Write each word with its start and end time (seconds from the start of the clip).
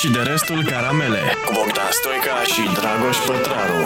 și 0.00 0.10
de 0.10 0.18
restul 0.18 0.64
caramele 0.64 1.18
cu 1.46 1.52
Bogdan 1.54 1.90
Stoica 1.90 2.42
și 2.42 2.80
Dragoș 2.80 3.16
Pătraru. 3.26 3.84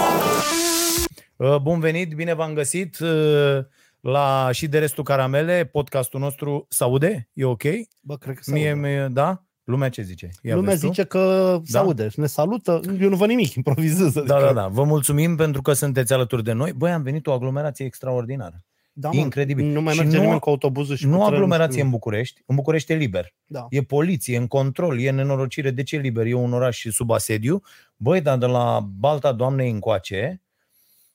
Uh, 1.36 1.57
Bun 1.62 1.81
venit, 1.81 2.12
bine 2.15 2.34
v-am 2.34 2.52
găsit 2.54 2.99
uh, 2.99 3.58
la 4.00 4.48
și 4.52 4.67
de 4.67 4.78
restul 4.78 5.04
caramele, 5.04 5.64
podcastul 5.64 6.20
nostru. 6.20 6.67
S-aude? 6.68 7.28
E 7.33 7.44
ok? 7.44 7.62
Bă, 8.00 8.16
cred 8.16 8.34
că 8.34 8.40
se 8.43 8.52
Mie, 8.52 8.68
aude. 8.68 8.80
mie, 8.80 9.09
da? 9.12 9.43
Lumea 9.64 9.88
ce 9.88 10.02
zice? 10.02 10.29
Ia 10.43 10.55
Lumea 10.55 10.71
vezi 10.71 10.83
tu? 10.83 10.87
zice 10.93 11.05
că 11.05 11.59
se 11.64 11.73
Da? 11.73 11.79
aude 11.79 12.09
și 12.09 12.21
ne 12.21 12.27
salută. 12.27 12.81
Eu 13.01 13.09
nu 13.09 13.17
văd 13.17 13.29
nimic, 13.29 13.55
improvizez. 13.55 14.13
Da, 14.13 14.41
da, 14.41 14.53
da. 14.53 14.67
Vă 14.69 14.85
mulțumim 14.85 15.37
pentru 15.37 15.63
că 15.63 15.73
sunteți 15.73 16.13
alături 16.13 16.45
de 16.45 16.53
noi. 16.53 16.73
Băi, 16.73 16.91
am 16.93 17.03
venit 17.03 17.27
o 17.27 17.33
aglomerație 17.33 17.85
extraordinară. 17.85 18.65
Da 18.93 19.09
Incredibil. 19.12 19.64
Nu 19.64 19.80
mai 19.80 19.93
Și 19.95 20.00
merge 20.00 20.16
nu- 20.16 20.22
nimeni 20.22 20.40
cu 20.40 20.48
autobuzul 20.48 20.96
și 20.96 21.04
nu 21.06 21.11
cu 21.11 21.16
trenul 21.18 21.34
aglomerație 21.34 21.77
și 21.77 21.80
în 21.84 21.91
cu... 21.91 21.92
București. 21.96 22.42
În 22.46 22.56
București 22.56 22.92
e 22.92 22.95
liber. 22.95 23.34
Da. 23.46 23.66
E 23.70 23.82
poliție, 23.82 24.36
în 24.36 24.46
control, 24.46 25.00
e 25.00 25.11
nenorocire. 25.11 25.70
De 25.70 25.82
ce 25.82 25.96
e 25.96 25.98
liber? 25.98 26.27
E 26.27 26.34
un 26.34 26.52
oraș 26.52 26.87
sub 26.91 27.10
asediu. 27.10 27.62
Băi, 27.97 28.20
dar 28.20 28.38
de 28.38 28.47
la 28.47 28.80
Balta 28.98 29.33
Doamnei 29.33 29.70
încoace, 29.70 30.42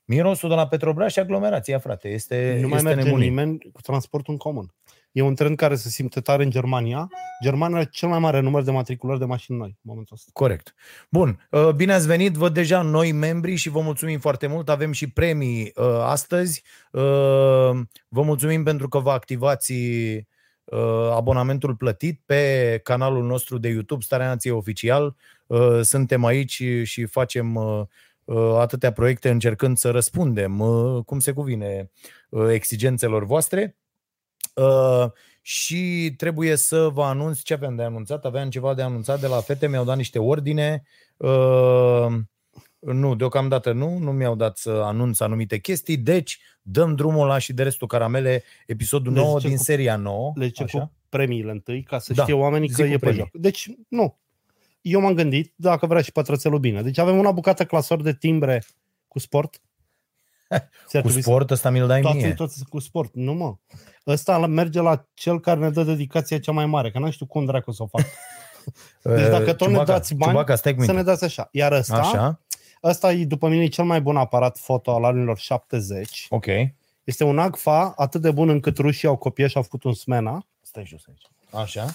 mirosul 0.06 0.50
de 0.50 0.56
la 0.56 0.68
Petrobras 0.68 1.12
și 1.12 1.20
aglomerația, 1.20 1.80
frate. 1.80 2.08
Este, 2.10 2.58
Nu 2.62 2.68
mai 2.68 2.78
este 2.78 2.88
merge 2.90 3.04
nebunie. 3.04 3.28
nimeni 3.30 3.58
cu 3.74 3.82
transportul 3.82 4.34
în 4.34 4.40
comun. 4.40 4.74
E 5.18 5.22
un 5.22 5.36
trend 5.36 5.58
care 5.58 5.76
se 5.76 5.90
simte 5.90 6.22
tare 6.22 6.44
în 6.44 6.50
Germania. 6.50 7.08
Germania 7.44 7.78
are 7.78 7.88
cel 7.92 8.10
mai 8.10 8.20
mare 8.20 8.40
număr 8.40 8.64
de 8.64 8.72
matriculări 8.72 9.20
de 9.20 9.26
mașini 9.26 9.58
noi 9.58 9.68
în 9.68 9.82
momentul 9.82 10.16
ăsta. 10.16 10.30
Corect. 10.34 10.74
Bun, 11.10 11.48
uh, 11.52 11.70
bine 11.70 11.94
ați 11.94 12.08
venit, 12.08 12.34
văd 12.34 12.54
deja 12.54 12.82
noi 12.82 13.12
membri 13.12 13.56
și 13.56 13.70
vă 13.70 13.82
mulțumim 13.82 14.20
foarte 14.20 14.48
mult. 14.48 14.70
Avem 14.70 14.92
și 14.92 15.10
premii 15.10 15.72
uh, 15.76 15.86
astăzi. 16.02 16.64
Uh, 16.92 17.02
Vă 18.08 18.22
mulțumim 18.22 18.64
pentru 18.64 18.88
că 18.88 19.00
vă 19.00 19.12
activați 19.12 19.74
uh, 20.64 21.10
abonamentul 21.12 21.76
plătit 21.76 22.22
pe 22.26 22.80
canalul 22.84 23.24
nostru 23.24 23.58
de 23.58 23.68
YouTube, 23.68 24.04
Starea 24.04 24.28
Nației 24.28 24.54
Oficial. 24.54 25.16
Uh, 25.48 25.80
Suntem 25.82 26.26
aici 26.26 26.64
și 26.84 27.06
facem 27.06 27.56
uh, 27.56 27.82
uh, 28.24 28.58
atâtea 28.60 28.92
proiecte 28.92 29.30
încercând 29.30 29.78
să 29.78 29.92
răspundem, 29.92 30.60
uh, 30.60 31.04
cum 31.06 31.20
se 31.20 31.32
cuvine, 31.32 31.92
uh, 32.30 32.50
exigențelor 32.50 33.26
voastre. 33.26 33.78
Uh, 34.62 35.06
și 35.42 36.14
trebuie 36.18 36.56
să 36.56 36.88
vă 36.94 37.04
anunț 37.04 37.40
ce 37.42 37.54
aveam 37.54 37.76
de 37.76 37.84
anunțat. 37.84 38.26
Aveam 38.26 38.50
ceva 38.50 38.74
de 38.74 38.82
anunțat 38.82 39.20
de 39.20 39.28
la 39.28 39.40
fete, 39.42 39.68
mi-au 39.68 39.84
dat 39.86 39.98
niște 39.98 40.20
ordine. 40.20 40.84
Uh, 41.18 42.08
nu, 42.80 43.16
deocamdată 43.16 43.72
nu, 43.72 43.98
nu 43.98 44.12
mi-au 44.12 44.36
dat 44.36 44.58
să 44.58 44.70
anunț 44.70 45.20
anumite 45.20 45.58
chestii, 45.60 45.98
deci 45.98 46.40
dăm 46.62 46.96
drumul 46.96 47.28
la 47.28 47.38
și 47.38 47.54
de 47.54 47.64
restul 47.64 47.88
caramele, 47.88 48.44
episodul 48.66 49.14
Le 49.14 49.20
9 49.20 49.36
zice 49.36 49.48
din 49.48 49.58
cu- 49.58 49.64
seria 49.64 49.96
9. 49.96 50.32
Le 50.36 50.46
zice 50.46 50.64
așa? 50.64 50.80
cu 50.80 50.92
premiile 51.10 51.52
întâi, 51.52 51.84
ca 51.84 52.00
să 52.00 52.14
Da. 52.14 52.22
știe 52.22 52.34
oamenii 52.34 52.68
Zi 52.70 52.76
că 52.76 52.82
cu 52.82 52.88
e 52.88 52.92
pe 52.92 52.98
premii. 52.98 53.18
joc. 53.20 53.30
Deci, 53.42 53.70
nu. 53.88 54.18
Eu 54.82 55.02
m-am 55.02 55.14
gândit, 55.14 55.54
dacă 55.56 55.86
vrea 55.86 56.02
și 56.02 56.12
pătrățelul 56.12 56.60
bine. 56.60 56.82
Deci 56.82 56.98
avem 56.98 57.18
una 57.18 57.32
bucată 57.32 57.66
clasor 57.66 58.02
de 58.02 58.14
timbre 58.14 58.64
cu 59.08 59.20
sport. 59.20 59.62
Ți-ar 60.50 60.62
Cu 61.04 61.08
trebui 61.08 61.12
să- 61.12 61.20
sport 61.22 61.52
ăsta 61.52 61.70
mi-l 61.70 61.88
dai 61.88 62.02
toate, 62.02 62.18
mie. 62.18 62.34
toate 62.34 62.52
sunt 62.56 62.68
cu 62.68 62.80
sport. 62.80 63.12
Nu, 63.14 63.34
mă. 63.34 63.56
Ăsta 64.08 64.38
merge 64.48 64.82
la 64.82 65.06
cel 65.14 65.40
care 65.40 65.60
ne 65.60 65.70
dă 65.70 65.84
dedicația 65.84 66.40
cea 66.40 66.52
mai 66.52 66.66
mare, 66.66 66.92
că 66.92 67.00
nu 67.00 67.12
știu 67.12 67.26
cum 67.26 67.46
dracu 67.46 67.72
să 67.72 67.84
o 67.84 67.88
fac. 67.88 68.06
Deci 69.16 69.28
dacă 69.30 69.54
tot 69.54 69.68
ne 69.68 69.74
Ciubaca, 69.74 69.84
dați 69.94 70.14
bani, 70.16 70.32
Ciubaca, 70.32 70.56
stai 70.56 70.74
cu 70.76 70.80
Să 70.80 70.86
minte. 70.86 71.02
ne 71.04 71.12
dați 71.12 71.24
așa. 71.24 71.48
Iar 71.52 71.72
ăsta, 71.72 71.98
Așa, 71.98 72.42
ăsta 72.84 73.12
e, 73.12 73.26
după 73.26 73.48
mine, 73.48 73.68
cel 73.68 73.84
mai 73.84 74.02
bun 74.02 74.18
aparat 74.18 74.58
foto 74.58 74.92
al 74.96 75.04
anilor 75.04 75.38
70. 75.38 76.26
ok. 76.30 76.46
Este 77.04 77.24
un 77.24 77.40
AGFA 77.40 77.94
atât 77.96 78.22
de 78.22 78.32
bun 78.32 78.50
încât 78.50 78.78
rușii 78.78 79.08
au 79.08 79.18
copiat 79.18 79.50
și 79.50 79.58
au 79.58 79.64
făcut 79.64 79.84
un 79.84 79.94
Smena 79.94 80.48
Stai 80.62 80.86
jos 80.86 81.02
aici. 81.08 81.22
Așa. 81.64 81.86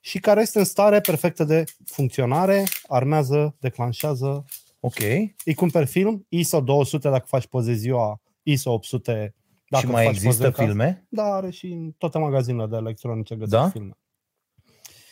și 0.00 0.18
care 0.18 0.40
este 0.40 0.58
în 0.58 0.64
stare 0.64 1.00
perfectă 1.00 1.44
de 1.44 1.64
funcționare, 1.86 2.64
armează, 2.88 3.54
declanșează. 3.60 4.44
Ok. 4.86 4.98
Îi 5.44 5.54
cumperi 5.54 5.86
film, 5.86 6.26
ISO 6.28 6.60
200 6.60 7.08
dacă 7.08 7.24
faci 7.26 7.46
poze 7.46 7.72
ziua, 7.72 8.20
ISO 8.42 8.72
800 8.72 9.34
dacă 9.68 9.86
și 9.86 9.90
mai 9.92 10.04
faci 10.04 10.14
există 10.14 10.30
poze 10.36 10.46
în 10.46 10.50
casă. 10.52 10.64
filme? 10.68 11.06
Da, 11.08 11.22
are 11.34 11.50
și 11.50 11.66
în 11.66 11.90
toate 11.98 12.18
magazinele 12.18 12.66
de 12.66 12.76
electronice 12.76 13.34
găsești 13.34 13.56
Da? 13.64 13.68
filme. 13.68 13.98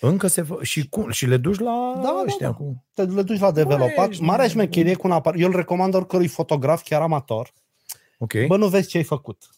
Încă 0.00 0.26
se 0.26 0.42
fă... 0.42 0.58
și, 0.62 0.88
cum? 0.88 1.10
și 1.10 1.26
le 1.26 1.36
duci 1.36 1.58
la 1.58 1.92
Da, 1.94 2.00
da, 2.02 2.22
ăștia 2.26 2.46
da. 2.48 2.54
cu... 2.54 2.84
te 2.94 3.02
le 3.04 3.22
duci 3.22 3.38
la 3.38 3.50
developat. 3.50 4.08
ești 4.08 4.22
Marea 4.22 4.46
nebun. 4.46 4.60
șmecherie 4.60 4.94
cu 4.94 5.06
un 5.06 5.12
aparat. 5.12 5.40
Eu 5.40 5.48
îl 5.48 5.56
recomand 5.56 5.94
oricărui 5.94 6.26
fotograf, 6.28 6.82
chiar 6.82 7.02
amator. 7.02 7.52
Ok. 8.18 8.32
Bă, 8.46 8.56
nu 8.56 8.68
vezi 8.68 8.88
ce 8.88 8.96
ai 8.96 9.02
făcut. 9.04 9.50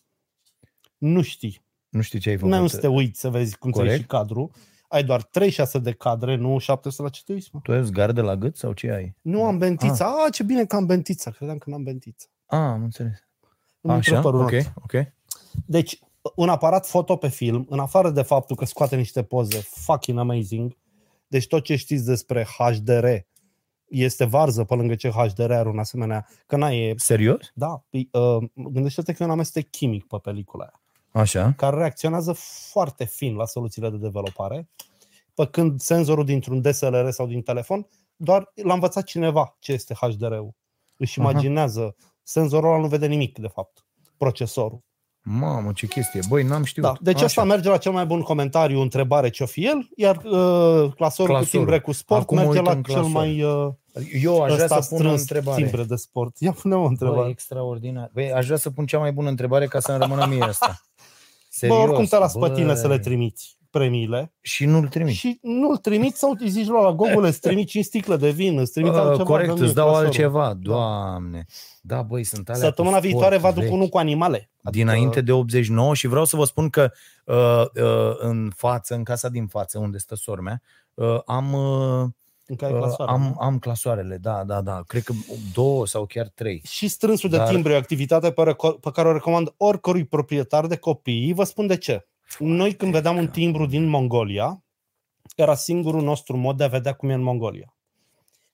Nu 0.98 1.22
știi. 1.22 1.64
nu 1.88 2.00
știu 2.00 2.18
ce 2.18 2.28
ai 2.30 2.36
făcut. 2.36 2.52
Nu 2.54 2.60
ai 2.60 2.68
să 2.68 2.78
te 2.78 2.86
uiți 2.86 3.20
să 3.20 3.30
vezi 3.30 3.58
cum 3.58 3.70
ți 3.70 3.78
Corect. 3.78 4.00
și 4.00 4.06
cadru. 4.06 4.50
Ai 4.94 5.04
doar 5.04 5.22
36 5.22 5.78
de 5.78 5.92
cadre, 5.92 6.36
nu 6.36 6.58
700 6.58 7.02
la 7.02 7.08
ce 7.08 7.22
te 7.24 7.32
uiți, 7.32 7.50
mă. 7.52 7.60
Tu 7.62 7.72
ai 7.72 7.90
gardă 7.90 8.22
la 8.22 8.36
gât 8.36 8.56
sau 8.56 8.72
ce 8.72 8.90
ai? 8.90 9.16
Nu 9.22 9.44
am 9.44 9.58
bentița. 9.58 10.06
Ah. 10.06 10.32
ce 10.32 10.42
bine 10.42 10.64
că 10.64 10.76
am 10.76 10.86
bentița. 10.86 11.30
Credeam 11.30 11.58
că 11.58 11.70
n-am 11.70 11.82
bentița. 11.82 12.26
Ah, 12.46 12.58
am 12.58 12.82
înțeles. 12.82 13.18
Îmi 13.80 13.94
intră 13.94 14.12
Așa, 14.12 14.20
părul 14.20 14.40
în 14.40 14.44
ok, 14.44 14.52
ochi. 14.52 14.82
ok. 14.82 15.12
Deci, 15.66 15.98
un 16.36 16.48
aparat 16.48 16.86
foto 16.86 17.16
pe 17.16 17.28
film, 17.28 17.66
în 17.68 17.78
afară 17.78 18.10
de 18.10 18.22
faptul 18.22 18.56
că 18.56 18.64
scoate 18.64 18.96
niște 18.96 19.22
poze 19.22 19.58
fucking 19.58 20.18
amazing, 20.18 20.76
deci 21.26 21.46
tot 21.46 21.64
ce 21.64 21.76
știți 21.76 22.04
despre 22.04 22.46
HDR 22.58 23.06
este 23.88 24.24
varză 24.24 24.64
pe 24.64 24.74
lângă 24.74 24.94
ce 24.94 25.10
HDR 25.10 25.52
are 25.52 25.68
un 25.68 25.78
asemenea, 25.78 26.26
că 26.46 26.56
n-ai, 26.56 26.94
Serios? 26.96 27.50
da, 27.54 27.84
uh, 27.90 28.44
gândește-te 28.54 29.12
că 29.12 29.22
e 29.22 29.26
un 29.26 29.32
amestec 29.32 29.70
chimic 29.70 30.06
pe 30.06 30.16
pelicula 30.22 30.64
aia. 30.64 30.83
Așa. 31.14 31.52
care 31.56 31.76
reacționează 31.76 32.32
foarte 32.70 33.04
fin 33.04 33.34
la 33.34 33.44
soluțiile 33.46 33.90
de 33.90 33.96
developare, 33.96 34.68
pe 35.34 35.46
când 35.46 35.80
senzorul 35.80 36.24
dintr-un 36.24 36.60
DSLR 36.60 37.10
sau 37.10 37.26
din 37.26 37.42
telefon, 37.42 37.86
doar 38.16 38.52
l-a 38.62 38.74
învățat 38.74 39.04
cineva 39.04 39.56
ce 39.58 39.72
este 39.72 39.94
HDR-ul. 40.00 40.54
Își 40.96 41.20
Aha. 41.20 41.30
imaginează, 41.30 41.96
senzorul 42.22 42.68
ăla 42.72 42.78
nu 42.80 42.86
vede 42.86 43.06
nimic, 43.06 43.38
de 43.38 43.48
fapt, 43.48 43.84
procesorul. 44.16 44.82
Mamă, 45.26 45.72
ce 45.72 45.86
chestie. 45.86 46.20
Băi, 46.28 46.42
n-am 46.42 46.64
știut. 46.64 46.86
Da. 46.86 46.92
Deci 47.00 47.14
Așa. 47.14 47.24
asta 47.24 47.44
merge 47.44 47.68
la 47.68 47.76
cel 47.76 47.92
mai 47.92 48.06
bun 48.06 48.20
comentariu, 48.22 48.80
întrebare 48.80 49.28
ce-o 49.30 49.46
fi 49.46 49.66
el, 49.66 49.88
iar 49.96 50.16
uh, 50.16 50.22
clasorul, 50.24 50.94
Clasorul. 50.94 51.40
cu 51.42 51.44
timbre 51.44 51.80
cu 51.80 51.92
sport 51.92 52.20
Acum 52.20 52.36
mă 52.36 52.42
merge 52.42 52.58
uit 52.58 52.66
la 52.68 52.72
în 52.74 52.82
cel 52.82 52.94
clasor. 52.94 53.10
mai 53.10 53.42
uh, 53.42 53.72
Eu 54.22 54.42
aș 54.42 54.52
vrea 54.52 54.64
ăsta 54.64 54.80
să 54.80 54.88
pun 54.88 54.96
o 54.98 55.02
strâns 55.02 55.20
întrebare. 55.20 55.62
timbre 55.62 55.82
de 55.84 55.96
sport. 55.96 56.38
Ia 56.38 56.52
pune 56.52 56.74
o 56.74 56.78
Băi, 56.80 56.88
întrebare. 56.88 57.28
extraordinar. 57.28 58.10
Băi, 58.12 58.32
aș 58.32 58.44
vrea 58.44 58.56
să 58.58 58.70
pun 58.70 58.86
cea 58.86 58.98
mai 58.98 59.12
bună 59.12 59.28
întrebare 59.28 59.66
ca 59.66 59.80
să-mi 59.80 59.98
rămână 59.98 60.26
mie 60.26 60.42
asta. 60.42 60.80
Bă, 61.60 61.66
Serios, 61.66 61.78
oricum 61.82 62.04
te 62.04 62.18
las 62.18 62.32
pe 62.32 62.50
tine 62.54 62.66
băi. 62.66 62.76
să 62.76 62.88
le 62.88 62.98
trimiți 62.98 63.58
premiile. 63.70 64.32
Și 64.40 64.64
nu-l 64.64 64.88
trimit. 64.88 65.14
Și 65.14 65.38
nu-l 65.42 65.76
trimiți 65.76 66.18
sau 66.18 66.30
îți 66.30 66.46
zici 66.46 66.66
lui 66.66 66.82
la 66.82 66.92
Google, 66.92 67.28
îți 67.28 67.40
trimiți 67.40 67.70
5 67.70 67.84
sticle 67.84 68.16
de 68.16 68.30
vin, 68.30 68.58
îți 68.58 68.72
trimiți 68.72 68.94
Uh, 68.96 69.00
altceva. 69.00 69.24
corect, 69.24 69.48
dă-mi 69.54 69.60
îți 69.66 69.74
dau 69.74 69.84
clasorul. 69.84 70.06
altceva. 70.08 70.54
Doamne. 70.60 71.44
Da, 71.80 72.02
băi, 72.02 72.24
sunt 72.24 72.48
alea 72.48 72.60
Săptămâna 72.60 72.94
cu 72.96 73.00
sport 73.06 73.12
viitoare 73.12 73.36
vă 73.38 73.52
duc 73.52 73.62
vechi. 73.62 73.72
unul 73.72 73.88
cu 73.88 73.98
animale. 73.98 74.50
Dinainte 74.62 75.20
de 75.20 75.32
89 75.32 75.94
și 75.94 76.06
vreau 76.06 76.24
să 76.24 76.36
vă 76.36 76.44
spun 76.44 76.68
că 76.70 76.90
uh, 77.24 77.82
uh, 77.82 78.14
în 78.18 78.50
față, 78.56 78.94
în 78.94 79.02
casa 79.02 79.28
din 79.28 79.46
față, 79.46 79.78
unde 79.78 79.98
stă 79.98 80.14
sora 80.14 80.40
mea, 80.40 80.62
uh, 80.94 81.18
am, 81.26 81.52
uh, 81.52 82.08
În 82.46 82.56
care 82.56 82.72
uh, 82.72 82.78
clasoare, 82.78 83.12
am, 83.12 83.22
nu? 83.22 83.34
am 83.38 83.58
clasoarele, 83.58 84.16
da, 84.16 84.44
da, 84.44 84.60
da. 84.60 84.82
Cred 84.86 85.02
că 85.02 85.12
două 85.52 85.86
sau 85.86 86.06
chiar 86.06 86.28
trei. 86.28 86.62
Și 86.64 86.88
strânsul 86.88 87.30
de 87.30 87.36
Dar- 87.36 87.48
timbre 87.48 87.72
e 87.72 87.74
o 87.74 87.78
activitate 87.78 88.32
pe, 88.32 88.42
reco- 88.42 88.80
pe 88.80 88.90
care 88.92 89.08
o 89.08 89.12
recomand 89.12 89.54
oricărui 89.56 90.04
proprietar 90.04 90.66
de 90.66 90.76
copii. 90.76 91.32
Vă 91.32 91.44
spun 91.44 91.66
de 91.66 91.76
ce. 91.76 92.06
Noi 92.38 92.74
când 92.74 92.92
vedeam 92.92 93.16
un 93.16 93.28
timbru 93.28 93.66
din 93.66 93.86
Mongolia, 93.86 94.62
era 95.36 95.54
singurul 95.54 96.02
nostru 96.02 96.36
mod 96.36 96.56
de 96.56 96.64
a 96.64 96.68
vedea 96.68 96.92
cum 96.92 97.08
e 97.08 97.14
în 97.14 97.22
Mongolia. 97.22 97.74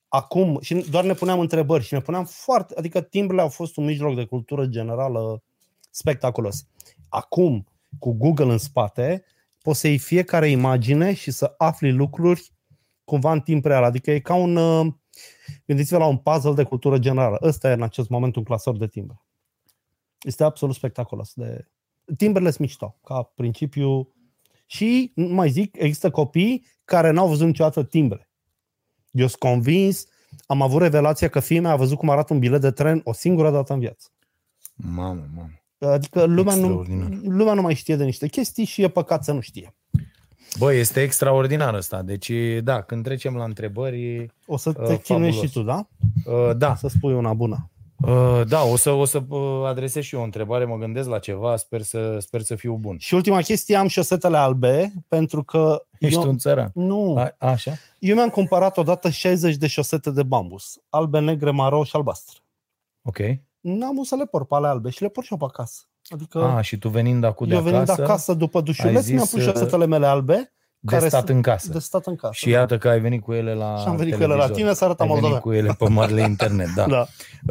Acum, 0.08 0.58
și 0.60 0.74
doar 0.74 1.04
ne 1.04 1.14
puneam 1.14 1.40
întrebări 1.40 1.84
și 1.84 1.94
ne 1.94 2.00
puneam 2.00 2.24
foarte, 2.24 2.74
adică 2.78 3.00
timbrele 3.00 3.42
au 3.42 3.48
fost 3.48 3.76
un 3.76 3.84
mijloc 3.84 4.14
de 4.14 4.24
cultură 4.24 4.66
generală 4.66 5.42
spectaculos. 5.90 6.66
Acum, 7.08 7.66
cu 7.98 8.12
Google 8.12 8.52
în 8.52 8.58
spate, 8.58 9.24
poți 9.62 9.80
să 9.80 9.86
iei 9.86 9.98
fiecare 9.98 10.48
imagine 10.48 11.14
și 11.14 11.30
să 11.30 11.54
afli 11.56 11.92
lucruri 11.92 12.52
cumva 13.10 13.32
în 13.32 13.40
timp 13.40 13.64
real. 13.64 13.84
Adică 13.84 14.10
e 14.10 14.18
ca 14.18 14.34
un, 14.34 14.56
uh, 14.56 14.86
gândiți-vă 15.66 15.98
la 15.98 16.06
un 16.06 16.16
puzzle 16.16 16.52
de 16.52 16.62
cultură 16.62 16.98
generală. 16.98 17.38
Ăsta 17.42 17.70
e 17.70 17.72
în 17.72 17.82
acest 17.82 18.08
moment 18.08 18.36
un 18.36 18.44
clasor 18.44 18.76
de 18.76 18.86
timbre. 18.86 19.22
Este 20.20 20.44
absolut 20.44 20.74
spectaculos. 20.74 21.32
De... 21.34 21.68
Timbrele 22.16 22.48
sunt 22.48 22.60
mișto, 22.60 22.98
ca 23.04 23.22
principiu. 23.22 24.14
Și, 24.66 25.12
nu 25.14 25.34
mai 25.34 25.50
zic, 25.50 25.76
există 25.78 26.10
copii 26.10 26.66
care 26.84 27.10
n-au 27.10 27.28
văzut 27.28 27.46
niciodată 27.46 27.84
timbre. 27.84 28.30
Eu 29.10 29.26
sunt 29.26 29.40
convins, 29.40 30.06
am 30.46 30.62
avut 30.62 30.80
revelația 30.80 31.28
că 31.28 31.40
fiul 31.40 31.62
meu 31.62 31.70
a 31.70 31.76
văzut 31.76 31.98
cum 31.98 32.10
arată 32.10 32.32
un 32.32 32.38
bilet 32.38 32.60
de 32.60 32.70
tren 32.70 33.00
o 33.04 33.12
singură 33.12 33.50
dată 33.50 33.72
în 33.72 33.78
viață. 33.78 34.08
Mamă, 34.74 35.26
mamă. 35.34 35.92
Adică 35.94 36.24
lumea 36.24 36.54
nu, 36.54 36.66
Extraordinar. 36.66 37.10
lumea 37.22 37.54
nu 37.54 37.62
mai 37.62 37.74
știe 37.74 37.96
de 37.96 38.04
niște 38.04 38.28
chestii 38.28 38.64
și 38.64 38.82
e 38.82 38.88
păcat 38.88 39.24
să 39.24 39.32
nu 39.32 39.40
știe. 39.40 39.74
Băi, 40.58 40.78
este 40.78 41.02
extraordinar 41.02 41.74
ăsta. 41.74 42.02
Deci, 42.02 42.30
da, 42.62 42.82
când 42.82 43.04
trecem 43.04 43.36
la 43.36 43.44
întrebări, 43.44 44.26
O 44.46 44.56
să 44.56 44.72
te 44.72 44.82
Uh, 44.82 44.88
uh, 44.88 44.98
chinuiești 45.02 45.46
fabulos. 45.46 45.50
și 45.50 45.52
tu, 45.52 45.62
da? 45.62 45.86
uh, 46.32 46.56
da, 46.56 46.74
Să 46.74 46.88
spui 46.88 47.12
una 47.12 47.32
bună. 47.34 47.70
Uh, 48.06 48.40
da, 48.48 48.62
o 48.62 48.76
să, 48.76 48.90
o 48.90 49.04
să 49.04 49.22
uh, 49.28 49.64
adresez 49.66 50.02
și 50.02 50.14
eu 50.14 50.20
o 50.20 50.24
întrebare, 50.24 50.64
mă 50.64 50.76
gândesc 50.76 51.08
la 51.08 51.18
ceva, 51.18 51.56
sper 51.56 51.82
să, 51.82 52.18
sper 52.18 52.40
să 52.40 52.54
fiu 52.54 52.74
bun. 52.76 52.98
Și 52.98 53.14
ultima 53.14 53.40
chestie, 53.40 53.76
am 53.76 53.86
șosetele 53.86 54.36
albe, 54.36 54.92
pentru 55.08 55.44
că 55.44 55.82
Ești 55.98 56.18
eu, 56.18 56.28
un 56.28 56.38
țăran. 56.38 56.70
nu, 56.74 57.16
A, 57.16 57.34
așa? 57.38 57.72
eu 57.98 58.14
mi-am 58.14 58.28
cumpărat 58.28 58.76
odată 58.76 59.10
60 59.10 59.56
de 59.56 59.66
șosete 59.66 60.10
de 60.10 60.22
bambus, 60.22 60.78
albe, 60.88 61.18
negre, 61.20 61.50
maro 61.50 61.84
și 61.84 61.96
albastre. 61.96 62.38
Ok. 63.02 63.18
N-am 63.60 63.98
o 63.98 64.04
să 64.04 64.14
le 64.16 64.24
por 64.24 64.46
pe 64.46 64.54
ale 64.54 64.66
albe 64.66 64.90
și 64.90 65.02
le 65.02 65.08
por 65.08 65.24
și 65.24 65.32
eu 65.32 65.38
pe 65.38 65.44
acasă. 65.44 65.80
Adică 66.10 66.38
A, 66.42 66.60
și 66.60 66.78
tu 66.78 66.88
venind 66.88 67.24
acum 67.24 67.48
de 67.48 67.54
eu 67.54 67.60
venind 67.62 67.82
acasă, 67.82 68.02
acasă 68.02 68.34
după 68.34 68.60
dușuleț, 68.60 69.06
ai 69.06 69.12
mi-am 69.12 69.24
zis, 69.24 69.30
pus 69.34 69.46
uh, 69.46 69.52
șosetele 69.52 69.86
mele 69.86 70.06
albe 70.06 70.52
de 70.82 70.94
care 70.96 71.08
stat 71.08 71.26
sunt 71.26 71.36
în 71.36 71.42
casă. 71.42 71.72
de 71.72 71.78
stat 71.78 72.06
în 72.06 72.16
casă. 72.16 72.32
Și 72.36 72.48
iată 72.48 72.78
că 72.78 72.88
ai 72.88 73.00
venit 73.00 73.22
cu 73.22 73.32
ele 73.32 73.54
la 73.54 73.76
Și 73.78 73.86
am 73.86 73.96
venit 73.96 74.14
cu 74.14 74.22
ele 74.22 74.34
la 74.34 74.38
televizor. 74.40 74.56
tine 74.62 74.74
să 74.74 74.84
arăt 74.84 75.00
Ai 75.00 75.06
venit 75.06 75.20
Moldova. 75.22 75.40
cu 75.42 75.52
ele 75.52 75.74
pe 75.78 75.88
marele 75.88 76.20
internet, 76.22 76.68
da. 76.74 76.86
Da. 76.96 77.06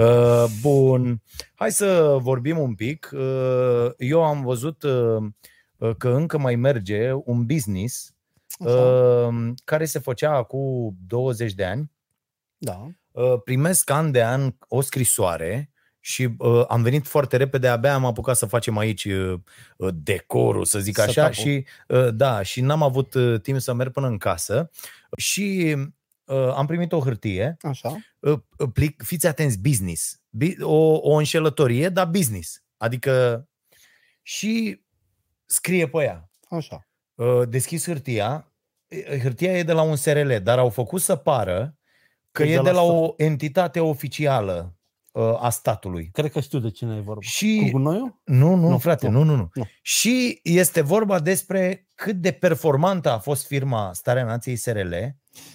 Uh, 0.06 0.46
bun, 0.62 1.22
hai 1.56 1.72
să 1.72 2.18
vorbim 2.22 2.58
un 2.60 2.76
pic. 2.76 3.10
Uh, 3.14 3.88
eu 3.98 4.24
am 4.24 4.42
văzut 4.42 4.84
uh, 4.84 5.18
uh, 5.78 5.96
că 5.98 6.10
încă 6.10 6.38
mai 6.38 6.56
merge 6.56 7.12
un 7.24 7.46
business 7.46 8.14
Așa. 8.66 8.74
uh, 8.74 9.52
care 9.66 9.86
se 9.86 10.00
făcea 10.00 10.36
acum 10.36 10.96
20 11.08 11.54
de 11.54 11.66
ani. 11.66 11.92
Da. 12.58 12.88
Uh, 13.12 13.42
primesc 13.44 13.90
an 13.90 14.12
de 14.12 14.24
an 14.24 14.54
o 14.68 14.82
scrisoare 14.82 15.70
și 16.00 16.30
uh, 16.38 16.64
am 16.68 16.82
venit 16.82 17.08
foarte 17.08 17.38
repede, 17.38 17.68
abia 17.68 17.94
am 17.94 18.06
apucat 18.06 18.38
să 18.38 18.46
facem 18.46 18.78
aici 18.78 19.06
uh, 19.06 19.40
uh, 19.78 19.90
decorul, 19.94 20.66
să 20.66 20.80
zic 20.80 21.00
așa, 21.00 21.12
Setup-ul. 21.32 21.34
și 21.54 21.66
uh, 21.88 22.08
da, 22.14 22.42
și 22.42 22.62
n-am 22.62 22.84
avut 22.84 23.14
uh, 23.14 23.42
timp 23.42 23.60
să 23.60 23.74
merg 23.74 23.92
până 23.92 24.08
în 24.08 24.18
casă 24.18 24.70
și 25.18 25.76
uh, 26.26 26.54
am 26.56 26.66
primit 26.66 26.92
o 26.92 27.00
hârtie 27.00 27.58
Așa. 27.62 27.96
uh, 28.20 28.40
plic, 28.74 29.02
fiți 29.04 29.28
atenți, 29.28 29.60
business. 29.60 30.22
Bi- 30.30 30.56
O, 30.62 31.00
o 31.02 31.14
înșelătorie, 31.16 31.90
dar 31.90 32.06
business. 32.08 32.64
Adică 32.78 33.48
și 34.22 34.82
scrie 35.46 35.88
pe 35.88 36.04
ea. 36.04 36.30
Așa. 36.50 36.88
Uh, 37.16 37.42
Deschis 37.50 37.86
hârtia, 37.86 38.54
uh, 39.12 39.20
hârtia 39.22 39.58
e 39.58 39.64
de 39.64 39.72
la 39.74 39.82
un 39.82 39.96
SRL, 39.96 40.34
dar 40.44 40.58
au 40.60 40.70
făcut 40.70 41.02
să 41.02 41.16
pară 41.16 41.78
că 42.32 42.44
E 42.44 42.54
e 42.54 42.56
de 42.56 42.62
de 42.62 42.72
la 42.72 42.82
la 42.82 42.82
stat. 42.88 42.96
o 42.96 43.14
entitate 43.18 43.80
oficială 43.80 44.74
uh, 44.74 44.78
a 45.40 45.50
statului. 45.50 46.10
Cred 46.14 46.32
că 46.32 46.40
știu 46.40 46.60
de 46.60 46.70
cine 46.70 46.96
e 46.96 47.00
vorba. 47.02 47.22
Și 47.22 47.60
Cu 47.64 47.70
gunoiul? 47.78 48.22
nu, 48.24 48.56
nu, 48.56 48.70
Nu, 48.70 48.78
frate, 48.78 49.08
nu, 49.08 49.24
nu, 49.24 49.24
nu, 49.24 49.36
nu, 49.36 49.50
nu. 49.54 49.64
Și 49.82 50.40
este 50.44 50.82
vorba 50.82 51.20
despre 51.20 51.88
cât 51.96 52.16
de 52.16 52.32
performantă 52.32 53.12
a 53.12 53.18
fost 53.18 53.46
firma 53.46 53.90
Starea 53.94 54.24
Nației 54.24 54.56
SRL 54.56 54.94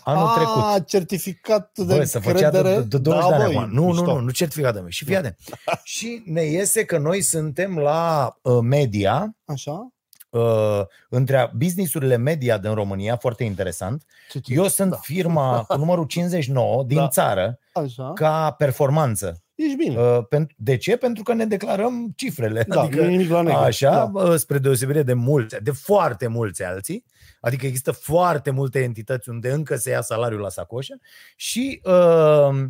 anul 0.04 0.26
A, 0.26 0.34
trecut. 0.34 0.86
certificat 0.86 1.70
de 1.74 1.84
Bă, 1.96 2.04
să 2.04 2.18
făcea 2.18 2.50
de, 2.50 2.58
credere. 2.58 2.74
de, 2.80 2.86
de 2.86 2.98
20 2.98 3.22
da, 3.30 3.36
de 3.36 3.42
ani 3.42 3.52
băi, 3.52 3.62
acum. 3.62 3.72
Nu, 3.74 3.82
nu, 3.82 3.86
mișto. 3.88 4.04
nu, 4.14 4.20
nu 4.20 4.30
certificat 4.30 4.72
de 4.72 4.78
mine. 4.78 4.90
Și 4.90 5.04
fii 5.04 5.16
atent. 5.16 5.36
și 5.84 6.22
ne 6.26 6.42
iese 6.42 6.84
că 6.84 6.98
noi 6.98 7.20
suntem 7.22 7.78
la 7.78 8.34
uh, 8.42 8.58
media, 8.62 9.36
Așa? 9.44 9.88
uh, 10.30 10.80
între 11.08 11.50
businessurile 11.56 12.16
media 12.16 12.58
din 12.58 12.74
România, 12.74 13.16
foarte 13.16 13.44
interesant. 13.44 14.04
Ce, 14.30 14.38
ce? 14.38 14.52
Eu 14.54 14.68
sunt 14.68 14.90
Da. 14.90 14.96
firma 14.96 15.64
cu 15.68 15.76
numărul 15.76 16.04
59 16.04 16.82
din 16.86 16.96
Da. 16.96 17.08
țară 17.08 17.58
Așa? 17.72 18.12
ca 18.14 18.50
performanță. 18.58 19.38
Ești 19.54 19.76
bine. 19.76 19.96
Uh, 20.00 20.26
pentru- 20.28 20.56
De 20.58 20.76
ce? 20.76 20.96
Pentru 20.96 21.22
că 21.22 21.32
ne 21.34 21.44
declarăm 21.44 22.12
cifrele. 22.16 22.64
da, 22.68 22.80
adică, 22.80 23.00
nu 23.02 23.06
e 23.08 23.10
nimic 23.10 23.30
la 23.30 23.42
negru. 23.42 23.58
Așa, 23.60 24.10
Da. 24.14 24.24
da. 24.24 24.36
spre 24.36 24.58
deosebire 24.58 25.02
de 25.02 25.12
mulți, 25.12 25.56
de 25.62 25.70
foarte 25.70 26.26
mulți 26.26 26.62
alții, 26.64 27.04
adică 27.40 27.66
există 27.66 27.92
foarte 27.92 28.50
multe 28.50 28.78
entități 28.82 29.28
unde 29.28 29.50
încă 29.50 29.76
se 29.76 29.90
ia 29.90 30.00
salariul 30.00 30.40
la 30.40 30.48
sacoșă 30.48 30.98
și 31.36 31.80
uh, 31.84 32.62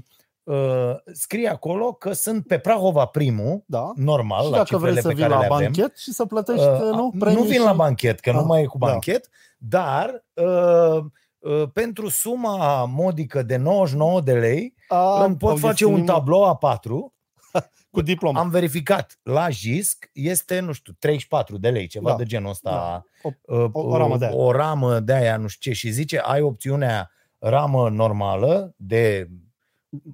uh, 0.43 0.95
scrie 1.13 1.49
acolo 1.49 1.93
că 1.93 2.13
sunt 2.13 2.47
pe 2.47 2.59
Prahova 2.59 3.05
primul, 3.05 3.63
da. 3.67 3.91
normal, 3.95 4.45
și 4.45 4.51
la 4.51 4.57
dacă 4.57 4.69
cifrele 4.69 4.91
vrei 4.91 5.03
să 5.03 5.09
pe 5.09 5.15
vii 5.15 5.23
care 5.23 5.35
la 5.35 5.41
le 5.41 5.47
avem. 5.53 5.59
banchet 5.73 5.97
și 5.99 6.13
să 6.13 6.25
plătești, 6.25 6.65
Uh, 6.67 6.79
nu? 6.81 6.91
nu 6.91 7.13
Premii 7.19 7.43
vin 7.43 7.53
și... 7.53 7.59
la 7.65 7.73
banchet, 7.73 8.21
că 8.21 8.33
nu 8.33 8.39
Ah, 8.39 8.45
mai 8.49 8.63
e 8.63 8.67
cu 8.67 8.79
da. 8.79 8.87
banchet, 8.87 9.29
dar 9.59 10.25
uh, 10.35 11.05
uh, 11.39 11.63
pentru 11.73 12.09
suma 12.09 12.85
modică 12.85 13.43
de 13.43 13.57
99 13.57 14.21
de 14.21 14.33
lei 14.33 14.74
A, 14.89 15.25
îmi 15.25 15.37
pot 15.37 15.51
au 15.51 15.57
face 15.57 15.69
găsit 15.71 15.87
un 15.87 15.93
nimic 15.93 16.07
tablou 16.11 16.59
A4 16.59 17.13
Cu 17.91 18.01
diplomă. 18.03 18.39
am 18.39 18.49
verificat 18.49 19.19
la 19.23 19.49
JISC, 19.49 20.11
este, 20.13 20.61
nu 20.61 20.73
știu, 20.73 20.93
34 20.99 21.59
de 21.59 21.69
lei, 21.71 21.87
ceva 21.87 22.11
Da. 22.11 22.17
de 22.17 22.25
genul 22.25 22.51
ăsta. 22.51 23.05
O- 23.23 23.31
Uh, 23.47 23.69
o- 23.73 23.81
o 23.89 23.97
ramă 23.97 24.17
de 24.19 24.25
aia. 24.27 24.35
O 24.37 24.53
ramă 24.53 25.01
de 25.01 25.13
aia, 25.13 25.37
nu 25.37 25.47
știu 25.47 25.71
ce, 25.73 25.77
și 25.79 25.91
zice, 25.91 26.19
ai 26.19 26.41
opțiunea 26.41 27.11
ramă 27.39 27.89
normală 27.91 28.75
de 28.77 29.29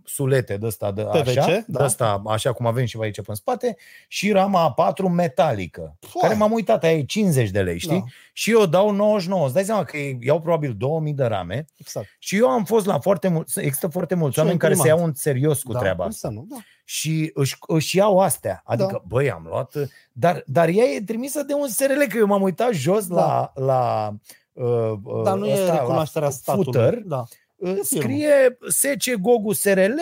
sulete 0.05 0.56
de 0.56 0.67
ăsta, 0.67 0.93
de 0.93 1.03
PVC, 1.03 1.29
așa, 1.29 1.47
de 1.47 1.65
da. 1.67 1.85
asta, 1.85 2.23
așa 2.27 2.53
cum 2.53 2.67
avem 2.67 2.85
și 2.85 2.99
aici 3.00 3.15
pe 3.17 3.23
în 3.27 3.35
spate, 3.35 3.77
și 4.09 4.32
rama 4.32 4.75
A4 4.75 5.11
metalică, 5.11 5.97
Foai. 6.00 6.23
care 6.29 6.35
m-am 6.35 6.53
uitat, 6.53 6.82
aia 6.82 6.93
e 6.97 7.03
50 7.03 7.50
de 7.50 7.62
lei, 7.62 7.79
știi? 7.79 7.99
Da, 7.99 8.05
Și 8.32 8.50
eu 8.50 8.67
dau 8.67 8.91
99, 8.91 9.44
îți 9.44 9.55
dai 9.55 9.65
seama 9.65 9.85
că 9.85 9.97
iau 10.21 10.41
probabil 10.41 10.75
2000 10.79 11.12
de 11.12 11.25
rame 11.25 11.65
exact. 11.77 12.06
și 12.19 12.37
eu 12.37 12.49
am 12.49 12.65
fost 12.65 12.87
la 12.87 12.99
foarte 12.99 13.29
mulți, 13.29 13.61
există 13.61 13.87
foarte 13.88 14.15
mulți 14.15 14.32
Și 14.32 14.38
eu 14.38 14.44
oameni 14.44 14.61
care 14.62 14.73
se 14.75 14.79
imprimat. 14.79 14.99
iau 15.00 15.09
în 15.09 15.15
serios 15.15 15.62
cu 15.62 15.73
da, 15.73 15.79
treaba 15.79 16.03
cum 16.03 16.06
asta 16.12 16.29
Să 16.29 16.35
nu, 16.35 16.47
da. 16.50 16.56
și 16.85 17.31
își, 17.35 17.56
își 17.67 17.97
iau 17.97 18.19
astea. 18.19 18.62
Adică, 18.65 18.87
Da. 18.87 18.93
da. 18.93 19.03
băi, 19.06 19.31
am 19.31 19.47
luat... 19.49 19.73
Dar, 20.12 20.43
dar 20.47 20.69
ea 20.69 20.85
e 20.85 21.00
trimisă 21.00 21.43
de 21.43 21.55
un 21.55 21.69
SRL, 21.69 22.03
că 22.09 22.17
eu 22.19 22.27
m-am 22.27 22.43
uitat 22.43 22.73
jos 22.73 23.06
Da. 23.06 23.15
la... 23.15 23.65
la 23.65 24.11
uh, 24.53 24.93
uh, 25.05 25.23
Dar 25.25 25.37
nu 25.38 25.47
e 25.47 25.53
ăsta, 25.53 25.79
recunoașterea 25.79 26.29
la 26.29 26.35
statului. 26.35 26.73
Footer, 26.73 26.99
Da, 26.99 27.19
uh, 27.19 27.27
firmă. 27.29 27.50
Scrie 27.83 28.59
SC 28.69 29.12
Gogu 29.21 29.53
SRL, 29.53 29.99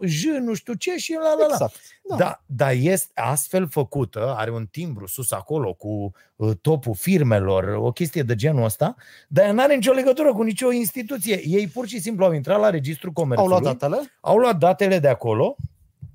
J 0.00 0.24
nu 0.24 0.54
știu 0.54 0.72
ce 0.74 0.96
și 0.96 1.12
la 1.12 1.20
la 1.20 1.46
la. 1.46 1.46
exact. 1.52 1.74
Da. 2.08 2.16
Da, 2.16 2.42
dar 2.46 2.72
este 2.80 3.10
astfel 3.20 3.68
făcută, 3.68 4.34
are 4.36 4.50
un 4.50 4.66
timbru 4.70 5.06
sus 5.06 5.32
acolo 5.32 5.72
cu 5.72 6.12
uh, 6.36 6.50
topul 6.60 6.94
firmelor, 6.94 7.64
o 7.64 7.92
chestie 7.92 8.22
de 8.22 8.34
genul 8.34 8.64
ăsta, 8.64 8.94
dar 9.28 9.44
ea 9.44 9.52
n-are 9.52 9.74
nicio 9.74 9.92
legătură 9.92 10.32
cu 10.32 10.42
nicio 10.42 10.72
instituție. 10.72 11.40
Ei 11.46 11.66
pur 11.68 11.86
și 11.86 12.00
simplu 12.00 12.24
au 12.24 12.32
intrat 12.32 12.60
la 12.60 12.70
registrul 12.70 13.12
Au 13.14 13.22
comerțului, 13.22 13.50
luat 13.60 13.62
datele? 13.78 14.12
au 14.20 14.36
luat 14.36 14.56
datele 14.58 14.98
de 14.98 15.08
acolo 15.08 15.56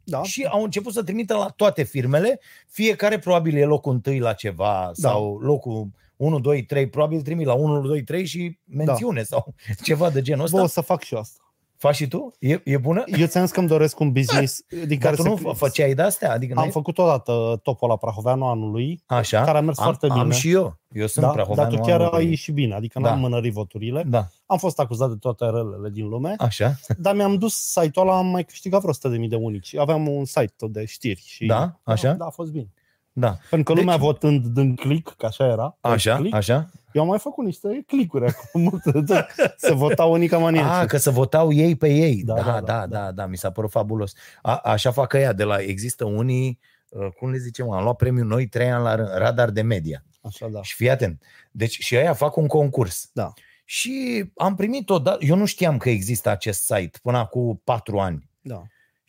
Da. 0.03 0.23
și 0.23 0.47
au 0.51 0.63
început 0.63 0.93
să 0.93 1.03
trimită 1.03 1.33
la 1.35 1.47
toate 1.55 1.83
firmele, 1.83 2.39
fiecare 2.67 3.19
probabil 3.19 3.57
e 3.57 3.65
locul 3.65 3.93
întâi 3.93 4.19
la 4.19 4.33
ceva 4.33 4.91
Da. 4.95 5.09
sau 5.09 5.37
locul 5.37 5.87
1, 6.21 6.39
2, 6.39 6.63
3, 6.65 6.89
probabil 6.89 7.21
trimit 7.21 7.45
la 7.45 7.53
1, 7.53 7.81
2, 7.81 8.03
3 8.03 8.25
și 8.25 8.59
mențiune 8.65 9.23
sau 9.23 9.55
ceva 9.83 10.09
de 10.09 10.21
genul 10.21 10.43
ăsta. 10.45 10.57
Bă, 10.57 10.63
o 10.63 10.67
să 10.67 10.81
fac 10.81 11.03
și 11.03 11.13
eu 11.13 11.19
asta. 11.19 11.39
Faci 11.77 11.95
și 11.95 12.07
tu? 12.07 12.31
E, 12.39 12.61
e 12.63 12.77
bună? 12.77 13.03
Eu 13.05 13.25
ți-am 13.27 13.43
zis 13.43 13.53
că 13.53 13.59
îmi 13.59 13.67
doresc 13.67 13.99
un 13.99 14.11
business 14.11 14.61
din 14.69 14.87
Dar 14.87 14.97
care 14.97 15.15
tu 15.15 15.21
să... 15.21 15.29
nu 15.43 15.53
făceai 15.53 15.93
de 15.93 16.01
astea? 16.01 16.31
Adică 16.31 16.53
Am 16.55 16.61
n-ai- 16.63 16.71
făcut 16.71 16.97
odată 16.97 17.59
topul 17.63 17.87
la 17.89 17.97
Prahoveanu 17.97 18.45
anului, 18.47 19.03
Așa, 19.05 19.43
care 19.43 19.57
a 19.57 19.61
mers 19.61 19.77
am, 19.77 19.83
foarte 19.83 20.07
bine. 20.07 20.19
am 20.19 20.29
și 20.31 20.49
eu. 20.51 20.79
Eu 20.91 21.07
sunt 21.07 21.25
da, 21.25 21.31
Prahoveanu 21.31 21.69
dar 21.69 21.79
tu 21.79 21.85
chiar 21.87 21.99
anul 22.01 22.13
ai 22.13 22.21
lui. 22.21 22.29
ieșit 22.29 22.53
bine, 22.53 22.73
adică 22.73 22.99
Da. 22.99 23.09
n-am 23.09 23.19
mânărit 23.19 23.53
voturile. 23.53 24.03
Da, 24.07 24.27
Am 24.45 24.57
fost 24.57 24.79
acuzat 24.79 25.09
de 25.09 25.15
toate 25.15 25.45
relele 25.45 25.89
din 25.89 26.07
lume, 26.07 26.35
așa. 26.37 26.75
dar 26.97 27.15
mi-am 27.15 27.35
dus 27.35 27.53
site-ul 27.55 28.07
ăla, 28.07 28.17
am 28.17 28.27
mai 28.27 28.43
câștigat 28.45 28.81
vreo 28.81 28.93
100.000 28.93 29.19
de, 29.19 29.27
de 29.27 29.35
unici. 29.35 29.75
Aveam 29.75 30.07
un 30.07 30.25
site 30.25 30.53
tot 30.57 30.71
de 30.71 30.85
știri. 30.85 31.23
Și, 31.25 31.45
Da? 31.45 31.79
Așa? 31.83 32.11
Da, 32.13 32.25
a 32.25 32.29
fost 32.29 32.51
bine. 32.51 32.67
Da. 33.13 33.37
Pentru 33.49 33.63
că 33.63 33.73
Deci- 33.73 33.83
lumea 33.83 33.97
votând 33.97 34.45
din 34.45 34.75
click, 34.75 35.15
că 35.17 35.25
așa 35.25 35.45
era. 35.47 35.77
pe 35.81 35.87
Așa, 35.87 36.15
click, 36.15 36.35
așa. 36.35 36.69
Eu 36.93 37.01
am 37.01 37.07
mai 37.07 37.19
făcut 37.19 37.45
niște 37.45 37.83
clicuri 37.87 38.25
acum, 38.27 38.61
multe, 38.71 39.25
să 39.57 39.73
votau 39.73 40.11
unii 40.11 40.27
ca 40.27 40.35
A, 40.35 40.39
maniaci. 40.39 40.87
că 40.87 40.97
să 40.97 41.09
votau 41.11 41.51
ei 41.53 41.75
pe 41.75 41.87
ei. 41.89 42.23
Da, 42.23 42.33
Da, 42.33 42.41
da, 42.41 42.51
da, 42.51 42.59
da, 42.59 42.61
da, 42.65 42.85
da, 42.87 43.03
da, 43.05 43.11
da 43.11 43.25
mi 43.25 43.37
s-a 43.37 43.51
părut 43.51 43.69
fabulos. 43.71 44.13
A, 44.41 44.55
așa 44.55 44.91
fac 44.91 45.13
ea, 45.13 45.33
de 45.33 45.43
la, 45.43 45.57
există 45.61 46.05
unii, 46.05 46.59
uh, 46.89 47.07
cum 47.19 47.31
le 47.31 47.37
zicem, 47.37 47.69
am 47.71 47.83
luat 47.83 47.95
premiul 47.95 48.27
noi 48.27 48.47
trei 48.47 48.71
ani 48.71 48.83
la 48.83 48.95
rând, 48.95 49.09
radar 49.13 49.49
de 49.49 49.61
media. 49.61 50.03
Așa, 50.21 50.47
da. 50.47 50.61
Și 50.61 50.75
fii 50.75 50.89
atent. 50.89 51.21
Deci 51.51 51.77
și 51.79 51.95
aia 51.97 52.13
fac 52.13 52.35
un 52.35 52.47
concurs. 52.47 53.09
Da. 53.13 53.33
Și 53.65 54.25
am 54.35 54.55
primit 54.55 54.89
o 54.89 54.99
dată, 54.99 55.17
eu 55.25 55.35
nu 55.35 55.45
știam 55.45 55.77
că 55.77 55.89
există 55.89 56.29
acest 56.29 56.63
site 56.63 56.99
până 57.01 57.17
acum 57.17 57.61
patru 57.63 57.99
ani. 57.99 58.29
da. 58.41 58.61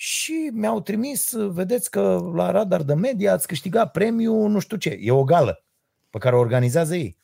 Și 0.05 0.51
mi-au 0.53 0.81
trimis, 0.81 1.33
vedeți 1.37 1.91
că 1.91 2.31
la 2.35 2.51
radar 2.51 2.83
de 2.83 2.95
media 2.95 3.33
ați 3.33 3.47
câștigat 3.47 3.91
premiul 3.91 4.51
nu 4.51 4.59
știu 4.59 4.77
ce. 4.77 4.99
E 5.01 5.11
o 5.11 5.25
gală 5.25 5.65
pe 6.11 6.19
care 6.19 6.37
o 6.37 6.39
organizează 6.39 6.97
ei. 6.97 7.17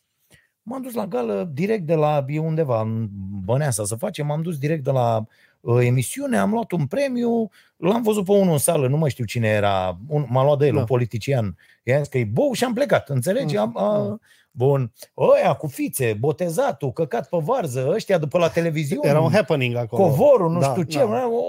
M-am 0.62 0.82
dus 0.82 0.94
la 0.94 1.06
gală 1.06 1.50
direct 1.52 1.87
de 1.87 1.94
la, 1.94 2.25
e 2.28 2.38
undeva 2.38 2.80
în 2.80 3.08
Băneasa 3.44 3.85
să 3.85 3.94
facem, 3.94 4.26
m-am 4.26 4.42
dus 4.42 4.58
direct 4.58 4.85
de 4.85 4.90
la 4.90 5.26
uh, 5.61 5.78
emisiune, 5.87 6.38
am 6.38 6.50
luat 6.50 6.73
un 6.73 6.87
premiu, 6.87 7.50
l-am 7.76 8.02
văzut 8.02 8.25
pe 8.25 8.32
unul 8.32 8.52
în 8.52 8.58
sală, 8.58 8.88
nu 8.88 8.97
mai 8.97 9.11
știu 9.11 9.25
cine 9.25 9.49
era, 9.49 9.99
un, 10.08 10.26
m-a 10.28 10.44
luat 10.44 10.58
de 10.58 10.66
el, 10.66 10.73
Da. 10.73 10.78
un 10.78 10.85
politician, 10.85 11.56
i-am 11.82 11.99
zis 11.99 12.08
că 12.08 12.18
e 12.18 12.25
bou 12.25 12.52
și 12.52 12.64
am 12.64 12.73
plecat, 12.73 13.08
înțelegi? 13.08 13.54
Da, 13.54 13.61
Am, 13.61 13.76
a, 13.76 14.06
da. 14.06 14.18
Bun, 14.58 14.92
ăia 15.16 15.54
cu 15.54 15.66
fițe, 15.66 16.12
botezatul, 16.14 16.92
căcat 16.92 17.28
pe 17.28 17.36
varză, 17.40 17.88
ăștia 17.88 18.18
după 18.18 18.38
la 18.38 18.48
televiziune. 18.50 19.08
Era 19.08 19.20
un 19.20 19.32
happening 19.32 19.76
acolo. 19.76 20.02
covorul, 20.02 20.50
nu 20.50 20.60
Da, 20.60 20.70
știu 20.70 20.82
ce, 20.82 20.98
da. 20.98 21.26
o, 21.26 21.42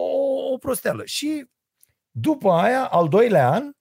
o 0.53 0.57
prosteală. 0.57 1.05
Și 1.05 1.45
după 2.11 2.51
aia, 2.51 2.85
al 2.85 3.07
doilea 3.07 3.51
an, 3.51 3.71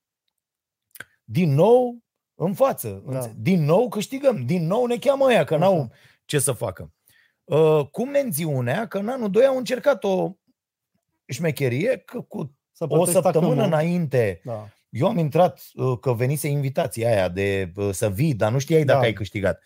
din 1.24 1.54
nou 1.54 1.98
în 2.34 2.54
față. 2.54 3.02
Da. 3.06 3.16
înțe- 3.16 3.34
Din 3.38 3.64
nou 3.64 3.88
câștigăm, 3.88 4.44
din 4.44 4.66
nou 4.66 4.86
ne 4.86 4.96
cheamă 4.96 5.24
ăia, 5.24 5.44
că 5.44 5.54
Așa. 5.54 5.64
n-au 5.64 5.90
ce 6.24 6.38
să 6.38 6.52
facă. 6.52 6.92
Uh, 7.44 7.86
cu 7.90 8.06
mențiunea 8.06 8.86
că 8.88 8.98
în 8.98 9.08
anul 9.08 9.30
2 9.30 9.44
au 9.46 9.56
încercat 9.56 10.04
o 10.04 10.32
șmecherie 11.26 11.96
că 11.98 12.20
cu 12.20 12.52
Să 12.72 12.84
o 12.84 12.86
plătești 12.86 13.12
săptămână 13.12 13.48
tacâmul. 13.54 13.64
înainte. 13.66 14.40
Da. 14.44 14.68
Eu 14.88 15.06
am 15.08 15.18
intrat 15.18 15.60
uh, 15.74 15.98
că 16.00 16.12
venise 16.12 16.48
invitația 16.48 17.08
aia 17.10 17.28
de 17.28 17.72
uh, 17.76 17.88
să 17.92 18.08
vii, 18.10 18.34
dar 18.34 18.52
nu 18.52 18.58
știai 18.58 18.84
dacă 18.84 18.98
Da. 18.98 19.04
ai 19.04 19.12
câștigat. 19.12 19.62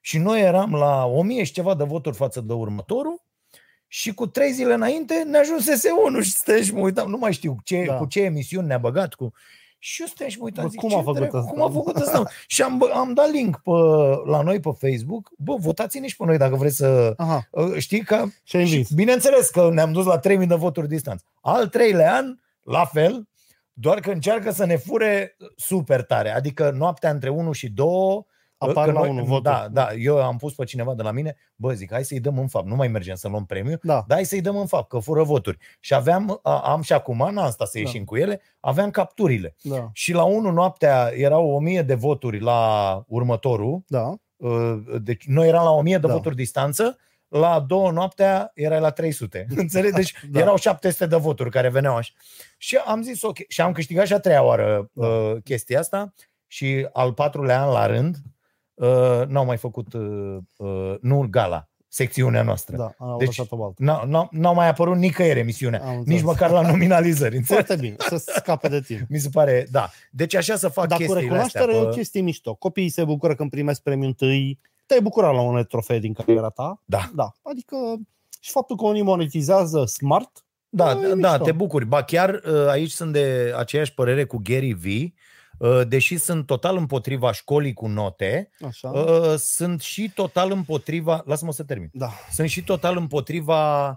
Și 0.00 0.18
noi 0.18 0.40
eram 0.40 0.72
la 0.74 1.04
1000 1.06 1.44
și 1.44 1.52
ceva 1.52 1.74
de 1.74 1.84
voturi 1.84 2.16
față 2.16 2.40
de 2.40 2.52
următorul 2.52 3.22
și 3.88 4.14
cu 4.14 4.26
trei 4.26 4.52
zile 4.52 4.74
înainte 4.74 5.22
ne 5.26 5.38
ajunsese 5.38 5.88
unul 6.06 6.22
și 6.22 6.30
stai 6.30 6.62
și 6.62 6.74
mă 6.74 6.80
uitam, 6.80 7.10
nu 7.10 7.16
mai 7.16 7.32
știu 7.32 7.56
ce, 7.64 7.84
Da. 7.86 7.94
cu 7.96 8.04
ce 8.06 8.20
emisiuni 8.22 8.66
ne-a 8.66 8.78
băgat, 8.78 9.14
cu... 9.14 9.32
Și 9.78 10.00
eu 10.00 10.06
stai 10.06 10.28
și 10.30 10.38
mă 10.38 10.44
uitam, 10.44 10.64
Bă, 10.64 10.70
zic, 10.70 10.80
cum 10.80 10.88
ce 10.88 10.94
a 10.94 10.98
făcut 10.98 11.14
dracu, 11.18 11.36
ăsta? 11.36 11.50
Cum 11.50 11.62
a 11.62 11.70
făcut 11.70 11.96
asta? 11.96 12.22
și 12.46 12.62
am, 12.62 12.82
bă- 12.84 12.92
am 12.94 13.12
dat 13.14 13.30
link 13.30 13.56
pe, 13.56 13.70
la 14.26 14.42
noi 14.42 14.60
pe 14.60 14.70
Facebook, 14.78 15.30
bă, 15.38 15.54
votați-ne 15.58 16.06
și 16.06 16.16
pe 16.16 16.24
noi 16.24 16.36
dacă 16.36 16.56
vreți 16.56 16.76
să... 16.76 17.14
Aha, 17.16 17.46
uh, 17.50 17.76
Știi 17.78 18.04
că 18.04 18.24
și 18.42 18.56
ai 18.56 18.62
învins. 18.62 18.86
și 18.88 18.94
bineînțeles 18.94 19.48
că 19.48 19.70
ne-am 19.72 19.92
dus 19.92 20.04
la 20.04 20.18
3000 20.18 20.46
de 20.46 20.54
voturi 20.54 20.88
distanță. 20.88 21.24
Al 21.40 21.68
treilea 21.68 22.14
an, 22.14 22.38
la 22.62 22.84
fel, 22.84 23.28
doar 23.78 24.00
că 24.00 24.10
încearcă 24.10 24.50
să 24.50 24.64
ne 24.64 24.76
fure 24.76 25.36
super 25.56 26.02
tare. 26.02 26.30
Adică 26.30 26.70
noaptea 26.70 27.10
între 27.10 27.28
1 27.28 27.52
și 27.52 27.68
2 27.70 27.86
Apar 28.58 28.86
că 28.86 28.92
la 28.92 29.00
unul 29.00 29.24
votul. 29.24 29.42
Da, 29.42 29.66
da, 29.72 29.92
eu 29.92 30.22
am 30.22 30.36
pus 30.36 30.54
pe 30.54 30.64
cineva 30.64 30.94
de 30.94 31.02
la 31.02 31.10
mine, 31.10 31.36
bă, 31.56 31.72
zic, 31.72 31.92
hai 31.92 32.04
să-i 32.04 32.20
dăm 32.20 32.38
în 32.38 32.48
fapt, 32.48 32.66
nu 32.66 32.74
mai 32.74 32.88
mergem 32.88 33.14
să 33.14 33.28
luăm 33.28 33.44
premiu, 33.44 33.78
Da. 33.82 33.94
dar 34.06 34.16
hai 34.16 34.24
să-i 34.24 34.40
dăm 34.40 34.56
în 34.56 34.66
fapt, 34.66 34.88
că 34.88 34.98
fură 34.98 35.22
voturi. 35.22 35.58
Și 35.80 35.94
aveam, 35.94 36.40
a, 36.42 36.58
am 36.60 36.82
și 36.82 36.92
acum, 36.92 37.16
n-am 37.32 37.50
stat 37.50 37.68
să 37.68 37.72
Da. 37.74 37.78
ieșim 37.80 38.04
cu 38.04 38.16
ele, 38.16 38.40
aveam 38.60 38.90
capturile. 38.90 39.54
Da. 39.62 39.88
Și 39.92 40.12
la 40.12 40.24
1 40.24 40.50
noaptea 40.50 41.10
erau 41.14 41.50
1000 41.50 41.82
de 41.82 41.94
voturi 41.94 42.40
la 42.40 43.02
următorul, 43.08 43.82
Da. 43.86 44.14
Uh, 44.36 44.76
deci 45.02 45.26
noi 45.26 45.48
eram 45.48 45.64
la 45.64 45.70
1000 45.70 45.98
de 45.98 46.06
Da. 46.06 46.12
voturi 46.12 46.34
distanță, 46.34 46.98
la 47.28 47.60
două 47.60 47.90
noaptea 47.90 48.50
erai 48.54 48.80
la 48.80 48.90
300. 48.90 49.46
Înțelegi? 49.56 49.94
Deci 49.94 50.12
Da. 50.22 50.28
da. 50.30 50.40
erau 50.40 50.56
700 50.56 51.06
de 51.06 51.16
voturi 51.16 51.50
care 51.50 51.68
veneau 51.68 51.96
așa. 51.96 52.12
Și 52.58 52.76
am 52.76 53.02
zis 53.02 53.22
ok. 53.22 53.36
Și 53.48 53.60
am 53.60 53.72
câștigat 53.72 54.06
și 54.06 54.12
a 54.12 54.18
treia 54.18 54.42
oară 54.42 54.90
Da. 54.92 55.06
uh, 55.06 55.36
chestia 55.44 55.78
asta 55.78 56.14
și 56.46 56.88
al 56.92 57.12
patrulea 57.12 57.62
an 57.62 57.70
la 57.72 57.86
rând 57.86 58.16
uh, 58.74 59.22
n-au 59.26 59.44
mai 59.44 59.56
făcut, 59.56 59.92
uh, 59.92 60.36
uh, 60.56 60.94
nu 61.00 61.26
gala, 61.30 61.68
secțiunea 61.88 62.42
noastră. 62.42 62.76
Da, 62.76 62.94
am 62.98 63.18
Deci, 63.18 63.26
lăsat-o 63.26 63.56
baltă. 63.56 63.82
N-au, 63.82 64.06
n-au, 64.06 64.28
n-au 64.30 64.54
mai 64.54 64.68
apărut 64.68 64.96
nicăieri 64.96 65.38
emisiunea, 65.38 65.80
Am 65.80 65.88
înțeles. 65.96 66.06
nici 66.14 66.22
măcar 66.26 66.50
la 66.50 66.60
nominalizări. 66.60 67.36
înțelegi? 67.36 67.66
Foarte 67.66 67.86
bine, 67.86 67.96
să 67.98 68.32
scape 68.36 68.68
de 68.68 68.80
tine. 68.80 69.06
Mi 69.08 69.18
se 69.18 69.28
pare, 69.32 69.66
da. 69.70 69.90
Deci 70.10 70.34
așa 70.34 70.56
să 70.56 70.68
fac 70.68 70.86
Dar 70.88 70.98
cu 70.98 71.04
chestiile 71.04 71.38
astea. 71.38 71.60
recunoaștere 71.60 71.72
e 71.86 71.88
o 71.88 71.90
Pe... 71.90 71.96
chestie 71.96 72.20
mișto. 72.20 72.54
Copiii 72.54 72.88
se 72.88 73.04
bucură 73.04 73.34
când 73.34 73.50
primesc 73.50 73.82
premiul 73.82 74.06
întâi. 74.06 74.58
Te-ai 74.86 75.00
bucurat 75.02 75.34
la 75.34 75.40
unele 75.40 75.64
trofee 75.64 75.98
din 75.98 76.12
cariera 76.12 76.48
ta? 76.48 76.82
Da. 76.84 77.10
Da. 77.14 77.32
Adică 77.42 77.76
și 78.40 78.50
faptul 78.50 78.76
că 78.76 78.84
unii 78.86 79.02
monetizează 79.02 79.84
smart, 79.84 80.44
Da, 80.68 80.84
Da, 80.84 80.90
e 81.00 81.02
da, 81.02 81.08
da, 81.08 81.14
mișto. 81.30 81.44
te 81.44 81.52
bucuri. 81.52 81.84
Ba 81.84 82.02
chiar 82.02 82.30
uh, 82.46 82.66
aici 82.68 82.90
sunt 82.90 83.12
de 83.12 83.52
aceeași 83.56 83.94
părere 83.94 84.24
cu 84.24 84.40
Gary 84.42 84.72
V, 84.72 84.84
uh, 85.58 85.86
deși 85.88 86.16
sunt 86.16 86.46
total 86.46 86.76
împotriva 86.76 87.32
școlii 87.32 87.72
cu 87.72 87.86
note, 87.86 88.50
așa. 88.66 88.88
uh, 88.90 89.34
sunt 89.36 89.80
și 89.80 90.10
total 90.14 90.50
împotriva, 90.50 91.22
lasă-mă 91.26 91.52
să 91.52 91.62
termin, 91.64 91.90
Da. 91.92 92.10
sunt 92.30 92.48
și 92.48 92.64
total 92.64 92.96
împotriva 92.96 93.88
uh, 93.88 93.96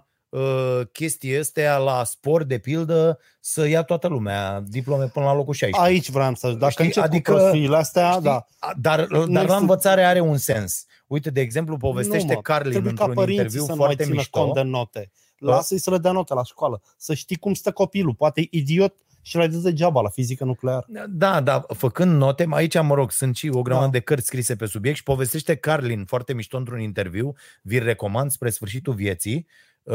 chestii 0.92 1.36
astea 1.38 1.76
la 1.76 2.04
sport, 2.04 2.46
de 2.48 2.58
pildă, 2.58 3.18
să 3.40 3.66
ia 3.68 3.82
toată 3.82 4.08
lumea 4.08 4.60
diplome 4.68 5.06
până 5.06 5.24
la 5.24 5.34
locul 5.34 5.54
16. 5.54 5.92
Aici 5.92 6.10
vreau 6.10 6.34
să 6.34 6.50
dacă 6.52 6.70
Știi, 6.72 6.84
încep 6.84 7.02
adică- 7.02 7.32
cu 7.32 7.38
prostiile 7.38 7.76
astea, 7.76 8.10
Știi? 8.10 8.22
da. 8.22 8.46
A, 8.58 8.72
Dar, 8.80 9.06
Nu 9.06 9.18
dar 9.18 9.28
la 9.28 9.40
există- 9.40 9.60
învățare 9.60 10.04
are 10.04 10.20
un 10.20 10.36
sens. 10.36 10.84
Uite, 11.06 11.30
de 11.30 11.40
exemplu, 11.40 11.76
povestește 11.76 12.26
Nu, 12.26 12.32
mă. 12.34 12.40
Carlin 12.40 12.70
Trebuie 12.70 12.92
ca 12.92 13.04
într-un 13.04 13.24
părinții 13.24 13.44
interviu 13.44 13.64
să 13.66 13.70
nu 13.70 13.76
mai 13.76 13.84
foarte 13.86 14.02
țină 14.02 14.14
mișto. 14.16 14.40
cont 14.40 14.54
de 14.54 14.62
note. 14.62 15.10
Lasă-i 15.38 15.78
să 15.78 15.90
le 15.90 15.98
dea 15.98 16.12
note 16.12 16.34
la 16.34 16.44
școală. 16.44 16.82
Să 16.96 17.14
știi 17.14 17.36
cum 17.36 17.54
stă 17.54 17.70
copilul. 17.72 18.14
Poate 18.14 18.40
e 18.40 18.46
idiot 18.50 18.94
și 19.22 19.36
l-ai 19.36 19.48
dus 19.48 19.62
degeaba 19.62 20.00
la 20.00 20.08
fizică 20.08 20.44
nucleară. 20.44 20.86
Da, 21.08 21.40
da, 21.40 21.64
făcând 21.76 22.16
note, 22.16 22.46
aici, 22.50 22.80
mă 22.80 22.94
rog, 22.94 23.10
sunt 23.10 23.36
și 23.36 23.48
o 23.52 23.62
grămadă 23.62 23.84
Da. 23.86 23.92
de 23.92 24.00
cărți 24.00 24.26
scrise 24.26 24.56
pe 24.56 24.66
subiect 24.66 24.96
și 24.96 25.02
povestește 25.02 25.54
Carlin 25.54 26.04
foarte 26.04 26.32
mișto 26.32 26.56
într-un 26.56 26.80
interviu, 26.80 27.34
vi-l 27.62 27.82
recomand 27.84 28.30
spre 28.30 28.50
sfârșitul 28.50 28.94
vieții. 28.94 29.34
Uh, 29.36 29.44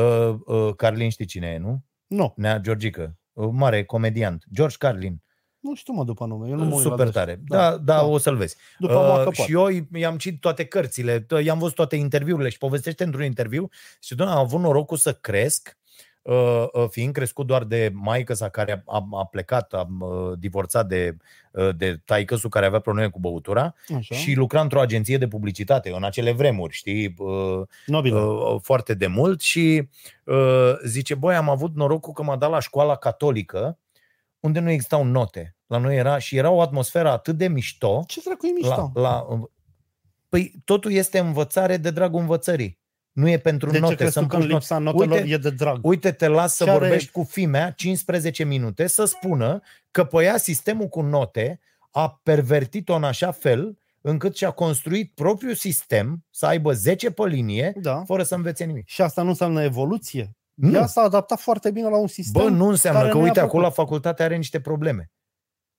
uh, 0.01 0.75
Carlin 0.75 1.09
știi 1.09 1.25
cine 1.25 1.47
e, 1.47 1.57
nu? 1.57 1.83
Nu, 2.07 2.33
Nea 2.37 2.57
Georgică, 2.59 3.17
uh, 3.33 3.49
mare 3.51 3.83
comediant. 3.83 4.43
George 4.53 4.75
Carlin, 4.79 5.23
nu 5.59 5.75
știu 5.75 5.93
mă 5.93 6.03
după 6.03 6.25
nume. 6.25 6.49
Eu 6.49 6.55
nu 6.55 6.63
mă 6.65 6.75
uit 6.75 6.83
la 6.83 6.89
super 6.89 6.97
dânsul. 6.97 7.13
tare. 7.21 7.39
Da, 7.47 7.69
da, 7.71 7.77
da, 7.77 8.03
o 8.05 8.17
să-l 8.17 8.35
vezi. 8.35 8.55
După 8.79 8.93
uh, 8.93 9.25
Uh, 9.27 9.33
și 9.33 9.51
eu 9.51 9.67
i- 9.67 9.87
i-am 9.93 10.17
citit 10.17 10.39
toate 10.41 10.65
cărțile, 10.65 11.19
t- 11.25 11.43
i-am 11.43 11.59
văzut 11.59 11.75
toate 11.75 11.95
interviurile 11.95 12.49
și 12.49 12.57
povestește 12.57 13.03
într-un 13.03 13.23
interviu 13.23 13.69
și 14.01 14.15
doamne, 14.15 14.33
am 14.35 14.39
avut 14.41 14.59
norocul 14.59 14.97
să 14.97 15.13
cresc, 15.13 15.67
uh, 15.67 15.73
uh, 15.75 15.84
fiind 16.89 17.13
crescut 17.13 17.45
doar 17.45 17.63
de 17.63 17.91
maică 17.93 18.33
sa 18.33 18.49
care 18.49 18.83
a, 18.85 19.07
a 19.11 19.25
plecat, 19.25 19.73
a 19.73 19.87
uh, 19.99 20.39
divorțat 20.39 20.87
de, 20.87 21.17
uh, 21.51 21.69
de 21.77 22.01
taică 22.05 22.35
care 22.49 22.65
avea 22.65 22.79
probleme 22.79 23.09
cu 23.09 23.19
băutura 23.19 23.75
Așa. 23.97 24.15
și 24.15 24.33
lucra 24.33 24.61
într-o 24.61 24.79
agenție 24.79 25.17
de 25.17 25.27
publicitate 25.27 25.91
în 25.91 26.03
acele 26.03 26.31
vremuri, 26.31 26.73
știi, 26.73 27.15
uh, 27.17 27.61
Nobilă. 27.85 28.19
uh, 28.19 28.59
foarte 28.61 28.93
de 28.93 29.07
mult 29.07 29.41
și 29.41 29.89
uh, 30.23 30.73
zice, 30.85 31.15
băi, 31.15 31.35
am 31.35 31.49
avut 31.49 31.75
norocul 31.75 32.13
că 32.13 32.23
m-a 32.23 32.35
dat 32.35 32.49
la 32.49 32.59
școala 32.59 32.95
catolică 32.95 33.79
unde 34.39 34.59
nu 34.59 34.69
existau 34.69 35.03
note. 35.03 35.55
La 35.67 35.77
noi 35.77 35.95
era 35.95 36.17
și 36.17 36.37
era 36.37 36.49
o 36.49 36.61
atmosferă 36.61 37.09
atât 37.09 37.37
de 37.37 37.47
mișto 37.47 38.03
Ce 38.07 38.21
dracu 38.25 38.45
e 38.45 38.49
la, 38.49 38.53
mișto? 38.55 38.99
la, 38.99 39.25
păi 40.29 40.53
totul 40.65 40.91
este 40.91 41.19
învățare 41.19 41.77
de 41.77 41.89
dragul 41.89 42.19
învățării. 42.19 42.79
Nu 43.15 43.29
e 43.29 43.37
pentru 43.37 43.69
de 43.69 43.75
ce 43.75 43.81
note. 43.81 43.95
crezi 43.95 44.11
să 44.13 44.19
tu 44.19 44.27
că 44.27 44.35
în 44.35 44.41
îmi 44.41 44.49
puși 44.51 44.59
lipsa 44.59 44.77
notelor 44.77 45.17
Uite- 45.17 45.29
e 45.33 45.37
de 45.37 45.49
drag? 45.49 45.79
Uite, 45.85 46.11
te 46.11 46.27
las 46.27 46.55
să 46.55 46.63
Ce 46.63 46.69
are- 46.69 46.79
vorbești 46.79 47.11
cu 47.11 47.23
fimea 47.23 47.71
15 47.71 48.43
minute 48.43 48.87
să 48.87 49.05
spună 49.05 49.61
că 49.91 50.03
pe 50.03 50.23
ea 50.23 50.37
sistemul 50.37 50.87
cu 50.87 51.01
note 51.01 51.59
a 51.91 52.19
pervertit-o 52.23 52.95
în 52.95 53.03
așa 53.03 53.31
fel 53.31 53.77
încât 54.01 54.35
și-a 54.35 54.51
construit 54.51 55.11
propriul 55.15 55.53
sistem 55.55 56.25
să 56.29 56.45
aibă 56.45 56.73
10 56.73 57.11
pe 57.11 57.25
linie 57.27 57.73
Da. 57.81 58.03
fără 58.05 58.23
să 58.23 58.35
învețe 58.35 58.63
nimic. 58.63 58.87
Și 58.87 59.01
asta 59.01 59.21
nu 59.21 59.29
înseamnă 59.29 59.63
evoluție? 59.63 60.35
Nu. 60.53 60.71
Ea 60.73 60.85
s-a 60.85 61.01
adaptat 61.01 61.39
foarte 61.39 61.71
bine 61.71 61.87
la 61.89 61.97
un 61.97 62.07
sistem. 62.07 62.41
Bă, 62.43 62.49
nu 62.49 62.67
înseamnă 62.67 62.99
care 62.99 63.11
că, 63.11 63.17
nu 63.17 63.21
i-a 63.23 63.27
uite, 63.29 63.39
acolo 63.39 63.61
la 63.61 63.69
plăcut. 63.69 63.85
facultate 63.89 64.23
are 64.23 64.35
niște 64.35 64.59
probleme. 64.59 65.11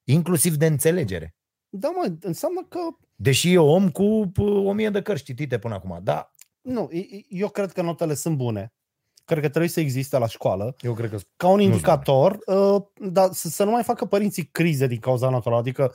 Inclusiv 0.04 0.54
de 0.54 0.66
înțelegere. 0.66 1.34
Da, 1.68 1.88
mă, 1.88 2.12
înseamnă 2.20 2.66
că 2.68 2.78
Deși 3.18 3.52
e 3.52 3.58
om 3.58 3.90
cu 3.90 4.32
p- 4.32 4.64
o 4.64 4.72
mie 4.72 4.90
de 4.90 5.02
cărți 5.02 5.22
citite 5.22 5.58
până 5.58 5.74
acum. 5.74 6.00
Da, 6.02 6.30
nu, 6.66 6.88
e- 6.92 6.98
e- 6.98 7.24
eu 7.28 7.48
cred 7.48 7.72
că 7.72 7.82
notele 7.82 8.14
sunt 8.14 8.36
bune. 8.36 8.72
Cred 9.24 9.40
că 9.40 9.48
trebuie 9.48 9.70
să 9.70 9.80
existe 9.80 10.18
la 10.18 10.26
școală 10.26 10.74
eu 10.80 10.92
cred 10.94 11.10
că 11.10 11.18
ca 11.36 11.48
un 11.48 11.56
Nu-s 11.56 11.64
indicator, 11.64 12.38
uh, 12.46 12.82
dar 13.10 13.32
să, 13.32 13.48
să 13.48 13.64
nu 13.64 13.70
mai 13.70 13.82
facă 13.82 14.04
părinții 14.04 14.44
crize 14.52 14.86
din 14.86 14.98
cauza 14.98 15.28
notelor. 15.28 15.58
Adică 15.58 15.94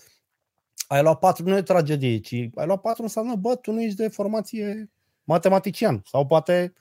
ai 0.88 1.02
luat 1.02 1.20
patru, 1.20 1.44
nu 1.50 1.58
e 1.58 1.62
tragedie, 1.62 2.18
ci 2.18 2.34
ai 2.34 2.66
luat 2.66 2.82
patru 2.82 3.02
înseamnă, 3.04 3.36
bă, 3.36 3.56
tu 3.56 3.72
nu 3.72 3.82
ești 3.82 3.96
de 3.98 4.08
formație 4.08 4.90
matematician 5.24 6.02
sau 6.06 6.26
poate 6.26 6.74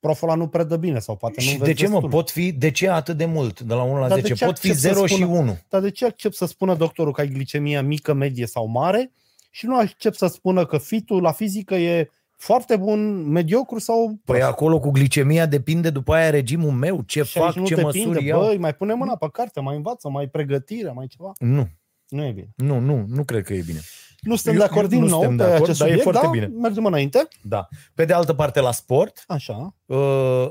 proful 0.00 0.28
ăla 0.28 0.36
nu 0.38 0.48
predă 0.48 0.76
bine 0.76 0.98
sau 0.98 1.16
poate 1.16 1.34
nu 1.38 1.42
Și 1.46 1.52
înveți 1.52 1.70
de 1.70 1.76
ce, 1.76 1.86
mă, 1.86 1.92
destul. 1.92 2.10
pot 2.10 2.30
fi, 2.30 2.52
de 2.52 2.70
ce 2.70 2.88
atât 2.88 3.16
de 3.16 3.24
mult, 3.24 3.60
de 3.60 3.74
la 3.74 3.82
1 3.82 4.00
la 4.00 4.08
Dar 4.08 4.16
de 4.20 4.22
10? 4.22 4.34
ce 4.34 4.44
Pot 4.44 4.58
fi 4.58 4.68
accept 4.68 4.82
să 4.84 4.92
0 4.94 5.06
și 5.06 5.14
spună- 5.14 5.38
1. 5.38 5.58
Dar 5.68 5.80
de 5.80 5.90
ce 5.90 6.04
accept 6.06 6.34
să 6.34 6.46
spună 6.46 6.74
doctorul 6.74 7.12
că 7.12 7.20
ai 7.20 7.28
glicemia 7.28 7.82
mică, 7.82 8.12
medie 8.12 8.46
sau 8.46 8.66
mare 8.66 9.12
și 9.50 9.66
nu 9.66 9.76
accept 9.76 10.16
să 10.16 10.26
spună 10.26 10.66
că 10.66 10.78
fitul 10.78 11.22
la 11.22 11.32
fizică 11.32 11.74
e 11.74 12.10
foarte 12.40 12.76
bun, 12.76 13.30
mediocru 13.30 13.78
sau 13.78 14.06
Păi 14.24 14.36
prost? 14.38 14.42
acolo 14.42 14.78
cu 14.80 14.90
glicemia 14.90 15.46
depinde 15.46 15.90
după 15.90 16.14
aia 16.14 16.30
regimul 16.30 16.70
meu, 16.70 17.02
ce 17.06 17.22
și 17.22 17.38
aici 17.38 17.46
fac, 17.46 17.56
nu 17.56 17.64
ce 17.66 17.74
depinde, 17.74 18.06
măsuri 18.06 18.26
iau. 18.26 18.40
băi, 18.40 18.58
mai 18.58 18.74
pune 18.74 18.94
mâna 18.94 19.16
pe 19.16 19.28
carte, 19.32 19.60
mai 19.60 19.76
învață, 19.76 20.08
mai 20.08 20.26
pregătire, 20.28 20.90
mai 20.90 21.06
ceva. 21.06 21.32
Nu, 21.38 21.68
Nu 22.08 22.24
e 22.24 22.30
bine. 22.30 22.48
nu, 22.56 22.78
nu, 22.78 23.04
nu 23.08 23.24
cred 23.24 23.44
că 23.44 23.54
e 23.54 23.62
bine. 23.66 23.80
Nu 24.20 24.34
suntem 24.36 24.52
Eu- 24.52 24.58
de 24.58 24.64
acord 24.64 24.92
eu 24.92 24.98
din 24.98 25.00
nu 25.00 25.06
nou 25.10 25.20
suntem 25.22 25.36
pe 25.36 25.42
de 25.42 25.48
acord, 25.48 25.62
acest 25.64 25.78
dar 25.78 25.88
e 25.88 25.90
subiect, 25.90 26.10
foarte 26.16 26.38
da? 26.38 26.46
bine. 26.46 26.60
mergem 26.60 26.84
înainte. 26.84 27.28
Da. 27.42 27.68
Pe 27.94 28.04
de 28.04 28.12
altă 28.12 28.34
parte, 28.34 28.60
la 28.60 28.72
sport, 28.72 29.24
Așa, 29.26 29.76
uh, 29.86 29.96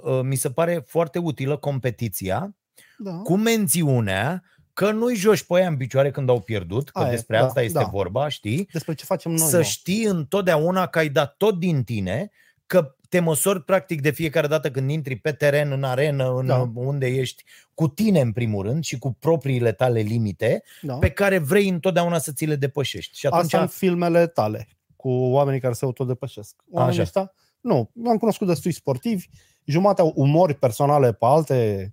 uh, 0.03 0.19
mi 0.23 0.35
se 0.35 0.49
pare 0.49 0.83
foarte 0.87 1.19
utilă 1.19 1.57
competiția 1.57 2.55
da. 2.97 3.11
cu 3.11 3.35
mențiunea 3.37 4.43
că 4.77 4.91
nu-i 4.91 5.15
joci 5.15 5.43
pe 5.43 5.53
aia 5.55 5.67
în 5.67 5.77
picioare 5.77 6.11
când 6.11 6.29
au 6.29 6.39
pierdut, 6.41 6.89
că 6.89 6.99
Aia 6.99 7.07
e, 7.07 7.11
despre 7.11 7.37
da, 7.37 7.45
asta 7.45 7.61
este 7.61 7.77
da. 7.79 7.83
vorba, 7.85 8.27
știi? 8.27 8.69
Despre 8.71 8.93
ce 8.93 9.05
facem 9.05 9.31
noi. 9.31 9.47
să 9.47 9.55
mă. 9.57 9.61
știi 9.63 10.03
întotdeauna 10.03 10.87
că 10.87 10.99
ai 10.99 11.09
dat 11.09 11.35
tot 11.37 11.59
din 11.59 11.83
tine, 11.83 12.31
că 12.65 12.95
te 13.09 13.19
măsori 13.19 13.63
practic 13.63 14.01
de 14.01 14.09
fiecare 14.11 14.47
dată 14.47 14.71
când 14.71 14.89
intri 14.89 15.15
pe 15.15 15.31
teren, 15.31 15.71
în 15.71 15.83
arenă, 15.83 16.35
în 16.37 16.45
Da. 16.45 16.71
unde 16.75 17.07
ești, 17.07 17.43
cu 17.73 17.87
tine 17.87 18.19
în 18.19 18.31
primul 18.31 18.63
rând 18.65 18.83
și 18.83 18.97
cu 18.99 19.13
propriile 19.19 19.71
tale 19.71 19.99
limite, 19.99 20.63
da. 20.81 20.93
pe 20.97 21.09
care 21.09 21.37
vrei 21.37 21.69
întotdeauna 21.69 22.17
să 22.17 22.31
ți 22.31 22.45
le 22.45 22.55
depășești. 22.55 23.17
Și 23.17 23.25
atunci, 23.27 23.43
Asta 23.43 23.61
în 23.61 23.67
filmele 23.67 24.27
tale, 24.27 24.67
cu 24.95 25.09
oamenii 25.09 25.59
care 25.59 25.73
se 25.73 25.85
autodepășesc. 25.85 26.55
Oamenii 26.71 26.99
Așa. 26.99 27.07
ăștia, 27.07 27.33
nu, 27.61 27.91
am 28.07 28.17
cunoscut 28.17 28.47
destui 28.47 28.71
sportivi, 28.71 29.27
jumătate 29.65 30.01
au 30.01 30.13
umori 30.15 30.53
personale 30.53 31.11
pe 31.13 31.25
alte 31.25 31.91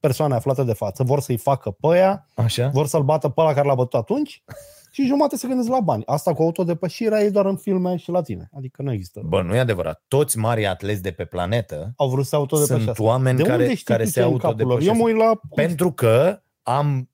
persoane 0.00 0.34
aflate 0.34 0.62
de 0.64 0.72
față, 0.72 1.02
vor 1.02 1.20
să-i 1.20 1.36
facă 1.36 1.70
pe 1.70 1.86
aia, 1.86 2.26
așa? 2.34 2.68
vor 2.68 2.86
să-l 2.86 3.02
bată 3.02 3.28
pe 3.28 3.40
ăla 3.40 3.52
care 3.52 3.66
l-a 3.68 3.74
bătut 3.74 3.94
atunci 4.00 4.42
și 4.90 5.06
jumate 5.06 5.36
se 5.36 5.48
gândesc 5.48 5.68
la 5.68 5.80
bani. 5.80 6.02
Asta 6.06 6.34
cu 6.34 6.42
autodepășirea 6.42 7.20
e 7.20 7.30
doar 7.30 7.46
în 7.46 7.56
filme 7.56 7.96
și 7.96 8.10
la 8.10 8.22
tine. 8.22 8.50
Adică 8.56 8.82
nu 8.82 8.92
există. 8.92 9.20
Bă, 9.24 9.42
nu 9.42 9.54
e 9.54 9.58
adevărat. 9.58 10.02
Toți 10.08 10.38
mari 10.38 10.66
atlezi 10.66 11.02
de 11.02 11.10
pe 11.10 11.24
planetă 11.24 11.92
Au 11.96 12.08
vrut 12.08 12.26
să 12.26 12.36
autodepășească. 12.36 12.92
sunt 12.94 13.06
oameni 13.08 13.36
de 13.36 13.42
care, 13.42 13.62
unde 13.62 13.74
știi 13.74 13.84
care 13.84 14.02
tu 14.04 14.08
se 14.08 14.20
ce 14.20 14.26
e 14.26 14.30
în 14.30 14.36
capul 14.38 14.66
lor? 14.66 14.80
Eu 14.82 14.90
autodepășesc. 14.90 14.98
mă 15.00 15.08
uit 15.08 15.16
la... 15.16 15.40
Pentru 15.54 15.92
că 15.92 16.42
am 16.62 17.10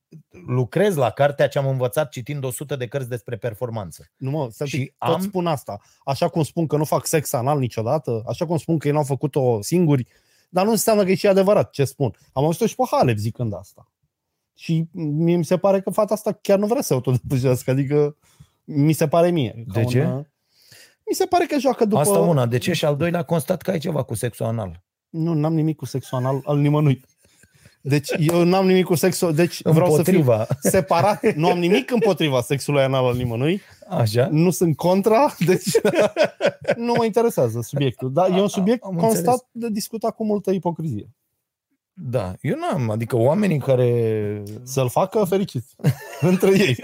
lucrez 0.47 0.97
la 0.97 1.11
cartea 1.11 1.49
ce 1.49 1.59
am 1.59 1.67
învățat 1.67 2.09
citind 2.09 2.45
100 2.45 2.77
de 2.77 2.87
cărți 2.87 3.09
despre 3.09 3.37
performanță. 3.37 4.07
Nu 4.17 4.31
mă, 4.31 4.49
să 4.51 4.65
Și 4.65 4.77
și 4.77 4.93
tot 4.99 5.15
am- 5.15 5.21
spun 5.21 5.47
asta. 5.47 5.79
Așa 6.05 6.29
cum 6.29 6.43
spun 6.43 6.67
că 6.67 6.77
nu 6.77 6.85
fac 6.85 7.07
sex 7.07 7.33
anal 7.33 7.59
niciodată, 7.59 8.23
așa 8.27 8.47
cum 8.47 8.57
spun 8.57 8.79
că 8.79 8.87
ei 8.87 8.93
n-au 8.95 9.03
făcut-o 9.03 9.63
singuri, 9.63 10.07
dar 10.55 10.65
nu 10.65 10.71
înseamnă 10.71 11.05
că 11.05 11.11
e 11.11 11.15
și 11.15 11.27
adevărat 11.27 11.71
ce 11.71 11.85
spun. 11.85 12.17
Am 12.33 12.45
auzit-o 12.45 12.67
și 12.67 12.75
pe 12.75 12.83
Halep 12.91 13.17
zicând 13.17 13.55
asta. 13.55 13.93
Și 14.55 14.89
mie 14.93 15.37
mi 15.37 15.45
se 15.45 15.59
pare 15.59 15.81
că 15.81 15.91
fata 15.91 16.15
asta 16.15 16.33
chiar 16.33 16.59
nu 16.59 16.67
vrea 16.67 16.81
să 16.81 16.87
se 16.87 16.93
autodepășească, 16.95 17.71
adică 17.71 18.17
mi 18.65 18.93
se 18.93 19.09
pare 19.09 19.31
mie. 19.31 19.65
ca 19.73 19.81
De 19.81 19.85
ce? 19.85 20.05
Un, 20.05 20.27
mi 21.07 21.15
se 21.15 21.27
pare 21.27 21.47
că 21.47 21.59
joacă 21.59 21.85
după... 21.85 22.01
Asta 22.01 22.19
una. 22.19 22.47
De 22.47 22.59
ce? 22.59 22.73
Și 22.73 22.85
al 22.85 22.97
doilea 22.97 23.23
constat 23.23 23.63
că 23.63 23.71
ai 23.71 23.79
ceva 23.79 24.03
cu 24.03 24.15
sexul 24.15 24.47
anal. 24.47 24.83
Nu, 25.09 25.33
n-am 25.33 25.55
nimic 25.55 25.77
cu 25.77 25.85
sexul 25.85 26.19
anal 26.19 26.41
al 26.45 26.59
nimănui. 26.59 27.05
Deci 27.87 28.11
eu 28.19 28.45
n-am 28.45 28.67
nimic 28.67 28.85
cu 28.85 28.95
sexul, 28.95 29.35
deci 29.35 29.63
vreau 29.63 29.95
să 29.97 30.03
fiu 30.03 30.19
Împotriva. 30.19 30.47
separat. 30.61 31.35
Nu 31.35 31.49
am 31.51 31.59
nimic 31.59 31.91
împotriva 31.91 32.41
sexului 32.41 32.83
anal 32.83 33.05
al 33.05 33.15
nimănui. 33.17 33.61
Așa? 33.89 34.29
nu 34.31 34.51
sunt 34.51 34.77
contra, 34.77 35.35
deci 35.47 35.67
nu 36.77 36.93
mă 36.97 37.05
interesează 37.05 37.61
subiectul. 37.63 38.13
Dar 38.13 38.31
e 38.31 38.41
un 38.41 38.49
subiect 38.49 38.83
Am 38.85 38.95
constat 38.97 39.17
înțeles. 39.19 39.47
de 39.51 39.69
discutat 39.69 40.15
cu 40.15 40.25
multă 40.25 40.51
ipocrizie. 40.51 41.09
Da. 41.97 42.33
Eu 42.41 42.55
n-am. 42.59 42.91
Adică 42.91 43.17
oamenii 43.17 43.59
care 43.59 44.43
Să-l 44.63 44.89
facă 44.89 45.25
fericiți 45.25 45.75
între 46.21 46.59
ei. 46.59 46.77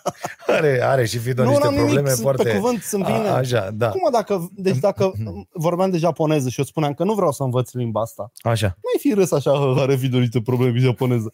are, 0.46 0.80
are 0.82 1.06
și 1.06 1.18
Fido 1.18 1.42
nu 1.42 1.48
niște 1.48 1.66
am 1.66 1.74
probleme 1.74 1.96
nimic, 1.98 2.10
sunt 2.12 2.22
foarte... 2.22 2.42
pe 2.42 2.54
cuvânt, 2.54 2.82
sunt 2.82 3.04
bine. 3.04 3.16
A, 3.28 3.34
așa, 3.34 3.70
da. 3.70 3.88
Cum 3.88 4.08
dacă, 4.12 4.50
deci 4.54 4.76
dacă 4.78 5.12
vorbeam 5.52 5.90
de 5.90 5.98
japoneză 5.98 6.48
și 6.48 6.58
eu 6.58 6.64
spuneam 6.64 6.94
că 6.94 7.04
nu 7.04 7.14
vreau 7.14 7.32
să 7.32 7.42
învăț 7.42 7.72
limba 7.72 8.00
asta, 8.00 8.32
Așa. 8.42 8.66
mai 8.66 8.98
fi 8.98 9.14
râs 9.14 9.32
așa, 9.32 9.50
"Hă, 9.50 9.74
are 9.78 9.96
Fido 9.96 10.18
niște 10.18 10.40
probleme 10.40 10.72
cu 10.72 10.78
japoneză. 10.78 11.30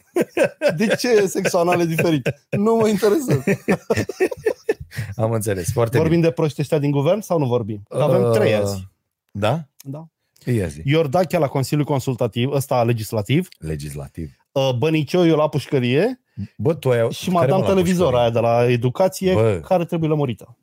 De 0.77 0.87
ce 0.87 1.27
sexul 1.27 1.59
anal 1.59 1.81
e 1.81 1.85
diferit? 1.85 2.29
Nu 2.51 2.75
mă 2.75 2.89
interesează. 2.89 3.45
Am 5.17 5.31
înțeles. 5.33 5.73
Foarte 5.73 5.99
Vorbim 5.99 6.21
de 6.21 6.31
proști 6.31 6.61
ăștia 6.61 6.79
din 6.79 6.91
guvern 6.91 7.21
sau 7.21 7.39
nu 7.39 7.47
vorbim? 7.47 7.83
Că 7.89 8.03
avem 8.03 8.23
Uh, 8.23 8.31
trei 8.31 8.55
azi. 8.55 8.75
bine. 8.75 8.91
Da? 9.33 9.65
Da. 9.83 10.07
Ia 10.53 10.67
zi. 10.67 10.81
Iordachia 10.85 11.39
la 11.39 11.49
Consiliul 11.49 11.87
Consultativ, 11.87 12.51
ăsta 12.51 12.85
legislativ, 12.85 13.49
Legislativ. 13.59 14.31
uh, 14.53 14.71
Bănicioiu 14.79 15.37
la 15.37 15.49
pușcărie 15.49 16.21
Bă, 16.57 16.75
tu 16.75 16.91
ai... 16.91 17.13
și 17.13 17.25
care, 17.25 17.37
mai 17.37 17.45
mă, 17.47 17.51
dam 17.53 17.61
la 17.61 17.67
televizor 17.67 17.97
pușcărie? 18.13 18.21
aia 18.21 18.31
de 18.31 18.39
la 18.41 18.71
educație 18.73 19.33
Bă. 19.35 19.61
care 19.61 19.85
trebuie 19.85 20.09
lămurită. 20.09 20.59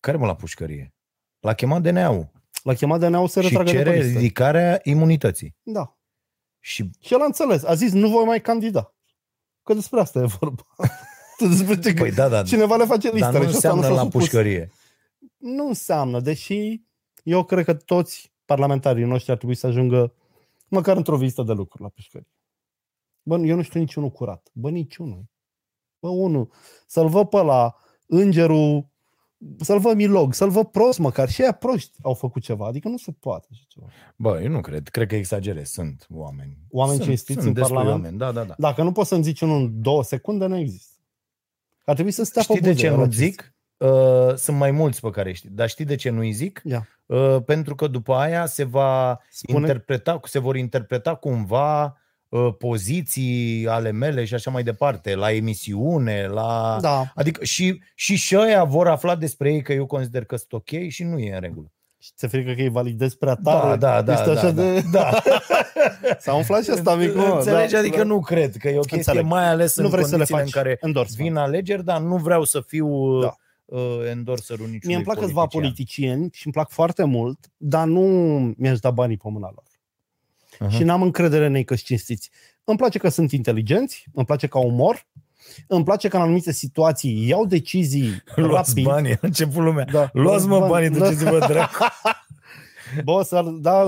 Care 0.00 0.16
mă 0.16 0.26
la 0.26 0.34
pușcărie? 0.34 0.94
L-a 1.40 1.52
chemat 1.54 1.82
DNA-ul 1.82 2.30
L-a 2.62 2.74
chemat 2.74 3.00
de 3.00 3.08
neau 3.08 3.26
să 3.26 3.40
și 3.40 3.46
retragă 3.48 3.70
de 3.70 3.76
cere 3.76 3.90
pe 3.90 3.96
listă. 4.02 4.18
ridicarea 4.18 4.80
imunității. 4.82 5.56
Da. 5.62 5.96
Și 6.58 6.90
Și 7.00 7.12
el 7.14 7.20
a 7.20 7.24
înțeles. 7.24 7.64
A 7.64 7.74
zis, 7.74 7.92
nu 7.92 8.08
voi 8.08 8.24
mai 8.24 8.40
candida. 8.40 8.94
Că 9.62 9.74
despre 9.74 10.00
asta 10.00 10.18
e 10.18 10.24
vorba. 10.38 10.62
despre 11.38 11.78
ce 11.78 11.92
Păi 11.94 12.12
da, 12.12 12.28
da. 12.28 12.42
Cineva 12.42 12.76
le 12.76 12.84
face 12.84 13.06
Dar 13.10 13.14
listele 13.16 13.38
nu 13.44 13.50
și 13.50 13.56
ăsta 13.56 13.68
înseamnă 13.70 13.82
s-a 13.82 13.88
la 13.90 13.98
supus. 14.10 14.20
pușcărie. 14.20 14.70
Nu 15.36 15.66
înseamnă, 15.66 16.20
deși 16.20 16.80
eu 17.22 17.44
cred 17.44 17.64
că 17.64 17.74
toți 17.74 18.32
parlamentarii 18.54 19.04
noștri 19.04 19.30
ar 19.30 19.36
trebui 19.36 19.54
să 19.54 19.66
ajungă 19.66 20.14
măcar 20.68 20.96
într-o 20.96 21.16
vizită 21.16 21.42
de 21.42 21.52
lucru 21.52 21.82
la 21.82 21.88
pușcărie. 21.88 22.28
Bă, 23.22 23.38
eu 23.38 23.56
nu 23.56 23.62
știu 23.62 23.80
niciunul 23.80 24.10
curat. 24.10 24.50
Bă, 24.52 24.70
niciunul. 24.70 25.24
Bă, 26.00 26.08
unul. 26.08 26.50
Să-l 26.86 27.08
văd 27.08 27.28
pe 27.28 27.36
la 27.42 27.74
îngerul, 28.06 28.88
să-l 29.56 29.78
văd 29.78 29.96
milog, 29.96 30.34
să-l 30.34 30.50
văd 30.50 30.66
prost 30.66 30.98
măcar. 30.98 31.28
Și 31.28 31.42
aia 31.42 31.52
proști 31.52 31.98
au 32.02 32.14
făcut 32.14 32.42
ceva. 32.42 32.66
Adică 32.66 32.88
nu 32.88 32.96
se 32.96 33.12
poate 33.12 33.46
așa 33.50 33.62
ceva. 33.68 33.86
Bă, 34.16 34.40
eu 34.42 34.48
nu 34.50 34.60
cred. 34.60 34.88
Cred 34.88 35.08
că 35.08 35.14
exagerez. 35.14 35.68
Sunt 35.68 36.06
oameni. 36.10 36.56
Oameni 36.70 36.96
sunt, 36.96 37.08
cinstiți 37.08 37.32
sunt 37.40 37.46
în 37.46 37.52
destui 37.52 37.74
Parlament? 37.74 38.02
Oameni. 38.04 38.18
Da, 38.18 38.32
da, 38.32 38.44
da. 38.44 38.54
Dacă 38.58 38.82
nu 38.82 38.92
poți 38.92 39.08
să-mi 39.08 39.22
zici 39.22 39.40
unul 39.40 39.60
în 39.60 39.82
două 39.82 40.02
secunde, 40.02 40.46
nu 40.46 40.56
există. 40.56 40.94
Ar 41.84 41.94
trebui 41.94 42.12
să 42.12 42.24
stea 42.24 42.42
Știi 42.42 42.54
pe 42.54 42.60
de 42.60 42.68
buze 42.70 42.80
ce 42.80 42.90
la 42.90 42.96
nu 42.96 43.02
acest- 43.02 43.18
zic? 43.18 43.54
Uh, 43.80 44.34
sunt 44.34 44.56
mai 44.56 44.70
mulți 44.70 45.00
pe 45.00 45.10
care 45.10 45.32
știi. 45.32 45.50
Dar 45.52 45.68
știi 45.68 45.84
de 45.84 45.94
ce 45.94 46.10
nu-i 46.10 46.32
zic? 46.32 46.60
Ia. 46.64 46.88
Uh, 47.06 47.36
pentru 47.46 47.74
că 47.74 47.86
după 47.86 48.14
aia 48.14 48.46
se 48.46 48.64
va 48.64 49.20
Spune. 49.30 49.58
interpreta, 49.58 50.20
se 50.24 50.38
vor 50.38 50.56
interpreta 50.56 51.14
cumva 51.14 51.96
uh, 52.28 52.48
poziții 52.58 53.66
ale 53.68 53.90
mele 53.90 54.24
și 54.24 54.34
așa 54.34 54.50
mai 54.50 54.62
departe, 54.62 55.14
la 55.14 55.32
emisiune, 55.32 56.26
la... 56.26 56.78
Da. 56.80 57.12
Adică 57.14 57.44
și, 57.44 57.82
și 57.94 58.16
și 58.16 58.36
ăia 58.36 58.64
vor 58.64 58.88
afla 58.88 59.16
despre 59.16 59.52
ei 59.52 59.62
că 59.62 59.72
eu 59.72 59.86
consider 59.86 60.24
că 60.24 60.36
sunt 60.36 60.52
ok 60.52 60.88
și 60.88 61.04
nu 61.04 61.18
e 61.18 61.34
în 61.34 61.40
regulă. 61.40 61.72
Și 61.98 62.10
ți-e 62.16 62.28
frică 62.28 62.52
că 62.52 62.60
îi 62.60 62.68
validezi 62.68 63.16
prea 63.18 63.34
tare? 63.34 63.76
Da, 63.76 64.02
da, 64.02 64.02
da. 64.02 64.12
Ești 64.12 64.24
da, 64.24 64.32
așa 64.32 64.50
da, 64.50 64.62
de... 64.62 64.82
da. 64.92 65.10
S-a 66.18 66.34
umflat 66.34 66.64
și 66.64 66.70
asta 66.70 66.94
mic, 66.94 67.14
mă. 67.14 67.32
Înțelegi? 67.36 67.72
Da, 67.72 67.78
adică 67.78 67.96
da. 67.96 68.04
nu 68.04 68.20
cred 68.20 68.56
că 68.56 68.68
e 68.68 68.76
o 68.76 68.80
chestie, 68.80 68.96
Înțeleg. 68.96 69.24
mai 69.24 69.48
ales 69.48 69.76
nu 69.76 69.84
în 69.84 69.90
vrei 69.90 70.04
să 70.04 70.10
le 70.10 70.16
condițiile 70.16 70.40
faci 70.40 70.54
în 70.54 70.62
care 70.62 70.78
endorsement. 70.80 71.28
vin 71.28 71.36
alegeri, 71.36 71.84
dar 71.84 72.00
nu 72.00 72.16
vreau 72.16 72.44
să 72.44 72.60
fiu 72.60 73.20
Da. 73.20 73.34
Da. 73.70 73.76
uh, 73.76 74.08
endorserul 74.10 74.66
niciunui 74.66 74.80
Mie 74.86 74.96
îmi 74.96 75.04
plac 75.04 75.18
câțiva 75.18 75.46
politician. 75.46 75.62
politicieni 75.62 76.28
și 76.32 76.46
îmi 76.46 76.54
plac 76.54 76.70
foarte 76.70 77.04
mult, 77.04 77.38
dar 77.56 77.86
nu 77.86 78.00
mi-aș 78.56 78.78
da 78.78 78.90
banii 78.90 79.16
pe 79.16 79.28
mâna 79.30 79.50
lor. 79.54 79.64
Aha. 80.58 80.70
Și 80.76 80.82
n-am 80.82 81.02
încredere 81.02 81.46
în 81.46 81.54
ei 81.54 81.64
că 81.64 81.74
cinstiți. 81.74 82.30
Îmi 82.64 82.76
place 82.78 82.98
că 82.98 83.08
sunt 83.08 83.32
inteligenți, 83.32 84.04
îmi 84.14 84.26
place 84.26 84.46
că 84.46 84.58
au 84.58 84.66
umor, 84.66 85.06
îmi 85.66 85.84
place 85.84 86.08
că 86.08 86.16
în 86.16 86.22
anumite 86.22 86.52
situații 86.52 87.26
iau 87.28 87.46
decizii 87.46 88.22
Luați 88.34 88.68
rapid. 88.68 88.84
banii, 88.84 89.12
a 89.12 89.18
început 89.20 89.62
lumea. 89.62 89.84
Da. 89.84 90.10
Luați-mă 90.12 90.58
Bani, 90.58 90.70
banii, 90.70 90.90
da. 90.90 90.98
duceți-vă 90.98 91.38
dracu. 91.48 91.84
Bă, 93.04 93.22
să, 93.22 93.42
da, 93.60 93.82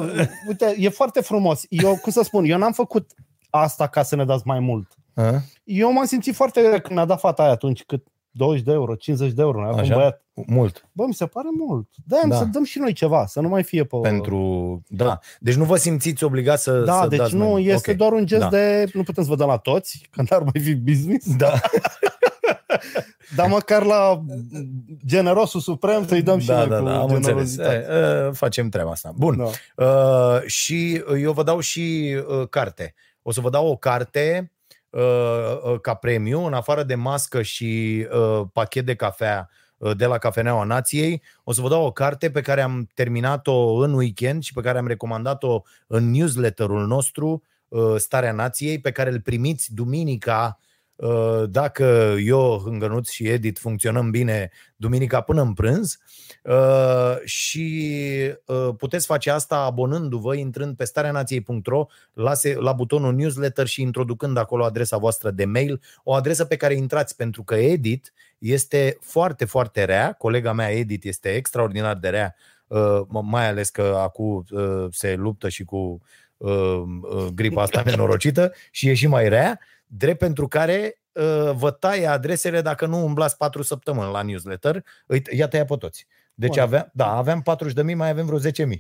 uite, 0.49 0.75
e 0.79 0.89
foarte 0.89 1.21
frumos. 1.21 1.65
Eu, 1.69 1.97
cum 1.97 2.13
să 2.13 2.23
spun, 2.23 2.45
eu 2.45 2.59
n-am 2.59 2.73
făcut 2.73 3.11
asta 3.51 3.87
ca 3.87 4.03
să 4.03 4.17
ne 4.17 4.25
dați 4.25 4.47
mai 4.47 4.59
mult. 4.61 4.97
A? 5.15 5.43
Eu 5.65 5.93
m-am 5.93 6.05
simțit 6.05 6.35
foarte 6.35 6.61
bine 6.61 6.79
când 6.79 6.95
mi-a 6.95 7.05
dat 7.05 7.21
fata 7.21 7.43
aia 7.43 7.51
atunci 7.53 7.83
cât 7.85 8.07
20 8.35 8.63
de 8.63 8.73
euro, 8.73 8.95
50 8.95 9.33
de 9.33 9.43
euro, 9.43 9.59
ne-a 9.61 9.67
dat 9.69 9.75
un 9.77 9.81
Așa? 9.85 9.95
băiat. 9.95 10.23
Mult. 10.47 10.89
Bă, 10.93 11.05
mi 11.07 11.15
se 11.15 11.27
pare 11.27 11.49
mult. 11.59 11.89
Da, 12.07 12.21
Da. 12.29 12.37
să 12.37 12.45
dăm 12.45 12.65
și 12.65 12.79
noi 12.79 12.93
ceva, 12.93 13.27
să 13.27 13.41
nu 13.41 13.49
mai 13.49 13.63
fie 13.63 13.85
pe... 13.85 13.97
Pentru... 14.03 14.83
Da. 14.89 15.19
Deci 15.41 15.55
nu 15.55 15.65
vă 15.65 15.77
simțiți 15.77 16.25
obligați 16.25 16.63
să 16.63 16.81
Da, 16.81 17.01
să 17.03 17.09
deci 17.09 17.19
dați 17.19 17.33
nu, 17.35 17.39
mai 17.39 17.49
mult. 17.49 17.67
este 17.67 17.91
Ok. 17.91 17.97
doar 17.97 18.13
un 18.13 18.27
gest 18.27 18.41
Da. 18.41 18.49
de... 18.49 18.91
Nu 18.93 19.03
putem 19.03 19.25
să 19.25 19.31
vă 19.31 19.37
dăm 19.37 19.49
la 19.49 19.57
toți, 19.57 20.09
că 20.11 20.23
n-ar 20.31 20.43
mai 20.43 20.63
fi 20.63 20.75
business, 20.75 21.37
Da, 21.37 21.53
dar 23.37 23.49
măcar 23.49 23.83
la 23.85 24.25
generosul 25.07 25.61
suprem 25.61 26.07
să-i 26.07 26.23
dăm 26.23 26.39
și 26.39 26.47
da, 26.47 26.57
noi 26.59 26.69
da, 26.69 26.79
cu 26.79 26.85
da, 26.85 26.99
am 27.01 27.11
înțeles. 27.11 27.25
generozitate. 27.57 27.87
E, 27.91 28.27
e, 28.27 28.31
facem 28.33 28.69
treaba 28.69 28.91
asta. 28.91 29.13
Bun. 29.17 29.37
Da. 29.37 29.85
Uh, 29.87 30.43
și 30.47 31.03
eu 31.21 31.33
vă 31.33 31.43
dau 31.43 31.61
și 31.61 32.15
uh, 32.41 32.49
carte. 32.49 32.95
O 33.23 33.33
să 33.33 33.41
vă 33.41 33.51
dau 33.51 33.67
o 33.69 33.77
carte 33.77 34.39
uh, 34.41 34.47
uh, 34.47 34.62
ca 35.81 35.95
premiu, 35.95 36.45
în 36.47 36.53
afară 36.53 36.83
de 36.83 36.95
mască 36.95 37.43
și 37.43 38.07
uh, 38.13 38.43
pachet 38.53 38.87
de 38.87 38.95
cafea 38.95 39.51
uh, 39.77 39.97
de 39.97 40.07
la 40.07 40.19
Cafeneaua 40.19 40.65
Nației. 40.65 41.23
O 41.45 41.53
să 41.53 41.61
vă 41.61 41.69
dau 41.69 41.85
o 41.85 41.93
carte 41.93 42.31
pe 42.31 42.41
care 42.41 42.61
am 42.61 42.89
terminat-o 42.95 43.75
în 43.75 43.93
weekend 43.93 44.43
și 44.43 44.53
pe 44.53 44.61
care 44.61 44.79
am 44.79 44.87
recomandat-o 44.87 45.63
în 45.87 46.11
newsletterul 46.11 46.87
nostru, 46.87 47.43
uh, 47.69 47.95
Starea 47.97 48.33
Nației, 48.33 48.81
pe 48.81 48.91
care 48.91 49.11
îl 49.11 49.21
primiți 49.21 49.75
duminica 49.75 50.59
uh, 50.59 50.72
dacă 51.49 52.17
eu, 52.25 52.61
Hângănuț 52.65 53.11
și 53.11 53.29
Edit 53.29 53.59
funcționăm 53.59 54.11
bine 54.11 54.51
duminica 54.77 55.21
până 55.21 55.43
în 55.43 55.53
prânz 55.53 55.99
uh, 56.43 57.17
și 57.25 58.05
uh, 58.47 58.69
puteți 58.77 59.07
face 59.07 59.31
asta 59.31 59.57
abonându-vă, 59.57 60.35
intrând 60.35 60.77
pe 60.77 60.85
stareanației.ro 60.85 61.87
la, 62.13 62.35
se- 62.35 62.57
la 62.59 62.73
butonul 62.73 63.15
newsletter 63.15 63.67
și 63.67 63.83
introducând 63.83 64.37
acolo 64.37 64.65
adresa 64.65 64.97
voastră 64.97 65.31
de 65.31 65.45
mail, 65.45 65.81
o 66.05 66.15
adresă 66.15 66.45
pe 66.45 66.57
care 66.57 66.75
intrați 66.75 67.17
pentru 67.17 67.43
că 67.43 67.55
Edit 67.55 68.13
este 68.39 68.99
foarte, 69.01 69.45
foarte 69.45 69.85
rea, 69.85 70.13
colega 70.13 70.53
mea 70.53 70.71
Edit 70.71 71.05
este 71.05 71.29
extraordinar 71.29 71.97
de 71.97 72.09
rea, 72.09 72.35
uh, 72.67 73.01
mai 73.09 73.49
ales 73.49 73.71
că 73.71 73.99
acum 73.99 74.45
uh, 74.51 74.87
se 74.91 75.15
luptă 75.15 75.49
și 75.49 75.65
cu 75.65 76.01
uh, 76.37 76.83
uh, 77.03 77.27
gripa 77.35 77.63
asta 77.63 77.83
nenorocită 77.87 78.53
și 78.71 78.89
e 78.89 78.95
și 78.95 79.07
mai 79.07 79.29
rea, 79.29 79.61
drept 79.97 80.19
pentru 80.19 80.49
care 80.49 81.01
uh, 81.13 81.51
vă 81.55 81.71
taie 81.71 82.07
adresele 82.07 82.61
dacă 82.61 82.87
nu 82.87 83.05
umblați 83.05 83.37
4 83.37 83.63
săptămâni 83.63 84.13
la 84.13 84.23
newsletter, 84.23 84.85
îi, 85.07 85.23
ia 85.31 85.49
tăia 85.49 85.65
pe 85.65 85.77
toți. 85.77 86.07
Deci 86.35 86.55
Bun. 86.55 86.59
avea, 86.63 86.91
da, 86.93 87.17
aveam 87.17 87.43
40.000, 87.91 87.95
mai 87.95 88.09
avem 88.09 88.27
vreo 88.27 88.39
10.000. 88.39 88.79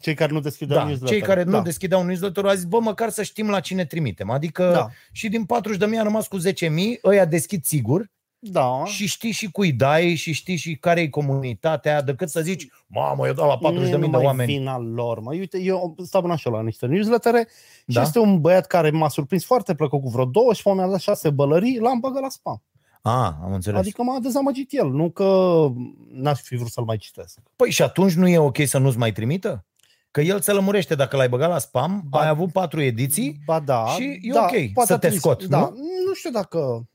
Cei 0.00 0.14
care 0.14 0.32
nu 0.32 0.40
deschideau 0.40 0.78
Da, 0.78 0.84
newsletter. 0.84 1.18
cei 1.18 1.26
care 1.26 1.44
da. 1.44 1.50
nu 1.50 1.62
deschideau 1.62 2.04
newsletter 2.04 2.44
au 2.44 2.54
zis, 2.54 2.64
bă, 2.64 2.80
măcar 2.80 3.10
să 3.10 3.22
știm 3.22 3.50
la 3.50 3.60
cine 3.60 3.84
trimitem. 3.84 4.30
Adică 4.30 4.70
Da. 4.72 4.88
și 5.12 5.28
din 5.28 5.46
40.000 5.46 5.80
am 5.98 6.02
rămas 6.02 6.26
cu 6.28 6.38
10.000, 6.38 6.68
ăia 7.04 7.24
deschid 7.24 7.64
sigur 7.64 8.10
Da. 8.40 8.82
și 8.84 9.06
știi 9.06 9.30
și 9.30 9.50
cui 9.50 9.72
dai 9.72 10.14
și 10.14 10.32
știi 10.32 10.56
și 10.56 10.76
care 10.76 11.00
e 11.00 11.08
comunitatea, 11.08 12.02
decât 12.02 12.28
să 12.28 12.40
zici, 12.40 12.66
mamă, 12.86 13.26
eu 13.26 13.32
dau 13.32 13.48
la 13.48 13.70
40.000 13.70 13.74
Nu 13.74 13.86
e 13.86 13.90
de 13.90 13.96
numai 13.96 14.24
oameni. 14.24 14.52
vina 14.52 14.78
lor. 14.78 15.20
Mă. 15.20 15.30
Uite, 15.32 15.60
eu 15.60 15.94
stau 16.04 16.22
în 16.24 16.30
așa 16.30 16.50
la 16.50 16.62
niște 16.62 16.86
newslettere 16.86 17.48
și 17.76 17.94
Da? 17.94 18.02
este 18.02 18.18
un 18.18 18.40
băiat 18.40 18.66
care 18.66 18.90
m-a 18.90 19.08
surprins 19.08 19.44
foarte 19.44 19.74
plăcut 19.74 20.00
cu 20.02 20.08
vreo 20.08 20.24
două 20.24 20.52
și 20.52 20.68
mi-a 20.68 20.86
dat 20.86 21.00
șase 21.00 21.30
bălării, 21.30 21.78
l-am 21.78 21.98
băgat 22.00 22.22
la 22.22 22.28
spam. 22.28 22.62
A, 23.02 23.38
am 23.44 23.52
înțeles. 23.52 23.80
Adică 23.80 24.02
m-a 24.02 24.18
dezamăgit 24.22 24.68
el, 24.72 24.90
nu 24.90 25.10
că 25.10 25.66
n-aș 26.12 26.40
fi 26.40 26.56
vrut 26.56 26.70
să-l 26.70 26.84
mai 26.84 26.96
citesc. 26.96 27.38
Păi 27.56 27.70
și 27.70 27.82
atunci 27.82 28.12
nu 28.12 28.28
e 28.28 28.38
ok 28.38 28.56
să 28.66 28.78
nu-ți 28.78 28.98
mai 28.98 29.12
trimită? 29.12 29.64
Că 30.10 30.20
el 30.20 30.40
se 30.40 30.52
lămurește 30.52 30.94
dacă 30.94 31.16
l-ai 31.16 31.28
băgat 31.28 31.48
la 31.48 31.58
spam, 31.58 32.02
Ba- 32.08 32.20
ai 32.20 32.28
avut 32.28 32.52
patru 32.52 32.80
ediții, 32.82 33.36
Ba 33.44 33.60
da. 33.60 33.84
Și 33.86 34.18
e 34.22 34.32
da, 34.32 34.40
ok 34.40 34.72
poate 34.72 34.88
să 34.88 34.92
a 34.92 34.98
te 34.98 35.06
trimis- 35.06 35.18
scot, 35.22 35.44
da, 35.44 35.58
nu? 35.60 35.66
Nu 36.06 36.14
știu 36.14 36.30
dacă... 36.30 36.88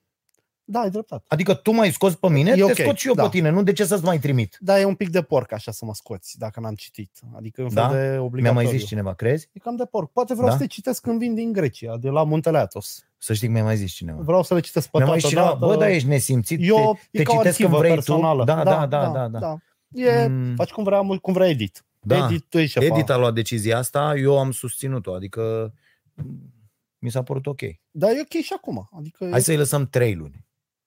Da, 0.66 0.80
ai 0.80 0.90
dreptate. 0.90 1.24
adică 1.28 1.54
tu 1.54 1.72
m-ai 1.72 1.92
scos 1.92 2.16
pe 2.16 2.30
mine, 2.30 2.52
E 2.52 2.54
te 2.56 2.64
ok, 2.64 2.74
scot 2.74 2.98
și 2.98 3.08
eu 3.08 3.14
da. 3.14 3.24
pe 3.24 3.30
tine, 3.30 3.50
nu 3.50 3.64
de 3.64 3.74
ce 3.74 3.86
să-ți 3.86 4.04
mai 4.04 4.20
trimit? 4.20 4.58
Da, 4.60 4.80
e 4.80 4.86
un 4.86 4.96
pic 4.96 5.10
de 5.10 5.22
porc 5.22 5.52
așa 5.52 5.72
să 5.72 5.86
mă 5.86 5.94
scoți, 5.94 6.38
dacă 6.40 6.60
n-am 6.60 6.76
citit. 6.76 7.20
Adică 7.36 7.62
un 7.62 7.70
fel 7.70 7.84
Da? 7.84 7.92
de 7.96 8.10
Mi-a 8.10 8.22
obligatoriu. 8.22 8.68
mai 8.70 8.78
zis 8.78 8.88
cineva, 8.88 9.14
crezi? 9.14 9.50
E 9.54 9.60
cam 9.60 9.76
de 9.76 9.86
porc. 9.86 10.12
Poate 10.12 10.34
vreau 10.34 10.48
Da? 10.50 10.54
să 10.56 10.62
te 10.62 10.68
citesc 10.68 11.02
când 11.02 11.20
vin 11.20 11.34
din 11.36 11.52
Grecia, 11.52 11.98
de 11.98 12.10
la 12.10 12.24
Muntele 12.24 12.58
Athos. 12.58 13.06
Să 13.18 13.34
știi 13.34 13.48
că 13.48 13.54
mi-a 13.54 13.64
mai 13.64 13.78
zis 13.78 13.92
cineva. 13.92 14.22
Vreau 14.22 14.44
să 14.44 14.54
le 14.54 14.60
citesc 14.60 14.90
pe 14.90 14.98
Mi-a 14.98 15.06
mai 15.08 15.20
toată 15.20 15.28
zis 15.36 15.38
cineva, 15.38 15.60
dată. 15.60 15.74
bă, 15.74 15.80
da, 15.84 15.90
ești 15.90 16.08
nesimțit, 16.08 16.60
Eu, 16.62 16.98
te, 17.02 17.08
e 17.12 17.18
te 17.18 17.24
ca 17.24 17.34
o 17.34 17.38
citesc 17.38 17.56
când 17.58 17.68
arhivă 17.70 17.82
vrei 17.84 17.94
personală. 17.94 18.40
tu. 18.40 18.46
Da, 18.46 18.64
da, 18.64 18.86
da, 18.88 19.28
da. 19.28 19.28
da. 19.40 19.58
E, 19.92 20.28
Mm. 20.28 20.56
Faci 20.56 20.70
cum 20.72 20.84
vrea, 20.84 21.02
cum 21.22 21.34
vrea 21.34 21.48
Edit. 21.50 21.86
Da. 22.00 22.26
Edit, 22.26 22.46
tu 22.50 22.58
ești 22.58 22.80
șefa. 22.80 22.96
Edit 22.96 23.10
a 23.10 23.18
luat 23.18 23.34
decizia 23.34 23.78
asta, 23.78 24.14
eu 24.18 24.40
am 24.40 24.52
susținut-o, 24.52 25.14
adică 25.14 25.74
mi 27.00 27.10
s-a 27.12 27.24
părut 27.24 27.46
ok. 27.48 27.60
Da, 27.92 28.12
e 28.12 28.20
ok 28.22 28.42
și 28.42 28.54
acum. 28.56 28.90
Adică, 28.98 29.28
Hai 29.32 29.42
să-i 29.42 29.58
lăsăm 29.58 29.88
trei 29.88 30.16
luni. 30.16 30.46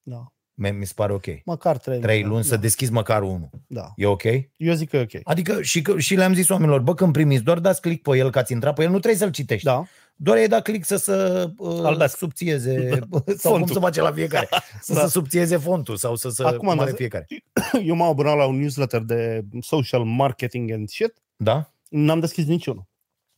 Da. 0.08 0.26
Mi 0.54 0.70
mi 0.70 0.86
se 0.86 0.92
pare 0.96 1.12
ok. 1.12 1.24
Măcar 1.44 1.76
trei, 1.78 2.00
Trei 2.00 2.22
luni, 2.22 2.42
da. 2.42 2.46
să 2.48 2.56
deschizi 2.56 2.92
măcar 2.92 3.22
unul. 3.22 3.50
Da. 3.66 3.92
E 3.96 4.06
ok? 4.06 4.22
Eu 4.56 4.74
zic 4.74 4.88
că 4.90 4.96
e 4.96 5.00
ok. 5.00 5.20
Adică 5.24 5.62
și, 5.62 5.82
că, 5.82 5.98
și 5.98 6.14
le-am 6.14 6.34
zis 6.34 6.48
oamenilor, 6.48 6.80
bă, 6.80 6.94
când 6.94 7.12
primiți, 7.12 7.42
doar 7.42 7.58
dați 7.58 7.80
click 7.80 8.02
pe 8.02 8.16
el, 8.18 8.30
că 8.30 8.38
ați 8.38 8.52
intrat 8.52 8.74
pe 8.74 8.82
el, 8.82 8.90
nu 8.90 8.98
trebuie 8.98 9.20
să-l 9.20 9.30
citești. 9.30 9.64
Da. 9.66 9.84
Doar 10.16 10.36
ai 10.36 10.48
dat 10.48 10.62
click 10.62 10.84
să 10.84 10.96
se 10.96 11.12
uh, 11.58 11.80
Albească. 11.84 12.16
subțieze, 12.18 12.88
sau 13.00 13.00
cum 13.08 13.34
Fontul. 13.36 13.74
se 13.74 13.80
face 13.80 14.00
la 14.00 14.12
fiecare, 14.12 14.48
să 14.80 14.92
Da. 14.94 15.00
se 15.00 15.08
subțieze 15.08 15.56
fontul 15.56 15.96
sau 15.96 16.14
să 16.16 16.28
se 16.28 16.42
Acum 16.44 16.68
am 16.68 16.76
mare 16.76 16.88
dat- 16.90 16.98
fiecare. 16.98 17.26
Eu 17.84 17.94
m-am 17.94 18.08
abonat 18.08 18.36
la 18.36 18.46
un 18.46 18.56
newsletter 18.58 19.00
de 19.00 19.44
social 19.60 20.04
marketing 20.04 20.70
and 20.70 20.88
shit. 20.88 21.14
Da? 21.36 21.72
N-am 21.88 22.20
deschis 22.20 22.46
niciunul. 22.46 22.86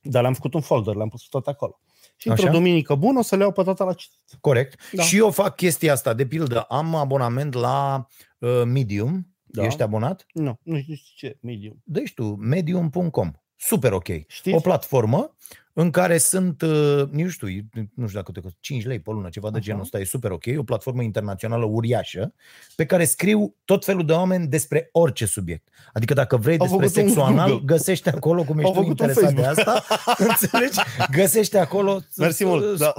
Dar 0.01 0.21
le-am 0.23 0.35
făcut 0.35 0.55
un 0.55 0.61
folder, 0.61 0.95
le-am 0.95 1.09
pus 1.09 1.23
toate 1.23 1.51
acolo. 1.51 1.81
Și 2.21 2.29
într-o 2.29 2.45
Așa? 2.45 2.53
duminică 2.53 2.95
bună 2.95 3.19
o 3.19 3.23
să 3.23 3.37
le 3.37 3.43
iau 3.43 3.53
pe 3.53 3.63
toate 3.63 3.83
la 3.83 3.93
citit. 3.93 4.19
Corect. 4.41 4.81
Da. 4.93 5.03
Și 5.03 5.17
eu 5.17 5.31
fac 5.31 5.57
chestia 5.57 5.93
asta. 5.93 6.13
De 6.15 6.27
pildă, 6.27 6.61
am 6.61 6.95
abonament 6.95 7.55
la 7.55 8.07
uh, 8.39 8.63
Medium. 8.65 9.33
Da. 9.51 9.65
Ești 9.65 9.83
abonat? 9.83 10.27
Nu, 10.33 10.59
nu 10.63 10.79
știu 10.79 10.95
ce, 11.17 11.39
medium. 11.41 11.83
Deci 11.85 12.15
tu, 12.15 12.25
medium.com. 12.25 13.31
Super 13.57 13.93
ok. 13.93 14.07
Știți? 14.27 14.57
O 14.57 14.61
platformă 14.61 15.37
în 15.81 15.91
care 15.91 16.19
sunt, 16.19 16.63
uh, 16.63 17.03
nu 17.11 17.29
știu, 17.29 17.49
nu 17.95 18.07
știu 18.07 18.19
dacă 18.19 18.33
te 18.33 18.41
costă 18.41 18.59
5 18.61 18.85
lei 18.85 18.99
pe 19.01 19.11
lună, 19.11 19.29
ceva 19.29 19.51
de 19.51 19.57
Așa. 19.57 19.67
genul 19.67 19.81
ăsta, 19.83 19.99
e 19.99 20.05
super 20.05 20.31
ok, 20.31 20.47
e 20.47 20.59
o 20.59 20.63
platformă 20.63 21.03
internațională 21.03 21.65
uriașă 21.65 22.35
pe 22.77 22.87
care 22.87 23.05
scriu 23.05 23.55
tot 23.65 23.85
felul 23.85 24.07
de 24.07 24.13
oameni 24.13 24.47
despre 24.47 24.89
orice 24.93 25.27
subiect. 25.27 25.69
Adică 25.93 26.15
dacă 26.15 26.37
vrei 26.37 26.59
Au 26.59 26.67
despre 26.67 26.87
făcut 26.87 27.03
un 27.03 27.15
sex 27.15 27.29
anal, 27.29 27.49
Google. 27.49 27.65
găsește 27.67 28.11
acolo, 28.11 28.45
cum 28.45 28.55
Au 28.55 28.61
ești 28.61 28.73
tu 28.75 28.81
făcut 28.81 29.01
un 29.01 29.09
interesat 29.09 29.35
de 29.35 29.43
Facebook. 29.43 29.69
asta, 29.77 30.05
înțelegi? 30.29 30.79
Găsește 31.11 31.59
acolo. 31.59 32.01
Mersi 32.17 32.45
mult, 32.45 32.79
da. 32.79 32.93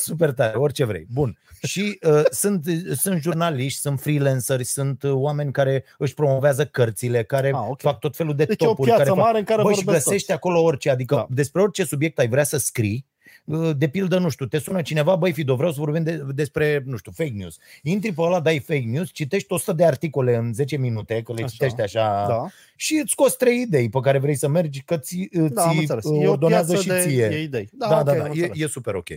Super 0.00 0.32
tare, 0.32 0.56
orice 0.56 0.84
vrei. 0.84 1.06
Bun. 1.12 1.38
Și 1.62 1.98
uh, 2.02 2.22
sunt, 2.30 2.64
sunt 2.94 3.20
jurnaliști, 3.20 3.80
sunt 3.80 4.00
freelanceri, 4.00 4.64
sunt 4.64 5.02
uh, 5.02 5.10
oameni 5.12 5.52
care 5.52 5.84
își 5.98 6.14
promovează 6.14 6.64
cărțile, 6.66 7.22
care 7.24 7.50
Ah, 7.54 7.66
ok. 7.68 7.80
fac 7.80 7.98
tot 7.98 8.16
felul 8.16 8.36
de 8.36 8.44
Deci 8.44 8.62
e 8.62 8.64
o 8.64 8.68
topuri. 8.68 8.88
piață 8.88 9.02
care 9.02 9.14
fac... 9.14 9.24
mare 9.26 9.38
în 9.38 9.44
care 9.44 9.62
Bă, 9.62 9.72
și 9.72 9.84
vorbesc 9.84 10.04
găsești 10.04 10.32
acolo 10.32 10.62
orice, 10.62 10.90
adică 10.90 11.14
Da. 11.14 11.26
despre 11.30 11.60
orice 11.62 11.84
subiect 11.84 12.18
ai 12.18 12.28
vrea 12.28 12.44
să 12.44 12.56
scrii, 12.58 13.06
uh, 13.44 13.70
de 13.76 13.88
pildă, 13.88 14.18
nu 14.18 14.28
știu, 14.28 14.46
te 14.46 14.58
sună 14.58 14.82
cineva, 14.82 15.16
băi 15.16 15.32
Fido, 15.32 15.54
vreau 15.56 15.72
să 15.72 15.80
vorbim 15.80 16.02
de, 16.02 16.22
despre, 16.34 16.82
nu 16.86 16.96
știu, 16.96 17.12
fake 17.14 17.32
news. 17.34 17.56
Intri 17.82 18.12
pe 18.12 18.20
ăla, 18.20 18.40
dai 18.40 18.58
fake 18.58 18.84
news, 18.86 19.08
citești 19.12 19.52
100 19.52 19.72
de 19.72 19.84
articole 19.84 20.36
în 20.36 20.54
10 20.54 20.76
minute, 20.76 21.22
că 21.22 21.32
le 21.32 21.42
Așa. 21.42 21.52
citești 21.52 21.80
așa, 21.80 22.24
Da, 22.28 22.46
și 22.76 23.00
îți 23.02 23.10
scoți 23.10 23.36
trei 23.36 23.60
idei 23.60 23.88
pe 23.88 24.00
care 24.00 24.18
vrei 24.18 24.34
să 24.36 24.48
mergi, 24.48 24.82
că 24.82 24.96
ți, 24.96 25.28
da, 25.32 25.62
am 25.62 25.72
ți 25.72 25.78
înțeles. 25.78 26.04
uh, 26.04 26.22
E 26.22 26.26
o 26.26 26.30
ordonează 26.30 26.72
piață 26.72 26.82
și 26.82 26.88
de 26.88 27.00
ție. 27.08 27.24
e 27.26 27.42
idei. 27.42 27.68
Da, 27.72 27.88
Da, 27.88 27.98
ok, 27.98 28.04
da, 28.04 28.12
am 28.12 28.18
da, 28.18 28.24
e, 28.24 28.28
înțeles. 28.28 28.60
e 28.60 28.66
super 28.66 28.94
ok. 28.94 29.08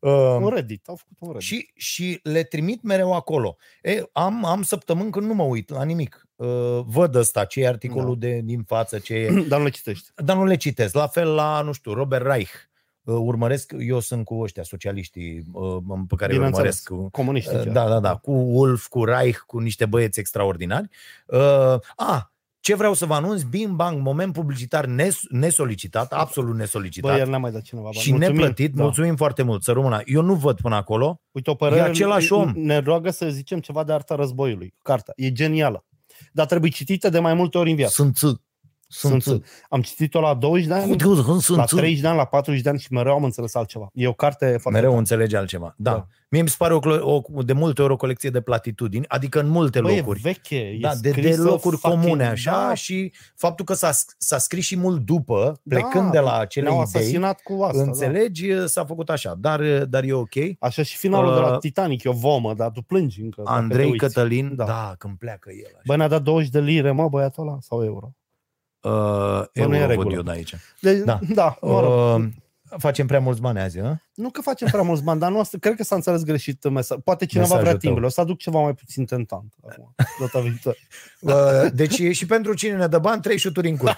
Un 0.00 0.42
Uh, 0.42 0.52
Reddit, 0.52 0.88
au 0.88 0.94
făcut 0.96 1.16
un 1.20 1.26
Reddit. 1.28 1.46
și, 1.46 1.70
și 1.74 2.20
le 2.22 2.42
trimit 2.42 2.82
mereu 2.82 3.12
acolo. 3.14 3.56
E, 3.82 4.02
am, 4.12 4.44
am 4.44 4.62
săptămâni 4.62 5.10
când 5.10 5.26
nu 5.26 5.34
mă 5.34 5.42
uit 5.42 5.70
la 5.70 5.84
nimic. 5.84 6.28
Uh, 6.36 6.80
văd 6.86 7.14
ăsta, 7.14 7.44
ce 7.44 7.60
e 7.60 7.68
articolul 7.68 8.18
Da. 8.18 8.26
de, 8.26 8.40
din 8.44 8.62
față, 8.62 8.98
ce 8.98 9.14
e... 9.14 9.30
Dar 9.48 9.58
nu 9.58 9.64
le 9.64 9.70
citești. 9.70 10.10
Dar 10.16 10.36
nu 10.36 10.44
le 10.44 10.56
citesc. 10.56 10.94
La 10.94 11.06
fel 11.06 11.34
la, 11.34 11.60
nu 11.60 11.72
știu, 11.72 11.92
Robert 11.92 12.26
Reich. 12.26 12.50
Uh, 13.02 13.14
urmăresc, 13.18 13.72
eu 13.78 14.00
sunt 14.00 14.24
cu 14.24 14.34
ăștia 14.40 14.62
socialiștii 14.62 15.42
uh, 15.52 15.76
pe 16.08 16.14
care 16.16 16.32
îi 16.32 16.36
Bineînțeles. 16.38 16.84
urmăresc. 16.86 16.88
Cu, 16.88 17.10
Comuniști. 17.10 17.54
uh, 17.54 17.62
chiar. 17.62 17.72
da, 17.72 17.88
da, 17.88 18.00
da, 18.00 18.16
cu 18.16 18.30
Wolf, 18.32 18.86
cu 18.86 19.04
Reich, 19.04 19.38
cu 19.38 19.58
niște 19.58 19.86
băieți 19.86 20.18
extraordinari. 20.18 20.88
Uh, 21.26 21.38
a, 21.96 22.32
ce 22.60 22.74
vreau 22.74 22.94
să 22.94 23.06
vă 23.06 23.14
anunț? 23.14 23.42
Bing 23.42 23.70
bang, 23.74 24.02
moment 24.02 24.32
publicitar 24.32 24.86
nes- 24.86 25.20
nesolicitat, 25.28 26.12
absolut 26.12 26.56
nesolicitat. 26.56 27.10
Bă, 27.10 27.16
ieri 27.16 27.30
n-a 27.30 27.38
mai 27.38 27.50
dat 27.50 27.62
cineva. 27.62 27.88
bani. 27.92 27.96
și 28.02 28.10
Mulțumim. 28.12 28.36
neplătit, 28.38 28.74
Da. 28.74 28.82
mulțumim 28.82 29.16
foarte 29.16 29.42
mult, 29.42 29.62
să 29.62 29.72
rămână. 29.72 30.00
Eu 30.04 30.22
nu 30.22 30.34
văd 30.34 30.60
până 30.60 30.74
acolo, 30.74 31.20
Uite, 31.30 31.50
o 31.50 31.54
părere, 31.54 31.80
E 31.80 31.84
același 31.84 32.32
om. 32.32 32.52
Ne 32.54 32.78
roagă 32.78 33.10
să 33.10 33.28
zicem 33.30 33.60
ceva 33.60 33.84
de 33.84 33.92
arta 33.92 34.14
războiului. 34.14 34.74
Cartea. 34.82 35.12
E 35.16 35.32
genială. 35.32 35.84
Dar 36.32 36.46
trebuie 36.46 36.70
citită 36.70 37.08
de 37.08 37.18
mai 37.18 37.34
multe 37.34 37.58
ori 37.58 37.70
în 37.70 37.76
viață. 37.76 37.92
sunt 37.92 38.16
ță. 38.90 39.08
Sunt 39.08 39.22
ță. 39.22 39.42
Am 39.68 39.80
citit-o 39.82 40.20
la 40.20 40.34
20 40.34 40.66
de 40.66 40.74
ani, 40.74 40.96
Sunt 41.40 41.58
la 41.58 41.64
ță. 41.64 41.76
30 41.76 42.00
de 42.00 42.06
ani, 42.08 42.16
la 42.16 42.24
40 42.24 42.62
de 42.62 42.68
ani 42.68 42.78
și 42.78 42.92
mereu 42.92 43.12
am 43.14 43.24
înțeles 43.24 43.54
altceva. 43.54 43.90
E 43.94 44.06
o 44.08 44.12
carte 44.12 44.44
foarte 44.46 44.70
Mereu 44.70 44.88
tare. 44.88 44.98
înțelege 44.98 45.36
altceva. 45.36 45.74
Da. 45.76 45.90
Da. 45.90 46.06
Mie 46.28 46.42
mi 46.42 46.48
se 46.48 46.54
pare 46.58 46.74
o, 46.74 46.78
clo- 46.80 47.00
o, 47.34 47.42
de 47.42 47.52
multe 47.52 47.82
ori 47.82 47.92
o 47.92 47.96
colecție 47.96 48.30
de 48.30 48.40
platitudini, 48.40 49.04
adică 49.08 49.40
în 49.40 49.48
multe 49.48 49.80
Bă, 49.80 49.90
e 49.90 49.96
locuri. 49.98 50.20
veche, 50.20 50.56
e 50.56 50.78
da, 50.80 50.94
de, 51.00 51.10
de 51.10 51.20
scrisă 51.20 51.42
locuri 51.42 51.76
fucking- 51.76 52.00
comune, 52.02 52.26
așa, 52.26 52.50
da, 52.68 52.74
și 52.74 53.12
faptul 53.36 53.64
că 53.64 53.74
s-a, 53.74 53.90
s-a 54.18 54.38
scris 54.38 54.64
și 54.64 54.76
mult 54.76 55.00
după, 55.00 55.60
plecând 55.68 56.04
da, 56.04 56.10
de 56.10 56.18
la 56.18 56.38
acele 56.38 56.68
ne-au 56.68 56.82
idei, 56.82 57.00
asasinat 57.00 57.40
cu 57.42 57.62
asta. 57.62 57.76
Da. 57.76 57.82
înțelegi, 57.82 58.68
s-a 58.68 58.84
făcut 58.84 59.10
așa, 59.10 59.34
dar, 59.38 59.60
dar 59.84 60.04
e 60.04 60.12
ok. 60.12 60.34
Așa 60.58 60.82
și 60.82 60.96
finalul 60.96 61.34
de 61.34 61.40
la 61.40 61.52
Uh, 61.52 61.58
Titanic, 61.58 62.02
e 62.04 62.08
o 62.08 62.12
vomă, 62.12 62.54
dar 62.54 62.70
tu 62.70 62.82
plângi 62.82 63.20
încă. 63.22 63.42
dacă 63.44 63.56
te 63.56 63.62
Andrei 63.62 63.84
uiți. 63.90 63.96
Cătălin, 64.04 64.52
da. 64.56 64.64
Da. 64.64 64.70
da, 64.72 64.94
când 64.98 65.16
pleacă 65.18 65.50
el. 65.52 65.64
Așa. 65.72 65.82
Bă, 65.86 65.96
ne-a 65.96 66.08
dat 66.08 66.22
20 66.22 66.48
de 66.50 66.60
lire, 66.60 66.90
mă, 66.90 67.08
băiatul 67.08 67.48
ăla, 67.48 67.56
sau 67.60 67.84
euro. 67.84 68.10
Uh, 68.82 68.90
nu 68.92 69.44
e 69.52 69.60
euro 69.62 69.78
văd 69.78 69.88
regulă. 69.88 70.12
eu 70.12 70.22
de 70.22 70.30
aici. 70.30 70.54
De, 70.80 70.94
Da. 70.94 71.18
da, 71.28 71.34
da 71.34 71.56
mă 71.60 71.80
rog. 71.80 72.18
Uh, 72.20 72.28
facem 72.78 73.06
prea 73.06 73.20
mulți 73.20 73.40
bani 73.40 73.58
azi, 73.60 73.78
hă? 73.80 73.96
Nu 74.20 74.30
că 74.30 74.40
facem 74.40 74.68
prea 74.70 74.82
mulți 74.82 75.02
bani, 75.02 75.20
dar 75.20 75.30
nu 75.30 75.38
asta, 75.40 75.56
cred 75.60 75.76
că 75.76 75.82
s-a 75.82 75.94
înțeles 75.94 76.22
greșit 76.22 76.70
mesaj. 76.70 76.98
Poate 77.04 77.26
cineva 77.26 77.46
Mesajul 77.48 77.66
vrea 77.68 77.78
tău. 77.80 77.90
timbru. 77.90 78.06
O 78.06 78.08
să 78.08 78.20
aduc 78.20 78.38
ceva 78.38 78.60
mai 78.60 78.72
puțin 78.74 79.04
tentant 79.04 79.52
acum, 79.70 79.94
data 80.20 80.40
viitoare. 80.40 80.78
Uh, 81.20 81.32
Deci 81.72 82.00
și 82.10 82.26
pentru 82.26 82.54
cine 82.54 82.76
ne 82.76 82.86
dă 82.86 82.98
bani, 82.98 83.20
trei 83.22 83.38
șuturi 83.38 83.68
în 83.68 83.76
cur. 83.76 83.96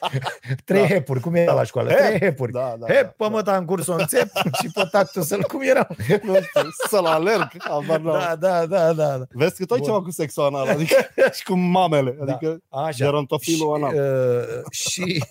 trei 0.64 0.80
Da. 0.80 0.86
hepuri, 0.86 1.20
cum 1.20 1.34
era 1.34 1.52
la 1.52 1.64
școală? 1.64 1.88
Hep. 1.90 1.98
Trei 1.98 2.18
hepuri. 2.18 2.52
Da, 2.52 2.74
da, 2.78 2.86
Hep, 2.86 3.02
da, 3.02 3.14
pămăta 3.16 3.56
în 3.56 3.64
curs 3.64 3.86
o 3.86 3.92
înțep 3.94 4.28
și 4.60 4.70
pe 4.74 4.88
tactul 4.90 5.22
să-l 5.22 5.42
cum 5.42 5.60
era. 5.62 5.86
Nu 6.22 6.34
știu, 6.34 6.68
să-l 6.88 7.04
alerg. 7.04 7.48
Habar 7.58 8.00
n-am. 8.00 8.18
Da, 8.18 8.36
da, 8.36 8.66
da, 8.66 8.92
da. 8.92 9.16
da. 9.18 9.24
Vezi 9.30 9.56
că 9.56 9.64
tu 9.64 9.72
ai 9.74 9.78
Bun. 9.78 9.88
ceva 9.88 10.02
cu 10.02 10.10
sexul 10.10 10.42
anal, 10.44 10.68
adică 10.68 10.94
și 11.36 11.44
cu 11.44 11.54
mamele. 11.56 12.10
Da. 12.24 12.32
Adică 12.32 12.58
Așa. 12.68 12.90
gerontofilul 12.90 13.76
și, 13.78 13.84
anal. 13.84 13.94
uh, 13.94 14.64
și 14.70 15.24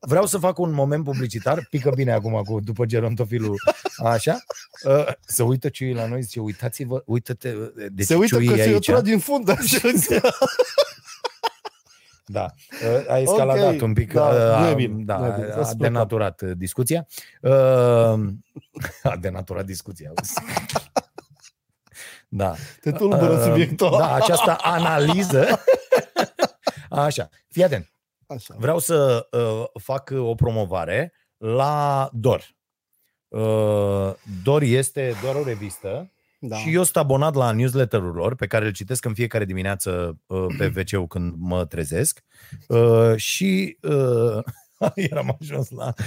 vreau 0.00 0.26
să 0.26 0.38
fac 0.38 0.58
un 0.58 0.72
moment 0.72 1.04
publicitar, 1.04 1.66
pică 1.70 1.92
bine 1.94 2.12
acum 2.12 2.42
cu, 2.44 2.60
după 2.60 2.84
gerontofilul, 3.38 3.56
așa, 4.12 4.36
uh, 4.84 5.06
să 5.26 5.42
uită 5.42 5.68
ciuii 5.68 5.94
la 5.94 6.06
noi, 6.06 6.22
zice, 6.22 6.40
uitați-vă, 6.40 7.02
uită-te, 7.06 7.52
deci 7.88 8.06
Se 8.06 8.14
uită 8.14 8.34
ciuii 8.36 8.48
că 8.48 8.54
se 8.54 8.60
aici. 8.62 8.88
uită 8.88 9.00
din 9.00 9.18
fund. 9.18 9.48
Așa. 9.48 9.78
Da, 12.26 12.50
uh, 12.96 13.10
a 13.10 13.18
escaladat 13.18 13.74
Ok, 13.74 13.82
un 13.82 13.92
pic, 13.92 14.12
da, 14.12 14.22
uh, 14.28 14.58
nu 14.60 14.66
e 14.66 14.70
a- 14.70 14.74
bine, 14.74 15.02
da, 15.04 15.16
nu 15.18 15.26
e 15.26 15.34
bine, 15.34 15.52
a 15.52 15.62
să 15.62 15.74
denaturat 15.76 16.40
uh, 16.40 16.50
discuția. 16.56 17.06
Uh, 17.40 17.50
A 19.02 19.16
denaturat 19.20 19.64
discuția. 19.64 20.08
auzi. 20.16 20.32
Da. 22.28 22.54
Te 22.80 22.92
tulbură 22.92 23.32
Uh, 23.38 23.42
subiectul 23.44 23.86
ăla. 23.86 23.98
Da, 23.98 24.14
această 24.14 24.56
analiză. 24.60 25.62
Așa, 26.90 27.28
fii 27.50 27.64
atent. 27.64 27.90
Așa. 28.26 28.54
Vreau 28.58 28.78
să 28.78 29.28
uh, 29.30 29.64
fac 29.82 30.10
o 30.16 30.34
promovare 30.34 31.12
la 31.36 32.08
DOR. 32.12 32.42
Uh, 33.34 34.12
DOR 34.42 34.62
este 34.62 35.14
doar 35.22 35.34
o 35.34 35.44
revistă 35.44 36.10
Da. 36.38 36.56
și 36.56 36.74
eu 36.74 36.82
sunt 36.82 36.96
abonat 36.96 37.34
la 37.34 37.52
newsletterul 37.52 38.14
lor 38.14 38.34
pe 38.34 38.46
care 38.46 38.64
îl 38.64 38.72
citesc 38.72 39.04
în 39.04 39.14
fiecare 39.14 39.44
dimineață 39.44 40.18
uh, 40.26 40.46
pe 40.58 40.72
wc 40.76 41.08
când 41.08 41.34
mă 41.38 41.64
trezesc 41.64 42.20
uh, 42.68 43.16
și 43.16 43.78
uh, 43.82 44.38
eram 45.10 45.36
ajuns 45.40 45.70
la 45.70 45.92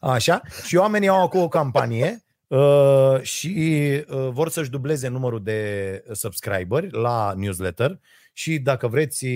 Așa, 0.00 0.42
și 0.66 0.76
oamenii 0.76 1.08
au 1.08 1.22
acum 1.22 1.40
o 1.40 1.48
campanie 1.48 2.24
uh, 2.46 3.20
și 3.22 3.78
uh, 4.08 4.28
vor 4.30 4.48
să-și 4.48 4.70
dubleze 4.70 5.08
numărul 5.08 5.42
de 5.42 6.02
subscriberi 6.12 6.88
la 6.90 7.32
newsletter 7.36 8.00
și 8.32 8.58
dacă 8.58 8.88
vreți, 8.88 9.26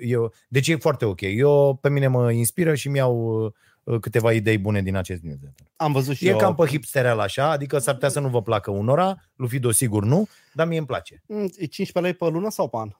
eu, 0.00 0.32
deci 0.48 0.68
e 0.68 0.76
foarte 0.76 1.04
ok. 1.04 1.20
Eu, 1.20 1.78
pe 1.80 1.88
mine 1.90 2.06
mă 2.06 2.32
inspiră 2.32 2.74
și 2.74 2.88
mi-au 2.88 3.44
uh, 3.44 3.52
câteva 4.00 4.32
idei 4.32 4.58
bune 4.58 4.82
din 4.82 4.96
acest 4.96 5.22
newsletter. 5.22 5.66
Am 5.76 5.92
văzut 5.92 6.16
și 6.16 6.26
E 6.26 6.30
eu. 6.30 6.36
cam 6.36 6.54
pe 6.54 6.66
hipsterel 6.66 7.20
așa, 7.20 7.50
adică 7.50 7.78
s-ar 7.78 7.94
putea 7.94 8.08
să 8.08 8.20
nu 8.20 8.28
vă 8.28 8.42
placă 8.42 8.70
unora, 8.70 9.16
lui 9.34 9.48
Fido 9.48 9.70
sigur 9.70 10.04
nu, 10.04 10.28
dar 10.54 10.66
mie 10.66 10.78
îmi 10.78 10.86
place. 10.86 11.22
Mm, 11.26 11.42
E 11.42 11.66
15 11.66 12.00
lei 12.00 12.14
pe 12.14 12.24
lună 12.28 12.50
sau 12.50 12.68
pe 12.68 12.76
an? 12.76 12.90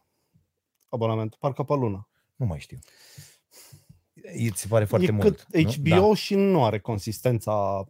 abonament? 0.88 1.34
Parcă 1.34 1.62
pe 1.62 1.74
lună. 1.74 2.08
Nu 2.36 2.46
mai 2.46 2.58
știu. 2.58 2.78
Îți 4.48 4.60
se 4.60 4.66
pare 4.68 4.84
foarte 4.84 5.06
e 5.06 5.10
mult. 5.10 5.24
cât 5.24 5.46
nu? 5.54 5.70
HBO 5.98 6.14
și 6.14 6.34
nu 6.34 6.64
are 6.64 6.78
consistența... 6.78 7.84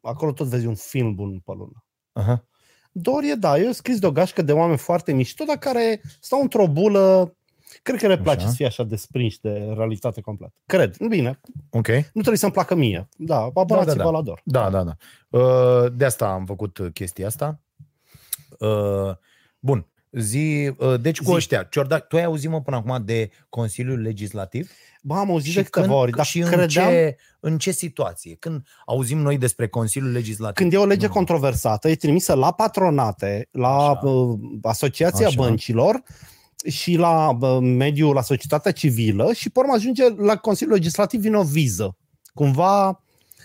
Acolo 0.00 0.32
tot 0.32 0.46
vezi 0.46 0.66
un 0.66 0.74
film 0.74 1.14
bun 1.14 1.38
pe 1.38 1.52
lună. 1.52 1.84
Da. 2.12 2.20
Aha. 2.20 2.44
Dor 2.92 3.22
e, 3.22 3.34
da, 3.34 3.58
eu 3.58 3.72
scriu 3.72 3.96
de 3.98 4.06
o 4.06 4.12
gașcă 4.12 4.42
de 4.42 4.52
oameni 4.52 4.78
foarte 4.78 5.12
mișto, 5.12 5.44
dar 5.44 5.56
care 5.56 6.00
stau 6.20 6.40
într-o 6.40 6.68
bulă 6.68 7.36
Cred 7.82 7.98
că 8.00 8.06
le 8.06 8.18
place 8.18 8.38
Așa. 8.40 8.48
să 8.48 8.54
fie 8.54 8.66
așa 8.66 8.82
desprinși 8.82 9.40
de 9.40 9.72
realitate 9.76 10.20
completă. 10.20 10.54
Cred. 10.66 10.96
Bine, 11.08 11.40
Ok. 11.70 11.88
nu 11.88 12.02
trebuie 12.12 12.36
să-mi 12.36 12.52
placă 12.52 12.74
mie. 12.74 13.08
Da, 13.16 13.50
abonați-vă 13.54 14.02
da. 14.02 14.10
la 14.10 14.22
Dor. 14.22 14.40
Da, 14.44 14.70
da, 14.70 14.82
da. 14.82 14.96
Uh, 15.38 15.92
De 15.94 16.04
asta 16.04 16.26
am 16.28 16.44
făcut 16.46 16.90
chestia 16.92 17.26
asta. 17.26 17.60
Uh, 18.58 19.10
Bun. 19.58 19.88
Zi, 20.10 20.72
uh, 20.78 21.00
deci 21.00 21.18
cu 21.18 21.24
Zi. 21.24 21.34
ăștia, 21.34 21.62
Ciordac, 21.62 22.06
tu 22.06 22.16
ai 22.16 22.24
auzit 22.24 22.50
mă 22.50 22.60
până 22.62 22.76
acum 22.76 23.04
de 23.04 23.30
Consiliul 23.48 24.00
Legislativ? 24.00 24.70
Ba, 25.02 25.18
am 25.18 25.30
auzit 25.30 25.50
Și 25.50 25.56
de 25.56 25.62
câteva 25.62 25.86
când, 25.86 25.98
ori, 25.98 26.10
dar 26.10 26.24
și 26.26 26.38
în 26.38 26.46
credeam... 26.46 26.68
ce, 26.88 27.16
în 27.40 27.58
ce 27.58 27.70
situație? 27.70 28.34
Când 28.34 28.66
auzim 28.86 29.18
noi 29.18 29.38
despre 29.38 29.68
Consiliul 29.68 30.10
Legislativ? 30.12 30.54
Când 30.54 30.72
e 30.72 30.76
o 30.76 30.86
lege 30.86 31.06
Nu. 31.06 31.12
controversată, 31.12 31.88
e 31.88 31.94
trimisă 31.94 32.34
la 32.34 32.52
patronate, 32.52 33.48
la 33.52 33.76
Așa. 33.76 34.06
uh, 34.08 34.38
Asociația 34.62 35.26
Așa. 35.26 35.42
Băncilor 35.42 36.02
și 36.68 36.94
la 36.96 37.36
uh, 37.40 37.58
mediul, 37.60 38.14
la 38.14 38.22
societatea 38.22 38.72
civilă 38.72 39.32
și 39.32 39.50
pe 39.50 39.58
urmă 39.58 39.72
ajunge 39.72 40.08
la 40.08 40.36
Consiliul 40.36 40.74
Legislativ 40.76 41.20
vine 41.20 41.36
o 41.36 41.42
viză. 41.42 41.96
Cumva, 42.34 43.02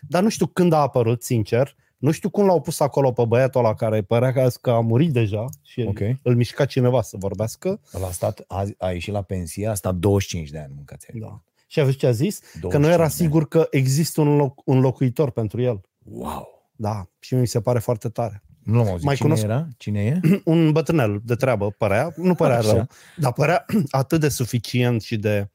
dar 0.08 0.24
nu 0.24 0.30
știu 0.30 0.46
când 0.48 0.74
a 0.74 0.78
apărut, 0.78 1.24
sincer. 1.24 1.76
Nu 1.98 2.12
știu 2.12 2.30
cum 2.30 2.46
l-au 2.46 2.62
pus 2.62 2.80
acolo 2.80 3.12
pe 3.12 3.26
băiatul 3.26 3.60
ăla 3.66 3.74
care 3.74 4.02
părea 4.02 4.32
că- 4.34 4.48
că 4.62 4.72
a 4.72 4.80
murit 4.80 5.12
deja 5.12 5.46
și 5.62 5.82
Ok. 5.88 6.00
îl 6.24 6.36
mișca 6.36 6.66
cineva 6.66 7.02
să 7.02 7.16
vorbească. 7.20 7.80
Ăla 7.94 8.08
a, 8.08 8.12
stat, 8.12 8.44
a, 8.48 8.66
a 8.78 8.92
ieșit 8.92 9.14
la 9.14 9.22
pensie, 9.22 9.68
a 9.68 9.74
stat 9.74 9.96
25 9.96 10.50
de 10.50 10.60
ani, 10.60 10.74
mâncați 10.76 11.06
Da. 11.14 11.42
Și 11.68 11.80
aveți 11.80 11.98
ce 11.98 12.08
a 12.08 12.12
zis? 12.12 12.40
Că 12.40 12.46
25 12.60 12.82
nu 12.84 12.88
era 12.88 12.98
de 12.98 13.02
ani. 13.04 13.12
sigur 13.12 13.48
că 13.48 13.68
există 13.70 14.22
un, 14.22 14.36
loc, 14.36 14.62
un 14.66 14.80
locuitor 14.80 15.32
pentru 15.32 15.62
el. 15.62 15.82
Wow! 16.04 16.48
Da, 16.76 17.10
și 17.20 17.36
mi 17.36 17.48
se 17.48 17.62
pare 17.62 17.80
foarte 17.80 18.10
tare. 18.10 18.44
Nu 18.70 18.78
l-am 18.78 18.88
auzit. 18.88 19.06
Mai 19.06 19.16
Cine 19.16 19.28
cunosc- 19.28 19.46
era? 19.46 19.68
Cine 19.78 20.04
e? 20.04 20.20
un 20.54 20.72
bătrânel 20.72 21.22
de 21.24 21.36
treabă 21.36 21.72
părea, 21.78 22.14
nu 22.16 22.36
părea 22.36 22.58
Așa. 22.58 22.72
rău, 22.72 22.88
dar 23.16 23.34
părea 23.34 23.66
atât 23.90 24.20
de 24.20 24.30
suficient 24.30 25.02
și 25.02 25.18
de 25.18 25.50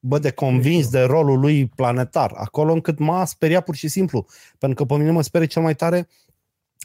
bă, 0.00 0.18
de 0.18 0.30
convins 0.30 0.88
de 0.88 1.00
rolul 1.00 1.40
lui 1.40 1.66
planetar, 1.66 2.32
acolo 2.34 2.72
încât 2.72 2.98
m-a 2.98 3.24
speriat 3.24 3.64
pur 3.64 3.74
și 3.74 3.88
simplu. 3.88 4.26
Pentru 4.58 4.84
că 4.84 4.94
pe 4.94 5.00
mine 5.00 5.10
mă 5.12 5.22
sperie 5.22 5.46
cel 5.46 5.62
mai 5.62 5.74
tare 5.74 6.08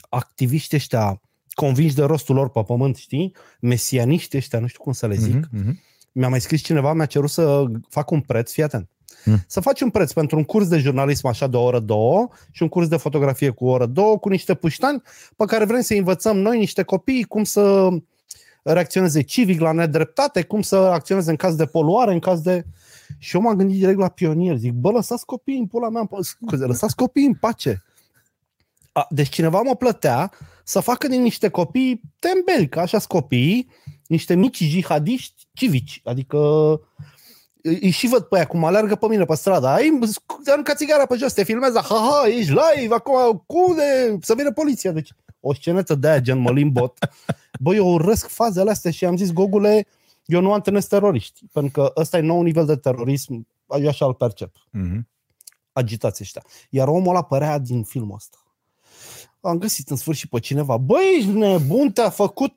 activiști 0.08 0.76
ăștia 0.76 1.20
convinși 1.52 1.94
de 1.94 2.02
rostul 2.02 2.34
lor 2.34 2.50
pe 2.50 2.62
pământ, 2.62 2.96
știi? 2.96 3.34
Mesianiști 3.60 4.36
ăștia, 4.36 4.58
nu 4.58 4.66
știu 4.66 4.82
cum 4.82 4.92
să 4.92 5.06
le 5.06 5.14
zic. 5.14 5.34
Mhm, 5.34 5.48
mhm. 5.50 5.80
Mi-a 6.16 6.28
mai 6.28 6.40
scris 6.40 6.62
cineva, 6.62 6.92
mi-a 6.92 7.06
cerut 7.06 7.30
să 7.30 7.64
fac 7.88 8.10
un 8.10 8.20
preț, 8.20 8.52
fii 8.52 8.62
atent. 8.62 8.88
Hmm. 9.24 9.44
Să 9.46 9.60
faci 9.60 9.80
un 9.80 9.90
preț 9.90 10.12
pentru 10.12 10.36
un 10.36 10.44
curs 10.44 10.68
de 10.68 10.78
jurnalism 10.78 11.26
așa 11.26 11.46
de 11.46 11.56
o 11.56 11.62
oră, 11.62 11.80
două 11.80 12.28
și 12.50 12.62
un 12.62 12.68
curs 12.68 12.88
de 12.88 12.96
fotografie 12.96 13.50
cu 13.50 13.66
o 13.66 13.70
oră, 13.70 13.86
două, 13.86 14.18
cu 14.18 14.28
niște 14.28 14.54
puștani 14.54 15.02
pe 15.36 15.44
care 15.44 15.64
vrem 15.64 15.80
să 15.80 15.94
învățăm 15.94 16.38
noi, 16.38 16.58
niște 16.58 16.82
copii, 16.82 17.24
cum 17.24 17.44
să 17.44 17.88
reacționeze 18.62 19.20
civic 19.20 19.60
la 19.60 19.72
nedreptate, 19.72 20.42
cum 20.42 20.62
să 20.62 20.76
acționeze 20.76 21.30
în 21.30 21.36
caz 21.36 21.54
de 21.54 21.66
poluare, 21.66 22.12
în 22.12 22.18
caz 22.18 22.40
de... 22.40 22.64
Și 23.18 23.36
eu 23.36 23.42
m-am 23.42 23.56
gândit 23.56 23.78
direct 23.78 23.98
la 23.98 24.08
pionier. 24.08 24.56
Zic, 24.56 24.72
bă, 24.72 24.90
lăsați 24.90 25.24
copiii 25.24 25.58
în 25.58 25.66
pula 25.66 25.88
mea, 25.88 26.08
scuze, 26.20 26.64
lăsați 26.64 26.96
copiii 26.96 27.26
în 27.26 27.34
pace. 27.34 27.84
A, 28.92 29.06
deci 29.10 29.28
cineva 29.28 29.60
mă 29.60 29.74
plătea 29.74 30.32
să 30.64 30.80
facă 30.80 31.08
din 31.08 31.22
niște 31.22 31.48
copii 31.48 32.00
tembeli, 32.18 32.68
că 32.68 32.80
așa 32.80 32.98
copiii, 32.98 33.68
niște 34.14 34.34
mici 34.34 34.56
jihadiști 34.62 35.46
civici. 35.52 36.00
Adică 36.04 36.38
îi 37.62 37.78
îi 37.82 37.90
și 37.90 38.06
văd 38.06 38.22
pe 38.22 38.36
aia 38.36 38.46
cum 38.46 38.64
alergă 38.64 38.94
pe 38.94 39.06
mine 39.08 39.24
pe 39.24 39.34
stradă. 39.34 39.66
Ai, 39.66 39.98
arunca 40.46 40.74
țigara 40.74 41.06
pe 41.06 41.16
jos, 41.16 41.32
te 41.32 41.44
filmează, 41.44 41.78
ha-ha, 41.78 42.28
ești 42.28 42.50
live, 42.52 42.94
acum, 42.94 43.44
cum 43.46 43.74
de, 43.74 44.18
să 44.20 44.34
vină 44.34 44.52
poliția. 44.52 44.92
Deci, 44.92 45.10
o 45.40 45.54
scenetă 45.54 45.94
de 45.94 46.08
aia, 46.08 46.18
gen 46.20 46.38
Mălin 46.38 46.70
Bot. 46.72 46.98
Bă, 47.60 47.74
eu 47.74 47.92
urăsc 47.92 48.28
fazele 48.28 48.70
astea 48.70 48.90
și 48.90 49.04
am 49.04 49.16
zis, 49.16 49.32
Gogule, 49.32 49.86
eu 50.24 50.40
nu 50.40 50.52
antrenez 50.52 50.86
teroriști, 50.86 51.40
pentru 51.52 51.72
că 51.72 51.92
ăsta 52.00 52.18
e 52.18 52.20
nou 52.20 52.42
nivel 52.42 52.66
de 52.66 52.76
terorism, 52.76 53.46
eu 53.80 53.88
așa 53.88 54.06
îl 54.06 54.14
percep 54.14 54.56
Mhm. 54.70 55.08
agitați 55.72 56.22
ăștia. 56.22 56.42
Iar 56.70 56.88
omul 56.88 57.08
ăla 57.08 57.22
părea 57.22 57.58
din 57.58 57.82
filmul 57.82 58.14
ăsta. 58.14 58.38
Am 59.40 59.58
găsit 59.58 59.90
în 59.90 59.96
sfârșit 59.96 60.30
pe 60.30 60.38
cineva. 60.40 60.76
Băi, 60.76 61.14
ești 61.18 61.30
nebun, 61.30 61.92
te-a 61.92 62.10
făcut 62.10 62.54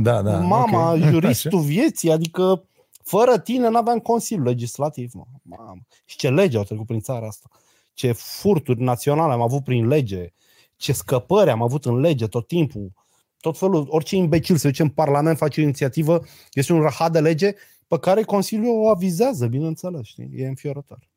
Da, 0.00 0.22
da. 0.22 0.38
mama, 0.38 0.92
ok. 0.92 0.98
juristul 1.10 1.60
vieții, 1.60 2.10
adică 2.10 2.64
fără 3.02 3.38
tine 3.38 3.68
n-aveam 3.68 3.98
Consiliul 3.98 4.46
Legislativ. 4.46 5.12
Mă. 5.12 5.24
Mamă. 5.42 5.80
Și 6.04 6.16
ce 6.16 6.30
lege 6.30 6.56
au 6.56 6.64
trecut 6.64 6.86
prin 6.86 7.00
țara 7.00 7.26
asta. 7.26 7.48
Ce 7.94 8.12
furturi 8.12 8.82
naționale 8.82 9.32
am 9.32 9.40
avut 9.40 9.64
prin 9.64 9.86
lege. 9.86 10.32
Ce 10.76 10.92
scăpări 10.92 11.50
am 11.50 11.62
avut 11.62 11.84
în 11.84 12.00
lege 12.00 12.26
tot 12.26 12.46
timpul. 12.46 12.92
Tot 13.40 13.58
felul, 13.58 13.86
orice 13.88 14.16
imbecil 14.16 14.56
se 14.56 14.68
duce 14.68 14.82
în 14.82 14.88
Parlament, 14.88 15.36
face 15.36 15.60
o 15.60 15.62
inițiativă, 15.62 16.20
este 16.52 16.72
un 16.72 16.80
rahat 16.80 17.12
de 17.12 17.20
lege 17.20 17.54
pe 17.86 17.98
care 17.98 18.22
Consiliul 18.22 18.82
o 18.82 18.88
avizează, 18.88 19.46
bineînțeles, 19.46 20.06
știi? 20.06 20.30
E 20.34 20.46
înfiorător. 20.46 21.10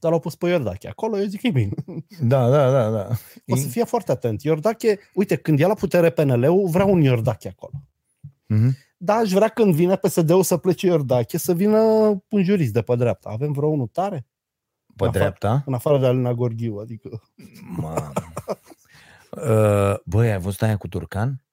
Dar 0.00 0.10
l-au 0.10 0.20
pus 0.20 0.34
pe 0.34 0.48
Iordache. 0.48 0.88
Acolo 0.88 1.18
eu 1.18 1.24
zic 1.26 1.40
că 1.40 1.46
e 1.46 1.50
bine. 1.50 1.70
Da, 2.20 2.48
da, 2.50 2.70
da, 2.70 2.90
da. 2.90 3.08
O 3.48 3.56
să 3.56 3.66
fie 3.68 3.84
foarte 3.84 4.12
atent. 4.12 4.42
Iordache, 4.42 4.98
uite, 5.14 5.36
când 5.36 5.60
e 5.60 5.66
la 5.66 5.74
putere 5.74 6.10
PNL-ul, 6.10 6.68
vrea 6.68 6.84
un 6.84 7.00
Iordache 7.02 7.48
acolo. 7.48 7.72
Mhm. 8.46 8.76
Da, 8.96 9.14
aș 9.14 9.30
vrea 9.32 9.48
când 9.48 9.74
vine 9.74 9.96
PSD-ul 9.96 10.42
să 10.42 10.56
plece 10.56 10.86
Iordache, 10.86 11.38
să 11.38 11.54
vină 11.54 11.78
un 12.28 12.42
jurist 12.42 12.72
de 12.72 12.82
pe 12.82 12.94
dreapta. 12.96 13.28
Avem 13.30 13.52
vreo 13.52 13.68
unul 13.68 13.86
tare? 13.86 14.26
Pe 14.96 15.02
În 15.02 15.08
afară- 15.08 15.18
dreapta? 15.18 15.62
În 15.66 15.74
afară 15.74 15.98
de 15.98 16.06
Alina 16.06 16.32
Gorghiu, 16.34 16.76
adică... 16.76 17.22
Mamă. 17.76 18.12
Uh, 19.30 19.94
Băi, 20.04 20.30
ai 20.30 20.38
văzut 20.40 20.62
aia 20.62 20.76
cu 20.76 20.88
Turcan? 20.88 21.44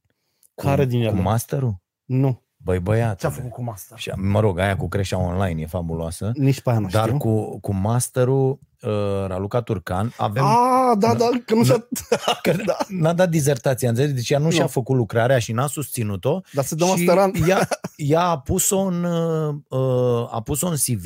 Cu, 0.56 0.64
Care 0.66 0.86
din 0.86 1.02
ele? 1.02 1.10
Cu 1.10 1.16
masterul? 1.22 1.76
Nu. 2.06 2.42
Băi, 2.68 2.80
băiat. 2.80 3.20
Ce-a 3.20 3.30
făcut 3.30 3.52
cu 3.52 3.70
asta? 3.74 3.96
Și, 3.96 4.12
mă 4.16 4.40
rog, 4.40 4.60
aia 4.60 4.78
cu 4.78 4.88
creșa 4.88 5.18
online 5.18 5.62
e 5.62 5.66
fabuloasă. 5.66 6.32
Nici 6.34 6.62
pe 6.62 6.70
aia 6.70 6.80
nu 6.80 6.88
Dar 6.88 7.04
știu. 7.06 7.18
cu, 7.18 7.60
cu 7.60 7.74
masterul 7.74 8.60
uh, 8.82 8.92
Raluca 9.28 9.62
Turcan 9.62 10.14
avem... 10.18 10.44
Ah, 10.44 10.98
da, 10.98 11.14
da, 11.14 11.30
că 11.46 11.56
nu 11.56 11.64
și-a... 11.64 11.88
Că 12.44 12.52
da. 12.66 12.78
N-a 12.88 13.14
dat 13.14 13.30
dizertația, 13.30 13.90
înțelegi? 13.90 14.14
Deci 14.14 14.30
ea 14.30 14.38
nu, 14.38 14.44
Nu. 14.44 14.52
și-a 14.52 14.68
făcut 14.68 14.96
lucrarea 14.96 15.40
și 15.40 15.52
n-a 15.52 15.68
susținut-o. 15.68 16.42
Dar 16.54 16.64
se 16.64 16.76
dă 16.76 16.84
și 16.84 16.90
masteran. 16.90 17.32
ea, 17.48 17.68
ea 17.96 18.22
a 18.24 18.40
pus-o 18.40 18.80
în, 18.80 19.04
uh, 19.04 19.56
uh, 19.68 20.28
a 20.34 20.42
pus-o 20.42 20.68
în 20.68 20.76
CV 20.76 21.06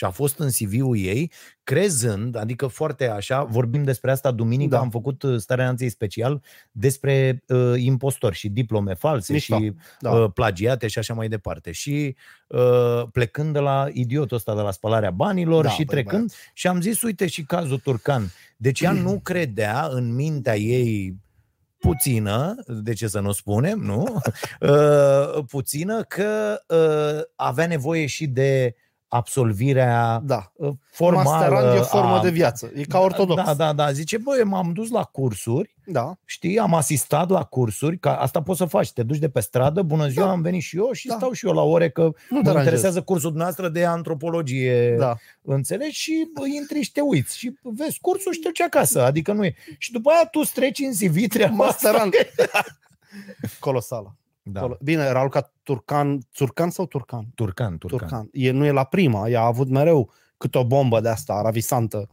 și 0.00 0.06
a 0.06 0.10
fost 0.10 0.38
în 0.38 0.48
CV-ul 0.50 0.96
ei, 0.98 1.32
crezând, 1.62 2.36
adică 2.36 2.66
foarte 2.66 3.08
așa, 3.08 3.44
vorbim 3.44 3.82
despre 3.84 4.10
asta 4.10 4.30
duminică, 4.30 4.74
Da. 4.74 4.80
am 4.80 4.90
făcut 4.90 5.22
uh, 5.22 5.38
starea 5.38 5.64
nației 5.64 5.88
special 5.90 6.42
despre 6.70 7.42
uh, 7.46 7.72
impostori 7.76 8.36
și 8.36 8.48
diplome 8.48 8.94
false 8.94 9.32
Mișto. 9.32 9.58
și 9.58 9.72
Da. 10.00 10.10
uh, 10.10 10.30
plagiate 10.34 10.86
și 10.86 10.98
așa 10.98 11.14
mai 11.14 11.28
departe. 11.28 11.72
Și 11.72 12.16
uh, 12.46 13.02
plecând 13.12 13.52
de 13.52 13.58
la 13.58 13.88
idiotul 13.92 14.36
ăsta 14.36 14.54
de 14.54 14.60
la 14.60 14.70
spălarea 14.70 15.10
banilor 15.10 15.64
Da, 15.64 15.70
și 15.70 15.84
băi, 15.84 15.94
trecând, 15.94 16.32
și 16.52 16.66
am 16.66 16.80
zis, 16.80 17.02
uite 17.02 17.26
și 17.26 17.42
cazul 17.42 17.78
Turcan. 17.78 18.32
Deci 18.56 18.80
ea 18.80 18.92
nu 18.92 19.20
credea 19.22 19.88
în 19.90 20.14
mintea 20.14 20.56
ei 20.56 21.14
puțină, 21.78 22.54
de 22.66 22.92
ce 22.92 23.06
să 23.06 23.20
nu 23.20 23.32
spunem, 23.32 23.78
nu? 23.78 24.04
Uh, 24.60 25.44
puțină 25.48 26.02
că 26.02 26.60
uh, 26.68 27.22
avea 27.36 27.66
nevoie 27.66 28.06
și 28.06 28.26
de 28.26 28.74
absolvirea 29.12 30.20
Da. 30.24 30.52
uh, 30.56 30.70
formală. 30.90 31.28
Masterand 31.28 31.76
e 31.76 31.78
o 31.78 31.82
formă 31.82 32.16
a- 32.18 32.22
de 32.22 32.30
viață. 32.30 32.70
E 32.74 32.82
ca 32.82 32.98
ortodox. 32.98 33.42
Da, 33.44 33.54
da, 33.54 33.72
da. 33.72 33.92
Zice, 33.92 34.18
băi, 34.18 34.44
m-am 34.44 34.72
dus 34.72 34.90
la 34.90 35.02
cursuri, 35.04 35.74
da. 35.86 36.12
știi, 36.24 36.58
am 36.58 36.74
asistat 36.74 37.28
la 37.30 37.44
cursuri, 37.44 37.98
ca 37.98 38.16
asta 38.16 38.42
poți 38.42 38.58
să 38.58 38.64
faci, 38.64 38.92
te 38.92 39.02
duci 39.02 39.18
de 39.18 39.28
pe 39.28 39.40
stradă, 39.40 39.82
bună 39.82 40.08
ziua, 40.08 40.24
Da. 40.24 40.30
am 40.30 40.40
venit 40.40 40.62
și 40.62 40.76
eu 40.76 40.92
și 40.92 41.06
Da. 41.06 41.14
stau 41.14 41.32
și 41.32 41.46
eu 41.46 41.52
la 41.52 41.62
ore, 41.62 41.90
că 41.90 42.00
Nu 42.02 42.08
mă 42.10 42.14
deranjează. 42.28 42.58
interesează 42.58 43.02
cursul 43.02 43.28
dumneavoastră 43.28 43.68
de 43.68 43.84
antropologie 43.84 44.96
Da. 44.98 45.16
Înțelegi? 45.42 45.98
Și 46.00 46.30
bă, 46.34 46.42
intri 46.46 46.82
și 46.82 46.92
te 46.92 47.00
uiți 47.00 47.38
și 47.38 47.58
vezi 47.62 47.98
cursul 48.00 48.32
și 48.32 48.38
te 48.40 48.46
duci 48.46 48.60
acasă. 48.60 49.02
Adică 49.04 49.32
nu 49.32 49.44
e. 49.44 49.54
Și 49.78 49.92
după 49.92 50.10
aia 50.10 50.26
tu 50.30 50.38
îți 50.42 50.52
treci 50.52 50.78
în 50.78 50.92
CV 50.92 51.26
treaba 51.28 51.64
asta. 51.66 51.90
Masteran. 51.90 52.10
Colosală. 53.58 54.14
Da. 54.42 54.60
Colo- 54.60 54.78
Bine, 54.82 55.10
Raul 55.12 55.28
ca 55.28 55.52
Turcan, 55.62 56.18
Turcan 56.32 56.70
sau 56.70 56.86
Turcan? 56.86 57.26
Turcan, 57.34 57.78
Turcan. 57.78 57.98
Turcan. 57.98 58.28
E, 58.32 58.50
nu 58.50 58.64
e 58.64 58.70
la 58.70 58.84
prima, 58.84 59.28
ea 59.28 59.40
a 59.40 59.46
avut 59.46 59.68
mereu 59.68 60.10
cât 60.36 60.54
o 60.54 60.64
bombă 60.64 61.00
de 61.00 61.08
asta, 61.08 61.40
ravisantă. 61.42 62.08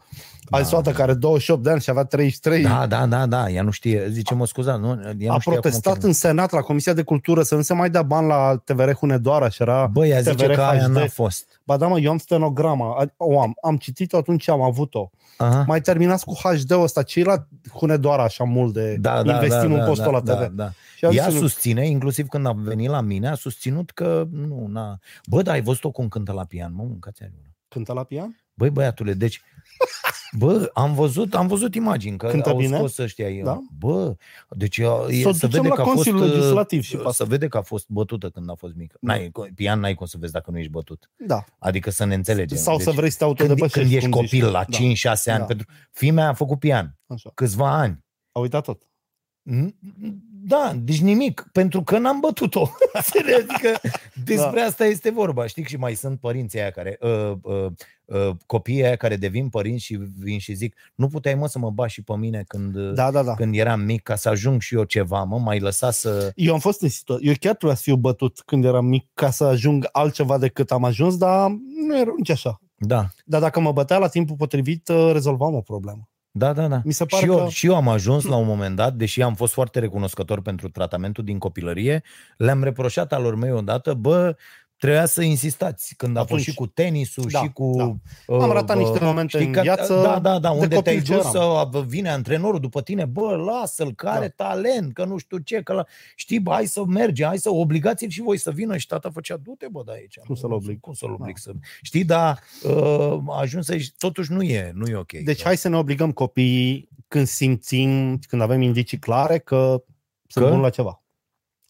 Da. 0.49 0.57
Ai 0.57 0.65
soată 0.65 0.91
care 0.91 1.13
28 1.13 1.63
de 1.63 1.69
ani 1.69 1.81
și 1.81 1.89
avea 1.89 2.03
33. 2.03 2.61
Da, 2.63 2.85
da, 2.87 3.05
da, 3.05 3.25
da, 3.25 3.49
ea 3.49 3.61
nu 3.61 3.71
știe, 3.71 4.09
zice, 4.09 4.33
mă 4.33 4.45
scuza, 4.45 4.75
nu, 4.75 4.87
ea 4.87 5.31
a 5.31 5.33
nu 5.33 5.39
știa 5.39 5.39
protestat 5.39 5.93
cum 5.97 6.07
în 6.07 6.13
Senat 6.13 6.51
la 6.51 6.61
Comisia 6.61 6.93
de 6.93 7.03
Cultură 7.03 7.41
să 7.43 7.55
nu 7.55 7.61
se 7.61 7.73
mai 7.73 7.89
dea 7.89 8.01
bani 8.03 8.27
la 8.27 8.61
TVR 8.63 8.91
Hunedoara 8.93 9.49
și 9.49 9.61
era 9.61 9.87
Bă, 9.87 10.05
ea 10.05 10.21
zice 10.21 10.35
TVR 10.35 10.53
că 10.53 10.61
aia 10.61 10.81
HD. 10.81 10.87
n-a 10.89 11.07
fost. 11.07 11.61
Ba 11.63 11.77
da, 11.77 11.87
mă, 11.87 11.99
eu 11.99 12.11
am 12.11 12.17
stenograma, 12.17 12.95
a- 12.99 13.13
o 13.17 13.41
am, 13.41 13.53
am 13.61 13.77
citit-o 13.77 14.17
atunci, 14.17 14.49
am 14.49 14.61
avut-o. 14.61 15.09
Aha. 15.37 15.63
Mai 15.67 15.81
terminați 15.81 16.25
cu 16.25 16.33
HD-ul 16.33 16.83
ăsta, 16.83 17.03
ce 17.03 17.23
la 17.23 17.47
Hunedoara 17.73 18.23
așa 18.23 18.43
mult 18.43 18.73
de 18.73 18.95
Da, 18.95 19.23
da, 19.23 19.33
investim 19.33 19.69
da, 19.69 19.73
în 19.73 19.79
da, 19.79 19.85
postul 19.85 20.11
da, 20.11 20.11
la 20.11 20.19
TV? 20.19 20.39
Da, 20.39 20.63
da. 20.63 20.71
Și 20.97 21.05
am 21.05 21.11
Ea 21.13 21.29
zis, 21.29 21.39
susține, 21.39 21.87
inclusiv 21.87 22.27
când 22.27 22.45
a 22.45 22.51
venit 22.51 22.89
la 22.89 23.01
mine, 23.01 23.29
a 23.29 23.35
susținut 23.35 23.91
că 23.91 24.27
nu, 24.31 24.67
na. 24.67 24.99
Bă, 25.25 25.41
dar 25.41 25.53
ai 25.53 25.61
văzut-o 25.61 25.91
cum 25.91 26.07
cântă 26.07 26.31
la 26.31 26.45
pian, 26.45 26.73
mă, 26.73 26.83
mâncați 26.83 27.21
aia. 27.21 27.31
Cântă 27.67 27.93
la 27.93 28.03
pian? 28.03 28.43
Băi, 28.53 28.69
băiatule, 28.69 29.13
deci, 29.13 29.41
bă, 30.37 30.69
am 30.73 30.93
văzut, 30.93 31.35
am 31.35 31.47
văzut 31.47 31.75
imagini 31.75 32.17
că 32.17 32.27
Cântă 32.27 32.49
au 32.49 32.57
bine? 32.57 32.77
scos 32.77 32.97
ăștia. 32.97 33.43
Da? 33.43 33.59
Bă, 33.77 34.15
deci 34.49 34.77
e, 34.77 34.83
Să 34.83 35.27
o 35.27 35.31
se 35.31 35.45
ducem 35.47 35.49
vede 35.49 35.67
la 35.67 35.73
că 35.75 35.81
a 35.81 35.83
fost, 35.83 35.95
Consiliul 35.95 36.23
Legislativ 36.27 36.81
și 36.83 36.95
uh, 36.95 37.01
pe 37.05 37.11
să 37.11 37.25
vede 37.25 37.47
că 37.47 37.57
a 37.57 37.61
fost 37.61 37.85
bătută 37.89 38.29
când 38.29 38.49
a 38.49 38.53
fost 38.55 38.75
mică. 38.75 38.97
N-ai, 39.01 39.31
pian 39.55 39.79
n-ai 39.79 39.93
cum 39.93 40.05
să 40.05 40.17
vezi 40.19 40.31
dacă 40.31 40.51
nu 40.51 40.57
ești 40.57 40.71
bătut. 40.71 41.09
Da. 41.17 41.43
Adică 41.59 41.89
să 41.89 42.05
ne 42.05 42.13
înțelegem. 42.15 42.57
Sau 42.57 42.75
deci, 42.77 42.85
să 42.85 42.91
vrei 42.91 43.09
să 43.09 43.17
te 43.17 43.23
când, 43.25 43.39
autodepășești. 43.39 43.79
când 43.79 43.93
ești 43.95 44.09
cum 44.09 44.21
copil 44.21 44.43
zici. 44.43 44.51
la 44.51 44.65
Da. 44.69 44.77
5-6 44.77 45.31
ani, 45.31 45.39
Da. 45.39 45.45
pentru 45.45 45.65
fimea 45.91 46.27
a 46.29 46.33
făcut 46.33 46.59
pian 46.59 46.97
Așa. 47.07 47.31
câțiva 47.33 47.77
ani. 47.77 48.05
A 48.31 48.39
uitat 48.39 48.63
tot. 48.63 48.81
Da, 50.47 50.73
deci 50.75 51.01
nimic, 51.01 51.49
pentru 51.51 51.83
că 51.83 51.97
n-am 51.97 52.19
bătut-o. 52.19 52.69
Înțelegi? 52.93 53.33
adică 53.49 53.79
despre 54.23 54.59
Da. 54.59 54.65
asta 54.65 54.85
este 54.85 55.11
vorba. 55.11 55.47
Știi 55.47 55.63
și 55.63 55.77
mai 55.77 55.95
sunt 55.95 56.19
părinții 56.19 56.59
aia 56.59 56.69
care, 56.71 56.97
uh, 57.01 57.31
uh, 57.41 57.65
uh, 58.05 58.29
copiii 58.45 58.83
aia 58.83 58.95
care 58.95 59.15
devin 59.15 59.49
părinți 59.49 59.83
și 59.83 59.99
vin 60.17 60.39
și 60.39 60.53
zic 60.53 60.75
nu 60.95 61.07
puteai 61.07 61.35
mă 61.35 61.47
să 61.47 61.59
mă 61.59 61.69
bași 61.69 61.93
și 61.93 62.03
pe 62.03 62.13
mine 62.15 62.43
când, 62.47 62.77
Da, 62.77 63.11
da, 63.11 63.23
da. 63.23 63.33
când 63.33 63.55
eram 63.55 63.79
mic 63.79 64.03
ca 64.03 64.15
să 64.15 64.29
ajung 64.29 64.61
și 64.61 64.75
eu 64.75 64.83
ceva, 64.83 65.23
mă, 65.23 65.37
mai 65.39 65.59
lăsa 65.59 65.91
să... 65.91 66.31
Eu 66.35 66.53
am 66.53 66.59
fost 66.59 66.81
în 66.81 66.89
situație. 66.89 67.27
Eu 67.27 67.33
chiar 67.39 67.55
trebuia 67.55 67.77
să 67.77 67.83
fiu 67.83 67.95
bătut 67.95 68.41
când 68.45 68.65
eram 68.65 68.85
mic 68.85 69.07
ca 69.13 69.29
să 69.29 69.43
ajung 69.43 69.87
altceva 69.91 70.37
decât 70.37 70.71
am 70.71 70.83
ajuns, 70.83 71.17
dar 71.17 71.49
nu 71.87 71.99
era 71.99 72.13
nici 72.17 72.29
așa. 72.29 72.61
Da, 72.77 73.07
Dar 73.25 73.41
dacă 73.41 73.59
mă 73.59 73.71
bătea 73.71 73.97
la 73.97 74.07
timpul 74.07 74.35
potrivit, 74.35 74.87
uh, 74.87 75.09
rezolvam 75.11 75.55
o 75.55 75.61
problemă. 75.61 76.09
Da, 76.31 76.53
da. 76.53 76.67
da. 76.67 76.81
Mi 76.83 76.91
se 76.91 77.05
pare 77.05 77.23
și, 77.23 77.29
eu, 77.29 77.37
că- 77.37 77.49
și 77.49 77.65
eu 77.65 77.75
am 77.75 77.87
ajuns 77.87 78.25
la 78.25 78.35
un 78.35 78.45
moment 78.45 78.75
dat, 78.75 78.93
deși 78.93 79.21
am 79.21 79.35
fost 79.35 79.53
foarte 79.53 79.79
recunoscător 79.79 80.41
pentru 80.41 80.69
tratamentul 80.69 81.23
din 81.23 81.37
copilărie, 81.37 82.03
le-am 82.37 82.63
reproșat 82.63 83.13
alor 83.13 83.35
mei 83.35 83.51
odată, 83.51 83.93
bă, 83.93 84.35
trebuia 84.77 85.05
să 85.05 85.21
insistați 85.21 85.93
când 85.97 86.17
a 86.17 86.19
Atunci. 86.19 86.39
fost 86.39 86.49
și 86.51 86.55
cu 86.57 86.67
tenisul 86.67 87.27
Da, 87.31 87.39
și 87.41 87.49
cu... 87.51 87.71
da. 87.77 87.83
uh, 88.27 88.41
Am 88.41 88.51
ratat 88.51 88.75
bă, 88.77 88.81
niște 88.83 89.03
momente 89.05 89.43
în 89.43 89.51
că- 89.51 89.61
viață 89.61 89.93
Da, 90.01 90.19
da, 90.19 90.39
da, 90.39 90.39
de 90.39 90.47
unde 90.47 90.75
copil 90.75 90.81
te-ai 90.81 91.01
ce 91.01 91.13
dus 91.15 91.33
eram. 91.33 91.69
să 91.71 91.79
vine 91.87 92.09
antrenorul 92.09 92.59
după 92.59 92.81
tine, 92.81 93.05
bă, 93.05 93.35
lasă-l, 93.35 93.93
că 93.95 94.07
are 94.07 94.33
Da. 94.35 94.45
talent, 94.47 94.93
că 94.93 95.05
nu 95.05 95.17
știu 95.17 95.37
ce, 95.37 95.61
că 95.61 95.73
la... 95.73 95.85
știi, 96.15 96.39
bă, 96.39 96.51
hai 96.51 96.65
să 96.65 96.83
merge, 96.85 97.25
hai 97.25 97.37
să 97.37 97.49
obligați-l 97.53 98.09
și 98.09 98.21
voi 98.21 98.37
să 98.37 98.51
vină 98.51 98.77
și 98.77 98.87
tata 98.87 99.09
făcea, 99.09 99.37
du-te, 99.37 99.67
bă, 99.71 99.81
de 99.85 99.91
aici. 99.93 100.17
Cum 100.25 100.35
să-l 100.35 100.51
oblig? 100.51 100.79
Cum 100.79 100.93
să-l 100.93 101.11
oblig 101.11 101.37
să... 101.37 101.51
Știi, 101.81 102.03
dar 102.03 102.39
uh, 102.63 103.17
ajuns 103.39 103.65
să 103.65 103.77
totuși 103.97 104.31
nu 104.31 104.41
e, 104.41 104.71
nu 104.73 104.87
e 104.87 104.95
ok. 104.95 105.11
Deci 105.11 105.43
hai 105.43 105.57
să 105.57 105.69
ne 105.69 105.77
obligăm 105.77 106.11
copiii 106.11 106.89
când 107.07 107.27
simțim, 107.27 108.19
când 108.27 108.41
avem 108.41 108.61
indicii 108.61 108.99
clare 108.99 109.37
că 109.37 109.83
sunt 110.27 110.45
Că? 110.45 110.49
buni 110.51 110.61
la 110.63 110.69
ceva. 110.69 111.03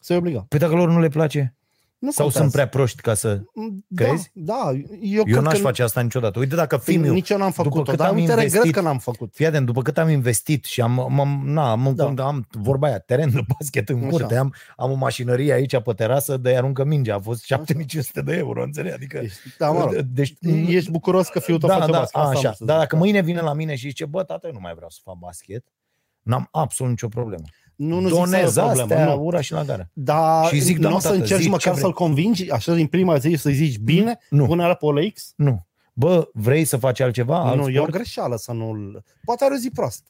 Să-i 0.00 0.16
obligăm. 0.16 0.44
Păi 0.48 0.58
dacă 0.58 0.74
lor 0.74 0.88
nu 0.90 1.00
le 1.00 1.08
place? 1.08 1.56
Nu 1.98 2.10
Sau 2.10 2.24
contează. 2.24 2.38
sunt 2.38 2.52
prea 2.52 2.68
proști 2.68 3.00
ca 3.02 3.14
să... 3.14 3.40
da, 3.88 4.04
crezi? 4.04 4.30
Da, 4.34 4.70
eu, 4.72 4.78
Eu 5.16 5.22
cred 5.24 5.36
n-aș 5.42 5.52
că 5.54 5.58
face 5.60 5.82
asta 5.82 6.00
niciodată. 6.00 6.38
Uite, 6.38 6.54
dacă 6.54 6.76
filmul... 6.76 7.10
nici 7.12 7.28
eu 7.30 7.38
n-am 7.38 7.48
după 7.56 7.62
făcut-o, 7.62 7.82
cât 7.90 7.98
dar 7.98 8.08
am 8.08 8.14
uite, 8.16 8.34
regret 8.34 8.52
investit- 8.54 8.72
că 8.74 8.80
n-am 8.80 8.98
făcut. 8.98 9.34
Fii 9.34 9.46
atent, 9.46 9.66
după 9.66 9.82
cât 9.82 9.98
am 9.98 10.08
investit 10.08 10.64
și 10.64 10.80
am, 10.80 11.20
am, 11.20 11.40
na, 11.44 11.70
am, 11.70 11.92
Da. 11.94 12.08
da. 12.10 12.26
am 12.26 12.46
vorba 12.50 12.86
aia, 12.86 12.98
teren 12.98 13.30
de 13.30 13.40
basket 13.58 13.88
în 13.88 13.98
Așa. 13.98 14.08
curte, 14.08 14.36
am, 14.36 14.54
am 14.76 14.90
o 14.90 14.94
mașinărie 14.94 15.52
aici 15.52 15.80
pe 15.80 15.92
terasă 15.92 16.36
de 16.36 16.56
aruncă 16.56 16.84
mingea, 16.84 17.14
a 17.14 17.18
fost 17.20 17.44
7500 17.44 18.22
de 18.22 18.36
euro, 18.36 18.62
înțelegi? 18.62 18.94
Adică, 18.94 19.18
Ești, 19.18 19.38
da, 19.58 19.70
mă 19.70 19.80
rog. 19.80 19.94
deci, 19.96 20.34
Ești 20.66 20.90
bucuros 20.90 21.28
că 21.28 21.38
fiul 21.40 21.58
tău 21.58 21.68
da, 21.68 21.74
face 21.78 21.90
da, 21.90 21.98
basket. 21.98 22.16
asta 22.16 22.28
am 22.30 22.36
așa. 22.36 22.40
vrut 22.40 22.54
să 22.56 22.64
Dar 22.64 22.78
zic. 22.78 22.88
dacă 22.88 22.96
mâine 22.96 23.20
vine 23.20 23.40
la 23.40 23.52
mine 23.52 23.74
și 23.74 23.88
zice, 23.88 24.04
bă, 24.06 24.22
tată, 24.22 24.46
eu 24.46 24.52
nu 24.52 24.60
mai 24.60 24.72
vreau 24.74 24.90
să 24.90 24.98
fac 25.04 25.14
basket, 25.18 25.64
n-am 26.22 26.48
absolut 26.50 26.90
nicio 26.92 27.08
problemă. 27.08 27.44
Nu, 27.78 28.00
nu 28.00 28.08
zic 28.08 28.26
să 28.26 28.34
ai 28.36 28.44
o 28.44 28.50
Donez 28.50 28.54
problemă, 28.54 28.82
astea, 28.82 29.04
nu. 29.14 29.24
ura 29.24 29.40
și 29.40 29.52
la 29.52 29.64
gara. 29.64 29.88
Dar 29.92 30.46
Și 30.46 30.58
zic, 30.60 30.78
da, 30.78 30.88
nu 30.88 30.92
o 30.92 30.94
mă, 30.94 31.00
să 31.00 31.06
tată, 31.08 31.20
încerci 31.20 31.40
zici 31.40 31.46
ce 31.46 31.52
măcar 31.52 31.72
vrei. 31.72 31.84
să-l 31.84 31.92
convingi, 31.92 32.50
așa 32.50 32.74
din 32.74 32.86
prima 32.86 33.16
zi, 33.18 33.34
să-i 33.38 33.54
zici 33.54 33.78
bine, 33.78 34.18
Nu. 34.30 34.44
pune 34.46 34.66
la 34.66 34.74
pe 34.74 34.86
OLX? 34.86 35.32
Nu. 35.36 35.66
Bă, 35.92 36.28
vrei 36.32 36.64
să 36.64 36.76
faci 36.76 37.00
altceva? 37.00 37.38
alt 37.42 37.56
Nu, 37.60 37.68
e 37.68 37.72
o 37.78 37.82
sport? 37.82 37.92
greșeală 37.92 38.36
să 38.36 38.52
nu-l... 38.52 39.02
Poate 39.24 39.44
are 39.44 39.54
o 39.54 39.56
zi 39.56 39.70
proastă. 39.70 40.08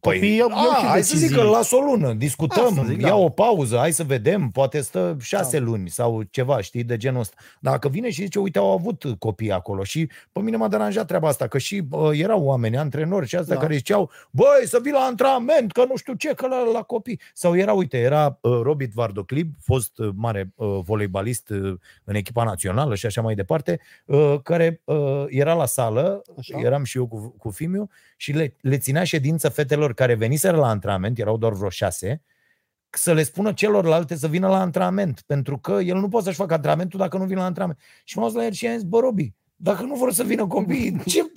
Păi, 0.00 0.14
Copiii 0.14 0.36
iau- 0.36 0.48
iau 0.48 0.70
a, 0.70 0.74
și 0.78 0.84
hai 0.86 1.02
să 1.02 1.08
decizii. 1.12 1.26
zic 1.26 1.36
că 1.36 1.42
las 1.42 1.70
o 1.70 1.78
lună, 1.80 2.12
discutăm, 2.12 2.64
Asta 2.66 2.84
zic, 2.84 3.00
ia 3.00 3.08
da. 3.08 3.16
o 3.16 3.28
pauză, 3.28 3.76
hai 3.76 3.92
să 3.92 4.02
vedem, 4.04 4.48
poate 4.50 4.80
stă 4.80 5.16
șase 5.20 5.58
Da. 5.58 5.64
luni 5.64 5.88
sau 5.88 6.22
ceva, 6.30 6.60
știi, 6.60 6.84
de 6.84 6.96
genul 6.96 7.20
ăsta. 7.20 7.36
Dacă 7.60 7.88
vine 7.88 8.10
și 8.10 8.22
zice, 8.22 8.38
uite, 8.38 8.58
au 8.58 8.70
avut 8.72 9.04
copii 9.18 9.52
acolo 9.52 9.82
și 9.82 10.08
pe 10.32 10.40
mine 10.40 10.56
m-a 10.56 10.68
deranjat 10.68 11.06
treaba 11.06 11.28
asta, 11.28 11.46
că 11.46 11.58
și 11.58 11.80
bă, 11.80 12.10
erau 12.14 12.42
oameni, 12.44 12.76
antrenori 12.76 13.26
și 13.26 13.36
astea 13.36 13.54
Da. 13.54 13.60
care 13.60 13.74
ziceau, 13.76 14.10
băi, 14.30 14.46
să 14.66 14.78
vii 14.82 14.92
la 14.92 15.00
antrenament, 15.00 15.72
că 15.72 15.84
nu 15.88 15.96
știu 15.96 16.12
ce, 16.14 16.28
că 16.34 16.46
la, 16.46 16.62
la 16.72 16.82
copii. 16.82 17.20
Sau 17.34 17.56
era, 17.56 17.72
uite, 17.72 17.98
era 17.98 18.38
uh, 18.40 18.60
Robit 18.62 18.92
Vardoclib, 18.92 19.52
fost 19.64 19.98
uh, 19.98 20.08
mare 20.14 20.52
uh, 20.56 20.78
voleibalist 20.82 21.48
uh, 21.50 21.72
în 22.04 22.14
echipa 22.14 22.44
națională 22.44 22.94
și 22.94 23.06
așa 23.06 23.20
mai 23.22 23.34
departe, 23.34 23.80
uh, 24.04 24.34
care 24.42 24.80
uh, 24.84 25.24
era 25.28 25.54
la 25.54 25.66
sală, 25.66 26.22
Așa. 26.38 26.58
eram 26.58 26.84
și 26.84 26.96
eu 26.96 27.06
cu, 27.06 27.34
cu 27.38 27.50
Fimiu, 27.50 27.88
și 28.16 28.32
le, 28.32 28.54
le 28.60 28.78
ținea 28.78 29.04
ședință 29.04 29.48
fetelor 29.48 29.89
care 29.94 30.14
veniseră 30.14 30.56
la 30.56 30.68
antrenament, 30.68 31.18
erau 31.18 31.36
doar 31.36 31.52
vreo 31.52 31.68
șase, 31.68 32.22
să 32.90 33.12
le 33.12 33.22
spună 33.22 33.52
celorlalte 33.52 34.16
să 34.16 34.28
vină 34.28 34.48
la 34.48 34.60
antrenament, 34.60 35.22
pentru 35.26 35.58
că 35.58 35.72
el 35.72 35.96
nu 35.96 36.08
poate 36.08 36.24
să-și 36.24 36.38
facă 36.38 36.54
antrenamentul 36.54 36.98
dacă 36.98 37.16
nu 37.16 37.24
vine 37.24 37.38
la 37.38 37.44
antrenament. 37.44 37.78
Și 38.04 38.18
m-am 38.18 38.26
dus 38.26 38.36
la 38.36 38.44
el 38.44 38.52
și 38.52 38.64
i-am 38.64 38.74
zis, 38.74 38.82
bă, 38.82 39.00
Robi, 39.00 39.34
dacă 39.56 39.82
nu 39.82 39.94
vor 39.94 40.12
să 40.12 40.22
vină 40.22 40.46
copiii, 40.46 41.02
ce... 41.06 41.20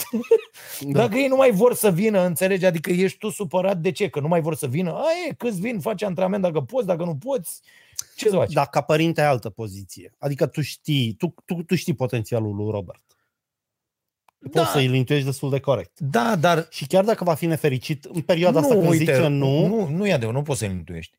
Da. 0.79 0.99
dacă 1.01 1.17
ei 1.17 1.27
nu 1.27 1.35
mai 1.35 1.51
vor 1.51 1.73
să 1.73 1.91
vină, 1.91 2.25
înțelegi? 2.25 2.65
Adică 2.65 2.91
ești 2.91 3.17
tu 3.17 3.29
supărat 3.29 3.77
de 3.77 3.91
ce? 3.91 4.09
Că 4.09 4.19
nu 4.19 4.27
mai 4.27 4.41
vor 4.41 4.55
să 4.55 4.67
vină? 4.67 4.93
A, 4.93 5.03
e, 5.29 5.33
câți 5.33 5.59
vin, 5.59 5.79
faci 5.79 6.03
antrenament 6.03 6.43
dacă 6.43 6.61
poți, 6.61 6.85
dacă 6.87 7.03
nu 7.03 7.15
poți, 7.15 7.61
ce 8.15 8.29
să 8.29 8.35
faci? 8.35 8.53
Dar 8.53 8.67
ca 8.67 8.81
părinte 8.81 9.21
ai 9.21 9.27
altă 9.27 9.49
poziție. 9.49 10.13
Adică 10.17 10.47
tu 10.47 10.61
știi, 10.61 11.13
tu, 11.13 11.33
tu, 11.45 11.63
tu 11.63 11.75
știi 11.75 11.93
potențialul 11.93 12.55
lui 12.55 12.71
Robert. 12.71 13.12
Poți 14.43 14.55
Da. 14.55 14.65
să-i 14.65 14.95
intuiești 14.95 15.27
destul 15.27 15.49
de 15.49 15.59
corect. 15.59 15.99
Da, 15.99 16.35
dar 16.35 16.67
Și 16.69 16.87
chiar 16.87 17.03
dacă 17.03 17.23
va 17.23 17.33
fi 17.33 17.45
nefericit 17.45 18.03
în 18.05 18.21
perioada 18.21 18.59
asta 18.59 18.73
când 18.75 18.91
zice 18.93 19.27
nu, 19.27 19.67
nu, 19.67 19.87
nu 19.87 20.07
e 20.07 20.13
adevărat, 20.13 20.37
nu 20.39 20.45
poți 20.45 20.59
să-l 20.59 20.69
intuiești. 20.69 21.17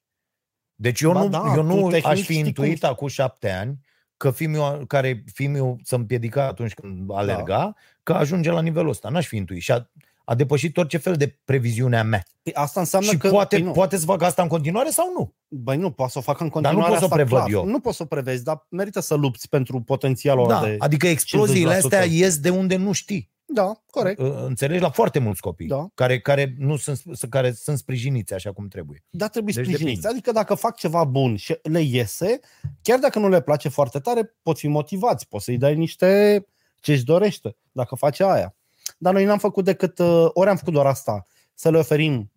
Deci 0.75 1.01
eu 1.01 1.13
Ba 1.13 1.23
nu, 1.23 1.29
da, 1.29 1.43
eu 1.47 1.55
tu 1.55 1.63
nu 1.63 1.89
tehnic 1.89 2.07
aș 2.07 2.17
fi 2.17 2.23
știi 2.23 2.39
intuit 2.39 2.81
cum- 2.81 2.89
acum 2.89 3.09
șapte 3.09 3.51
ani 3.51 3.79
că 4.17 4.31
fimiu, 4.31 4.85
care 4.87 5.25
fimiu 5.33 5.77
să 5.83 5.95
împiedica 5.95 6.47
atunci 6.47 6.75
când 6.75 7.11
alerga, 7.15 7.59
da. 7.59 7.75
că 8.03 8.13
ajunge 8.13 8.51
la 8.51 8.61
nivelul 8.61 8.89
ăsta. 8.91 9.09
N-aș 9.09 9.27
fi 9.27 9.37
intuit. 9.37 9.63
Și 9.63 9.73
a, 9.73 9.91
a 10.25 10.35
depășit 10.35 10.77
orice 10.77 10.97
fel 10.97 11.15
de 11.15 11.39
previziune 11.45 11.99
a 11.99 12.03
mea. 12.03 12.23
Păi 12.43 12.53
asta 12.55 12.81
înseamnă 12.81 13.11
și 13.11 13.17
că... 13.17 13.29
poate, 13.29 13.57
păi 13.57 13.65
nu. 13.65 13.73
poate 13.73 13.97
să 13.97 14.05
facă 14.05 14.25
asta 14.25 14.43
în 14.43 14.49
continuare 14.49 14.91
sau 14.91 15.13
nu? 15.17 15.35
Băi, 15.49 15.77
nu, 15.77 15.91
poate 15.91 16.13
să 16.13 16.19
o 16.19 16.23
facă 16.23 16.43
în 16.43 16.49
Dar 16.49 16.63
nu 16.63 16.69
continuare. 16.69 16.91
pot 16.91 16.99
să 16.99 17.05
o 17.05 17.07
asta 17.07 17.17
prevăd 17.17 17.39
clar. 17.39 17.65
eu. 17.65 17.71
Nu 17.73 17.81
poți 17.81 17.97
să 17.97 18.03
o 18.03 18.07
prevezi, 18.07 18.45
dar 18.45 18.67
merită 18.69 19.01
să 19.01 19.15
lupți 19.15 19.49
pentru 19.49 19.81
potențialul 19.81 20.49
Da, 20.49 20.59
ăla 20.59 20.67
de... 20.67 20.77
adică 20.79 21.07
exploziile 21.07 21.75
50%. 21.75 21.77
astea 21.77 22.05
ies 22.05 22.39
de 22.39 22.51
unde 22.51 22.77
nu 22.77 22.93
știi. 22.93 23.33
Da, 23.47 23.73
corect. 23.91 24.21
Uh, 24.21 24.35
Înțelegi? 24.47 24.81
La 24.83 24.91
foarte 24.91 25.19
mulți 25.19 25.41
copii 25.41 25.67
Da. 25.67 25.87
care, 25.95 26.21
care, 26.21 26.55
nu 26.59 26.77
sunt, 26.77 27.03
care 27.31 27.53
sunt 27.53 27.79
sprijiniți 27.79 28.35
așa 28.35 28.53
cum 28.53 28.69
trebuie. 28.69 29.05
Dar 29.11 29.29
trebuie 29.29 29.55
Deci 29.55 29.65
sprijiniți. 29.65 30.01
depinde. 30.01 30.09
Adică 30.19 30.33
dacă 30.33 30.55
fac 30.55 30.77
ceva 30.77 31.05
bun 31.05 31.37
și 31.37 31.59
le 31.63 31.81
iese, 31.81 32.41
chiar 32.83 32.99
dacă 32.99 33.19
nu 33.19 33.29
le 33.29 33.41
place 33.41 33.69
foarte 33.69 33.99
tare, 33.99 34.35
pot 34.43 34.59
fi 34.59 34.69
motivați. 34.69 35.29
Poți 35.29 35.45
să-i 35.45 35.57
dai 35.57 35.75
niște 35.77 36.45
ce 36.81 36.93
își 36.93 37.05
dorește, 37.05 37.57
dacă 37.73 37.95
face 37.95 38.25
aia. 38.25 38.57
Dar 39.05 39.13
noi 39.13 39.25
n-am 39.25 39.39
făcut 39.39 39.65
decât, 39.65 39.99
uh, 39.99 40.27
ori 40.33 40.49
am 40.51 40.57
făcut 40.57 40.73
doar 40.73 40.87
asta, 40.87 41.27
să 41.55 41.71
le 41.71 41.79
oferim 41.79 42.33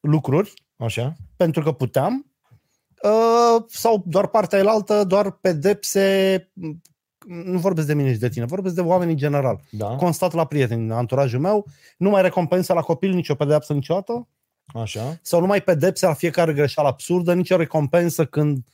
lucruri, 0.00 0.52
Așa? 0.76 1.12
pentru 1.36 1.62
că 1.62 1.72
puteam, 1.72 2.32
uh, 3.02 3.64
sau 3.68 4.02
doar 4.06 4.26
partea 4.26 4.58
elaltă, 4.58 5.04
doar 5.04 5.30
pedepse, 5.30 6.50
nu 7.26 7.58
vorbesc 7.58 7.86
de 7.86 7.94
mine 7.94 8.12
și 8.12 8.18
de 8.18 8.28
tine, 8.28 8.44
vorbesc 8.44 8.74
de 8.74 8.80
oameni 8.80 9.10
în 9.10 9.16
general. 9.16 9.60
Da. 9.70 9.86
Constat 9.86 10.32
la 10.32 10.46
prieteni, 10.46 10.84
în 10.84 10.90
anturajul 10.90 11.40
meu, 11.40 11.66
nu 11.98 12.10
mai 12.10 12.22
recompensă 12.22 12.72
la 12.72 12.80
copil 12.80 13.12
nicio 13.12 13.34
pedeapsă 13.34 13.72
niciodată, 13.72 14.28
Așa. 14.66 15.18
sau 15.22 15.40
numai 15.40 15.62
pedepse 15.62 16.06
la 16.06 16.14
fiecare 16.14 16.52
greșeală 16.52 16.88
absurdă, 16.88 17.34
nicio 17.34 17.56
recompensă 17.56 18.24
când 18.24 18.64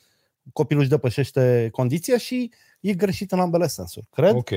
copilul 0.53 0.83
își 0.83 0.91
depășește 0.91 1.69
condiția 1.73 2.19
și 2.19 2.53
e 2.81 2.93
greșit 2.93 3.33
în 3.33 3.41
ambele 3.41 3.67
sensuri, 3.67 4.07
cred. 4.11 4.35
Ok. 4.35 4.51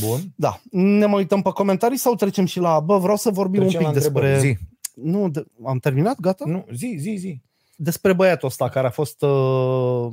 Bun. 0.00 0.20
Da. 0.36 0.60
Ne 0.70 1.06
mai 1.06 1.18
uităm 1.18 1.42
pe 1.42 1.50
comentarii 1.50 1.96
sau 1.96 2.14
trecem 2.14 2.44
și 2.44 2.58
la... 2.58 2.80
Bă, 2.80 2.98
vreau 2.98 3.16
să 3.16 3.30
vorbim 3.30 3.60
Trecem 3.60 3.80
un 3.80 3.86
la 3.86 3.92
pic 3.92 4.02
despre... 4.02 4.32
întrebări. 4.32 4.56
Zi. 4.56 4.70
Nu, 4.94 5.28
de... 5.28 5.46
am 5.64 5.78
terminat? 5.78 6.20
Gata? 6.20 6.44
Nu, 6.46 6.66
zi, 6.74 6.96
zi, 6.98 7.14
zi. 7.14 7.40
Despre 7.76 8.12
băiatul 8.12 8.48
ăsta 8.48 8.68
care 8.68 8.86
a 8.86 8.90
fost 8.90 9.22
uh... 9.22 10.08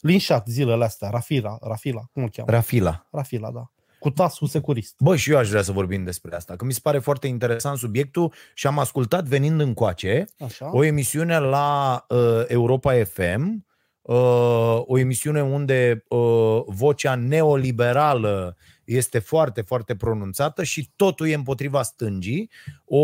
linșat 0.00 0.46
zilele 0.46 0.84
astea, 0.84 1.10
Rafila, 1.10 1.58
Rafila, 1.60 2.02
cum 2.12 2.22
îl 2.22 2.30
cheamă? 2.30 2.50
Rafila. 2.50 3.06
Rafila, 3.10 3.50
da. 3.50 3.70
cu 3.98 4.10
tasul 4.10 4.46
securist. 4.46 4.94
Bă, 4.98 5.16
și 5.16 5.30
eu 5.30 5.38
aș 5.38 5.48
vrea 5.48 5.62
să 5.62 5.72
vorbim 5.72 6.04
despre 6.04 6.36
asta, 6.36 6.56
că 6.56 6.64
mi 6.64 6.72
se 6.72 6.80
pare 6.82 6.98
foarte 6.98 7.26
interesant 7.26 7.78
subiectul 7.78 8.32
și 8.54 8.66
am 8.66 8.78
ascultat 8.78 9.24
venind 9.24 9.60
încoace 9.60 10.24
Așa? 10.38 10.70
o 10.72 10.84
emisiune 10.84 11.38
la 11.38 12.04
uh, 12.08 12.18
Europa 12.46 13.04
FM, 13.04 13.42
uh, 13.42 13.69
o 14.86 14.98
emisiune 14.98 15.42
unde 15.42 16.04
uh, 16.08 16.62
vocea 16.66 17.14
neoliberală 17.14 18.56
este 18.84 19.18
foarte, 19.18 19.60
foarte 19.60 19.94
pronunțată 19.94 20.62
și 20.62 20.90
totul 20.96 21.28
e 21.28 21.34
împotriva 21.34 21.82
stângii. 21.82 22.50
O, 22.84 22.98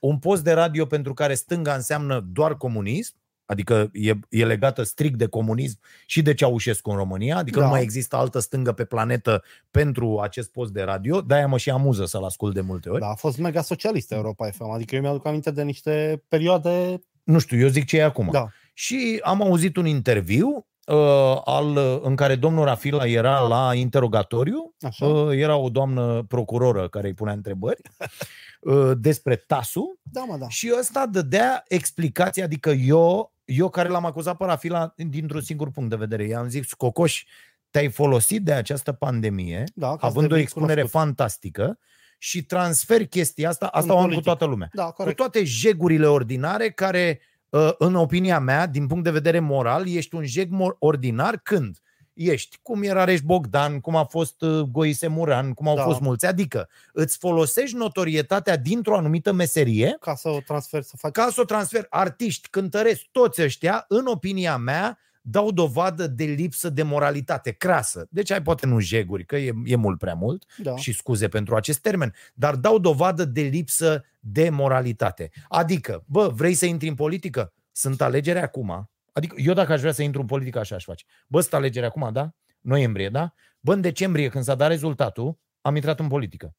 un 0.00 0.18
post 0.18 0.44
de 0.44 0.52
radio 0.52 0.86
pentru 0.86 1.14
care 1.14 1.34
stânga 1.34 1.74
înseamnă 1.74 2.26
doar 2.32 2.56
comunism, 2.56 3.14
adică 3.44 3.90
e, 3.92 4.12
e 4.28 4.44
legată 4.44 4.82
strict 4.82 5.18
de 5.18 5.26
comunism 5.26 5.78
și 6.06 6.22
de 6.22 6.34
Ceaușescu 6.34 6.90
în 6.90 6.96
România, 6.96 7.36
adică 7.36 7.58
Da. 7.58 7.64
nu 7.64 7.70
mai 7.70 7.82
există 7.82 8.16
altă 8.16 8.38
stângă 8.38 8.72
pe 8.72 8.84
planetă 8.84 9.42
pentru 9.70 10.18
acest 10.18 10.50
post 10.52 10.72
de 10.72 10.82
radio, 10.82 11.20
de-aia 11.20 11.46
mă 11.46 11.58
și 11.58 11.70
amuză 11.70 12.04
să-l 12.04 12.24
ascult 12.24 12.54
de 12.54 12.60
multe 12.60 12.88
ori. 12.88 13.00
Da, 13.00 13.08
a 13.08 13.14
fost 13.14 13.38
mega 13.38 13.62
socialistă 13.62 14.14
Europa 14.14 14.50
FM, 14.50 14.70
adică 14.70 14.94
eu 14.94 15.00
mi-aduc 15.00 15.26
aminte 15.26 15.50
de 15.50 15.62
niște 15.62 16.22
perioade... 16.28 17.00
Nu 17.22 17.38
știu, 17.38 17.58
eu 17.58 17.68
zic 17.68 17.86
ce 17.86 17.96
e 17.96 18.04
acum. 18.04 18.28
Da, 18.32 18.48
Și 18.72 19.20
am 19.24 19.42
auzit 19.42 19.76
un 19.76 19.86
interviu 19.86 20.66
uh, 20.86 21.40
al, 21.44 21.76
în 22.02 22.16
care 22.16 22.34
domnul 22.36 22.64
Rafila 22.64 23.06
era 23.06 23.40
la 23.40 23.74
interogatoriu. 23.74 24.74
așa. 24.80 25.06
Uh, 25.06 25.36
era 25.38 25.56
o 25.56 25.68
doamnă 25.68 26.24
procuroră 26.28 26.88
care 26.88 27.06
îi 27.06 27.14
punea 27.14 27.32
întrebări 27.32 27.80
uh, 28.60 28.90
despre 28.96 29.36
TASU 29.36 29.98
Da, 30.02 30.24
mă, 30.24 30.36
da. 30.36 30.48
și 30.48 30.72
ăsta 30.78 31.06
dădea 31.06 31.64
explicații, 31.68 32.42
adică 32.42 32.70
eu, 32.70 33.32
eu 33.44 33.68
care 33.68 33.88
l-am 33.88 34.04
acuzat 34.04 34.36
pe 34.36 34.44
Rafila 34.44 34.92
dintr-un 34.96 35.40
singur 35.40 35.70
punct 35.70 35.90
de 35.90 35.96
vedere. 35.96 36.24
I-am 36.26 36.48
zis, 36.48 36.72
Cocoș, 36.72 37.24
te-ai 37.70 37.88
folosit 37.90 38.42
de 38.44 38.52
această 38.52 38.92
pandemie, 38.92 39.64
da 39.74 39.88
ca 39.90 39.96
să 40.00 40.06
având 40.06 40.24
o 40.24 40.28
devii 40.28 40.42
expunere 40.42 40.74
cunoscut. 40.74 41.00
fantastică 41.00 41.78
și 42.18 42.42
transferi 42.44 43.08
chestia 43.08 43.48
asta, 43.48 43.66
asta 43.66 43.92
o 43.92 43.96
am 43.96 44.02
cu 44.02 44.08
politic. 44.08 44.24
toată 44.24 44.44
lumea 44.44 44.68
Da, 44.72 44.84
cu 44.84 44.92
corect. 44.92 45.16
toate 45.16 45.44
jegurile 45.44 46.06
ordinare 46.06 46.70
care, 46.70 47.20
uh, 47.20 47.31
în 47.78 47.94
opinia 47.94 48.38
mea, 48.38 48.66
din 48.66 48.86
punct 48.86 49.04
de 49.04 49.10
vedere 49.10 49.38
moral, 49.40 49.88
ești 49.88 50.14
un 50.14 50.24
jeg 50.24 50.48
mor- 50.48 50.76
ordinar 50.78 51.40
când 51.42 51.78
ești, 52.12 52.58
cum 52.62 52.82
era 52.82 53.04
Reș 53.04 53.20
Bogdan, 53.20 53.80
cum 53.80 53.96
a 53.96 54.04
fost 54.04 54.42
uh, 54.42 54.60
Goise 54.60 55.06
Muran, 55.06 55.52
cum 55.52 55.68
au 55.68 55.76
Da. 55.76 55.82
fost 55.82 56.00
mulți. 56.00 56.26
Adică 56.26 56.68
îți 56.92 57.18
folosești 57.18 57.76
notorietatea 57.76 58.56
dintr-o 58.56 58.96
anumită 58.96 59.32
meserie 59.32 59.96
Ca 60.00 60.14
să 60.14 60.28
o 60.28 60.40
transfer, 60.40 60.82
să 60.82 60.96
faci... 60.96 61.12
ca 61.12 61.28
să 61.32 61.40
o 61.40 61.44
transferi. 61.44 61.86
Artiști, 61.90 62.48
cântăreți, 62.48 63.08
toți 63.12 63.42
ăștia, 63.42 63.84
în 63.88 64.06
opinia 64.06 64.56
mea, 64.56 64.98
dau 65.24 65.50
dovadă 65.50 66.06
de 66.06 66.24
lipsă 66.24 66.70
de 66.70 66.82
moralitate 66.82 67.50
crasă. 67.52 68.06
Deci 68.10 68.30
ai 68.30 68.42
poate 68.42 68.66
nu 68.66 68.78
jeguri, 68.80 69.24
că 69.24 69.36
e, 69.36 69.52
e 69.64 69.76
mult 69.76 69.98
prea 69.98 70.14
mult, 70.14 70.44
Da. 70.58 70.76
și 70.76 70.92
scuze 70.92 71.28
pentru 71.28 71.54
acest 71.56 71.78
termen, 71.78 72.14
dar 72.34 72.54
dau 72.56 72.78
dovadă 72.78 73.24
de 73.24 73.40
lipsă 73.40 74.04
de 74.20 74.50
moralitate. 74.50 75.30
Adică, 75.48 76.04
bă, 76.06 76.28
vrei 76.28 76.54
să 76.54 76.66
intri 76.66 76.88
în 76.88 76.94
politică? 76.94 77.52
Sunt 77.72 78.00
alegeri 78.00 78.38
acum. 78.38 78.90
Adică 79.12 79.34
eu 79.38 79.52
dacă 79.54 79.72
aș 79.72 79.80
vrea 79.80 79.92
să 79.92 80.02
intru 80.02 80.20
în 80.20 80.26
politică, 80.26 80.58
așa 80.58 80.74
aș 80.74 80.84
face. 80.84 81.04
Bă, 81.26 81.40
sunt 81.40 81.52
alegeri 81.52 81.86
acum, 81.86 82.12
da? 82.12 82.34
Noiembrie, 82.60 83.08
da? 83.08 83.34
Bă, 83.60 83.72
în 83.72 83.80
decembrie, 83.80 84.28
când 84.28 84.44
s-a 84.44 84.54
dat 84.54 84.68
rezultatul, 84.68 85.38
am 85.60 85.76
intrat 85.76 86.00
în 86.00 86.08
politică. 86.08 86.54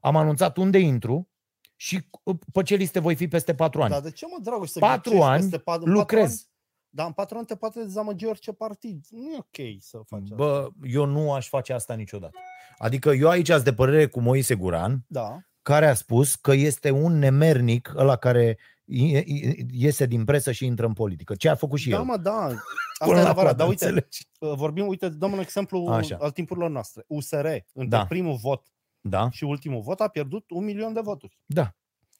Am 0.00 0.16
anunțat 0.16 0.56
unde 0.56 0.78
intru 0.78 1.28
și 1.76 2.08
pe 2.52 2.62
ce 2.62 2.74
liste 2.74 2.98
voi 2.98 3.14
fi 3.14 3.28
peste 3.28 3.54
patru 3.54 3.82
ani. 3.82 3.90
Dar 3.92 4.00
de 4.00 4.10
ce 4.10 4.26
mă, 4.30 4.38
Dragoș, 4.42 4.68
să 4.68 4.78
Patru 4.78 5.10
ghicești 5.10 5.30
ani 5.30 5.40
peste 5.42 5.58
pat- 5.58 5.80
în 5.80 5.92
lucrez. 5.92 6.22
Patru 6.22 6.40
ani, 6.40 6.52
dar 6.94 7.06
în 7.06 7.12
patru 7.12 7.36
ani 7.36 7.46
te 7.46 7.56
poate 7.56 7.80
dezamăgi 7.82 8.26
orice 8.26 8.52
partid. 8.52 9.04
Nu 9.10 9.30
e 9.32 9.36
ok 9.38 9.80
să 9.82 10.00
faci 10.06 10.22
asta. 10.22 10.34
Bă, 10.34 10.68
eu 10.82 11.04
nu 11.04 11.32
aș 11.32 11.48
face 11.48 11.72
asta 11.72 11.94
niciodată. 11.94 12.38
Adică 12.78 13.10
eu 13.10 13.28
aici 13.28 13.48
ați 13.48 13.64
de 13.64 13.72
părere 13.74 14.06
cu 14.06 14.20
Moise 14.20 14.54
Guran, 14.54 15.04
Da, 15.06 15.38
care 15.62 15.86
a 15.86 15.94
spus 15.94 16.34
că 16.34 16.52
este 16.52 16.90
un 16.90 17.18
nemernic 17.18 17.92
ăla 17.96 18.16
care 18.16 18.58
i- 18.84 19.16
i- 19.16 19.66
iese 19.70 20.06
din 20.06 20.24
presă 20.24 20.52
și 20.52 20.64
intră 20.66 20.86
în 20.86 20.92
politică. 20.92 21.34
Ce 21.34 21.48
a 21.48 21.54
făcut 21.54 21.78
și 21.78 21.88
da, 21.90 21.96
el. 21.96 22.02
mă, 22.02 22.16
da. 22.16 22.46
Până 23.04 23.10
Asta 23.10 23.14
la 23.14 23.18
e 23.20 23.20
adevărat, 23.20 23.34
coadă, 23.34 23.56
dar 23.56 23.68
uite, 23.68 23.84
înțelegi? 23.84 24.28
vorbim, 24.38 24.86
uite, 24.86 25.08
dăm 25.08 25.32
un 25.32 25.38
exemplu 25.38 25.86
Așa. 25.88 26.16
al 26.20 26.30
timpurilor 26.30 26.70
noastre. 26.70 27.04
USR, 27.06 27.46
între 27.72 27.98
Da. 27.98 28.06
primul 28.06 28.36
vot 28.36 28.66
Da, 29.00 29.30
și 29.30 29.44
ultimul 29.44 29.80
vot, 29.80 30.00
a 30.00 30.08
pierdut 30.08 30.50
un 30.50 30.64
milion 30.64 30.92
de 30.92 31.00
voturi. 31.00 31.38
da. 31.46 31.74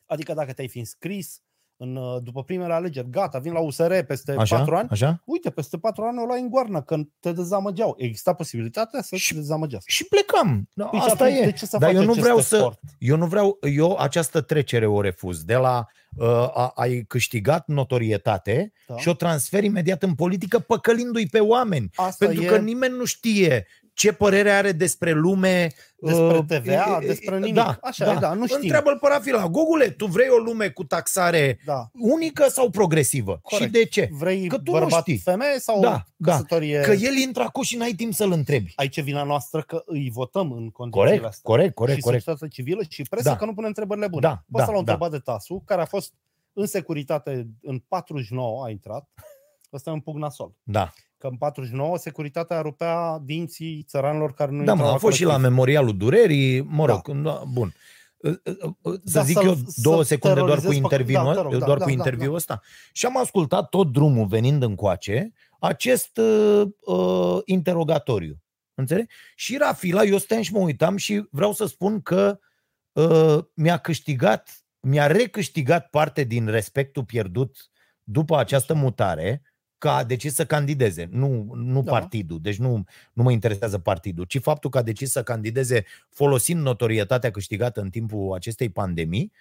Adică 0.07 0.35
dacă 0.35 0.53
te-ai 0.53 0.69
fi 0.69 0.79
înscris 0.79 1.43
în, 1.77 1.97
uh, 1.97 2.23
după 2.23 2.43
primele 2.45 2.73
alegeri, 2.73 3.11
gata, 3.11 3.39
vin 3.39 3.53
la 3.53 3.61
USR 3.61 3.99
peste 3.99 4.35
Așa, 4.39 4.57
patru 4.57 4.75
ani, 4.77 4.89
așa. 4.91 5.23
uite, 5.25 5.51
peste 5.51 5.79
patru 5.79 6.03
ani 6.05 6.19
o 6.19 6.25
luai 6.25 6.41
în 6.41 6.49
goarnă, 6.51 6.83
când 6.83 7.09
te 7.21 7.33
dezamăgeau. 7.33 7.95
Exista 7.99 8.33
posibilitatea 8.33 9.03
să 9.03 9.17
Și- 9.17 9.33
te 9.33 9.39
dezamăgească. 9.39 9.91
Și 9.91 10.05
plecam. 10.05 10.69
Da, 10.75 10.85
Păi 10.85 10.99
și 10.99 11.05
asta 11.11 11.25
atunci 11.25 11.41
e. 11.41 11.45
De 11.45 11.53
ce 11.53 11.67
să 11.67 11.77
Dar 11.79 11.89
faci 11.89 11.99
eu 11.99 12.05
nu 12.05 12.11
acest 12.11 12.25
vreau 12.25 12.41
să, 12.41 12.57
efort? 12.57 12.81
eu 12.99 13.17
nu 13.17 13.27
vreau, 13.27 13.59
eu 13.61 13.97
această 13.97 14.41
trecere 14.41 14.87
o 14.87 15.01
refuz. 15.01 15.43
De 15.45 15.55
la 15.55 15.87
uh, 16.17 16.27
a, 16.55 16.73
ai 16.75 17.05
câștigat 17.09 17.67
notorietate 17.67 18.73
Da. 18.87 18.97
și 18.97 19.09
o 19.09 19.13
transferi 19.15 19.67
imediat 19.67 20.03
în 20.03 20.15
politică 20.15 20.59
păcălindu-i 20.59 21.27
pe 21.27 21.41
oameni. 21.41 21.91
Asta 21.95 22.27
Pentru 22.27 22.43
e... 22.45 22.47
că 22.47 22.57
nimeni 22.59 22.97
nu 22.97 23.05
știe 23.05 23.67
ce 23.95 24.13
părere 24.13 24.51
are 24.51 24.73
despre 24.73 25.13
lume. 25.13 25.73
Despre 25.99 26.23
uh, 26.39 26.45
TVA, 26.47 26.99
e- 27.01 27.05
e- 27.05 27.07
despre 27.07 27.39
nimic. 27.39 27.55
Da, 27.55 27.79
Așa 27.83 28.13
e, 28.13 28.17
da, 28.19 28.33
nu 28.33 28.47
știm. 28.47 28.59
Întreabă-l 28.63 28.99
pe 28.99 29.07
Rafila. 29.09 29.49
Gogule, 29.49 29.89
tu 29.91 30.07
vrei 30.07 30.29
o 30.29 30.37
lume 30.37 30.69
cu 30.69 30.85
taxare 30.85 31.59
Da. 31.65 31.91
unică 31.93 32.47
sau 32.49 32.71
progresivă? 32.71 33.39
Corect. 33.43 33.65
Și 33.75 33.79
de 33.81 33.85
ce? 33.89 34.09
Vrei 34.13 34.47
Că 34.47 34.57
tu 34.59 34.73
nu 34.73 34.79
bărbat 34.79 35.01
știi. 35.01 35.19
femeie 35.19 35.59
sau 35.59 35.81
Da, 35.81 36.03
da. 36.17 36.33
căsătorie? 36.33 36.81
Că 36.81 36.93
el 36.93 37.17
intră 37.17 37.43
acum 37.43 37.63
și 37.63 37.77
n-ai 37.77 37.93
timp 37.93 38.15
să-l 38.15 38.33
întrebi. 38.33 38.73
Aici 38.77 38.97
e 38.97 39.01
vina 39.03 39.23
noastră 39.23 39.61
că 39.63 39.83
îi 39.87 40.11
votăm 40.13 40.53
în 40.53 40.71
condițiile 40.71 41.07
Corect, 41.09 41.25
astea. 41.25 41.41
corect, 41.43 41.75
corect, 41.75 41.97
și 41.99 42.05
corect. 42.05 42.23
societatea 42.23 42.55
civilă 42.57 42.83
și 42.89 43.03
presa 43.03 43.31
Da. 43.31 43.37
că 43.37 43.45
nu 43.45 43.55
pune 43.55 43.67
întrebările 43.67 44.09
bune. 44.09 44.21
Da, 44.27 44.33
Pe 44.35 44.43
da, 44.47 44.59
ăsta 44.59 44.73
l-au 44.73 44.83
da. 44.83 44.93
întrebat 44.93 45.15
de 45.19 45.25
Tasu, 45.31 45.63
care 45.67 45.81
a 45.81 45.85
fost 45.85 46.13
în 46.53 46.67
securitate 46.67 47.47
în 47.63 47.79
49 47.89 48.65
a 48.65 48.71
intrat. 48.71 49.09
Ăsta 49.73 49.91
e 49.91 49.93
un 49.93 50.01
pug 50.01 50.17
nasol. 50.17 50.55
Da, 50.63 50.93
Că 51.25 51.31
în 51.31 51.37
49 51.37 51.99
securitatea 51.99 52.61
rupea 52.61 53.19
dinții 53.23 53.85
țăranilor 53.89 54.33
care 54.35 54.51
nu 54.51 54.65
da 54.65 54.73
mă, 54.73 54.79
intrau 54.79 54.95
a 54.95 54.99
fost 54.99 55.17
și 55.17 55.23
la 55.23 55.29
colectiv. 55.29 55.51
Memorialul 55.51 55.97
Durerii, 55.97 56.61
mă 56.61 56.87
rog, 56.87 57.09
da. 57.09 57.43
bun. 57.53 57.75
Să 58.21 58.39
Da, 59.13 59.23
zic 59.23 59.37
să-l- 59.37 59.47
eu 59.47 59.55
să 59.55 59.81
două 59.83 60.03
secunde 60.03 60.41
doar 60.41 60.49
cu 60.51 60.61
terorizezi 60.61 60.81
pe- 60.81 60.95
interviul, 60.95 61.25
da, 61.25 61.33
te 61.35 61.41
rog, 61.41 61.53
da, 61.53 61.59
doar 61.67 61.79
da, 61.79 61.85
cu 61.85 61.91
da, 61.91 61.97
interviul 61.97 62.31
da. 62.31 62.35
ăsta. 62.37 62.61
Și 62.93 63.07
am 63.07 63.17
ascultat 63.19 63.69
tot 63.69 63.93
drumul 63.93 64.27
venind 64.27 64.63
încoace 64.63 65.33
acest 65.61 66.17
uh, 66.17 66.63
uh, 66.81 67.39
interogatoriu. 67.45 68.43
Înțelegi? 68.75 69.15
Și 69.35 69.57
Rafila, 69.57 70.03
eu 70.03 70.19
stăteam 70.19 70.43
și 70.43 70.53
mă 70.53 70.59
uitam 70.59 70.97
și 70.97 71.27
vreau 71.31 71.53
să 71.53 71.67
spun 71.67 72.01
că 72.01 72.39
uh, 72.93 73.39
mi-a 73.55 73.77
câștigat, 73.77 74.65
mi-a 74.81 75.07
recâștigat 75.07 75.87
parte 75.91 76.25
din 76.25 76.47
respectul 76.47 77.05
pierdut 77.05 77.57
după 78.03 78.37
această 78.39 78.75
mutare, 78.75 79.43
că 79.79 79.89
a 79.89 80.05
decis 80.05 80.35
să 80.35 80.47
candideze, 80.47 81.09
nu, 81.11 81.51
nu 81.55 81.83
Da. 81.83 81.91
partidul. 81.91 82.39
Deci 82.43 82.57
nu, 82.57 82.85
nu 83.13 83.23
mă 83.23 83.31
interesează 83.31 83.79
partidul, 83.79 84.25
ci 84.25 84.41
faptul 84.41 84.71
că 84.71 84.79
a 84.79 84.83
decis 84.83 85.11
să 85.11 85.23
candideze 85.23 85.85
folosind 86.11 86.61
notorietatea 86.63 87.31
câștigată 87.31 87.81
în 87.81 87.91
timpul 87.91 88.35
acestei 88.35 88.69
pandemii 88.69 89.33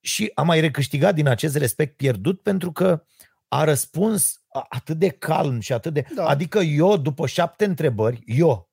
și 0.00 0.30
a 0.34 0.42
mai 0.42 0.60
recâștigat 0.60 1.14
din 1.14 1.26
acest 1.28 1.56
respect 1.56 1.96
pierdut 1.96 2.40
pentru 2.42 2.72
că 2.72 3.04
a 3.48 3.64
răspuns 3.64 4.42
a- 4.48 4.66
atât 4.68 4.98
de 4.98 5.08
calm 5.08 5.60
și 5.60 5.72
atât 5.72 5.92
de... 5.92 6.04
Da. 6.14 6.24
Adică 6.24 6.58
eu, 6.58 6.96
după 6.96 7.26
șapte 7.26 7.64
întrebări, 7.64 8.22
eu, 8.26 8.67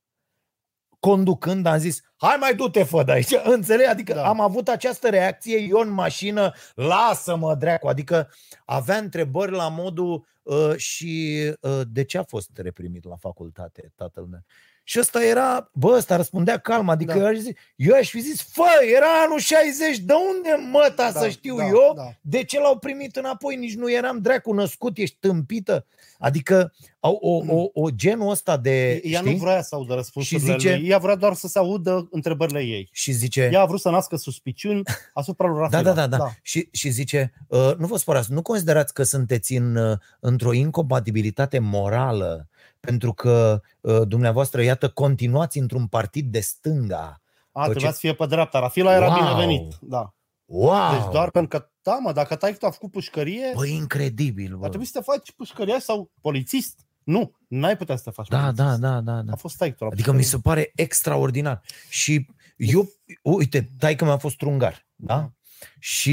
conducând, 1.06 1.66
am 1.66 1.78
zis, 1.78 2.02
hai 2.16 2.38
mai 2.40 2.56
du-te, 2.56 2.84
fă 2.84 3.04
de 3.04 3.12
aici, 3.12 3.34
înțelegi? 3.56 3.90
Adică 3.90 4.14
Da. 4.14 4.22
da. 4.22 4.28
am 4.28 4.40
avut 4.40 4.68
această 4.68 5.10
reacție, 5.10 5.58
eu 5.58 5.80
în 5.80 5.90
mașină, 5.90 6.54
lasă-mă, 6.76 7.56
dracu, 7.56 7.88
adică 7.88 8.30
avea 8.66 8.98
întrebări 8.98 9.52
la 9.52 9.70
modul 9.70 10.26
uh, 10.44 10.76
și 10.76 11.44
uh, 11.62 11.82
de 11.92 12.04
ce 12.04 12.18
a 12.18 12.24
fost 12.24 12.50
reprimit 12.54 13.06
la 13.06 13.16
facultate 13.16 13.92
tatăl 13.96 14.24
meu? 14.24 14.40
Și 14.88 15.00
ăsta 15.00 15.24
era, 15.24 15.70
bă, 15.74 15.94
ăsta 15.98 16.16
răspundea 16.16 16.58
calm, 16.58 16.90
adică 16.90 17.14
Da. 17.14 17.20
da. 17.20 17.26
eu, 17.26 17.32
aș 17.32 17.38
zis, 17.38 17.54
eu 17.76 17.96
aș 17.96 18.10
fi 18.10 18.20
zis, 18.20 18.42
fă, 18.52 18.64
era 18.96 19.06
anul 19.26 19.40
60, 19.40 19.98
de 19.98 20.14
unde 20.36 20.70
măta 20.72 21.12
Da, 21.12 21.20
să 21.20 21.30
știu 21.30 21.56
da, 21.58 21.66
eu? 21.68 21.94
da. 21.96 22.14
De 22.22 22.44
ce 22.44 22.60
l-au 22.60 22.78
primit 22.78 23.16
înapoi? 23.16 23.56
Nici 23.56 23.76
nu 23.76 23.92
eram 23.92 24.20
dracu 24.20 24.54
născut, 24.54 24.98
ești 24.98 25.18
tâmpită. 25.20 25.86
Adică 26.20 26.74
au 27.00 27.14
o, 27.22 27.56
o, 27.56 27.70
o 27.74 27.90
genul 27.90 28.30
ăsta 28.30 28.58
de, 28.58 29.02
Ea 29.04 29.20
știi? 29.20 29.32
nu 29.32 29.38
vrea 29.38 29.62
să 29.62 29.76
audă 29.76 29.94
răspunsurile 29.94 30.52
Și 30.52 30.60
zice- 30.60 30.76
lui. 30.76 30.88
Ea 30.90 30.98
vrea 30.98 31.16
doar 31.16 31.34
să 31.34 31.48
se 31.48 31.60
audă 31.60 32.08
întrebările 32.12 32.60
ei. 32.60 32.90
Și 32.92 33.12
zice, 33.12 33.50
Ea 33.54 33.62
a 33.62 33.66
vrut 33.66 33.80
să 33.80 33.90
nască 33.90 34.16
suspiciuni 34.16 34.82
asupra 35.14 35.48
lui 35.48 35.56
Da, 35.70 35.78
Rafila. 35.82 35.94
da, 35.94 36.08
da, 36.08 36.18
da. 36.18 36.32
Și, 36.42 36.68
și 36.72 36.90
zice, 36.90 37.34
uh, 37.48 37.72
nu 37.78 37.88
vă 37.88 37.98
spărați, 37.98 38.32
nu 38.32 38.42
considerați 38.42 38.94
că 38.94 39.04
sunteți 39.04 39.54
în, 39.56 39.76
uh, 39.76 39.98
într-o 40.20 40.54
incompatibilitate 40.54 41.60
morală 41.60 42.48
pentru 42.86 43.14
că 43.14 43.62
uh, 43.82 44.02
dumneavoastră, 44.08 44.62
iată, 44.62 44.90
continuați 44.90 45.58
într-un 45.58 45.88
partid 45.88 46.32
de 46.32 46.40
stânga. 46.40 47.22
A, 47.52 47.64
ce- 47.64 47.70
trebuia 47.70 47.92
să 47.92 47.98
fie 48.00 48.14
pe 48.14 48.26
dreapta. 48.26 48.60
Rafila 48.60 48.94
era 48.96 49.06
Wow! 49.08 49.16
binevenit. 49.16 49.78
Da. 49.82 50.14
Wow! 50.46 50.92
Deci 50.92 51.12
doar 51.12 51.30
pentru 51.32 51.60
că, 51.60 51.70
da, 51.82 51.98
mă, 52.02 52.12
dacă 52.12 52.36
tai 52.36 52.54
tu 52.54 52.66
a 52.66 52.70
făcut 52.70 52.92
pușcărie, 52.92 53.52
Băi, 53.56 53.72
incredibil, 53.74 54.52
ar 54.54 54.60
bă. 54.60 54.68
trebui 54.68 54.86
să 54.86 54.92
te 54.98 55.04
faci 55.04 55.32
pușcăriaș 55.32 55.82
sau 55.82 56.12
polițist. 56.22 56.80
Nu, 57.04 57.32
n-ai 57.48 57.78
putea 57.78 57.96
să 57.96 58.02
te 58.04 58.10
faci 58.10 58.28
Da, 58.28 58.38
polițist. 58.40 58.64
da, 58.64 58.78
da, 58.78 59.02
da, 59.02 59.22
da. 59.22 59.32
A 59.32 59.36
fost 59.36 59.58
taică 59.58 59.88
Adică 59.92 60.12
mi 60.12 60.24
se 60.24 60.38
pare 60.38 60.72
extraordinar. 60.76 61.62
Și 61.90 62.28
eu, 62.58 62.90
uite, 63.22 63.72
tai 63.80 63.96
că 63.96 64.06
mi-a 64.06 64.18
fost 64.18 64.42
ungar, 64.42 64.88
da? 64.96 65.32
Și 65.80 66.10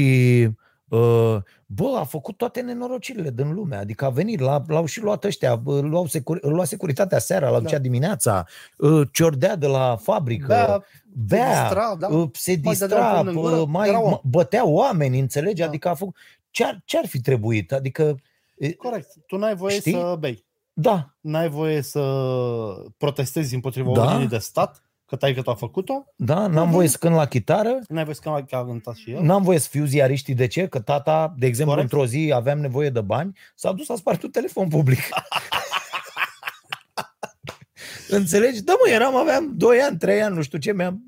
uh, 0.47 0.53
bă, 1.65 1.95
a 1.99 2.03
făcut 2.03 2.37
toate 2.37 2.61
nenorocirile 2.61 3.29
din 3.29 3.53
lume. 3.53 3.75
Adică 3.75 4.05
a 4.05 4.09
venit, 4.09 4.39
l-a, 4.39 4.63
l-au 4.67 4.85
și 4.85 5.01
luat 5.01 5.23
ăștia, 5.23 5.55
bă, 5.55 5.79
luau 5.79 6.05
securi, 6.05 6.39
lua 6.49 6.63
securitatea 6.63 7.19
seara, 7.19 7.45
la 7.49 7.55
Da. 7.57 7.59
ducea 7.59 7.77
dimineața, 7.77 8.45
uh, 8.77 9.07
ciordea 9.11 9.55
de 9.55 9.67
la 9.67 9.95
fabrică, 9.95 10.45
Bea, 10.47 10.83
bea, 11.13 11.61
distra, 11.61 11.95
da. 11.99 12.07
uh, 12.07 12.29
se 12.33 12.59
Mai 12.63 12.75
dădea 12.75 12.97
distra, 12.97 13.17
până 13.17 13.29
în 13.31 13.35
gură, 13.35 13.55
uh, 13.55 13.67
mai 13.67 13.87
era 13.89 14.01
om. 14.01 14.19
bătea 14.23 14.65
oameni, 14.67 15.19
înțelegi? 15.19 15.61
Da. 15.61 15.67
Adică 15.67 15.89
a 15.89 15.93
făcut... 15.93 16.15
Ce-ar, 16.49 16.81
ce-ar 16.85 17.05
fi 17.05 17.21
trebuit? 17.21 17.71
Adică, 17.71 18.15
e, 18.57 18.73
Corect. 18.73 19.07
Tu 19.27 19.37
n-ai 19.37 19.55
voie 19.55 19.75
Știi? 19.79 19.91
să 19.91 20.15
bei. 20.19 20.45
da, 20.73 21.15
N-ai 21.21 21.49
voie 21.49 21.81
să 21.81 21.99
protestezi 22.97 23.53
împotriva 23.53 23.91
Da. 23.93 24.01
ordinii 24.03 24.27
de 24.27 24.37
stat, 24.37 24.83
că 25.13 25.19
tai 25.19 25.33
că 25.33 25.41
tu 25.41 25.49
a 25.49 25.55
făcut-o. 25.55 26.05
da, 26.15 26.47
n-am 26.47 26.63
Mhm. 26.63 26.71
voie 26.71 26.87
să 26.87 26.97
cânt 26.97 27.15
la 27.15 27.25
chitară, 27.25 27.79
N-ai 27.87 28.03
voie 28.03 28.15
să 28.15 28.21
cam 28.23 28.45
că 28.49 28.55
a 28.55 28.65
cântat 28.65 28.95
și 28.95 29.11
el. 29.11 29.21
N-am 29.21 29.43
voie 29.43 29.59
să 29.59 29.67
fiu 29.71 29.85
ziariștii 29.85 30.33
de 30.33 30.47
ce? 30.47 30.67
Că 30.67 30.79
tata, 30.79 31.33
de 31.37 31.45
exemplu, 31.45 31.73
Corect. 31.75 31.91
într-o 31.93 32.07
zi 32.07 32.31
aveam 32.35 32.59
nevoie 32.59 32.89
de 32.89 33.01
bani, 33.01 33.37
s-a 33.55 33.71
dus 33.71 33.89
a 33.89 33.95
spart 33.95 34.23
un 34.23 34.29
telefon 34.29 34.67
public. 34.67 34.99
Înțelegi? 38.09 38.61
Da, 38.63 38.73
mă, 38.85 38.91
eram, 38.93 39.15
aveam 39.15 39.53
2 39.57 39.77
ani, 39.79 39.97
3 39.97 40.21
ani, 40.21 40.35
nu 40.35 40.41
știu 40.41 40.57
ce, 40.57 40.73
mi-am... 40.73 41.01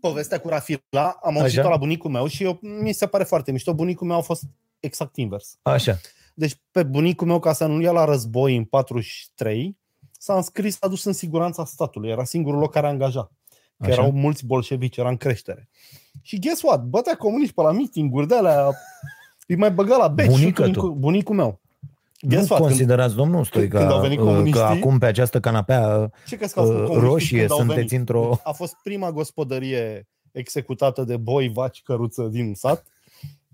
Povestea 0.00 0.40
cu 0.40 0.48
Rafila, 0.48 1.18
am 1.22 1.38
auzit-o 1.38 1.60
Așa. 1.60 1.68
la 1.70 1.76
bunicul 1.76 2.10
meu 2.10 2.26
și 2.26 2.44
eu, 2.44 2.58
mi 2.60 2.92
se 2.92 3.06
pare 3.06 3.24
foarte 3.24 3.52
mișto. 3.52 3.74
Bunicul 3.74 4.06
meu 4.06 4.16
a 4.16 4.20
fost 4.20 4.42
exact 4.80 5.16
invers. 5.16 5.58
Așa. 5.62 5.98
Deci 6.34 6.54
pe 6.70 6.82
bunicul 6.82 7.26
meu, 7.26 7.38
ca 7.38 7.52
să 7.52 7.66
nu 7.66 7.80
ia 7.80 7.92
la 7.92 8.04
război 8.04 8.56
în 8.56 8.64
43, 8.64 9.78
s-a 10.18 10.34
înscris, 10.34 10.76
s-a 10.78 10.88
dus 10.88 11.04
în 11.04 11.12
siguranța 11.12 11.64
statului. 11.64 12.10
Era 12.10 12.24
singurul 12.24 12.58
loc 12.60 12.72
care 12.72 12.86
angaja. 12.86 13.30
Că 13.82 13.90
Așa. 13.90 14.00
erau 14.00 14.12
mulți 14.12 14.46
bolșevici, 14.46 14.96
era 14.96 15.08
în 15.08 15.16
creștere. 15.16 15.68
Și 16.22 16.38
guess 16.38 16.62
what? 16.62 16.82
Bătea 16.82 17.14
comuniști 17.16 17.54
pe 17.54 17.62
la 17.62 17.72
meeting-uri 17.72 18.26
de 18.28 18.34
alea, 18.36 18.70
îi 19.46 19.56
mai 19.56 19.70
băga 19.70 19.96
la 19.96 20.08
beci. 20.08 20.26
Bunică 20.26 20.66
și 20.66 20.70
tu. 20.72 20.80
bunicul, 20.80 20.98
bunicul 21.00 21.34
meu. 21.34 21.60
Nu 22.20 22.28
Guess 22.28 22.48
what? 22.48 22.60
Când, 22.60 22.70
considerați, 22.70 23.14
domnul 23.14 23.44
Stoica, 23.44 23.78
când 23.78 23.90
au 23.90 24.00
venit 24.00 24.18
că 24.18 24.24
comuniștii- 24.24 24.60
acum 24.60 24.98
pe 24.98 25.06
această 25.06 25.40
canapea 25.40 26.10
ce 26.26 26.36
crezi 26.36 26.54
că 26.54 26.60
au 26.60 26.66
făcut 26.66 26.80
uh, 26.80 26.86
comuniștii 26.86 27.12
roșie 27.12 27.38
când 27.38 27.50
au 27.50 27.56
sunteți 27.56 27.78
venit? 27.78 27.98
într-o... 27.98 28.40
A 28.44 28.52
fost 28.52 28.76
prima 28.82 29.12
gospodărie 29.12 30.08
executată 30.32 31.04
de 31.04 31.16
boi, 31.16 31.48
vaci, 31.48 31.82
căruță 31.82 32.22
din 32.22 32.54
sat. 32.54 32.86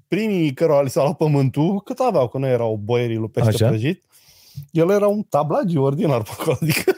Primii 0.09 0.53
cărora 0.53 0.83
li 0.83 0.91
s-a 0.91 1.03
luat 1.03 1.17
pământul, 1.17 1.81
cât 1.81 1.99
aveau, 1.99 2.29
că 2.29 2.39
nu 2.39 2.47
erau 2.47 2.81
boierii 2.85 3.17
lui 3.17 3.29
pește 3.29 3.49
Așa. 3.49 3.69
prăjit. 3.69 4.05
El 4.71 4.91
era 4.91 5.07
un 5.07 5.23
tablagiu 5.23 5.83
ordinar 5.83 6.23
pe 6.23 6.31
acolo. 6.39 6.57
Adică... 6.61 6.93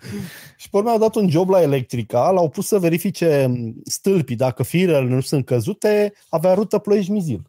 și 0.56 0.70
pe 0.70 0.76
urmă 0.76 0.90
au 0.90 0.98
dat 0.98 1.14
un 1.14 1.28
job 1.28 1.48
la 1.48 1.62
Electrica, 1.62 2.30
l-au 2.30 2.48
pus 2.48 2.66
să 2.66 2.78
verifice 2.78 3.52
stâlpii, 3.84 4.36
dacă 4.36 4.62
firele 4.62 5.08
nu 5.08 5.20
sunt 5.20 5.44
căzute, 5.44 6.12
avea 6.28 6.54
rută 6.54 6.78
Ploiești-Mizil, 6.78 7.42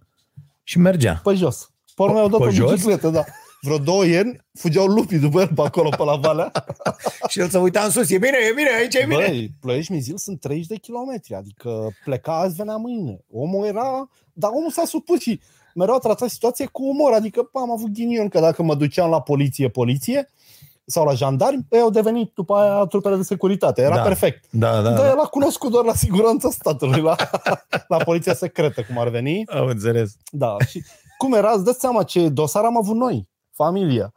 Și 0.64 0.78
mergea. 0.78 1.20
pe 1.24 1.34
jos. 1.34 1.72
Pe 1.96 2.02
urmă 2.02 2.20
au 2.20 2.30
dat 2.30 2.40
Pe 2.40 2.46
o 2.46 2.50
jos? 2.52 2.72
bicicletă, 2.72 3.10
da. 3.10 3.24
Vreo 3.62 3.78
două 3.78 4.06
ieri 4.06 4.46
fugeau 4.54 4.86
lupii 4.86 5.18
după 5.18 5.40
el 5.40 5.48
pe 5.56 5.62
acolo, 5.62 5.90
pe 5.90 6.04
la 6.04 6.16
Valea. 6.16 6.52
Și 7.30 7.40
el 7.40 7.50
se 7.50 7.58
uita 7.58 7.82
în 7.82 7.90
sus, 7.90 8.10
e 8.10 8.18
bine, 8.18 8.38
e 8.50 8.54
bine, 8.56 8.70
aici 8.80 8.96
e 8.96 9.06
bine. 9.08 9.26
Băi, 9.28 9.52
Ploiești-Mizil 9.60 10.18
sunt 10.18 10.40
30 10.40 10.68
de 10.68 10.76
kilometri, 10.76 11.34
adică 11.34 11.90
pleca 12.04 12.40
azi, 12.40 12.56
venea 12.56 12.76
mâine. 12.76 13.20
Omul 13.32 13.66
era, 13.66 14.10
dar 14.34 14.52
omul 14.54 14.72
s-a 14.72 14.86
supus 14.86 15.20
și 15.20 15.40
mereu 15.76 15.96
a 15.96 15.98
tratat 15.98 16.30
situația 16.30 16.68
cu 16.72 16.84
umor, 16.84 17.14
adică 17.14 17.44
pă, 17.44 17.60
am 17.60 17.72
avut 17.72 17.90
ghinion 17.92 18.28
că 18.28 18.40
dacă 18.40 18.64
mă 18.64 18.76
duceam 18.76 19.10
la 19.10 19.22
poliție, 19.22 19.70
poliție, 19.70 20.30
sau 20.90 21.06
la 21.06 21.14
jandarmi, 21.14 21.66
ei 21.70 21.80
au 21.80 21.90
devenit 21.90 22.32
după 22.36 22.56
aia 22.56 22.86
trupele 22.86 23.16
de 23.16 23.22
securitate. 23.24 23.82
Era 23.82 23.96
Da. 23.96 24.02
perfect. 24.02 24.46
Da, 24.50 24.72
da, 24.72 24.82
Dar 24.82 24.94
da. 24.94 25.08
el 25.10 25.20
a 25.20 25.26
cunoscut 25.28 25.72
doar 25.72 25.86
la 25.86 25.94
siguranța 25.94 26.50
statului, 26.50 27.02
la, 27.02 27.16
la 27.88 27.98
poliția 27.98 28.34
secretă, 28.34 28.82
cum 28.84 29.00
ar 29.00 29.08
veni. 29.10 29.44
Am 29.46 29.66
înțeles. 29.66 30.12
Da, 30.32 30.56
și 30.68 30.84
cum 31.18 31.34
era, 31.34 31.52
îți 31.56 31.64
dați 31.64 31.80
seama 31.80 32.04
ce 32.04 32.30
dosar 32.30 32.64
am 32.64 32.78
avut 32.78 32.96
noi, 32.96 33.28
familia. 33.52 34.14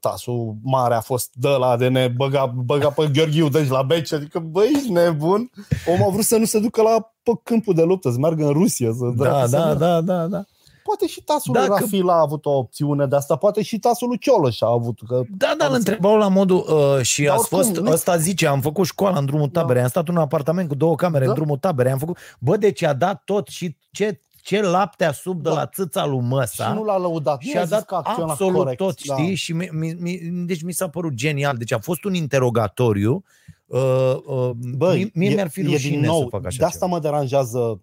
Tasul 0.00 0.54
mare 0.62 0.94
a 0.94 1.00
fost 1.00 1.30
de 1.34 1.48
la 1.48 1.76
de 1.76 1.88
ne 1.88 2.08
băga, 2.08 2.46
băga 2.46 2.90
pe 2.90 3.08
Gheorghiu 3.12 3.48
deci 3.48 3.68
la 3.68 3.82
beci, 3.82 4.12
adică 4.12 4.38
băi, 4.38 4.70
ești 4.74 4.90
nebun. 4.92 5.50
Omul 5.86 6.06
a 6.08 6.10
vrut 6.12 6.24
să 6.24 6.36
nu 6.36 6.44
se 6.44 6.58
ducă 6.60 6.82
la 6.82 7.12
pe 7.22 7.30
câmpul 7.42 7.74
de 7.74 7.82
luptă, 7.82 8.10
să 8.10 8.18
meargă 8.18 8.44
în 8.46 8.52
Rusia. 8.52 8.90
Să 8.92 9.12
Da, 9.16 9.46
să 9.46 9.56
da, 9.56 9.66
nu- 9.72 9.74
da, 9.78 10.00
da, 10.00 10.26
da. 10.26 10.44
Poate 10.86 11.06
și 11.06 11.20
tasul 11.22 11.52
Dacă- 11.54 11.66
lui 11.68 11.78
Rafil 11.80 12.08
a 12.08 12.20
avut 12.20 12.46
o 12.46 12.50
opțiune 12.50 13.06
de 13.06 13.16
asta, 13.16 13.36
poate 13.36 13.62
și 13.62 13.78
tasul 13.78 14.08
lui 14.08 14.18
Cioloș 14.18 14.60
a 14.60 14.66
avut. 14.70 14.98
Că 15.08 15.22
Da, 15.36 15.54
dar 15.58 15.68
îl 15.68 15.74
întrebau 15.74 16.16
la 16.16 16.28
modul 16.28 16.56
uh, 16.96 17.02
și 17.04 17.22
Dar 17.22 17.34
a 17.34 17.38
oricum, 17.38 17.58
fost, 17.58 17.76
nu- 17.76 17.90
ăsta 17.90 18.16
zice, 18.16 18.46
am 18.46 18.60
făcut 18.60 18.86
școala 18.86 19.18
în 19.18 19.26
drumul 19.26 19.48
Da. 19.52 19.60
taberei, 19.60 19.82
am 19.82 19.88
stat 19.88 20.08
în 20.08 20.14
un 20.16 20.20
apartament 20.20 20.68
cu 20.68 20.74
două 20.74 20.94
camere 20.94 21.24
Da. 21.24 21.30
în 21.30 21.36
drumul 21.36 21.56
taberei, 21.56 21.92
am 21.92 21.98
făcut, 21.98 22.18
bă, 22.38 22.56
deci 22.56 22.82
a 22.82 22.92
dat 22.92 23.22
tot 23.24 23.48
și 23.48 23.76
ce, 23.90 24.20
ce 24.42 24.60
laptea 24.62 25.12
sub 25.12 25.42
de 25.42 25.48
Da. 25.48 25.54
la 25.54 25.66
țâța 25.66 26.06
lui 26.06 26.20
și 26.20 26.26
Măsa 26.26 26.72
nu 26.72 26.84
l-a 26.84 26.98
lăudat. 26.98 27.40
și 27.40 27.50
Nu 27.54 27.58
a 27.60 27.62
zis 27.62 27.70
dat 27.70 27.84
că 27.84 27.94
acționa 27.94 28.30
absolut 28.30 28.56
corect. 28.56 28.76
tot, 28.78 29.04
Da. 29.04 29.14
știi? 29.16 29.34
Și 29.34 29.52
mi, 29.52 29.68
mi, 29.72 29.92
mi, 30.00 30.18
deci 30.46 30.62
mi 30.62 30.72
s-a 30.72 30.88
părut 30.88 31.12
genial. 31.12 31.56
Deci 31.56 31.72
a 31.72 31.78
fost 31.78 32.04
un 32.04 32.14
interogatoriu. 32.14 33.24
Uh, 33.66 33.80
uh, 34.26 34.50
Băi, 34.76 34.96
mie, 34.96 35.10
mie 35.14 35.30
e- 35.30 35.34
mi-ar 35.34 35.48
fi 35.48 35.60
e 35.60 35.62
din 35.62 35.72
rușine 35.72 36.06
nou, 36.06 36.20
să 36.22 36.26
fac 36.30 36.44
așa 36.46 36.56
De 36.58 36.64
asta 36.64 36.78
ceva. 36.78 36.90
mă 36.90 36.98
deranjează, 36.98 37.80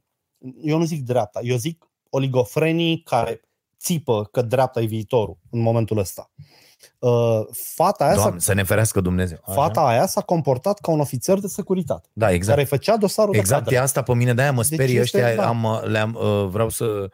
eu 0.61 0.77
nu 0.77 0.83
zic 0.83 1.03
dreapta, 1.03 1.39
eu 1.43 1.55
zic 1.57 1.87
oligofrenii 2.15 3.01
care 3.01 3.41
țipă 3.79 4.27
că 4.31 4.41
dreapta 4.41 4.81
e 4.81 4.85
viitorul 4.85 5.37
în 5.49 5.59
momentul 5.61 5.97
ăsta. 5.97 6.31
Uh, 6.99 7.09
fata 7.75 8.05
aia, 8.05 8.15
Doamne, 8.15 8.39
s-a, 8.39 8.45
să 8.51 8.53
ne 8.53 8.63
ferească 8.63 9.01
Dumnezeu. 9.01 9.37
Așa? 9.45 9.53
fata 9.53 9.81
aia 9.81 10.05
s-a 10.05 10.21
comportat 10.21 10.79
ca 10.79 10.91
un 10.91 10.99
ofițer 10.99 11.39
de 11.39 11.47
securitate, 11.47 12.09
Da, 12.13 12.31
exact. 12.31 12.55
care 12.57 12.67
făcea 12.67 12.97
dosarul 12.97 13.35
Exact, 13.35 13.57
de 13.57 13.63
cadre. 13.63 13.75
e 13.75 13.81
asta 13.81 14.01
pe 14.01 14.13
mine, 14.13 14.33
de-aia 14.33 14.51
mă 14.51 14.61
Deci 14.61 14.73
sperie 14.73 14.99
este- 14.99 15.17
ăștia, 15.17 15.35
da. 15.35 15.47
am, 15.47 15.81
le-am, 15.85 16.17
uh, 16.21 16.47
vreau 16.49 16.69
să, 16.69 16.85
uh, 16.85 17.09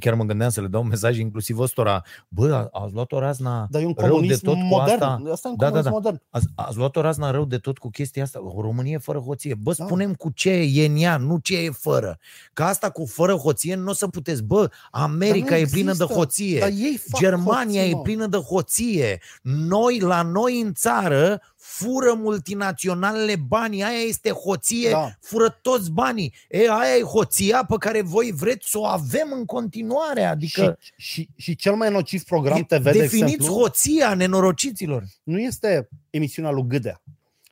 chiar 0.00 0.14
mă 0.14 0.24
gândeam 0.24 0.50
să 0.50 0.60
le 0.60 0.66
dau 0.66 0.82
un 0.82 0.88
mesaj 0.88 1.18
inclusiv 1.18 1.58
ăstora, 1.58 2.02
bă, 2.28 2.52
a- 2.72 2.80
ați 2.84 2.92
luat 2.94 3.12
o 3.12 3.18
razna 3.18 3.66
Dar 3.70 3.82
e 3.82 3.84
un 3.86 3.92
rău 3.96 4.06
de 4.06 4.12
comunism 4.14 4.44
tot 4.44 4.54
cu 4.54 4.60
modern. 4.60 5.02
asta. 5.02 5.22
Asta 5.32 5.48
e 5.48 5.50
un 5.50 5.56
Da, 5.56 5.64
da, 5.64 5.68
comunism 5.70 5.82
da. 5.84 5.90
modern. 5.90 6.20
Ați, 6.30 6.46
ați 6.54 6.76
luat 6.76 6.96
o 6.96 7.00
razna 7.00 7.30
rău 7.30 7.44
de 7.44 7.58
tot 7.58 7.78
cu 7.78 7.90
chestia 7.90 8.22
asta. 8.22 8.40
O 8.44 8.60
Românie 8.60 8.98
fără 8.98 9.18
hoție. 9.18 9.54
Bă, 9.54 9.74
Da. 9.76 9.84
spunem 9.84 10.14
cu 10.14 10.30
ce 10.30 10.50
e 10.50 10.86
în 10.86 10.96
ea, 10.96 11.16
nu 11.16 11.38
ce 11.38 11.56
e 11.58 11.70
fără. 11.70 12.18
Că 12.52 12.62
asta 12.62 12.90
cu 12.90 13.06
fără 13.06 13.32
hoție 13.32 13.74
nu 13.74 13.90
o 13.90 13.92
să 13.92 14.08
puteți. 14.08 14.42
Bă, 14.42 14.70
America 14.90 15.48
Dar 15.48 15.58
e 15.58 15.62
nu 15.62 15.68
plină 15.70 15.92
de 15.92 15.96
există. 16.02 16.14
hoție. 16.14 16.58
Dar 16.58 16.68
ei 16.68 17.00
fac 17.10 17.20
Germania 17.20 17.80
hoții, 17.80 17.90
e 17.92 17.94
mă. 17.94 18.02
plină 18.02 18.26
de 18.26 18.36
hoție. 18.36 19.20
Noi, 19.42 20.00
la 20.00 20.22
noi 20.22 20.60
în 20.60 20.72
țară, 20.72 21.40
fură 21.64 22.14
multinaționalele 22.14 23.36
banii. 23.36 23.82
Aia 23.82 23.98
este 23.98 24.30
hoție, 24.30 24.90
Da. 24.90 25.10
fură 25.20 25.58
toți 25.62 25.90
banii. 25.90 26.34
E, 26.48 26.70
aia 26.70 26.96
e 26.96 27.02
hoția 27.02 27.64
pe 27.68 27.74
care 27.78 28.02
voi 28.02 28.32
vreți 28.36 28.70
să 28.70 28.78
o 28.78 28.84
avem 28.84 29.28
în 29.32 29.44
continuare. 29.44 30.24
Adică 30.24 30.78
Și, 30.96 31.02
și, 31.12 31.28
și 31.36 31.56
cel 31.56 31.74
mai 31.74 31.90
nociv 31.90 32.22
program 32.22 32.62
TV, 32.62 32.82
de 32.82 32.90
definiți 32.90 33.32
exemplu, 33.34 33.54
hoția 33.54 34.14
nenorociților. 34.14 35.04
nu 35.22 35.38
este 35.38 35.88
emisiunea 36.10 36.50
lui 36.50 36.64
Gâdea, 36.66 37.02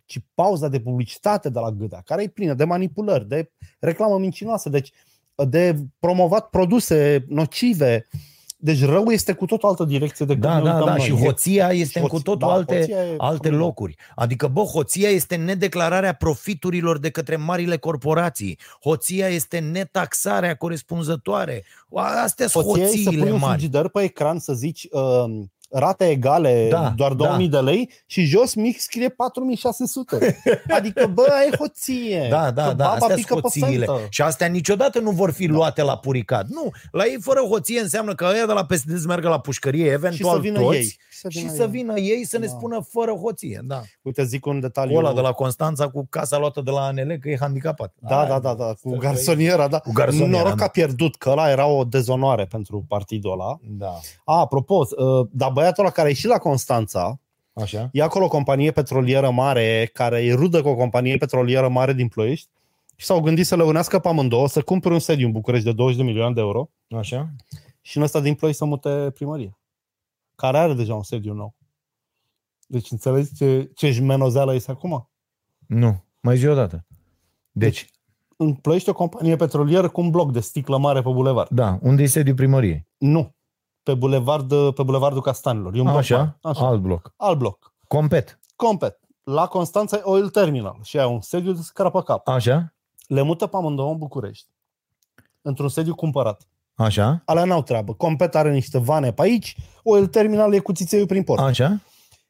ci 0.04 0.18
pauza 0.34 0.68
de 0.68 0.80
publicitate 0.80 1.48
de 1.48 1.58
la 1.58 1.70
Gâdea, 1.70 2.02
care 2.04 2.22
e 2.22 2.28
plină 2.28 2.54
de 2.54 2.64
manipulări, 2.64 3.28
de 3.28 3.50
reclamă 3.78 4.18
mincinoasă, 4.18 4.68
deci 4.68 4.92
de 5.48 5.76
promovat 5.98 6.48
produse 6.48 7.24
nocive. 7.28 8.08
Deci 8.64 8.84
rău 8.84 9.10
este 9.10 9.32
cu 9.32 9.44
tot 9.46 9.62
o 9.62 9.68
altă 9.68 9.84
direcție 9.84 10.26
decât 10.26 10.42
Da, 10.42 10.56
ne 10.58 10.62
da, 10.64 10.70
uităm 10.72 10.86
da, 10.86 10.94
noi. 10.96 11.00
și 11.04 11.12
hoția 11.24 11.68
este 11.72 11.98
și 12.00 12.06
cu 12.06 12.18
hoț- 12.18 12.22
totul 12.22 12.48
da, 12.48 12.52
alte, 12.54 12.78
hoția 12.78 12.96
e 12.96 13.00
alte 13.00 13.16
formidabel. 13.18 13.58
locuri. 13.58 13.96
Adică, 14.14 14.46
bă, 14.48 14.60
hoția 14.62 15.08
este 15.08 15.36
nedeclararea 15.36 16.12
profiturilor 16.12 16.98
de 16.98 17.10
către 17.10 17.36
marile 17.36 17.76
corporații. 17.76 18.58
Hoția 18.82 19.28
este 19.28 19.58
netaxarea 19.58 20.54
corespunzătoare. 20.54 21.64
Astea 22.24 22.46
sunt 22.46 22.64
Hoția 22.64 22.82
e 22.84 22.86
să 22.86 22.92
pui 22.92 23.04
hoțiile 23.04 23.30
un 23.32 23.38
mari. 23.38 23.52
frigider 23.58 23.88
pe 23.88 24.02
ecran 24.02 24.38
să 24.38 24.52
zici 24.52 24.86
uh, 24.90 25.24
rate 25.72 26.08
egale, 26.08 26.66
Da, 26.70 26.92
doar 26.96 27.12
2000 27.12 27.48
de 27.48 27.58
lei 27.58 27.90
și 28.06 28.24
jos 28.24 28.54
mic 28.54 28.80
scrie 28.80 29.08
4600. 29.08 30.40
Adică, 30.68 31.06
bă, 31.06 31.26
e 31.52 31.56
hoție. 31.56 32.26
Da, 32.30 32.50
da, 32.50 32.62
Că 32.68 32.72
da, 32.74 32.84
baba 32.84 32.92
astea 32.92 33.14
pică 33.14 33.26
sunt 33.28 33.40
pe 33.40 33.48
hoțiile. 33.60 33.84
fentă. 33.84 34.00
Și 34.08 34.22
astea 34.22 34.46
niciodată 34.46 34.98
nu 35.00 35.10
vor 35.10 35.30
fi 35.32 35.46
luate 35.46 35.82
la 35.82 35.96
puricat. 35.98 36.46
Nu, 36.48 36.70
la 36.90 37.04
ei 37.04 37.16
fără 37.20 37.40
hoție 37.40 37.80
înseamnă 37.80 38.14
că 38.14 38.24
ăia 38.34 38.46
de 38.46 38.52
la 38.52 38.64
PSD 38.64 38.98
să 38.98 39.06
meargă 39.06 39.28
la 39.28 39.40
pușcărie, 39.40 39.82
Și 39.84 39.88
să 39.88 39.94
eventual 39.94 40.40
vină 40.40 40.60
toți, 40.60 40.76
ei. 40.76 40.96
și 41.28 41.48
să 41.50 41.66
vină 41.66 41.98
ei 41.98 42.24
să 42.26 42.38
ne 42.38 42.46
Da. 42.46 42.52
spună 42.52 42.86
fără 42.90 43.10
hoție. 43.12 43.60
Da. 43.64 43.80
Uite, 44.02 44.24
zic 44.24 44.46
un 44.46 44.60
detaliu. 44.60 44.92
Cu 44.92 44.98
ăla 44.98 45.12
de 45.14 45.20
la 45.20 45.32
Constanța 45.32 45.88
cu 45.88 46.06
casa 46.10 46.38
luată 46.38 46.60
de 46.60 46.70
la 46.70 46.80
ANL 46.80 47.18
că 47.20 47.28
e 47.28 47.36
handicapat. 47.40 47.92
Da, 47.98 48.18
Aia, 48.18 48.28
da, 48.28 48.38
da, 48.38 48.54
da, 48.54 48.64
cu 48.64 48.90
să 48.90 48.96
garsoniera, 48.96 49.68
da. 49.68 49.78
Cu 49.78 49.92
garsoniera, 49.92 50.28
Noroc 50.30 50.50
că 50.50 50.56
da. 50.58 50.64
a 50.64 50.68
pierdut, 50.68 51.16
că 51.16 51.30
ăla 51.30 51.50
era 51.50 51.66
o 51.66 51.84
dezonoare 51.84 52.44
pentru 52.44 52.84
partidul 52.88 53.32
ăla. 53.32 53.58
Da. 53.62 53.98
A, 54.24 54.38
apropo, 54.40 54.74
uh, 54.96 55.26
dar 55.30 55.50
băiatul 55.62 55.84
ăla 55.84 55.92
care 55.92 56.06
a 56.06 56.10
ieșit 56.10 56.28
la 56.28 56.38
Constanța, 56.38 57.20
Așa? 57.52 57.88
e 57.92 58.02
acolo 58.02 58.24
o 58.24 58.28
companie 58.28 58.70
petrolieră 58.70 59.30
mare, 59.30 59.90
care 59.92 60.24
e 60.24 60.34
rudă 60.34 60.62
cu 60.62 60.68
o 60.68 60.74
companie 60.74 61.16
petrolieră 61.16 61.68
mare 61.68 61.92
din 61.92 62.08
Ploiești, 62.08 62.48
și 62.96 63.06
s-au 63.06 63.20
gândit 63.20 63.46
să 63.46 63.56
le 63.56 63.62
unească 63.62 63.98
pe 63.98 64.08
amândouă, 64.08 64.48
să 64.48 64.62
cumpere 64.62 64.94
un 64.94 65.00
sediu 65.00 65.26
în 65.26 65.32
București 65.32 65.64
de 65.66 65.72
20 65.72 65.96
de 65.96 66.02
milioane 66.02 66.34
de 66.34 66.40
euro 66.40 66.70
Așa? 66.98 67.30
și 67.80 67.96
în 67.96 68.02
ăsta 68.02 68.20
din 68.20 68.34
Ploiești 68.34 68.60
să 68.62 68.68
mute 68.68 69.10
primărie, 69.14 69.56
care 70.34 70.58
are 70.58 70.74
deja 70.74 70.94
un 70.94 71.02
sediu 71.02 71.32
nou. 71.32 71.54
Deci 72.66 72.90
înțelegi 72.90 73.34
ce, 73.34 73.70
ce 73.74 73.90
jmenozeală 73.90 74.54
este 74.54 74.70
acum? 74.70 75.10
Nu, 75.66 76.04
mai 76.20 76.36
zi 76.36 76.46
o 76.46 76.54
dată. 76.54 76.86
Deci, 77.50 77.90
În 78.36 78.54
Ploiești 78.54 78.88
o 78.88 78.92
companie 78.92 79.36
petrolieră 79.36 79.88
cu 79.88 80.00
un 80.00 80.10
bloc 80.10 80.32
de 80.32 80.40
sticlă 80.40 80.78
mare 80.78 81.02
pe 81.02 81.10
bulevard. 81.10 81.48
da, 81.50 81.78
unde 81.82 82.02
e 82.02 82.06
sediul 82.06 82.36
primăriei? 82.36 82.86
Nu. 82.98 83.34
Pe, 83.82 83.94
bulevard, 83.94 84.48
pe 84.74 84.82
bulevardul 84.82 85.20
Castanilor. 85.20 85.74
E 85.74 85.78
un 85.78 85.84
bloc 85.84 85.96
Așa, 85.96 86.16
mare. 86.16 86.36
Așa. 86.42 86.66
alt 86.66 86.80
bloc. 86.80 87.12
Alt 87.16 87.38
bloc. 87.38 87.72
Compet. 87.88 88.38
Complet. 88.56 89.00
La 89.24 89.46
Constanța 89.46 89.96
e 89.96 90.00
Oil 90.04 90.28
Terminal 90.28 90.76
și 90.82 90.98
ai 90.98 91.06
un 91.06 91.20
sediu 91.20 91.52
de 91.52 91.60
scrapă 91.62 92.02
cap. 92.02 92.28
Așa, 92.28 92.72
Le 93.06 93.22
mută 93.22 93.46
pe 93.46 93.56
amândouă 93.56 93.90
în 93.92 93.98
București. 93.98 94.46
Într-un 95.42 95.68
sediu 95.68 95.94
cumpărat. 95.94 96.42
așa, 96.74 97.22
Alea 97.24 97.44
n-au 97.44 97.62
treabă. 97.62 97.94
Compet 97.94 98.34
are 98.34 98.52
niște 98.52 98.78
vane 98.78 99.12
pe 99.12 99.22
aici, 99.22 99.56
Oil 99.82 100.06
Terminal 100.06 100.54
e 100.54 100.58
cu 100.58 100.72
țițeiul 100.72 101.06
prin 101.06 101.22
port. 101.22 101.40
așa. 101.40 101.80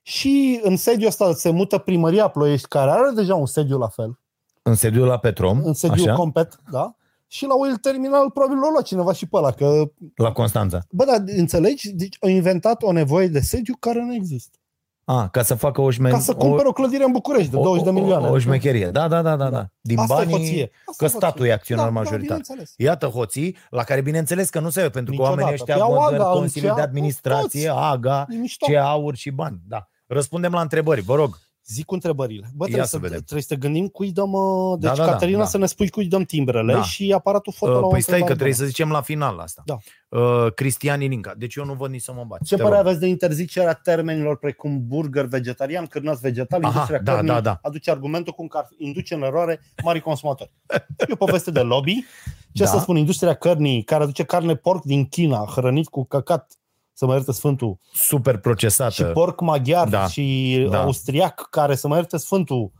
Și 0.02 0.60
în 0.62 0.76
sediul 0.76 1.08
ăsta 1.08 1.32
se 1.32 1.50
mută 1.50 1.78
primăria 1.78 2.28
Ploiești, 2.28 2.68
care 2.68 2.90
are 2.90 3.10
deja 3.14 3.34
un 3.34 3.46
sediu 3.46 3.78
la 3.78 3.88
fel, 3.88 4.18
În 4.62 4.74
sediul 4.74 5.06
la 5.06 5.18
Petrom, 5.18 5.60
în 5.64 5.72
sediu 5.72 6.04
așa, 6.04 6.14
complet, 6.14 6.60
da? 6.70 6.94
Și 7.32 7.46
la 7.46 7.54
Oil 7.54 7.76
Terminal 7.76 8.30
probabil 8.30 8.58
l-a 8.62 8.70
luat 8.70 8.84
cineva 8.84 9.12
și 9.12 9.26
pe 9.26 9.36
ăla, 9.36 9.50
că, 9.50 9.82
la 10.16 10.32
Constanța. 10.32 10.78
bă, 10.90 11.04
dar 11.04 11.22
înțelegi? 11.26 11.92
Deci 11.92 12.16
au 12.20 12.28
inventat 12.28 12.82
o 12.82 12.92
nevoie 12.92 13.28
de 13.28 13.40
sediu 13.40 13.74
care 13.78 14.02
nu 14.02 14.14
există. 14.14 14.58
A, 15.04 15.28
ca 15.28 15.42
să 15.42 15.54
facă 15.54 15.80
o 15.80 15.90
șme... 15.90 16.10
Ca 16.10 16.18
să 16.18 16.34
cumpere 16.34 16.68
o 16.68 16.72
clădire 16.72 17.04
în 17.04 17.12
București 17.12 17.50
de 17.50 17.56
20 17.56 17.84
de 17.84 17.90
milioane. 17.90 18.26
O, 18.26 18.30
o, 18.30 18.32
o 18.32 18.38
șmecherie. 18.38 18.90
Da, 18.90 19.08
da, 19.08 19.22
da, 19.22 19.36
da, 19.36 19.50
da. 19.50 19.66
Din 19.80 19.98
Asta 19.98 20.14
e 20.14 20.16
banii... 20.16 20.36
hoție. 20.36 20.70
Asta 20.86 20.92
că 20.96 21.04
e 21.04 21.08
statul 21.08 21.30
hoție. 21.36 21.50
e 21.50 21.52
acționar 21.52 21.84
da, 21.84 21.90
majoritar. 21.90 22.36
Da, 22.36 22.42
bineînțeles. 22.42 22.74
Iată 22.76 23.06
hoții, 23.06 23.56
la 23.70 23.82
care 23.82 24.00
bineînțeles 24.00 24.50
că 24.50 24.60
nu 24.60 24.70
se 24.70 24.80
pentru 24.80 25.02
că 25.04 25.10
Niciodată. 25.10 25.30
oamenii 25.30 25.52
ăștia 25.52 25.74
Păi 25.74 25.82
au 25.82 25.92
văd 26.10 26.20
AGA, 26.20 26.24
Consiliul 26.30 26.70
în 26.70 26.76
de 26.76 26.80
cea- 26.80 26.86
Administrație, 26.88 27.68
toți. 27.68 27.78
AGA, 27.80 28.26
E 28.30 28.34
mișto. 28.34 28.66
ce 28.66 28.76
aur 28.76 29.14
și 29.14 29.30
bani. 29.30 29.60
Da. 29.68 29.88
Răspundem 30.06 30.52
la 30.52 30.60
întrebări, 30.60 31.00
vă 31.00 31.14
rog. 31.14 31.38
Zic 31.66 31.84
cu 31.84 31.94
întrebările. 31.94 32.50
Bă, 32.54 32.64
Ia 32.64 32.68
trebuie 32.68 32.84
să 32.84 32.90
să, 32.90 32.98
vedem. 32.98 33.18
trebuie 33.18 33.42
să 33.42 33.54
gândim 33.54 33.86
cui 33.88 34.12
dăm... 34.12 34.32
uh, 34.32 34.78
Deci, 34.78 34.90
Da, 34.90 34.96
da, 34.96 35.04
da, 35.04 35.10
Caterina, 35.12 35.38
da. 35.38 35.44
să 35.44 35.58
ne 35.58 35.66
spui 35.66 35.88
cui 35.88 36.06
dăm 36.06 36.22
timbrele 36.22 36.72
Da. 36.72 36.82
și 36.82 37.12
aparatul 37.12 37.52
foto 37.52 37.72
la 37.72 37.78
o 37.78 37.84
Uh, 37.86 37.90
Păi 37.92 38.00
stai 38.00 38.18
că 38.20 38.32
întrebare 38.32 38.34
trebuie 38.34 38.52
să 38.54 38.58
bună. 38.60 38.70
zicem 38.70 38.90
la 38.90 39.00
final 39.00 39.38
asta. 39.38 39.62
Da. 39.64 39.76
Uh, 40.08 40.52
Cristian 40.54 41.00
Ilinca. 41.00 41.34
Deci 41.36 41.54
eu 41.54 41.64
nu 41.64 41.72
văd 41.74 41.90
nici 41.90 42.02
să 42.02 42.12
mă 42.12 42.24
bați. 42.26 42.44
Ce 42.44 42.54
Te 42.56 42.62
părere 42.62 42.78
rog. 42.78 42.86
aveți 42.86 43.00
de 43.00 43.06
interzicerea 43.08 43.72
termenilor 43.72 44.38
precum 44.38 44.86
burger 44.86 45.24
vegetarian, 45.24 45.86
cârnați 45.86 46.20
vegetal, 46.20 46.60
Aha, 46.62 46.68
industria 46.72 46.98
da, 46.98 47.12
cărnii 47.12 47.30
da, 47.32 47.40
da. 47.40 47.58
aduce 47.62 47.90
argumentul 47.90 48.32
cum 48.32 48.46
că 48.46 48.56
ar 48.58 48.68
induce 48.78 49.14
în 49.14 49.22
eroare 49.22 49.60
mari 49.84 50.00
consumatori. 50.00 50.50
E 51.08 51.12
o 51.12 51.16
poveste 51.16 51.50
de 51.50 51.60
lobby. 51.60 52.04
Ce 52.52 52.62
Da. 52.64 52.68
să 52.70 52.78
spun, 52.78 52.96
industria 52.96 53.34
cărnii 53.34 53.82
care 53.82 54.02
aduce 54.02 54.22
carne 54.22 54.54
porc 54.54 54.84
din 54.84 55.06
China, 55.06 55.44
hrănit 55.54 55.88
cu 55.88 56.04
căcat, 56.04 56.52
să 56.92 57.06
mă 57.06 57.12
ierte 57.14 57.32
Sfântul, 57.32 57.78
Super 57.92 58.38
procesată. 58.38 58.92
și 58.92 59.02
porc 59.04 59.40
maghiar 59.40 59.88
Da. 59.88 60.06
și 60.08 60.66
Da. 60.70 60.82
austriac, 60.82 61.46
care 61.50 61.74
să 61.74 61.88
mă 61.88 61.96
ierte 61.96 62.16
Sfântul, 62.16 62.72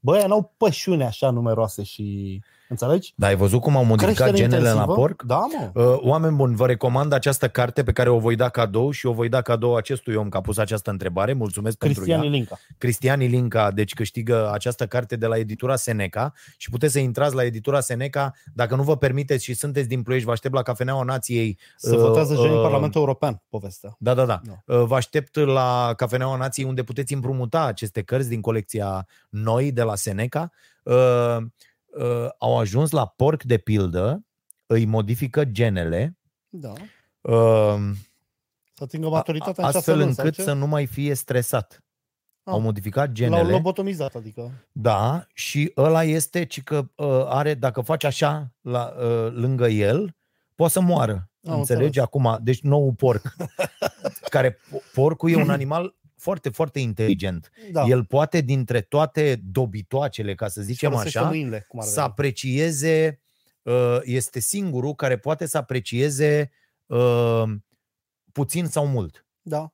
bă, 0.00 0.12
ăia 0.16 0.26
n-au 0.26 0.54
pășune 0.56 1.04
așa 1.04 1.30
numeroase 1.30 1.82
și... 1.82 2.38
Înțelegi? 2.72 3.12
Da, 3.16 3.26
ai 3.26 3.36
văzut 3.36 3.60
cum 3.60 3.76
au 3.76 3.84
modificat 3.84 4.14
Creștere 4.16 4.36
genele 4.36 4.56
intensivă. 4.68 4.86
la 4.92 4.94
porc? 4.94 5.22
Da, 5.22 5.44
mă. 5.72 5.82
Uh, 5.82 5.98
Oameni 6.00 6.36
buni, 6.36 6.54
vă 6.56 6.66
recomand 6.66 7.12
această 7.12 7.48
carte 7.48 7.82
pe 7.82 7.92
care 7.92 8.08
o 8.08 8.18
voi 8.18 8.36
da 8.36 8.48
cadou 8.48 8.90
și 8.90 9.06
o 9.06 9.12
voi 9.12 9.28
da 9.28 9.42
cadou 9.42 9.76
acestui 9.76 10.14
om 10.14 10.28
că 10.28 10.36
a 10.36 10.40
pus 10.40 10.58
această 10.58 10.90
întrebare. 10.90 11.32
Mulțumesc 11.32 11.76
Cristian 11.78 12.06
pentru 12.06 12.24
ea. 12.26 12.32
Ilinca. 12.34 12.58
Cristian 12.78 13.20
Ilinca, 13.20 13.70
deci 13.70 13.94
câștigă 13.94 14.50
această 14.52 14.86
carte 14.86 15.16
de 15.16 15.26
la 15.26 15.36
editura 15.36 15.76
Seneca 15.76 16.32
și 16.56 16.70
puteți 16.70 16.92
să 16.92 16.98
intrați 16.98 17.34
la 17.34 17.44
editura 17.44 17.80
Seneca. 17.80 18.32
Dacă 18.54 18.74
nu 18.74 18.82
vă 18.82 18.96
permiteți 18.96 19.44
și 19.44 19.54
sunteți 19.54 19.88
din 19.88 20.02
Ploiești, 20.02 20.26
vă 20.26 20.32
aștept 20.32 20.54
la 20.54 20.62
Cafeneaua 20.62 21.02
Nației. 21.02 21.58
Se 21.76 21.94
Uh, 21.94 22.00
votează 22.00 22.34
joi 22.34 22.48
în 22.48 22.54
uh, 22.56 22.62
Parlamentul 22.62 23.00
European, 23.00 23.42
povestea. 23.48 23.96
Da, 23.98 24.14
da, 24.14 24.24
da. 24.24 24.40
Da. 24.44 24.74
Uh, 24.76 24.84
Vă 24.84 24.94
aștept 24.94 25.36
la 25.36 25.92
Cafeneaua 25.96 26.36
Nației 26.36 26.66
unde 26.66 26.82
puteți 26.82 27.14
împrumuta 27.14 27.64
aceste 27.64 28.02
cărți 28.02 28.28
din 28.28 28.40
colecția 28.40 29.06
noi 29.28 29.72
de 29.72 29.82
la 29.82 29.94
Seneca. 29.94 30.50
Uh, 30.82 31.36
uh, 31.98 32.28
Au 32.38 32.58
ajuns 32.58 32.90
la 32.90 33.06
porc 33.06 33.42
de 33.42 33.58
pildă, 33.58 34.24
îi 34.66 34.84
modifică 34.84 35.44
genele, 35.44 36.18
Da. 36.48 36.72
uh, 37.20 37.80
Să 38.74 38.82
atingă 38.84 39.08
maturitatea 39.08 39.54
în 39.64 39.64
șase 39.64 39.76
astfel 39.76 39.98
luni, 39.98 40.12
sau 40.14 40.24
încât 40.24 40.38
ce? 40.38 40.44
să 40.44 40.52
nu 40.52 40.66
mai 40.66 40.86
fie 40.86 41.14
stresat. 41.14 41.84
Ah. 42.44 42.52
Au 42.52 42.60
modificat 42.60 43.04
L-au 43.06 43.14
genele. 43.14 43.50
lobotomizat, 43.50 44.14
adică. 44.14 44.50
Da, 44.72 45.26
și 45.34 45.72
ăla 45.76 46.04
este 46.04 46.44
ci 46.44 46.62
că 46.62 46.76
uh, 46.94 47.06
are, 47.26 47.54
dacă 47.54 47.80
faci 47.80 48.04
așa 48.04 48.52
la, 48.60 48.94
uh, 48.98 49.32
lângă 49.32 49.66
el, 49.68 50.16
poate 50.54 50.72
să 50.72 50.80
moară. 50.80 51.12
Am 51.48 51.58
Înțelegi? 51.58 51.84
înțeles. 51.84 52.04
Acum, 52.06 52.38
deci 52.42 52.60
nou 52.60 52.92
porc. 52.92 53.34
care 54.34 54.58
porcul 54.94 55.30
e 55.30 55.36
un 55.36 55.50
animal 55.58 55.94
foarte, 56.22 56.48
foarte 56.48 56.78
inteligent. 56.80 57.50
Da. 57.72 57.84
El 57.86 58.04
poate, 58.04 58.40
dintre 58.40 58.80
toate 58.80 59.40
dobitoacele, 59.44 60.34
ca 60.34 60.48
să 60.48 60.62
zicem 60.62 60.90
Folosește 60.90 61.18
așa, 61.18 61.28
mâinile, 61.28 61.64
cum 61.68 61.80
ar 61.80 61.86
să 61.86 61.94
veni. 61.94 62.06
aprecieze, 62.06 63.20
uh, 63.62 63.98
este 64.02 64.40
singurul 64.40 64.94
care 64.94 65.18
poate 65.18 65.46
să 65.46 65.58
aprecieze 65.58 66.50
uh, 66.86 67.42
puțin 68.32 68.66
sau 68.66 68.86
mult. 68.86 69.26
Da. 69.42 69.72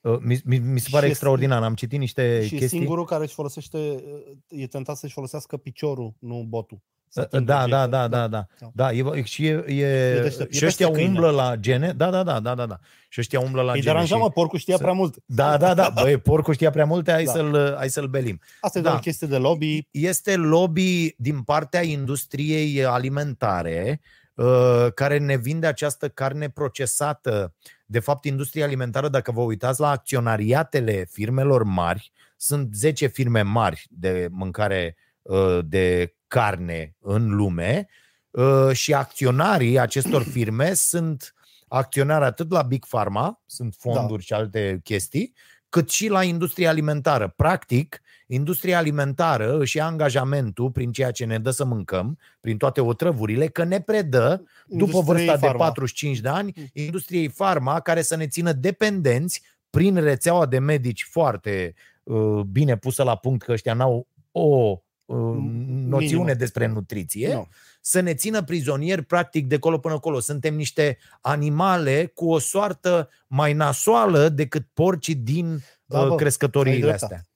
Uh, 0.00 0.18
Mi, 0.20 0.40
mi, 0.44 0.58
mi 0.58 0.78
se 0.78 0.84
Și 0.84 0.90
pare 0.90 1.06
este- 1.06 1.06
extraordinar. 1.16 1.62
Am 1.62 1.74
citit 1.74 1.98
niște 1.98 2.46
Și 2.46 2.54
e 2.54 2.58
chestii. 2.58 2.78
singurul 2.78 3.04
care 3.04 3.22
își 3.24 3.34
folosește, 3.34 4.04
e 4.48 4.66
tentat 4.66 4.96
să-și 4.96 5.12
folosească 5.14 5.56
piciorul, 5.56 6.14
nu 6.18 6.44
botul. 6.48 6.82
Să 7.14 7.20
Da, 7.30 7.36
atingă 7.36 7.44
da, 7.52 7.66
da, 7.66 7.82
obiecte. 7.82 7.90
da, 7.90 8.08
da, 8.08 8.26
da. 8.28 8.46
Da. 8.60 8.70
Da, 8.74 8.92
e, 8.92 9.22
și, 9.22 9.46
e, 9.46 9.64
e, 9.66 9.84
E 9.86 10.20
deștept. 10.22 10.52
E 10.52 10.56
și 10.56 10.64
ăștia 10.64 10.86
peste 10.86 11.02
câine. 11.02 11.18
umblă 11.18 11.30
la 11.30 11.56
gene. 11.56 11.92
Da, 11.96 12.10
da, 12.10 12.22
da, 12.22 12.40
da, 12.40 12.54
da, 12.54 12.66
da. 12.66 12.78
Și 13.08 13.20
ăștia 13.20 13.40
umblă 13.40 13.62
la 13.62 13.72
Îi 13.72 13.80
gene. 13.80 13.92
deranja, 13.92 14.14
și, 14.14 14.20
mă, 14.20 14.30
porcul 14.30 14.58
știa 14.58 14.76
să- 14.76 14.82
prea 14.82 14.92
mult. 14.94 15.14
da, 15.26 15.56
da, 15.56 15.74
da. 15.74 15.90
Băi, 16.02 16.16
porcul 16.18 16.54
știa 16.54 16.70
prea 16.70 16.84
multe, 16.84 17.10
hai, 17.12 17.24
Da. 17.24 17.32
să-l, 17.32 17.74
hai 17.76 17.88
să-l 17.88 18.06
belim. 18.06 18.40
Asta 18.60 18.78
e 18.78 18.82
Da. 18.82 18.88
doar 18.88 18.98
o 19.00 19.02
chestie 19.02 19.26
de 19.26 19.36
lobby. 19.36 19.88
Este 19.90 20.36
lobby 20.36 21.14
din 21.18 21.42
partea 21.42 21.82
industriei 21.82 22.84
alimentare 22.84 24.00
uh, 24.34 24.86
care 24.94 25.18
ne 25.18 25.36
vinde 25.36 25.66
această 25.66 26.08
carne 26.08 26.48
procesată. 26.50 27.54
De 27.86 27.98
fapt, 27.98 28.24
industria 28.24 28.64
alimentară, 28.64 29.08
dacă 29.08 29.32
vă 29.32 29.40
uitați 29.40 29.80
la 29.80 29.88
acționariatele 29.90 31.06
firmelor 31.10 31.62
mari, 31.64 32.12
sunt 32.36 32.74
10 32.74 33.06
firme 33.06 33.42
mari 33.42 33.86
de 33.90 34.28
mâncare 34.30 34.96
uh, 35.22 35.58
de 35.64 36.14
carne 36.32 36.96
în 37.00 37.34
lume 37.34 37.86
uh, 38.30 38.70
și 38.72 38.94
acționarii 38.94 39.78
acestor 39.78 40.22
firme 40.34 40.74
sunt 40.74 41.34
acționari 41.68 42.24
atât 42.24 42.50
la 42.50 42.62
Big 42.62 42.86
Pharma, 42.86 43.42
sunt 43.46 43.74
fonduri 43.78 44.18
da. 44.18 44.24
și 44.24 44.32
alte 44.32 44.80
chestii, 44.84 45.34
cât 45.68 45.90
și 45.90 46.08
la 46.08 46.22
industria 46.22 46.68
alimentară. 46.68 47.28
Practic, 47.36 48.00
industria 48.26 48.78
alimentară 48.78 49.58
își 49.58 49.76
ia 49.76 49.86
angajamentul 49.86 50.70
prin 50.70 50.92
ceea 50.92 51.10
ce 51.10 51.24
ne 51.24 51.38
dă 51.38 51.50
să 51.50 51.64
mâncăm, 51.64 52.18
prin 52.40 52.56
toate 52.56 52.80
otrăvurile, 52.80 53.46
că 53.46 53.64
ne 53.64 53.80
predă, 53.80 54.44
după 54.66 54.96
Industriei 54.96 55.04
vârsta 55.04 55.32
de 55.32 55.46
farma. 55.46 55.58
45 55.58 56.18
de 56.18 56.28
ani, 56.28 56.70
industriei 56.72 57.28
farma 57.28 57.80
care 57.80 58.02
să 58.02 58.16
ne 58.16 58.26
țină 58.26 58.52
dependenți 58.52 59.42
prin 59.70 59.94
rețeaua 59.94 60.46
de 60.46 60.58
medici 60.58 61.06
foarte 61.10 61.74
uh, 62.02 62.40
bine 62.40 62.76
pusă 62.76 63.02
la 63.02 63.16
punct, 63.16 63.44
că 63.44 63.52
ăștia 63.52 63.74
n-au 63.74 64.06
o 64.32 64.40
uh, 64.40 64.78
noțiune 65.16 66.16
Minimă. 66.22 66.32
despre 66.34 66.66
nutriție, 66.66 67.32
Nu. 67.32 67.48
să 67.80 68.00
ne 68.00 68.14
țină 68.14 68.42
prizonieri 68.42 69.02
practic 69.02 69.46
de 69.46 69.58
colo 69.58 69.78
până 69.78 69.98
colo. 69.98 70.20
Suntem 70.20 70.54
niște 70.54 70.98
animale 71.20 72.06
cu 72.14 72.30
o 72.30 72.38
soartă 72.38 73.08
mai 73.26 73.52
nasoală 73.52 74.28
decât 74.28 74.66
porcii 74.74 75.14
din 75.14 75.62
Da, 75.84 75.98
da, 75.98 76.04
bă, 76.04 76.10
ai 76.10 76.16
crescătoriile 76.16 76.80
dreptate. 76.80 77.04
astea. 77.14 77.26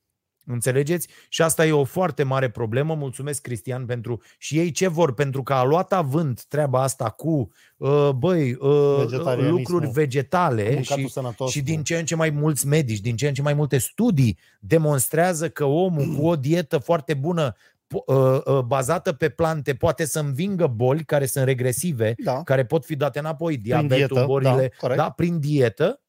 Înțelegeți? 0.49 1.09
Și 1.29 1.43
asta 1.43 1.67
e 1.67 1.73
o 1.73 1.85
foarte 1.85 2.23
mare 2.23 2.51
problemă. 2.51 2.95
Mulțumesc, 2.95 3.43
Cristian, 3.43 3.85
pentru... 3.87 4.23
Și 4.39 4.59
ei 4.59 4.71
ce 4.71 4.89
vor? 4.89 5.15
Pentru 5.15 5.43
că 5.43 5.53
a 5.53 5.65
luat 5.65 5.93
avânt 5.93 6.45
treaba 6.45 6.83
asta 6.83 7.11
cu, 7.11 7.51
uh, 7.77 8.11
băi, 8.17 8.53
uh, 8.61 8.97
Vegetarianismul. 8.99 9.59
lucruri 9.59 9.87
vegetale 9.91 10.71
Mâncatul 10.75 11.03
și, 11.03 11.09
sănătos. 11.11 11.51
și 11.51 11.59
cu- 11.59 11.65
din 11.65 11.83
ce 11.83 11.97
în 11.99 12.05
ce 12.05 12.15
mai 12.17 12.31
mulți 12.31 12.67
medici, 12.67 13.01
din 13.01 13.17
ce 13.17 13.29
în 13.29 13.35
ce 13.35 13.43
mai 13.43 13.55
multe 13.55 13.79
studii 13.79 14.39
demonstrează 14.61 15.49
că 15.49 15.65
omul 15.65 16.15
cu 16.19 16.27
o 16.27 16.37
dietă 16.37 16.79
foarte 16.79 17.15
bună 17.15 17.53
po- 17.87 18.05
uh, 18.07 18.41
uh, 18.45 18.59
bazată 18.61 19.13
pe 19.13 19.29
plante 19.29 19.75
poate 19.75 20.05
să 20.05 20.19
învingă 20.21 20.67
boli 20.67 21.05
care 21.05 21.27
sunt 21.27 21.45
regresive, 21.45 22.15
Da. 22.25 22.43
care 22.43 22.65
pot 22.65 22.85
fi 22.85 22.97
date 22.97 23.19
înapoi, 23.19 23.57
diabetul, 23.57 23.97
dietă, 23.97 24.25
bolile, 24.27 24.51
da, 24.71 24.77
corect. 24.79 24.99
da, 25.01 25.11
prin 25.11 25.41
dietă, 25.41 26.01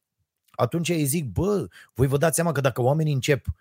atunci 0.50 0.88
îi 0.88 1.04
zic, 1.04 1.24
bă, 1.32 1.66
voi 1.94 2.06
vă 2.06 2.16
dați 2.16 2.34
seama 2.34 2.52
că 2.52 2.60
dacă 2.60 2.82
oamenii 2.82 3.12
încep 3.12 3.46
uh, 3.46 3.52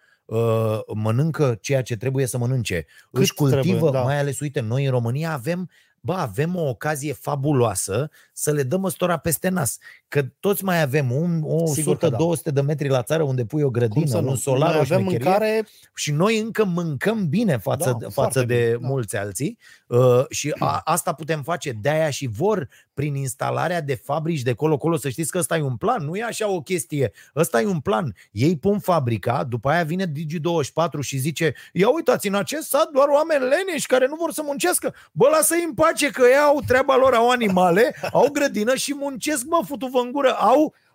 mănâncă 0.94 1.58
ceea 1.62 1.82
ce 1.82 1.96
trebuie 1.98 2.26
să 2.26 2.38
mănânce, 2.38 2.86
Cât 3.12 3.22
își 3.22 3.34
cultivă, 3.34 3.62
trebuie, 3.62 3.92
da. 3.92 4.02
mai 4.02 4.20
ales, 4.20 4.40
uite, 4.40 4.60
noi 4.60 4.86
în 4.86 4.92
România 4.92 5.32
avem 5.32 5.70
bă, 6.08 6.14
avem 6.14 6.56
o 6.56 6.70
ocazie 6.70 7.14
fabuloasă 7.14 8.10
să 8.34 8.52
le 8.52 8.64
dăm 8.64 8.84
ăstora 8.84 9.18
peste 9.18 9.50
nas. 9.50 9.78
Că 10.08 10.24
toți 10.40 10.64
mai 10.64 10.82
avem 10.82 11.12
un, 11.12 11.42
o 11.44 11.66
Sigur 11.66 11.98
că 11.98 12.10
100-200 12.10 12.12
da. 12.44 12.52
de 12.52 12.62
metri 12.62 12.88
la 12.88 13.04
țară 13.04 13.24
unde 13.24 13.46
pui 13.46 13.62
o 13.62 13.64
Cum 13.64 13.74
grădină, 13.74 14.06
să 14.06 14.20
nu? 14.20 14.30
un 14.30 14.36
solar, 14.36 14.70
Noi 14.70 14.78
o 14.78 14.82
avem 14.82 15.00
șmecherie 15.00 15.26
mâncare 15.26 15.68
și 15.96 16.12
noi 16.12 16.40
încă 16.40 16.66
mâncăm 16.66 17.30
bine 17.30 17.58
față, 17.58 17.90
Da, 17.92 17.92
da, 17.92 18.10
față 18.10 18.12
foarte 18.12 18.46
de 18.46 18.56
bine, 18.56 18.78
da. 18.82 18.88
mulți 18.88 19.18
alții 19.18 19.58
uh, 19.88 20.26
și 20.30 20.56
a, 20.60 20.82
asta 20.84 21.14
putem 21.14 21.44
face 21.44 21.72
de-aia 21.72 22.10
și 22.10 22.28
vor 22.28 22.70
prin 22.94 23.16
instalarea 23.16 23.82
de 23.82 23.96
fabrici 23.96 24.42
de 24.42 24.54
colo-colo. 24.54 24.98
Să 24.98 25.10
știți 25.10 25.32
că 25.32 25.38
ăsta 25.38 25.58
e 25.58 25.62
un 25.62 25.76
plan, 25.76 26.06
nu 26.06 26.16
e 26.16 26.24
așa 26.24 26.50
o 26.50 26.62
chestie. 26.62 27.12
Ăsta 27.36 27.62
e 27.62 27.66
un 27.66 27.80
plan. 27.80 28.16
Ei 28.32 28.58
pun 28.58 28.80
fabrica, 28.80 29.44
după 29.44 29.70
aia 29.70 29.84
vine 29.84 30.06
Digi24 30.12 31.00
și 31.02 31.18
zice 31.18 31.54
ia 31.74 31.90
uitați, 31.90 32.28
în 32.28 32.36
acest 32.36 32.68
sat 32.68 32.90
doar 32.94 33.08
oameni 33.08 33.42
leneși 33.42 33.88
care 33.88 34.08
nu 34.08 34.16
vor 34.16 34.32
să 34.32 34.42
muncească. 34.46 34.94
Bă, 35.12 35.28
lasă-i 35.32 35.64
în 35.68 35.74
pace 35.74 35.97
că 36.06 36.22
ei 36.28 36.38
au 36.38 36.62
treaba 36.68 36.96
lor, 36.96 37.14
au 37.14 37.30
animale, 37.30 37.96
au 38.12 38.30
grădină 38.32 38.76
și 38.76 38.96
muncesc, 38.96 39.46
mă, 39.46 39.62
futu-vă 39.66 40.00
în 40.00 40.12
gură. 40.12 40.32
Au 40.32 40.64
Uh, 40.64 40.86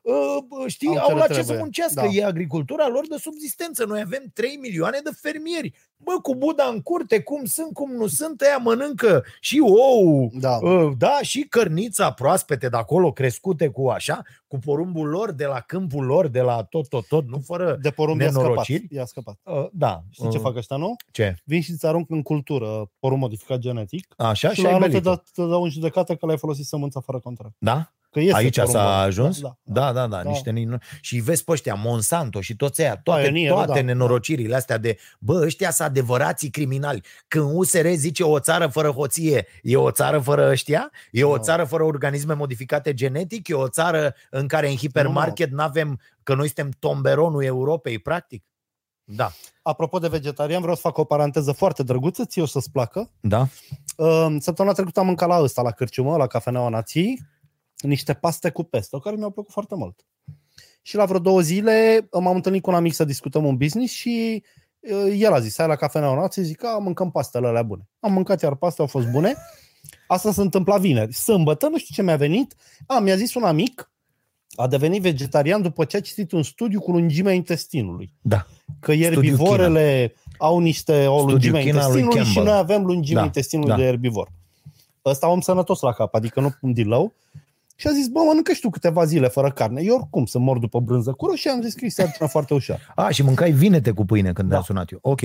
știi, 0.67 0.89
Au 0.89 0.97
au, 0.97 1.09
ce 1.09 1.15
la 1.15 1.19
le 1.19 1.27
ce 1.27 1.33
să 1.33 1.39
trebuie. 1.39 1.59
muncească. 1.59 2.01
Da. 2.01 2.07
E 2.07 2.25
agricultura 2.25 2.89
lor 2.89 3.07
de 3.09 3.17
subzistență. 3.17 3.85
Noi 3.85 4.01
avem 4.01 4.23
3 4.35 4.57
milioane 4.57 4.99
de 5.05 5.11
fermieri. 5.21 5.73
Bă, 5.97 6.13
cu 6.23 6.35
Buda 6.35 6.65
în 6.65 6.81
curte, 6.81 7.21
cum 7.23 7.45
sunt, 7.45 7.73
cum 7.73 7.93
nu 7.93 8.07
sunt, 8.07 8.41
ăia 8.41 8.57
mănâncă 8.57 9.25
și 9.41 9.59
ou, 9.61 10.31
Da. 10.35 10.57
uh, 10.57 10.93
da, 10.99 11.19
și 11.23 11.41
cărnița 11.41 12.13
proaspete 12.13 12.69
de 12.69 12.77
acolo, 12.77 13.13
crescute 13.13 13.69
cu 13.69 13.89
așa, 13.89 14.23
cu 14.47 14.59
porumbul 14.59 15.09
lor, 15.09 15.33
de 15.33 15.45
la 15.45 15.61
câmpul 15.61 16.05
lor, 16.05 16.27
de 16.29 16.41
la 16.41 16.63
tot, 16.63 16.89
tot, 16.89 17.07
tot, 17.07 17.29
nu 17.29 17.39
fără... 17.45 17.79
De 17.81 17.91
porumb 17.91 18.21
i-a 18.21 18.27
scăpat. 18.29 18.45
Nenorociri? 18.49 18.87
I-a 18.91 19.05
scăpat. 19.05 19.39
Uh, 19.43 19.67
da. 19.73 20.03
Știi 20.11 20.31
ce 20.31 20.37
uh, 20.37 20.43
fac 20.43 20.57
ăștia, 20.57 20.77
nu? 20.77 20.97
Ce? 21.11 21.35
Vin 21.45 21.61
și 21.61 21.71
îți 21.71 21.87
arunc 21.87 22.11
în 22.11 22.23
cultură 22.23 22.91
porumb 22.99 23.21
modificat 23.21 23.59
genetic 23.59 24.15
Așa 24.17 24.49
și 24.49 24.55
și 24.55 24.63
la 24.63 24.69
ai 24.69 24.75
anul 24.75 24.87
te, 24.87 24.91
belit 24.91 25.05
dă, 25.09 25.23
te 25.33 25.43
dau 25.43 25.63
în 25.63 25.71
judecată 25.71 26.15
că 26.15 26.27
l-ai 26.27 26.39
folosit 26.39 26.65
sămânța 26.65 27.01
fără 27.01 27.19
contract. 27.21 27.55
Da? 27.59 27.93
Că 28.13 28.21
este 28.21 28.37
Aici 28.37 28.55
porumbul 28.57 28.81
s-a 28.81 28.87
ăla. 28.87 29.01
ajuns? 29.01 29.41
Da, 29.41 29.57
Da, 29.63 29.93
da, 29.93 30.07
da, 30.07 30.23
Da. 30.23 30.29
niște 30.31 30.51
nino- 30.53 30.99
Și 31.01 31.17
vezi 31.19 31.45
pe 31.45 31.53
ăștia, 31.53 31.75
Monsanto 31.75 32.41
și 32.41 32.57
toți 32.57 32.81
aia, 32.83 32.97
toate, 32.97 33.23
Pionierul, 33.23 33.57
toate 33.57 33.73
da. 33.81 33.85
nenorocirile 33.85 34.55
astea 34.55 34.79
de, 34.79 34.99
bă, 35.21 35.43
ăștia 35.45 35.71
sunt 35.71 35.89
adevărații 35.89 36.51
criminali. 36.51 37.03
Când 37.29 37.51
USR 37.55 37.87
zice 37.89 38.23
o 38.25 38.39
țară 38.39 38.67
fără 38.67 38.89
hoție, 38.91 39.47
e 39.63 39.77
o 39.77 39.91
țară 39.91 40.19
fără 40.19 40.49
ăștia? 40.51 40.91
E 41.11 41.25
o 41.25 41.37
Da. 41.37 41.43
țară 41.43 41.65
fără 41.65 41.83
organisme 41.83 42.35
modificate 42.35 42.95
genetic? 42.95 43.49
E 43.49 43.55
o 43.55 43.69
țară 43.69 44.15
în 44.31 44.47
care 44.49 44.69
în 44.69 44.77
hipermarket 44.77 45.51
nu 45.51 45.63
avem 45.63 46.01
că 46.23 46.35
noi 46.35 46.47
suntem 46.47 46.71
tomberonul 46.79 47.45
Europei, 47.45 47.99
practic? 47.99 48.45
Da. 49.05 49.33
Apropo 49.63 49.99
de 49.99 50.09
vegetarian, 50.09 50.61
vreau 50.61 50.75
să 50.75 50.81
fac 50.81 50.99
o 50.99 51.05
paranteză 51.05 51.53
foarte 51.53 51.83
drăguță, 51.83 52.25
ție 52.25 52.43
o 52.43 52.47
să-ți 52.47 52.71
placă. 52.71 53.11
Da? 53.21 53.47
Uh, 53.97 54.37
Săptămâna 54.39 54.75
trecută 54.75 55.01
am 55.01 55.07
mâncat 55.07 55.29
la 55.29 55.41
ăsta, 55.43 55.63
la 55.63 55.71
cârciumă, 55.71 56.17
la 56.17 56.27
Cafeneaua 56.27 56.69
Nației, 56.69 57.21
niște 57.87 58.15
paste 58.15 58.51
cu 58.51 58.63
pesto, 58.63 58.99
care 58.99 59.17
mi-au 59.17 59.31
plăcut 59.31 59.53
foarte 59.53 59.75
mult. 59.75 60.07
Și 60.83 60.97
la 60.97 61.05
vreo 61.05 61.19
două 61.19 61.41
zile 61.41 62.09
m-am 62.13 62.35
întâlnit 62.35 62.63
cu 62.63 62.71
un 62.71 62.77
amic 62.77 62.95
să 62.95 63.05
discutăm 63.05 63.45
un 63.45 63.57
business 63.57 63.93
și 63.93 64.43
uh, 64.81 65.15
el 65.19 65.33
a 65.33 65.41
zis, 65.41 65.57
hai 65.57 65.67
la 65.67 65.77
Cafeneaua 65.77 66.21
Nației, 66.21 66.45
zic, 66.45 66.65
a, 66.65 66.79
mâncăm 66.79 67.11
pastele 67.11 67.47
alea 67.47 67.63
bune. 67.63 67.89
Am 68.01 68.13
mâncat 68.13 68.43
iar 68.43 68.55
paste, 68.55 68.81
au 68.81 68.87
fost 68.87 69.07
bune. 69.07 69.37
Asta 70.07 70.33
se 70.33 70.41
întâmpla 70.41 70.79
vineri. 70.79 71.13
Sâmbătă, 71.13 71.69
nu 71.69 71.79
știu 71.79 71.95
ce 71.95 72.03
mi-a 72.03 72.17
venit, 72.17 72.55
a, 72.87 72.99
mi-a 72.99 73.17
zis 73.17 73.35
un 73.35 73.43
amic, 73.43 73.93
a 74.55 74.67
devenit 74.67 75.03
vegetarian 75.03 75.63
după 75.63 75.85
ce 75.85 75.97
a 75.97 76.01
citit 76.01 76.33
un 76.33 76.43
studiu 76.43 76.81
cu 76.81 76.91
lungimea 76.91 77.33
intestinului. 77.33 78.13
Da. 78.21 78.47
Că 78.81 78.93
ierbivorele 78.93 80.15
au 80.39 80.59
niște 80.59 81.07
o 81.07 81.17
Studiu 81.17 81.31
lungime 81.31 81.59
a 81.59 81.63
China 81.63 81.89
lui 81.89 82.01
intestinului 82.01 82.19
și 82.19 82.35
Campbell. 82.35 82.47
noi 82.47 82.57
avem 82.59 82.85
lungimea 82.85 83.21
Da, 83.21 83.27
intestinului 83.27 83.71
da. 83.71 83.77
de 83.77 83.87
erbivor. 83.87 84.29
Ăsta 85.05 85.29
om 85.29 85.41
sănătos 85.41 85.81
la 85.81 85.93
cap, 85.93 86.15
adică 86.15 86.41
nu 86.41 86.51
pun 86.61 86.73
din 86.73 86.89
lău. 86.89 87.15
Și 87.77 87.87
a 87.87 87.91
zis, 87.91 88.07
bă, 88.09 88.21
mănâncă 88.27 88.53
și 88.53 88.61
tu 88.61 88.71
câteva 88.71 89.05
zile 89.05 89.29
fără 89.29 89.51
carne. 89.51 89.83
Eu 89.83 89.95
oricum 89.95 90.25
să 90.25 90.39
mor 90.39 90.59
după 90.59 90.81
brânză 90.81 91.13
cură 91.13 91.35
și 91.35 91.49
am 91.49 91.63
zis 91.63 91.75
că 91.75 91.85
e 91.85 91.89
sarcină 91.89 92.29
foarte 92.29 92.55
ușor. 92.55 92.93
A, 92.95 93.09
și 93.11 93.23
mâncai 93.23 93.51
vinete 93.51 93.91
cu 93.91 94.05
pâine 94.05 94.33
când 94.33 94.49
Da. 94.51 94.57
am 94.57 94.63
sunat 94.63 94.93
eu. 94.93 94.99
Ok. 95.03 95.21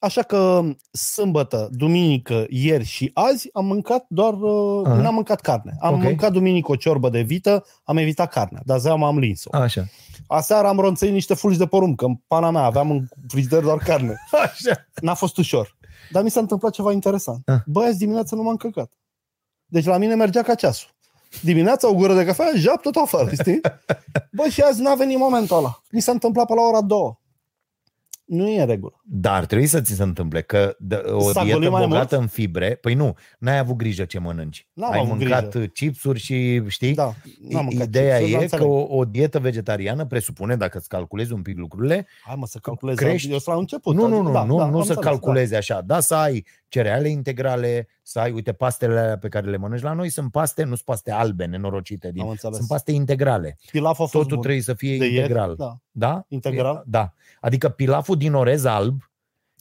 Așa 0.00 0.22
că 0.22 0.62
sâmbătă, 0.90 1.68
duminică, 1.72 2.46
ieri 2.48 2.84
și 2.84 3.10
azi 3.14 3.48
am 3.52 3.64
mâncat 3.66 4.04
doar, 4.08 4.32
uh, 4.34 4.82
Aha. 4.86 4.94
n-am 5.00 5.14
mâncat 5.14 5.40
carne. 5.40 5.76
Am 5.80 5.94
Ok. 5.94 6.02
mâncat 6.02 6.32
duminică 6.32 6.70
o 6.72 6.76
ciorbă 6.76 7.08
de 7.08 7.20
vită, 7.20 7.64
am 7.84 7.96
evitat 7.96 8.32
carnea, 8.32 8.62
dar 8.64 8.78
zeama 8.78 9.06
am 9.06 9.18
lins-o. 9.18 9.56
Așa. 9.56 9.84
Aseară 10.26 10.66
am 10.68 10.78
ronțăit 10.78 11.12
niște 11.12 11.34
fulgi 11.34 11.58
de 11.58 11.66
porumb, 11.66 11.96
că 11.96 12.04
în 12.04 12.14
pana 12.26 12.50
mea 12.50 12.62
aveam 12.62 12.90
în 12.90 13.04
frigider 13.28 13.62
doar 13.62 13.78
carne. 13.78 14.14
Așa. 14.44 14.86
N-a 15.02 15.14
fost 15.14 15.36
ușor. 15.38 15.76
Dar 16.10 16.22
mi 16.22 16.30
s-a 16.30 16.40
întâmplat 16.40 16.72
ceva 16.72 16.92
interesant. 16.92 17.48
Ah. 17.48 17.56
Bă, 17.66 17.82
azi 17.82 17.98
dimineața 17.98 18.36
nu 18.36 18.42
m-am 18.42 18.56
căcat. 18.56 18.92
Deci 19.66 19.84
la 19.84 19.96
mine 19.96 20.14
mergea 20.14 20.42
ca 20.42 20.54
ceasul. 20.54 20.90
Dimineața 21.42 21.88
o 21.90 21.94
gură 21.94 22.14
de 22.14 22.24
cafea, 22.24 22.50
jap 22.56 22.80
tot 22.82 22.94
afară, 22.96 23.30
știi? 23.40 23.60
Bă, 24.36 24.42
și 24.50 24.60
azi 24.60 24.82
n-a 24.82 24.94
venit 24.94 25.18
momentul 25.18 25.56
ăla. 25.56 25.82
Mi 25.90 26.00
s-a 26.00 26.12
întâmplat 26.12 26.46
pe 26.46 26.54
la 26.54 26.60
ora 26.62 26.80
2. 26.80 27.18
Nu 28.24 28.48
e 28.48 28.60
în 28.60 28.66
regulă. 28.66 29.00
Dar 29.04 29.46
trebuie 29.46 29.68
să 29.68 29.80
ți 29.80 29.94
se 29.94 30.02
întâmple 30.02 30.42
că 30.42 30.76
de- 30.78 31.02
o 31.06 31.20
S-a 31.32 31.42
dietă 31.42 31.56
golit 31.58 31.70
mai 31.72 31.86
bogată 31.86 32.14
mult? 32.16 32.22
în 32.22 32.28
fibre, 32.28 32.74
păi 32.74 32.94
nu, 32.94 33.14
n-ai 33.38 33.58
avut 33.58 33.76
grijă 33.76 34.04
ce 34.04 34.18
mănânci. 34.18 34.68
N-am 34.72 34.92
Ai 34.92 34.98
avut 34.98 35.18
mâncat 35.18 35.48
grijă. 35.50 35.66
chipsuri 35.66 36.18
și 36.18 36.62
știi? 36.66 36.94
Da, 36.94 37.12
n-am 37.48 37.64
mâncat 37.64 37.86
Ideea 37.86 38.18
chipsuri, 38.18 38.32
dar 38.32 38.40
e 38.40 38.42
înțeleg. 38.44 38.66
că 38.66 38.72
o, 38.72 38.96
o 38.96 39.04
dietă 39.04 39.38
vegetariană 39.38 40.04
presupune, 40.06 40.56
dacă 40.56 40.78
îți 40.78 40.88
calculezi 40.88 41.32
un 41.32 41.42
pic 41.42 41.56
lucrurile, 41.58 42.06
Hai 42.24 42.34
mă 42.38 42.46
să 42.46 42.58
calculez. 42.62 42.96
crești- 42.96 43.30
Eu 43.30 43.38
sunt 43.38 43.54
la 43.54 43.60
început. 43.60 43.94
nu, 43.94 44.06
nu, 44.06 44.22
nu, 44.22 44.32
da, 44.32 44.44
nu, 44.44 44.56
da, 44.56 44.64
nu 44.64 44.76
am 44.76 44.82
să 44.84 44.92
înțeles, 44.92 44.98
calculezi 45.04 45.54
așa, 45.54 45.80
da, 45.86 46.00
să 46.00 46.14
ai 46.14 46.44
cereale 46.68 47.08
integrale, 47.08 47.88
să 48.02 48.18
ai, 48.20 48.30
uite, 48.32 48.52
pastele 48.52 48.98
alea 48.98 49.18
pe 49.18 49.28
care 49.28 49.50
le 49.50 49.56
mănânci 49.56 49.82
la 49.82 49.92
noi 49.92 50.08
sunt 50.08 50.30
paste, 50.30 50.62
nu 50.62 50.68
sunt 50.74 50.84
paste 50.84 51.10
albe, 51.10 51.44
nenorocite, 51.44 52.06
Da, 52.06 52.12
din, 52.12 52.22
am 52.22 52.28
înțeles. 52.28 52.56
sunt 52.56 52.68
paste 52.68 52.92
integrale. 52.92 53.58
Pilaf 53.70 53.90
a 53.90 53.94
fost 53.94 54.12
Totul 54.12 54.28
bun. 54.28 54.40
trebuie 54.40 54.62
să 54.62 54.74
fie 54.74 54.98
De 54.98 55.04
ieri, 55.04 55.16
integral. 55.16 55.54
Da, 55.56 55.76
Da? 55.90 56.24
Integral? 56.28 56.82
Da. 56.86 57.12
Adică 57.40 57.68
pilaful 57.68 58.16
din 58.16 58.34
orez 58.34 58.64
alb 58.64 59.07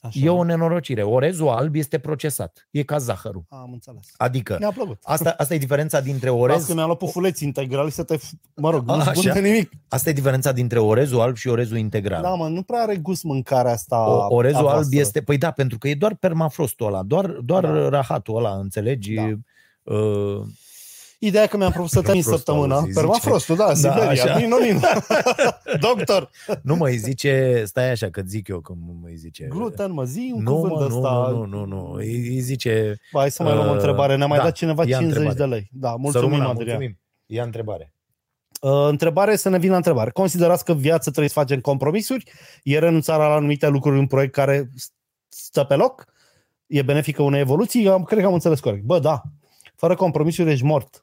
așa. 0.07 0.19
e 0.25 0.29
o 0.29 0.43
nenorocire. 0.43 1.03
Orezul 1.03 1.47
alb 1.47 1.75
este 1.75 1.97
procesat. 1.99 2.67
E 2.71 2.83
ca 2.83 2.97
zahărul. 2.97 3.43
Am 3.49 3.69
înțeles. 3.73 4.07
Adică 4.17 4.55
Mi-a 4.59 4.71
plăcut. 4.71 4.97
Asta, 5.03 5.33
asta 5.37 5.53
e 5.53 5.57
diferența 5.57 5.99
dintre 6.01 6.29
Orez... 6.29 6.55
orez. 6.55 6.67
că 6.67 6.73
mi-am 6.73 6.85
luat 6.85 6.97
pufuleți 6.97 7.43
integrali 7.43 7.91
să 7.91 8.03
te... 8.03 8.17
f- 8.17 8.29
Mă 8.55 8.69
rog, 8.69 8.85
nu 8.85 8.93
A, 8.93 8.99
spun 8.99 9.09
așa? 9.29 9.33
de 9.33 9.39
nimic. 9.39 9.71
Asta 9.87 10.09
e 10.09 10.13
diferența 10.13 10.51
dintre 10.51 10.79
orezul 10.79 11.19
alb 11.19 11.35
și 11.35 11.47
orezul 11.47 11.77
integral. 11.77 12.21
Da, 12.21 12.29
mă, 12.33 12.47
nu 12.47 12.61
prea 12.61 12.81
are 12.81 12.95
gust 12.95 13.23
mâncarea 13.23 13.71
asta 13.71 14.09
O, 14.09 14.35
orezul 14.35 14.57
a 14.57 14.69
alb 14.69 14.71
voastră. 14.73 14.99
este, 14.99 15.21
păi 15.21 15.37
da, 15.37 15.51
pentru 15.51 15.77
că 15.77 15.87
e 15.87 15.95
doar 15.95 16.15
permafrostul 16.15 16.87
ăla, 16.87 17.03
doar, 17.03 17.25
doar 17.25 17.65
Da. 17.65 17.89
rahatul 17.89 18.37
ăla, 18.37 18.55
înțelegi? 18.57 19.13
Da. 19.13 19.23
Uh, 19.93 20.41
Ideea 21.19 21.43
e 21.43 21.47
că 21.47 21.57
mi-am 21.57 21.71
propus 21.71 21.91
să 21.91 22.01
termin 22.01 22.21
Permafrostul, 22.21 22.53
săptămâna. 22.53 22.75
auzi, 22.75 22.87
zice. 22.87 22.99
Permafrostul, 22.99 23.55
da, 23.55 23.65
Da, 23.65 23.73
Siberia, 23.73 24.09
așa. 24.09 24.37
Nino, 24.37 24.57
Nino. 24.57 24.79
Doctor, 25.87 26.29
nu 26.61 26.75
mă, 26.75 26.87
îi 26.87 26.97
zice, 26.97 27.63
stai 27.65 27.89
așa 27.91 28.09
că 28.09 28.21
zic 28.25 28.47
eu 28.47 28.61
cum 28.61 29.01
îi 29.03 29.15
zice. 29.15 29.45
gluten, 29.49 29.91
mă, 29.91 30.03
zi 30.03 30.31
un 30.35 30.43
nu, 30.43 30.53
cuvânt 30.55 30.73
mă, 30.73 30.87
nu, 30.87 30.95
ăsta. 30.97 31.29
nu, 31.31 31.45
nu, 31.45 31.65
nu, 31.65 31.91
îi, 31.91 32.15
îi 32.27 32.39
zice, 32.39 32.99
Ba, 33.11 33.19
Hai 33.19 33.31
să 33.31 33.43
mai 33.43 33.53
luăm 33.53 33.65
o 33.65 33.69
Uh, 33.69 33.75
întrebare. 33.75 34.15
Ne-a 34.15 34.27
mai 34.27 34.37
da, 34.37 34.43
dat 34.43 34.53
cineva 34.53 34.83
ia 34.85 34.97
50 34.97 35.07
întrebare. 35.17 35.37
de 35.49 35.55
lei. 35.55 35.69
Da, 35.71 35.89
să 35.89 35.95
mulțumim, 35.99 36.29
rămână, 36.29 36.47
Adrian. 36.49 36.65
mulțumim. 36.77 36.99
Ia 37.25 37.43
întrebare. 37.43 37.93
Uh, 38.61 38.71
întrebare 38.89 39.35
să 39.35 39.49
ne 39.49 39.57
vină 39.59 39.75
întrebare. 39.75 40.09
Considerați 40.09 40.65
că 40.65 40.73
viața 40.73 41.01
trebuie 41.11 41.27
să 41.27 41.39
facem 41.39 41.59
compromisuri? 41.59 42.31
E 42.63 42.79
renunțarea 42.79 43.27
la 43.27 43.33
anumite 43.33 43.67
lucruri 43.67 43.99
în 43.99 44.07
proiect 44.07 44.33
care 44.33 44.69
stă 45.27 45.63
pe 45.63 45.75
loc? 45.75 46.05
E 46.67 46.81
benefică 46.81 47.21
unei 47.21 47.39
evoluții? 47.39 47.87
Am, 47.89 48.03
cred 48.03 48.19
că 48.19 48.25
am 48.25 48.33
înțeles 48.33 48.59
corect. 48.59 48.83
Bă, 48.83 48.99
da. 48.99 49.21
Fără 49.75 49.95
compromisuri 49.95 50.51
ești 50.51 50.63
mort. 50.65 51.01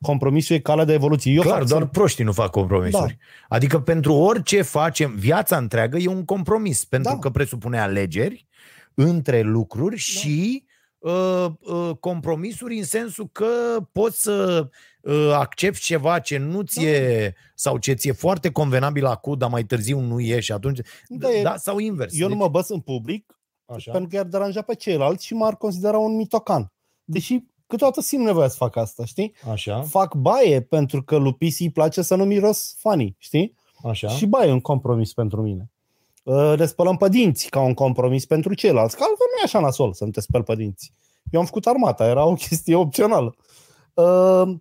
Compromisul 0.00 0.56
e 0.56 0.60
calea 0.60 0.84
de 0.84 0.92
evoluție. 0.92 1.32
Eu 1.32 1.42
Clar, 1.42 1.58
fac 1.58 1.68
doar 1.68 1.80
să- 1.82 1.88
proștii 1.88 2.24
nu 2.24 2.32
fac 2.32 2.50
compromisuri. 2.50 3.18
Da. 3.18 3.56
Adică 3.56 3.80
pentru 3.80 4.12
orice 4.12 4.62
facem, 4.62 5.14
viața 5.14 5.56
întreagă 5.56 5.96
e 5.96 6.06
un 6.08 6.24
compromis, 6.24 6.84
pentru 6.84 7.12
Da. 7.12 7.18
că 7.18 7.30
presupune 7.30 7.80
alegeri 7.80 8.46
între 8.94 9.40
lucruri 9.40 9.90
da. 9.94 10.00
și 10.00 10.64
uh, 10.98 11.46
uh, 11.60 11.90
compromisuri 12.00 12.76
în 12.78 12.84
sensul 12.84 13.28
că 13.32 13.46
poți 13.92 14.20
să 14.22 14.68
uh, 15.00 15.30
accepti 15.32 15.80
ceva 15.80 16.18
ce 16.18 16.38
nu 16.38 16.62
ți-e 16.62 17.34
sau 17.54 17.78
ce 17.78 17.92
ți-e 17.92 18.12
foarte 18.12 18.50
convenabil 18.50 19.04
acum, 19.06 19.38
dar 19.38 19.50
mai 19.50 19.64
târziu 19.64 20.00
nu 20.00 20.20
e 20.20 20.40
și 20.40 20.52
atunci... 20.52 20.78
Da, 21.08 21.28
Da, 21.28 21.34
e- 21.34 21.42
da 21.42 21.56
sau 21.56 21.78
invers. 21.78 22.18
Eu 22.20 22.28
nu 22.28 22.34
mă 22.34 22.48
băs 22.48 22.68
în 22.68 22.80
public 22.80 23.38
Așa. 23.66 23.90
pentru 23.90 24.08
că 24.10 24.16
i-ar 24.16 24.24
deranja 24.26 24.62
pe 24.62 24.74
ceilalți 24.74 25.26
și 25.26 25.34
m-ar 25.34 25.56
considera 25.56 25.98
un 25.98 26.16
mitocan. 26.16 26.72
Deși 27.04 27.38
câteodată 27.66 28.00
simt 28.00 28.24
nevoia 28.24 28.48
să 28.48 28.56
fac 28.56 28.76
asta, 28.76 29.04
știi? 29.04 29.34
Așa, 29.50 29.82
Fac 29.82 30.14
baie 30.14 30.60
pentru 30.60 31.02
că 31.02 31.16
lui 31.16 31.34
PC 31.34 31.60
îi 31.60 31.70
place 31.70 32.02
să 32.02 32.14
nu 32.14 32.24
miros 32.24 32.74
funny, 32.78 33.14
știi? 33.18 33.54
așa. 33.84 34.08
Și 34.08 34.26
baie 34.26 34.48
e 34.48 34.52
un 34.52 34.60
compromis 34.60 35.12
pentru 35.12 35.42
mine. 35.42 35.70
Uh, 36.22 36.54
Ne 36.58 36.66
spălăm 36.66 36.96
pe 36.96 37.08
dinți 37.08 37.48
ca 37.48 37.60
un 37.60 37.74
compromis 37.74 38.26
pentru 38.26 38.54
ceilalți, 38.54 38.96
că 38.96 39.02
altfel 39.02 39.26
nu 39.34 39.40
e 39.40 39.44
așa 39.44 39.60
nasol 39.60 39.92
să 39.92 40.04
nu 40.04 40.10
te 40.10 40.20
speli 40.20 40.44
pe 40.44 40.54
dinți. 40.54 40.92
Eu 41.30 41.40
am 41.40 41.46
făcut 41.46 41.66
armata, 41.66 42.06
era 42.06 42.24
o 42.24 42.34
chestie 42.34 42.74
opțională. 42.74 43.36
Uh, 43.94 44.54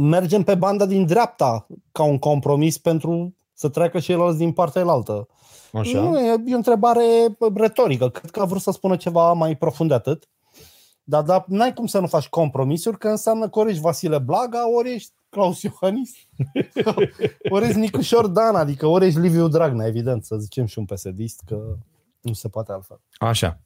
Mergem 0.00 0.42
pe 0.42 0.54
banda 0.54 0.86
din 0.86 1.06
dreapta 1.06 1.66
ca 1.92 2.02
un 2.02 2.18
compromis 2.18 2.78
pentru 2.78 3.34
să 3.52 3.68
treacă 3.68 3.98
ceilalți 4.00 4.38
din 4.38 4.52
partea 4.52 4.80
elaltă. 4.80 5.28
așa. 5.72 6.00
Nu, 6.00 6.18
e, 6.20 6.42
e 6.46 6.52
o 6.52 6.56
întrebare 6.56 7.02
retorică. 7.54 8.08
Cred 8.08 8.30
că 8.30 8.40
a 8.40 8.44
vrut 8.44 8.60
să 8.60 8.70
spună 8.70 8.96
ceva 8.96 9.32
mai 9.32 9.56
profund 9.56 9.88
de 9.88 9.94
atât. 9.94 10.28
Dar, 11.12 11.22
dar 11.22 11.44
n-ai 11.46 11.74
cum 11.74 11.86
să 11.86 11.98
nu 11.98 12.06
faci 12.06 12.28
compromisuri, 12.28 12.98
că 12.98 13.08
înseamnă 13.08 13.48
că 13.48 13.58
ori 13.58 13.70
ești 13.70 13.82
Vasile 13.82 14.18
Blaga, 14.18 14.70
ori 14.70 14.92
ești 14.92 15.12
Claus 15.28 15.62
Iohannis, 15.62 16.10
ori 17.54 17.64
ești 17.64 17.78
Nicușor 17.78 18.26
Dan, 18.26 18.54
adică 18.54 18.86
ori 18.86 19.06
ești 19.06 19.18
Liviu 19.18 19.48
Dragnea, 19.48 19.86
evident, 19.86 20.24
să 20.24 20.36
zicem 20.36 20.66
și 20.66 20.78
un 20.78 20.84
psd 20.84 21.20
că 21.46 21.58
nu 22.20 22.32
se 22.32 22.48
poate 22.48 22.72
altfel. 22.72 23.00
Așa. 23.18 23.60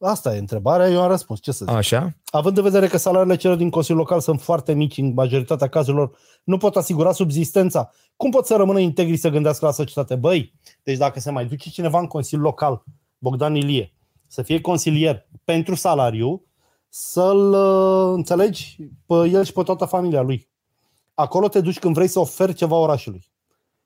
Asta 0.00 0.34
e 0.34 0.38
întrebarea, 0.38 0.88
eu 0.88 1.02
am 1.02 1.08
răspuns. 1.08 1.40
Ce 1.40 1.52
să 1.52 1.64
zic? 1.64 1.74
Așa. 1.74 2.16
Având 2.30 2.56
în 2.56 2.62
vedere 2.62 2.86
că 2.86 2.96
salariile 2.96 3.36
celor 3.36 3.56
din 3.56 3.70
Consiliul 3.70 4.00
Local 4.00 4.20
sunt 4.20 4.40
foarte 4.40 4.74
mici 4.74 4.98
în 4.98 5.12
majoritatea 5.12 5.68
cazurilor, 5.68 6.18
nu 6.44 6.56
pot 6.56 6.76
asigura 6.76 7.12
subzistența. 7.12 7.90
Cum 8.16 8.30
pot 8.30 8.46
să 8.46 8.56
rămână 8.56 8.78
integri 8.78 9.16
să 9.16 9.28
gândească 9.28 9.64
la 9.66 9.72
societate? 9.72 10.14
Băi, 10.14 10.54
deci 10.82 10.96
dacă 10.96 11.20
se 11.20 11.30
mai 11.30 11.46
duce 11.46 11.70
cineva 11.70 11.98
în 11.98 12.06
Consiliul 12.06 12.46
Local, 12.46 12.84
Bogdan 13.18 13.54
Ilie, 13.54 13.92
să 14.28 14.42
fie 14.42 14.60
consilier 14.60 15.26
pentru 15.44 15.74
salariu, 15.74 16.44
să-l 16.88 17.52
uh, 17.52 18.14
înțelegi 18.14 18.76
pe 19.06 19.14
el 19.14 19.44
și 19.44 19.52
pe 19.52 19.62
toată 19.62 19.84
familia 19.84 20.20
lui. 20.20 20.48
Acolo 21.14 21.48
te 21.48 21.60
duci 21.60 21.78
când 21.78 21.94
vrei 21.94 22.08
să 22.08 22.18
oferi 22.18 22.54
ceva 22.54 22.76
orașului. 22.76 23.30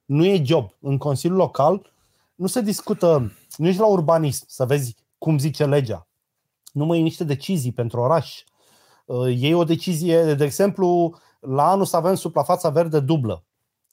Nu 0.05 0.25
e 0.25 0.43
job. 0.45 0.71
În 0.81 0.99
Consiliul 0.99 1.39
Local 1.39 1.93
nu 2.35 2.47
se 2.47 2.61
discută, 2.61 3.33
nu 3.57 3.67
ești 3.67 3.81
la 3.81 3.87
urbanism 3.87 4.45
să 4.49 4.65
vezi 4.65 4.97
cum 5.19 5.39
zice 5.39 5.67
legea. 5.67 6.07
Nu 6.73 6.85
mai 6.85 6.99
e 6.99 7.03
niște 7.03 7.25
decizii 7.25 7.73
pentru 7.73 8.01
oraș. 8.01 8.43
Uh, 9.05 9.43
e 9.43 9.55
o 9.55 9.65
decizie, 9.65 10.35
de 10.35 10.45
exemplu, 10.45 11.19
la 11.41 11.71
anul 11.71 11.85
să 11.85 11.97
avem 11.97 12.15
suprafața 12.15 12.69
verde 12.69 13.01
dublă. 13.01 13.45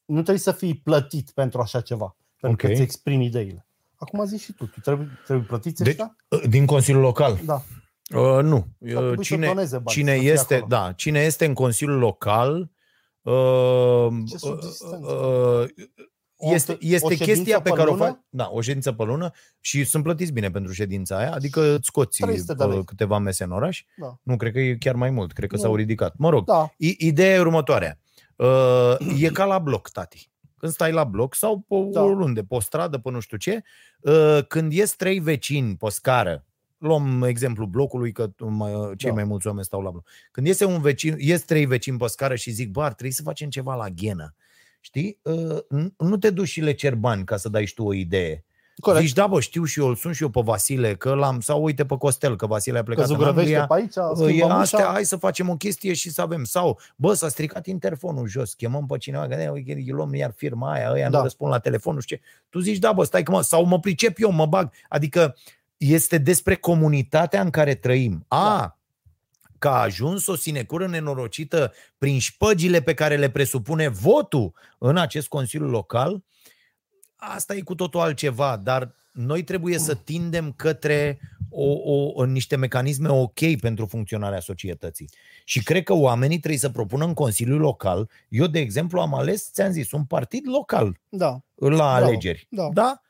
Nu 0.06 0.16
trebuie 0.16 0.38
să 0.38 0.52
fii 0.52 0.76
plătit 0.76 1.32
pentru 1.32 1.62
așa 1.62 1.82
ceva, 1.82 2.16
pentru 2.39 2.60
okay. 2.60 2.70
că 2.70 2.76
îți 2.76 2.82
exprimi 2.82 3.26
ideile. 3.26 3.68
Acum 4.00 4.26
zici 4.26 4.41
și 4.41 4.54
tu, 4.54 4.66
tu 4.66 4.80
trebuie, 4.80 5.20
trebuie 5.26 5.45
plătiți 5.45 5.84
deci, 5.84 5.97
Din 6.50 6.66
Consiliul 6.66 7.02
Local? 7.02 7.39
Da. 7.45 7.62
Uh, 8.16 8.43
nu. 8.43 8.68
Uh, 8.78 9.20
cine, 9.22 9.54
bani, 9.54 9.70
cine, 9.86 10.14
este, 10.14 10.66
da, 10.68 10.91
cine 10.91 11.20
este 11.20 11.45
în 11.45 11.54
Consiliul 11.54 11.97
Local 11.97 12.72
uh, 13.22 14.08
Ce 14.28 14.38
uh, 14.41 14.58
uh, 15.02 15.68
este, 16.54 16.78
este 16.80 17.16
chestia 17.16 17.62
pe, 17.62 17.70
pe 17.70 17.76
care 17.76 17.89
lună? 17.89 18.04
o 18.04 18.06
faci. 18.06 18.20
Da, 18.30 18.50
o 18.52 18.62
ședință 18.62 18.91
pe 18.91 19.04
lună 19.04 19.32
și 19.60 19.84
sunt 19.84 20.04
plătiți 20.04 20.32
bine 20.32 20.52
pentru 20.52 20.74
ședința 20.74 21.18
aia, 21.18 21.34
adică 21.34 21.62
îți 21.62 21.86
scoți 21.86 22.24
câteva 22.86 23.18
mese 23.18 23.43
în 23.43 23.52
oraș. 23.52 23.84
Da. 23.97 24.20
Nu, 24.24 24.38
cred 24.38 24.52
că 24.52 24.60
e 24.60 24.76
chiar 24.76 24.95
mai 24.95 25.10
mult, 25.10 25.32
cred 25.32 25.50
că 25.50 25.56
nu. 25.56 25.62
s-au 25.62 25.76
ridicat. 25.76 26.14
Mă 26.18 26.30
rog, 26.30 26.45
da. 26.45 26.74
ideea 26.78 27.36
e 27.36 27.39
următoarea. 27.39 28.00
Uh, 28.36 28.95
e 29.18 29.28
ca 29.28 29.45
la 29.45 29.60
bloc, 29.60 29.89
tati. 29.89 30.32
Când 30.60 30.72
stai 30.72 30.91
la 30.91 31.03
bloc 31.03 31.36
sau 31.36 31.66
pe 31.68 31.76
da. 31.91 32.03
oriunde, 32.03 32.43
pe 32.43 32.55
o 32.55 32.60
stradă, 32.60 32.97
pe 32.97 33.10
nu 33.10 33.20
știu 33.20 33.38
ce, 33.38 33.64
uh, 33.99 34.39
când 34.47 34.72
ies 34.72 34.91
trei 34.91 35.20
vecini 35.20 35.76
pe 35.76 35.89
scară, 35.89 36.45
luăm 36.78 37.24
exemplu 37.24 37.66
blocului, 37.66 38.12
că 38.12 38.30
cei 38.97 39.10
da. 39.10 39.16
mai 39.16 39.24
mulți 39.24 39.47
oameni 39.47 39.66
stau 39.66 39.82
la 39.82 39.89
bloc. 39.89 40.07
Când 40.32 40.47
iese 40.47 40.66
un 40.66 40.82
vecin, 40.82 41.16
ies 41.18 41.41
trei 41.41 41.66
vecini 41.66 41.97
pe 41.97 42.07
scară 42.07 42.36
și 42.36 42.51
zic, 42.51 42.72
bă, 42.72 42.84
ar 42.84 42.93
trebui 42.93 43.14
să 43.14 43.22
facem 43.22 43.49
ceva 43.49 43.76
la 43.76 43.89
ghenă. 43.89 44.36
Știi? 44.80 45.20
Uh, 45.22 45.88
nu 45.97 46.18
te 46.18 46.30
duci 46.30 46.47
și 46.47 46.62
le 46.62 46.72
cer 46.72 46.95
bani 46.95 47.26
ca 47.26 47.38
să 47.38 47.49
dai 47.49 47.66
și 47.66 47.74
tu 47.74 47.84
o 47.84 47.93
idee. 47.93 48.43
Corect. 48.80 49.06
Zici, 49.06 49.14
da, 49.14 49.28
bă, 49.28 49.40
știu 49.40 49.64
și 49.64 49.80
eu, 49.80 49.88
îl 49.88 49.96
sun 49.96 50.14
și 50.14 50.24
eu 50.24 50.30
pe 50.30 50.42
Vasile, 50.44 50.96
că 50.96 51.14
l-am, 51.14 51.40
sau 51.40 51.64
uite 51.64 51.86
pe 51.86 51.98
Costel, 51.98 52.36
că 52.36 52.46
Vasile 52.46 52.80
a 52.80 52.84
plecat 52.84 53.08
că 53.08 53.14
în 53.14 53.24
Anglia. 53.24 53.66
Pe 53.66 53.74
aici, 53.74 53.96
e 54.40 54.44
astea, 54.50 54.86
hai 54.86 55.04
să 55.04 55.16
facem 55.16 55.50
o 55.50 55.56
chestie 55.56 55.94
și 55.94 56.10
să 56.10 56.22
avem. 56.22 56.44
Sau, 56.44 56.80
bă, 56.96 57.14
s-a 57.14 57.28
stricat 57.28 57.66
interfonul 57.66 58.28
jos, 58.28 58.54
chemăm 58.54 58.86
pe 58.86 58.98
cineva, 58.98 59.28
că 59.28 59.36
ne 59.36 59.52
luăm 59.88 60.14
iar 60.14 60.34
firma 60.36 60.72
aia, 60.72 60.92
ăia 60.92 61.10
da. 61.10 61.18
nu 61.18 61.24
răspund 61.24 61.52
la 61.52 61.60
telefon, 61.60 61.94
nu 61.94 62.00
știu 62.00 62.16
ce. 62.16 62.22
Tu 62.50 62.60
zici, 62.60 62.78
da, 62.78 62.92
bă, 62.92 63.04
stai 63.04 63.24
că 63.24 63.32
mă, 63.32 63.42
sau 63.42 63.66
mă 63.66 63.80
pricep 63.80 64.18
eu, 64.20 64.32
mă 64.32 64.46
bag. 64.46 64.72
Adică 64.90 65.36
este 65.78 66.18
despre 66.18 66.56
comunitatea 66.56 67.42
în 67.42 67.50
care 67.50 67.76
trăim. 67.76 68.26
A, 68.28 68.58
da 68.60 68.74
că 69.60 69.68
a 69.68 69.82
ajuns 69.82 70.28
o 70.28 70.36
sinecură 70.36 70.88
nenorocită 70.88 71.74
prin 71.98 72.20
șpăgile 72.20 72.82
pe 72.82 72.94
care 72.94 73.16
le 73.16 73.30
presupune 73.30 73.88
votul 73.88 74.54
în 74.78 74.98
acest 74.98 75.28
Consiliu 75.28 75.68
Local, 75.68 76.24
asta 77.20 77.55
e 77.55 77.61
cu 77.61 77.76
totul 77.76 77.99
altceva, 77.99 78.59
dar 78.63 78.95
noi 79.11 79.43
trebuie 79.43 79.78
să 79.78 79.95
tindem 79.95 80.51
către 80.51 81.20
o, 81.49 81.91
o, 82.13 82.26
niște 82.26 82.55
mecanisme 82.55 83.09
ok 83.09 83.59
pentru 83.61 83.86
funcționarea 83.86 84.39
societății. 84.39 85.09
Și 85.43 85.63
cred 85.63 85.84
că 85.84 85.93
oamenii 85.93 86.38
trebuie 86.38 86.59
să 86.59 86.70
propună 86.70 87.05
în 87.05 87.13
Consiliul 87.13 87.59
Local. 87.59 88.09
Eu, 88.30 88.47
de 88.47 88.59
exemplu, 88.59 88.99
am 88.99 89.13
ales, 89.13 89.51
ți-am 89.51 89.72
zis, 89.72 89.91
un 89.91 90.05
partid 90.05 90.47
local 90.47 90.99
da. 91.09 91.41
la 91.55 91.67
Bravo. 91.70 92.05
alegeri. 92.05 92.47
Da. 92.49 92.70
da? 92.74 93.01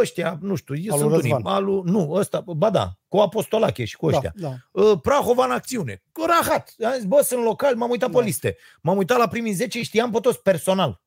ăștia, 0.00 0.38
nu 0.40 0.54
știu, 0.54 0.76
eu 0.76 0.96
sunt 0.96 1.12
unii, 1.12 1.36
alu, 1.42 1.82
nu, 1.84 2.10
ăsta, 2.12 2.44
ba 2.56 2.70
da, 2.70 2.92
cu 3.08 3.16
Apostolache 3.16 3.84
și 3.84 3.96
cu 3.96 4.10
da, 4.10 4.16
ăștia. 4.16 4.32
Da, 4.36 4.54
da. 4.72 4.96
Prahova 4.96 5.44
în 5.44 5.50
acțiune, 5.50 6.02
cu 6.12 6.24
Rahat. 6.26 6.74
Am 6.84 6.92
zis, 6.94 7.04
bă, 7.04 7.20
sunt 7.24 7.42
local, 7.44 7.76
m-am 7.76 7.90
uitat 7.90 8.10
da. 8.10 8.18
pe 8.18 8.24
liste. 8.24 8.56
M-am 8.82 8.96
uitat 8.96 9.18
la 9.18 9.28
primii 9.28 9.52
10, 9.52 9.82
știam 9.82 10.10
pe 10.10 10.18
toți 10.18 10.42
personal. 10.42 11.00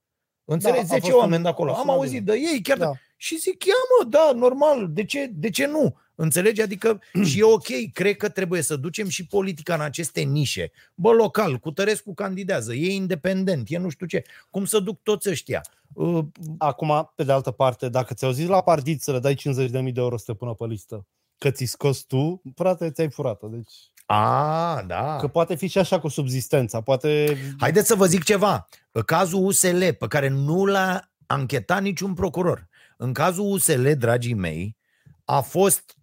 Înțelegi? 0.46 0.88
Da, 0.88 0.98
10 0.98 1.12
oameni 1.12 1.44
de 1.44 1.50
acolo. 1.50 1.74
Am 1.74 1.90
auzit 1.90 2.24
de 2.26 2.34
ei, 2.34 2.62
chiar 2.62 2.78
da. 2.78 2.86
de... 2.86 3.00
Și 3.18 3.38
zic, 3.38 3.66
ia 3.66 3.74
mă, 4.00 4.10
da, 4.10 4.32
normal, 4.36 4.88
de 4.90 5.06
ce, 5.06 5.32
de 5.34 5.50
ce 5.50 5.66
nu? 5.66 5.98
Înțelegi? 6.16 6.62
Adică 6.62 7.02
și 7.28 7.40
e 7.40 7.44
ok, 7.44 7.92
cred 7.94 8.16
că 8.16 8.30
trebuie 8.30 8.62
să 8.62 8.76
ducem 8.76 9.08
și 9.08 9.28
politica 9.28 9.74
în 9.74 9.82
aceste 9.82 10.22
nișe. 10.22 10.72
Bă, 10.96 11.12
local, 11.12 11.58
cu 11.58 11.72
Tărescu 11.72 12.14
candidează, 12.14 12.74
e 12.74 12.94
independent, 12.94 13.70
e 13.70 13.78
nu 13.78 13.90
știu 13.90 14.06
ce. 14.06 14.24
Cum 14.50 14.66
să 14.66 14.80
duc 14.80 15.02
toți 15.04 15.30
ăștia? 15.30 15.62
Uh, 15.94 16.26
Acum, 16.58 17.12
pe 17.16 17.24
de 17.24 17.32
altă 17.32 17.52
parte, 17.52 17.90
dacă 17.90 18.14
ți-au 18.14 18.32
zis 18.32 18.48
la 18.48 18.62
partid 18.62 19.02
să 19.02 19.12
le 19.12 19.20
dai 19.20 19.36
50.000 19.36 19.70
de 19.70 19.92
euro 19.96 20.18
să 20.18 20.24
te 20.26 20.34
pună 20.34 20.54
pe 20.54 20.66
listă, 20.66 21.06
că 21.38 21.52
ți 21.52 21.66
scos 21.66 22.00
tu, 22.00 22.42
frate, 22.56 22.92
ți-ai 22.92 23.10
furat 23.10 23.42
Deci... 23.50 23.74
A, 24.06 24.84
da. 24.88 25.18
Că 25.20 25.28
poate 25.28 25.56
fi 25.56 25.68
și 25.68 25.78
așa 25.78 26.00
cu 26.00 26.08
subzistența. 26.08 26.82
Poate... 26.82 27.38
Haideți 27.60 27.88
să 27.88 27.96
vă 27.96 28.06
zic 28.06 28.24
ceva. 28.24 28.68
Cazul 29.06 29.46
USL, 29.46 29.88
pe 30.00 30.08
care 30.08 30.28
nu 30.28 30.66
l-a 30.66 31.12
anchetat 31.28 31.82
niciun 31.82 32.14
procuror. 32.14 32.68
În 32.98 33.14
cazul 33.14 33.52
USL, 33.52 33.92
dragii 33.92 34.34
mei, 34.34 34.78
a 35.26 35.42
fost 35.42 35.96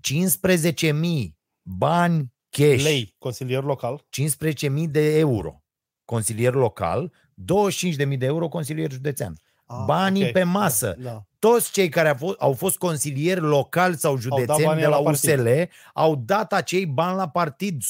15.000 0.80 0.92
bani 1.62 2.32
cash. 2.50 2.82
Lei, 2.82 3.14
consilier 3.18 3.62
local. 3.62 4.06
15.000 4.60 4.84
de 4.88 5.18
euro. 5.18 5.62
Consilier 6.04 6.54
local, 6.54 7.12
25.000 8.08 8.18
de 8.18 8.26
euro 8.26 8.48
consilier 8.48 8.90
județean. 8.90 9.34
Ah, 9.70 9.82
banii 9.86 10.20
okay. 10.20 10.32
pe 10.32 10.42
masă. 10.42 10.94
Da, 10.98 11.10
da. 11.10 11.24
Toți 11.38 11.70
cei 11.70 11.88
care 11.88 12.08
au 12.08 12.14
fost, 12.14 12.36
au 12.38 12.52
fost 12.52 12.78
consilieri 12.78 13.40
locali 13.40 13.96
sau 13.96 14.16
județeni 14.16 14.80
de 14.80 14.86
la, 14.86 14.88
la 14.88 15.10
USL 15.10 15.48
au 15.94 16.16
dat 16.16 16.52
acei 16.52 16.86
bani 16.86 17.16
la 17.16 17.28
partid 17.28 17.82
100%. 17.82 17.86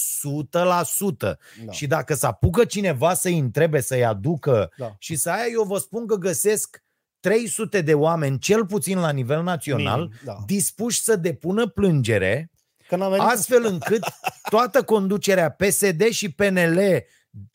Da. 1.18 1.36
Și 1.70 1.86
dacă 1.86 2.14
să 2.14 2.26
apucă 2.26 2.64
cineva 2.64 3.14
să-i 3.14 3.38
întrebe, 3.38 3.80
să-i 3.80 4.04
aducă 4.04 4.72
da. 4.76 4.94
și 4.98 5.16
să 5.16 5.30
aia, 5.30 5.44
eu 5.52 5.62
vă 5.62 5.78
spun 5.78 6.06
că 6.06 6.14
găsesc 6.14 6.82
300 7.20 7.80
de 7.80 7.94
oameni, 7.94 8.38
cel 8.38 8.66
puțin 8.66 8.98
la 8.98 9.10
nivel 9.10 9.42
național, 9.42 10.00
Minim, 10.00 10.14
da. 10.24 10.36
dispuși 10.46 11.02
să 11.02 11.16
depună 11.16 11.66
plângere, 11.66 12.50
astfel 13.18 13.64
încât 13.64 14.04
toată 14.50 14.82
conducerea 14.82 15.50
PSD 15.50 16.08
și 16.08 16.32
PNL 16.32 16.78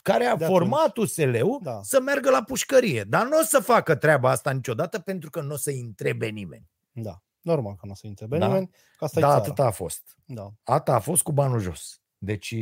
care 0.01 0.25
a 0.25 0.35
de 0.35 0.45
format 0.45 0.87
atunci. 0.87 1.07
USL-ul 1.07 1.59
da. 1.63 1.79
să 1.83 2.01
meargă 2.01 2.29
la 2.29 2.43
pușcărie. 2.43 3.03
Dar 3.03 3.27
nu 3.27 3.39
o 3.39 3.43
să 3.43 3.59
facă 3.59 3.95
treaba 3.95 4.29
asta 4.29 4.51
niciodată 4.51 4.99
pentru 4.99 5.29
că 5.29 5.41
nu 5.41 5.53
o 5.53 5.57
să 5.57 5.71
întrebe 5.83 6.27
nimeni. 6.27 6.69
Da, 6.91 7.23
normal 7.41 7.75
că 7.75 7.85
nu 7.85 7.91
o 7.91 7.95
să 7.95 8.07
întrebe 8.07 8.37
da? 8.37 8.47
nimeni. 8.47 8.69
Că 8.97 9.03
asta 9.03 9.19
da, 9.19 9.33
atât 9.33 9.59
a 9.59 9.69
fost. 9.69 10.17
Da. 10.25 10.53
Atât 10.63 10.93
a 10.93 10.99
fost 10.99 11.23
cu 11.23 11.31
banul 11.31 11.59
jos. 11.59 12.01
Deci 12.17 12.55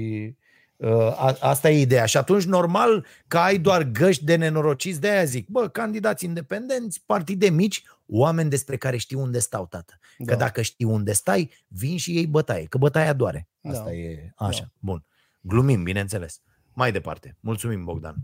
ă, 0.82 1.16
a, 1.18 1.38
asta 1.40 1.70
e 1.70 1.80
ideea. 1.80 2.06
Și 2.06 2.18
atunci 2.18 2.44
normal 2.44 3.06
că 3.28 3.38
ai 3.38 3.58
doar 3.58 3.84
găști 3.84 4.24
de 4.24 4.36
nenorociți, 4.36 5.00
de 5.00 5.10
aia 5.10 5.24
zic, 5.24 5.48
bă, 5.48 5.70
candidați 5.70 6.26
independenți, 6.26 7.04
partide 7.06 7.50
mici, 7.50 7.84
oameni 8.08 8.50
despre 8.50 8.78
care 8.78 8.98
știu 8.98 9.20
unde 9.20 9.40
stau, 9.40 9.66
tată. 9.68 10.00
Da. 10.18 10.32
Că 10.32 10.38
dacă 10.38 10.62
știi 10.62 10.86
unde 10.86 11.14
stai, 11.14 11.52
vin 11.68 11.98
și 11.98 12.18
ei 12.18 12.28
bătaie, 12.28 12.66
că 12.66 12.78
bătaia 12.78 13.14
doare. 13.14 13.50
Asta 13.64 13.84
da. 13.84 13.94
e 13.94 14.34
așa. 14.36 14.62
Da. 14.62 14.72
Bun. 14.80 15.06
Glumim, 15.42 15.84
bineînțeles. 15.84 16.42
Mai 16.74 16.92
departe. 16.92 17.38
Mulțumim, 17.40 17.84
Bogdan. 17.84 18.16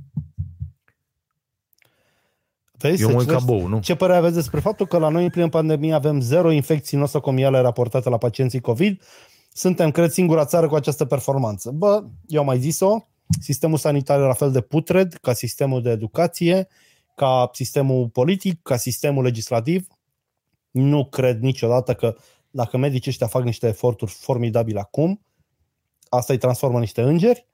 Vezi, 2.71 3.01
Eu 3.01 3.11
mă 3.11 3.23
ca 3.23 3.39
bou, 3.39 3.67
nu? 3.67 3.79
Ce 3.79 3.95
părere 3.95 4.17
aveți 4.17 4.35
despre 4.35 4.59
faptul 4.59 4.85
că 4.85 4.97
la 4.97 5.09
noi 5.09 5.23
în 5.23 5.29
plină 5.29 5.49
pandemie 5.49 5.93
avem 5.93 6.21
zero 6.21 6.51
infecții 6.51 6.97
nosocomiale 6.97 7.59
raportate 7.59 8.09
la 8.09 8.17
pacienții 8.17 8.61
COVID? 8.61 9.01
Suntem, 9.53 9.91
cred, 9.91 10.11
singura 10.11 10.45
țară 10.45 10.67
cu 10.67 10.75
această 10.75 11.05
performanță. 11.05 11.71
Bă, 11.71 12.03
eu 12.27 12.39
am 12.39 12.45
mai 12.45 12.59
zis-o, 12.59 13.07
sistemul 13.39 13.77
sanitar 13.77 14.19
e 14.19 14.23
la 14.23 14.33
fel 14.33 14.51
de 14.51 14.61
putred 14.61 15.13
ca 15.13 15.33
sistemul 15.33 15.81
de 15.81 15.89
educație, 15.89 16.67
ca 17.15 17.49
sistemul 17.53 18.09
politic, 18.09 18.61
ca 18.61 18.77
sistemul 18.77 19.23
legislativ. 19.23 19.87
Nu 20.71 21.05
cred 21.05 21.41
niciodată 21.41 21.93
că 21.93 22.15
dacă 22.49 22.77
medicii 22.77 23.09
ăștia 23.09 23.27
fac 23.27 23.43
niște 23.43 23.67
eforturi 23.67 24.11
formidabile 24.11 24.79
acum, 24.79 25.21
asta 26.09 26.33
îi 26.33 26.39
transformă 26.39 26.75
în 26.75 26.81
niște 26.81 27.01
îngeri, 27.01 27.48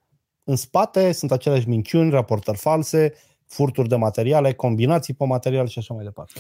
în 0.45 0.55
spate 0.55 1.11
sunt 1.11 1.31
aceleași 1.31 1.69
minciuni, 1.69 2.09
raportări 2.09 2.57
false, 2.57 3.13
furturi 3.45 3.87
de 3.87 3.95
materiale, 3.95 4.53
combinații 4.53 5.13
pe 5.13 5.25
material 5.25 5.67
și 5.67 5.79
așa 5.79 5.93
mai 5.93 6.03
departe. 6.03 6.33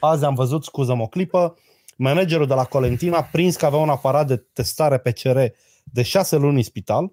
Azi 0.00 0.24
am 0.24 0.34
văzut, 0.34 0.64
scuză 0.64 0.96
o 1.00 1.06
clipă, 1.06 1.56
managerul 1.96 2.46
de 2.46 2.54
la 2.54 2.64
Colentina, 2.64 3.22
prins 3.22 3.56
că 3.56 3.66
avea 3.66 3.78
un 3.78 3.88
aparat 3.88 4.26
de 4.26 4.36
testare 4.36 4.98
PCR 4.98 5.38
de 5.84 6.02
șase 6.02 6.36
luni 6.36 6.56
în 6.56 6.62
spital, 6.62 7.12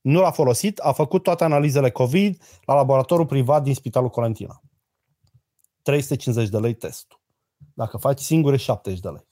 nu 0.00 0.20
l-a 0.20 0.30
folosit, 0.30 0.78
a 0.78 0.92
făcut 0.92 1.22
toate 1.22 1.44
analizele 1.44 1.90
COVID 1.90 2.42
la 2.64 2.74
laboratorul 2.74 3.26
privat 3.26 3.62
din 3.62 3.74
Spitalul 3.74 4.08
Colentina. 4.08 4.62
350 5.82 6.48
de 6.48 6.58
lei 6.58 6.74
testul. 6.74 7.20
Dacă 7.74 7.96
faci 7.96 8.20
singur, 8.20 8.52
e 8.52 8.56
70 8.56 9.00
de 9.00 9.08
lei. 9.08 9.26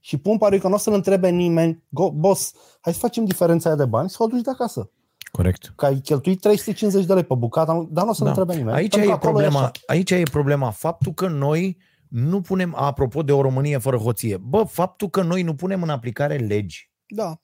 Și 0.00 0.16
pun 0.16 0.38
pariu 0.38 0.58
că 0.58 0.68
nu 0.68 0.74
o 0.74 0.78
să-l 0.78 0.92
întrebe 0.92 1.28
nimeni, 1.28 1.84
go, 1.88 2.10
boss, 2.10 2.52
hai 2.80 2.92
să 2.92 2.98
facem 2.98 3.24
diferența 3.24 3.68
aia 3.68 3.78
de 3.78 3.84
bani 3.84 4.10
să 4.10 4.22
o 4.22 4.26
duci 4.26 4.42
de 4.42 4.50
acasă. 4.50 4.90
Corect. 5.30 5.72
Că 5.76 5.86
ai 5.86 5.98
cheltuit 6.00 6.40
350 6.40 7.04
de 7.06 7.14
lei 7.14 7.24
pe 7.24 7.34
bucata, 7.34 7.86
dar 7.90 8.04
nu 8.04 8.10
o 8.10 8.12
să-l 8.12 8.24
Da. 8.24 8.30
întrebe 8.30 8.54
nimeni. 8.58 8.76
Aici 8.76 8.90
Pentru 8.90 9.08
e, 9.10 9.12
că 9.12 9.16
acolo 9.18 9.32
problema, 9.32 9.60
așa. 9.60 9.70
aici 9.86 10.10
e 10.10 10.22
problema. 10.30 10.70
Faptul 10.70 11.12
că 11.12 11.28
noi 11.28 11.78
nu 12.08 12.40
punem, 12.40 12.74
apropo 12.76 13.22
de 13.22 13.32
o 13.32 13.40
Românie 13.40 13.78
fără 13.78 13.96
hoție, 13.96 14.36
bă, 14.36 14.62
faptul 14.62 15.08
că 15.08 15.22
noi 15.22 15.42
nu 15.42 15.54
punem 15.54 15.82
în 15.82 15.88
aplicare 15.88 16.36
legi 16.36 16.90
Da. 17.08 17.40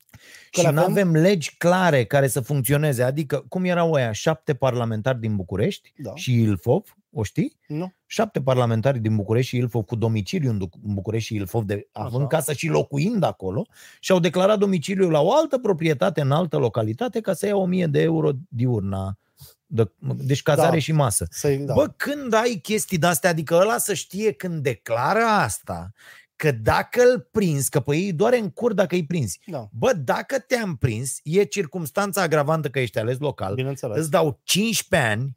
Că 0.51 0.61
și 0.61 0.67
le 0.67 0.71
nu 0.73 0.81
avem- 0.81 0.91
avem 0.91 1.13
legi 1.13 1.57
clare 1.57 2.05
care 2.05 2.29
să 2.29 2.41
funcționeze, 2.41 3.03
adică 3.03 3.45
cum 3.49 3.65
erau 3.65 3.93
aia, 3.93 4.13
șapte 4.13 4.55
parlamentari 4.55 5.21
din 5.21 5.37
București 5.37 5.93
Da. 5.97 6.15
și 6.15 6.41
Ilfov, 6.41 6.83
o 7.13 7.23
știi? 7.23 7.59
Nu. 7.67 7.93
Șapte 8.07 8.43
parlamentari 8.43 8.99
din 8.99 9.17
București 9.17 9.49
și 9.49 9.57
Ilfov 9.57 9.85
cu 9.85 9.97
domiciliu 9.97 10.51
în 10.51 10.59
Du- 10.59 10.69
în 10.87 10.95
București 10.95 11.27
și 11.27 11.35
Ilfov, 11.35 11.65
de, 11.65 11.89
având 11.93 12.17
Așa. 12.17 12.27
casă 12.27 12.53
și 12.53 12.67
locuind 12.69 13.23
acolo, 13.23 13.67
și-au 14.01 14.19
declarat 14.19 14.59
domiciliul 14.59 15.11
la 15.11 15.21
o 15.21 15.33
altă 15.35 15.59
proprietate 15.59 16.21
în 16.21 16.31
altă 16.31 16.57
localitate 16.57 17.21
ca 17.21 17.33
să 17.33 17.47
ia 17.47 17.57
1000 17.57 17.87
de 17.87 18.01
euro 18.01 18.31
diurna. 18.49 19.19
De, 19.67 19.93
deci 20.17 20.43
cazare 20.43 20.71
Da. 20.71 20.79
și 20.79 20.93
masă. 20.93 21.27
Să-i, 21.31 21.57
da. 21.57 21.65
Da. 21.65 21.75
Bă, 21.75 21.87
când 21.97 22.33
ai 22.35 22.59
chestii 22.63 22.99
de-astea, 22.99 23.31
adică 23.31 23.55
ăla 23.55 23.79
să 23.79 23.95
știe 23.95 24.33
când 24.33 24.63
declară 24.63 25.21
asta, 25.21 25.91
că 26.37 26.53
dacă 26.53 27.03
îl 27.13 27.29
prins, 27.31 27.69
că 27.69 27.81
pe 27.81 27.97
ei 27.97 28.13
doare 28.13 28.39
în 28.39 28.51
cur 28.51 28.73
dacă 28.73 28.95
îi 28.95 29.07
prins. 29.07 29.35
da. 29.47 29.69
Bă, 29.73 29.93
dacă 29.93 30.39
te-am 30.39 30.77
prins, 30.77 31.19
e 31.23 31.43
circumstanța 31.45 32.23
agravantă 32.23 32.69
că 32.69 32.79
ești 32.81 32.99
ales 32.99 33.19
local, 33.19 33.55
Bineînțeles. 33.55 33.99
îți 33.99 34.11
dau 34.11 34.41
15 34.43 35.11
ani 35.11 35.37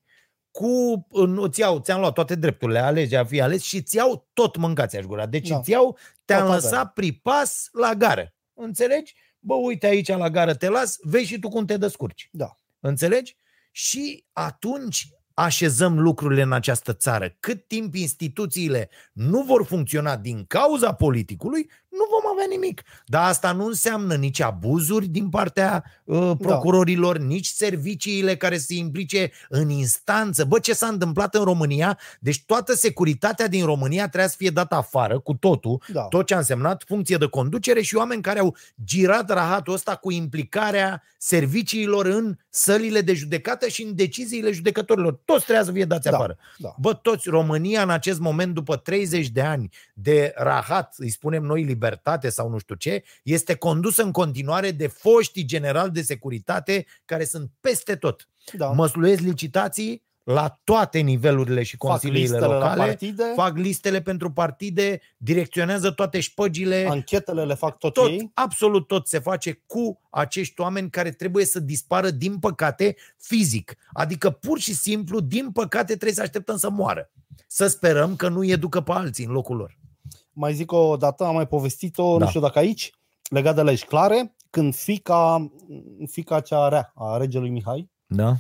cu, 0.56 1.06
în- 1.10 1.44
îți 1.44 1.60
iau, 1.60 1.80
ți-am 1.80 2.00
luat 2.00 2.14
toate 2.14 2.36
drepturile, 2.36 2.80
alege 2.80 3.18
a 3.18 3.26
fi 3.26 3.42
ales 3.42 3.62
și 3.64 3.76
îți 3.78 3.96
iau 3.96 4.30
tot 4.34 4.58
mâncați 4.58 4.98
aș 4.98 5.04
gura. 5.04 5.26
Deci 5.26 5.48
Da. 5.48 5.58
îți 5.58 5.70
iau, 5.72 5.98
te-am 6.26 6.46
Tot 6.46 6.54
lăsat 6.54 6.72
aveam. 6.72 6.92
pripas 6.96 7.68
la 7.72 7.94
gară. 7.94 8.34
Înțelegi? 8.54 9.16
Bă, 9.40 9.54
uite 9.54 9.86
aici 9.88 10.08
la 10.08 10.30
gară 10.30 10.54
te 10.54 10.70
las, 10.70 10.98
vezi 11.02 11.26
și 11.26 11.40
tu 11.40 11.50
cum 11.50 11.66
te 11.66 11.78
descurci. 11.78 12.30
Da. 12.32 12.58
Înțelegi? 12.80 13.38
Și 13.72 14.26
atunci 14.34 15.08
așezăm 15.34 16.00
lucrurile 16.00 16.42
în 16.42 16.52
această 16.54 16.94
țară. 16.94 17.36
Cât 17.40 17.68
timp 17.68 17.96
instituțiile 17.96 18.90
nu 19.14 19.42
vor 19.42 19.66
funcționa 19.66 20.18
din 20.18 20.46
cauza 20.48 20.94
politicului, 20.94 21.70
nu 21.90 22.05
vom 22.05 22.05
avea 22.36 22.58
nimic. 22.58 22.82
Dar 23.06 23.30
asta 23.30 23.52
nu 23.52 23.66
înseamnă 23.66 24.16
nici 24.16 24.40
abuzuri 24.40 25.08
din 25.08 25.30
partea 25.30 25.84
uh, 26.04 26.32
procurorilor, 26.40 27.18
nici 27.18 27.46
serviciile 27.48 28.36
care 28.36 28.58
se 28.58 28.74
implice 28.74 29.32
în 29.50 29.70
instanță. 29.70 30.46
Bă, 30.46 30.60
ce 30.60 30.74
s-a 30.74 30.88
întâmplat 30.88 31.36
în 31.36 31.44
România? 31.44 32.00
Deci 32.20 32.44
toată 32.46 32.74
securitatea 32.74 33.48
din 33.48 33.66
România 33.66 34.04
trebuia 34.04 34.28
să 34.28 34.36
fie 34.38 34.50
dată 34.50 34.76
afară 34.76 35.20
cu 35.20 35.34
totul, 35.34 35.82
Da. 35.88 36.02
tot 36.02 36.26
ce 36.26 36.34
a 36.34 36.38
însemnat 36.38 36.84
funcție 36.88 37.18
de 37.18 37.26
conducere 37.26 37.82
și 37.82 37.96
oameni 37.96 38.22
care 38.22 38.40
au 38.40 38.56
girat 38.84 39.30
rahatul 39.30 39.74
ăsta 39.74 39.96
cu 39.96 40.12
implicarea 40.12 41.04
serviciilor 41.18 42.06
în 42.06 42.38
sălile 42.56 43.02
de 43.02 43.14
judecată 43.14 43.68
și 43.68 43.84
în 43.84 43.96
deciziile 43.96 44.52
judecătorilor. 44.52 45.20
Toți 45.26 45.44
trebuie 45.44 45.66
să 45.66 45.72
fie 45.72 45.86
dați 45.86 46.10
Da, 46.10 46.16
afară. 46.18 46.38
da. 46.58 46.76
Bă, 46.80 46.94
toți, 46.94 47.30
România 47.30 47.82
în 47.82 47.90
acest 47.90 48.20
moment, 48.20 48.54
după 48.54 48.76
30 48.76 49.28
de 49.30 49.42
ani 49.42 49.70
de 49.94 50.34
rahat, 50.36 50.94
îi 50.98 51.10
spunem 51.10 51.44
noi 51.44 51.64
libertate 51.64 52.30
sau 52.30 52.50
nu 52.50 52.58
știu 52.58 52.76
ce, 52.76 53.04
este 53.24 53.56
condusă 53.56 54.04
în 54.04 54.12
continuare 54.12 54.72
de 54.72 54.88
foștii 54.88 55.46
generali 55.46 55.92
de 55.92 56.02
securitate 56.02 56.86
care 57.06 57.26
sunt 57.26 57.50
peste 57.62 57.96
tot. 57.96 58.28
da. 58.54 58.68
Măsluiesc 58.68 59.22
licitații 59.22 60.04
la 60.26 60.60
toate 60.64 61.00
nivelurile 61.00 61.64
și 61.64 61.76
Fac 61.78 61.90
consiliile 61.90 62.20
listele 62.20 62.46
la 62.46 62.54
locale, 62.54 62.86
partide, 62.86 63.24
fac 63.36 63.58
listele 63.58 64.02
pentru 64.02 64.32
partide, 64.32 65.02
direcționează 65.18 65.92
toate 65.92 66.20
șpăgile, 66.20 66.88
anchetele 66.90 67.46
le 67.46 67.54
fac 67.54 67.78
tot, 67.78 67.94
tot, 67.94 68.10
ei. 68.10 68.32
absolut 68.34 68.88
tot 68.88 69.08
se 69.08 69.20
face 69.20 69.64
cu 69.66 70.00
acești 70.10 70.62
oameni 70.62 70.90
care 70.90 71.12
trebuie 71.12 71.46
să 71.46 71.60
dispară, 71.60 72.10
din 72.10 72.40
păcate, 72.40 72.96
fizic. 73.18 73.76
Adică, 73.94 74.30
pur 74.30 74.60
și 74.60 74.74
simplu, 74.74 75.20
din 75.20 75.52
păcate, 75.52 75.86
trebuie 75.86 76.14
să 76.14 76.22
așteptăm 76.22 76.58
să 76.58 76.70
moară. 76.70 77.12
Să 77.48 77.68
sperăm 77.68 78.16
că 78.16 78.30
nu 78.30 78.40
îi 78.40 78.52
educă 78.52 78.82
pe 78.82 78.92
alții 78.92 79.26
în 79.26 79.32
locul 79.32 79.56
lor. 79.56 79.78
Mai 80.34 80.54
zic 80.54 80.72
o 80.72 80.98
dată, 80.98 81.24
am 81.24 81.34
mai 81.34 81.48
povestit-o, 81.48 82.18
Da. 82.18 82.24
nu 82.24 82.28
știu 82.28 82.42
dacă 82.42 82.60
aici, 82.60 82.92
legat 83.30 83.56
de 83.56 83.62
legi 83.62 83.86
clare, 83.86 84.36
când 84.50 84.76
fica, 84.76 85.52
fica 86.08 86.40
cea 86.40 86.68
rea 86.68 86.92
a 86.96 87.18
regelui 87.18 87.50
Mihai 87.50 87.90
Da? 88.06 88.36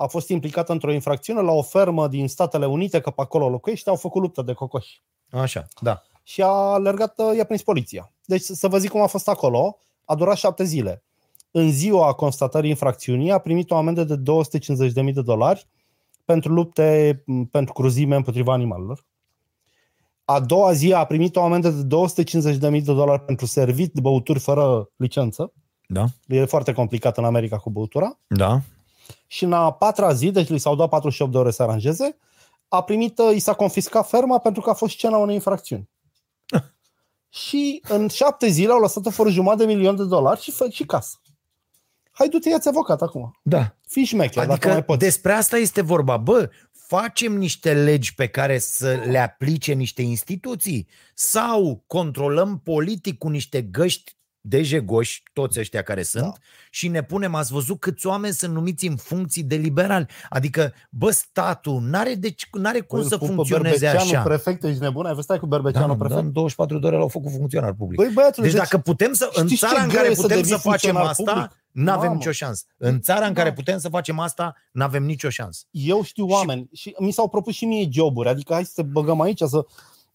A 0.00 0.06
fost 0.06 0.28
implicată 0.28 0.72
într-o 0.72 0.92
infracțiune 0.92 1.40
la 1.40 1.52
o 1.52 1.62
fermă 1.62 2.08
din 2.08 2.28
Statele 2.28 2.66
Unite, 2.66 3.00
că 3.00 3.10
pe 3.10 3.20
acolo 3.20 3.48
locuiește, 3.48 3.90
au 3.90 3.96
făcut 3.96 4.22
luptă 4.22 4.42
de 4.42 4.52
cocoși. 4.52 5.02
Așa, 5.30 5.66
da. 5.80 6.02
Și 6.22 6.42
a 6.42 6.46
alergat, 6.46 7.18
uh, 7.18 7.36
i-a 7.36 7.44
prins 7.44 7.62
poliția. 7.62 8.12
Deci 8.24 8.42
să 8.42 8.68
vă 8.68 8.78
zic 8.78 8.90
cum 8.90 9.00
a 9.00 9.06
fost 9.06 9.28
acolo, 9.28 9.76
a 10.04 10.14
durat 10.14 10.36
șapte 10.36 10.64
zile. 10.64 11.02
În 11.50 11.70
ziua 11.70 12.12
constatării 12.12 12.70
infracțiunii 12.70 13.30
a 13.30 13.38
primit 13.38 13.70
o 13.70 13.76
amendă 13.76 14.04
de 14.04 14.16
250.000 14.16 15.12
de 15.12 15.22
dolari 15.22 15.66
pentru 16.24 16.52
lupte 16.52 17.22
m, 17.26 17.44
pentru 17.44 17.72
cruzime 17.72 18.16
împotriva 18.16 18.52
animalelor. 18.52 19.04
A 20.24 20.40
doua 20.40 20.72
zi 20.72 20.92
a 20.92 21.04
primit 21.04 21.36
o 21.36 21.42
amendă 21.42 21.70
de 21.70 21.96
250.000 21.96 22.58
de 22.58 22.80
dolari 22.80 23.22
pentru 23.22 23.46
servit 23.46 23.92
de 23.92 24.00
băuturi 24.00 24.38
fără 24.38 24.90
licență. 24.96 25.52
Da? 25.86 26.04
E 26.26 26.44
foarte 26.44 26.72
complicat 26.72 27.18
în 27.18 27.24
America 27.24 27.58
cu 27.58 27.70
băutura. 27.70 28.18
Da? 28.26 28.60
Și 29.32 29.44
în 29.44 29.52
a 29.52 29.72
patra 29.72 30.12
zi, 30.12 30.30
deci 30.30 30.48
li 30.48 30.58
s-au 30.58 30.76
dat 30.76 30.88
48 30.88 31.32
de 31.32 31.38
ore 31.38 31.50
să 31.50 31.62
aranjeze, 31.62 32.16
a 32.68 32.82
primit, 32.82 33.18
uh, 33.18 33.34
i 33.34 33.38
s-a 33.38 33.52
confiscat 33.52 34.08
ferma 34.08 34.38
pentru 34.38 34.62
că 34.62 34.70
a 34.70 34.74
fost 34.74 34.92
scena 34.92 35.16
unei 35.16 35.34
infracțiuni. 35.34 35.88
și 37.44 37.82
în 37.88 38.08
șapte 38.08 38.48
zile 38.48 38.72
au 38.72 38.80
lăsat-o 38.80 39.10
fără 39.10 39.28
jumătate 39.28 39.64
de 39.64 39.72
milion 39.72 39.96
de 39.96 40.04
dolari 40.04 40.40
și, 40.40 40.50
fă, 40.50 40.68
și 40.68 40.84
casă. 40.84 41.20
Hai, 42.10 42.28
du-te, 42.28 42.48
ia-ți 42.48 42.68
avocat 42.68 43.02
acum. 43.02 43.38
Da. 43.42 43.76
Fii 43.86 44.04
șmecher, 44.04 44.46
dacă 44.46 44.66
mai 44.66 44.76
Adică 44.76 44.92
poți. 44.92 44.98
despre 44.98 45.32
asta 45.32 45.56
este 45.56 45.80
vorba. 45.80 46.16
Bă, 46.16 46.50
facem 46.72 47.36
niște 47.36 47.74
legi 47.74 48.14
pe 48.14 48.28
care 48.28 48.58
să 48.58 49.02
le 49.06 49.18
aplice 49.18 49.72
niște 49.72 50.02
instituții 50.02 50.88
sau 51.14 51.84
controlăm 51.86 52.58
politic 52.58 53.18
cu 53.18 53.28
niște 53.28 53.62
găști 53.62 54.19
de 54.40 54.62
jegoși, 54.62 55.22
toți 55.32 55.58
ăștia 55.60 55.82
care 55.82 56.02
sunt, 56.02 56.22
Da. 56.22 56.28
da. 56.28 56.36
și 56.70 56.88
ne 56.88 57.02
punem, 57.02 57.34
ați 57.34 57.52
văzut 57.52 57.80
câți 57.80 58.06
oameni 58.06 58.34
sunt 58.34 58.52
numiți 58.54 58.86
în 58.86 58.96
funcții 58.96 59.42
de 59.42 59.54
liberali. 59.56 60.06
Adică, 60.28 60.72
bă, 60.90 61.10
statul 61.10 61.80
n-are, 61.82 62.14
de, 62.14 62.34
n-are 62.52 62.80
cum 62.80 62.98
Îl 62.98 63.04
să 63.04 63.18
pun 63.18 63.28
pe 63.28 63.34
funcționeze 63.34 63.78
Berbeceanu 63.78 64.10
așa. 64.10 64.22
prefect, 64.22 64.64
ești 64.64 64.80
nebun? 64.80 65.02
Ai 65.04 65.10
văzut 65.10 65.24
stai 65.24 65.38
cu 65.38 65.46
Da, 65.46 65.56
Berbeceanu 65.56 65.92
da, 65.92 65.98
prefect? 66.04 66.20
în 66.20 66.32
24 66.32 66.78
de 66.78 66.86
ore 66.86 66.96
l-au 66.96 67.08
făcut 67.08 67.30
funcționar 67.32 67.72
public. 67.72 67.98
Băi, 68.00 68.10
băiatule, 68.14 68.46
deci, 68.46 68.56
dacă 68.56 68.78
putem 68.78 69.12
să, 69.12 69.30
în 69.32 69.46
știți 69.46 69.60
ce 69.60 69.66
țara 69.66 69.82
în 69.82 69.88
greu 69.88 70.00
care 70.00 70.12
e 70.12 70.14
să 70.14 70.22
putem 70.22 70.36
să, 70.36 70.42
devii 70.42 70.58
facem 70.58 70.70
funcționar 70.70 71.04
asta, 71.04 71.32
public? 71.32 71.50
nu 71.70 71.90
avem 71.90 72.02
Mamă. 72.06 72.14
nicio 72.14 72.30
șansă. 72.32 72.64
În 72.76 73.00
țara 73.00 73.26
în 73.26 73.32
care 73.34 73.48
Da. 73.48 73.54
putem 73.54 73.78
să 73.78 73.88
facem 73.88 74.18
asta, 74.18 74.54
nu 74.72 74.84
avem 74.84 75.02
nicio 75.04 75.28
șansă. 75.28 75.64
eu 75.70 76.02
știu 76.02 76.26
oameni 76.26 76.68
și 76.72 76.94
mi 76.98 77.10
s-au 77.12 77.28
propus 77.28 77.54
și 77.54 77.64
mie 77.64 77.88
joburi, 77.90 78.28
adică 78.28 78.52
hai 78.52 78.64
să 78.64 78.72
te 78.74 78.82
băgăm 78.82 79.20
aici, 79.20 79.40
să... 79.40 79.66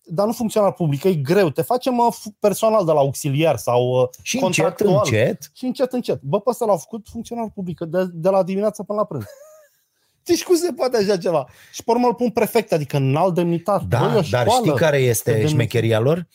dar 0.07 0.25
nu 0.25 0.31
funcționar 0.31 0.71
public, 0.73 1.03
e 1.03 1.13
greu. 1.13 1.49
Te 1.49 1.61
facem 1.61 1.97
uh, 1.97 2.07
f- 2.19 2.39
personal 2.39 2.85
de 2.85 2.91
la 2.91 2.99
auxiliar 2.99 3.57
sau 3.57 4.01
uh, 4.01 4.07
Și 4.21 4.35
încet, 4.43 4.63
contractual. 4.63 5.01
încet, 5.05 5.49
Și 5.53 5.65
încet, 5.65 5.93
încet. 5.93 6.21
Bă, 6.21 6.39
pe 6.39 6.49
ăsta 6.49 6.65
l-au 6.65 6.77
făcut 6.77 7.07
funcționar 7.11 7.49
public 7.53 7.79
de, 7.79 8.05
de 8.13 8.29
la 8.29 8.43
dimineața 8.43 8.83
până 8.83 8.99
la 8.99 9.05
prânz. 9.05 9.23
Deci 10.23 10.43
cum 10.43 10.55
se 10.55 10.71
poate 10.75 10.97
așa 10.97 11.17
ceva? 11.17 11.47
Și 11.71 11.83
pe 11.83 11.91
urmă 11.91 12.07
îl 12.07 12.13
pun 12.13 12.29
prefect, 12.29 12.71
adică 12.71 12.97
înalt 12.97 13.33
demnitar. 13.33 13.81
Da, 13.81 13.99
Băi, 13.99 14.07
o 14.07 14.11
dar 14.11 14.45
școală. 14.45 14.49
știi 14.65 14.75
care 14.75 14.97
de 14.97 15.03
este 15.03 15.39
demn- 15.41 15.47
șmecheria 15.47 15.99
lor? 15.99 16.27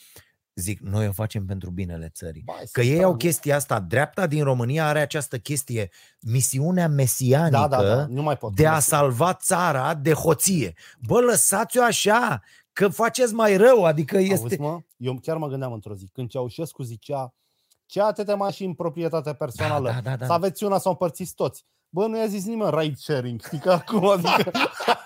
Zic, 0.54 0.80
noi 0.80 1.06
o 1.08 1.12
facem 1.12 1.44
pentru 1.46 1.70
binele 1.70 2.10
țării. 2.14 2.42
Bai, 2.44 2.56
Că 2.72 2.80
să 2.80 2.86
ei 2.86 2.92
stau, 2.94 3.04
au 3.04 3.10
nu? 3.10 3.16
chestia 3.16 3.56
asta, 3.56 3.80
dreapta 3.80 4.26
din 4.26 4.42
România 4.44 4.86
are 4.86 5.00
această 5.00 5.38
chestie, 5.38 5.90
misiunea 6.20 6.88
mesianică 6.88 7.50
Da, 7.50 7.68
da, 7.68 7.82
da, 7.82 8.06
nu 8.08 8.22
mai 8.22 8.36
pot. 8.36 8.54
de 8.54 8.62
Nu 8.62 8.68
a 8.68 8.72
mai 8.72 8.82
salva 8.82 9.34
țara 9.34 9.94
de 9.94 10.12
hoție. 10.12 10.72
Bă, 11.06 11.20
lăsați-o 11.20 11.82
așa, 11.82 12.42
că 12.72 12.88
faceți 12.88 13.34
mai 13.34 13.56
rău, 13.56 13.84
adică 13.84 14.16
pot. 14.16 14.24
este... 14.24 14.42
Auzi, 14.42 14.60
mă? 14.60 14.78
Eu 14.96 15.18
chiar 15.22 15.36
mă 15.36 15.48
gândeam 15.48 15.72
într-o 15.72 15.94
zi, 15.94 16.08
când 16.12 16.28
Ceaușescu 16.28 16.82
zicea 16.82 17.34
ce 17.86 18.00
atâtea 18.00 18.34
mașini 18.34 18.68
în 18.68 18.74
proprietate 18.74 19.32
personală, 19.32 19.88
Da, 19.88 20.00
da, 20.00 20.10
da, 20.10 20.16
da. 20.16 20.26
să 20.26 20.32
aveți 20.32 20.64
una 20.64 20.78
sau 20.78 20.90
împărțiți 20.92 21.34
toți. 21.34 21.64
Bă, 21.92 22.06
nu 22.06 22.18
i-a 22.18 22.26
zis 22.26 22.44
nimeni 22.44 22.70
ride 22.78 22.94
sharing, 22.96 23.40
știi 23.40 23.58
că 23.58 23.70
acum, 23.70 24.08
adică 24.08 24.50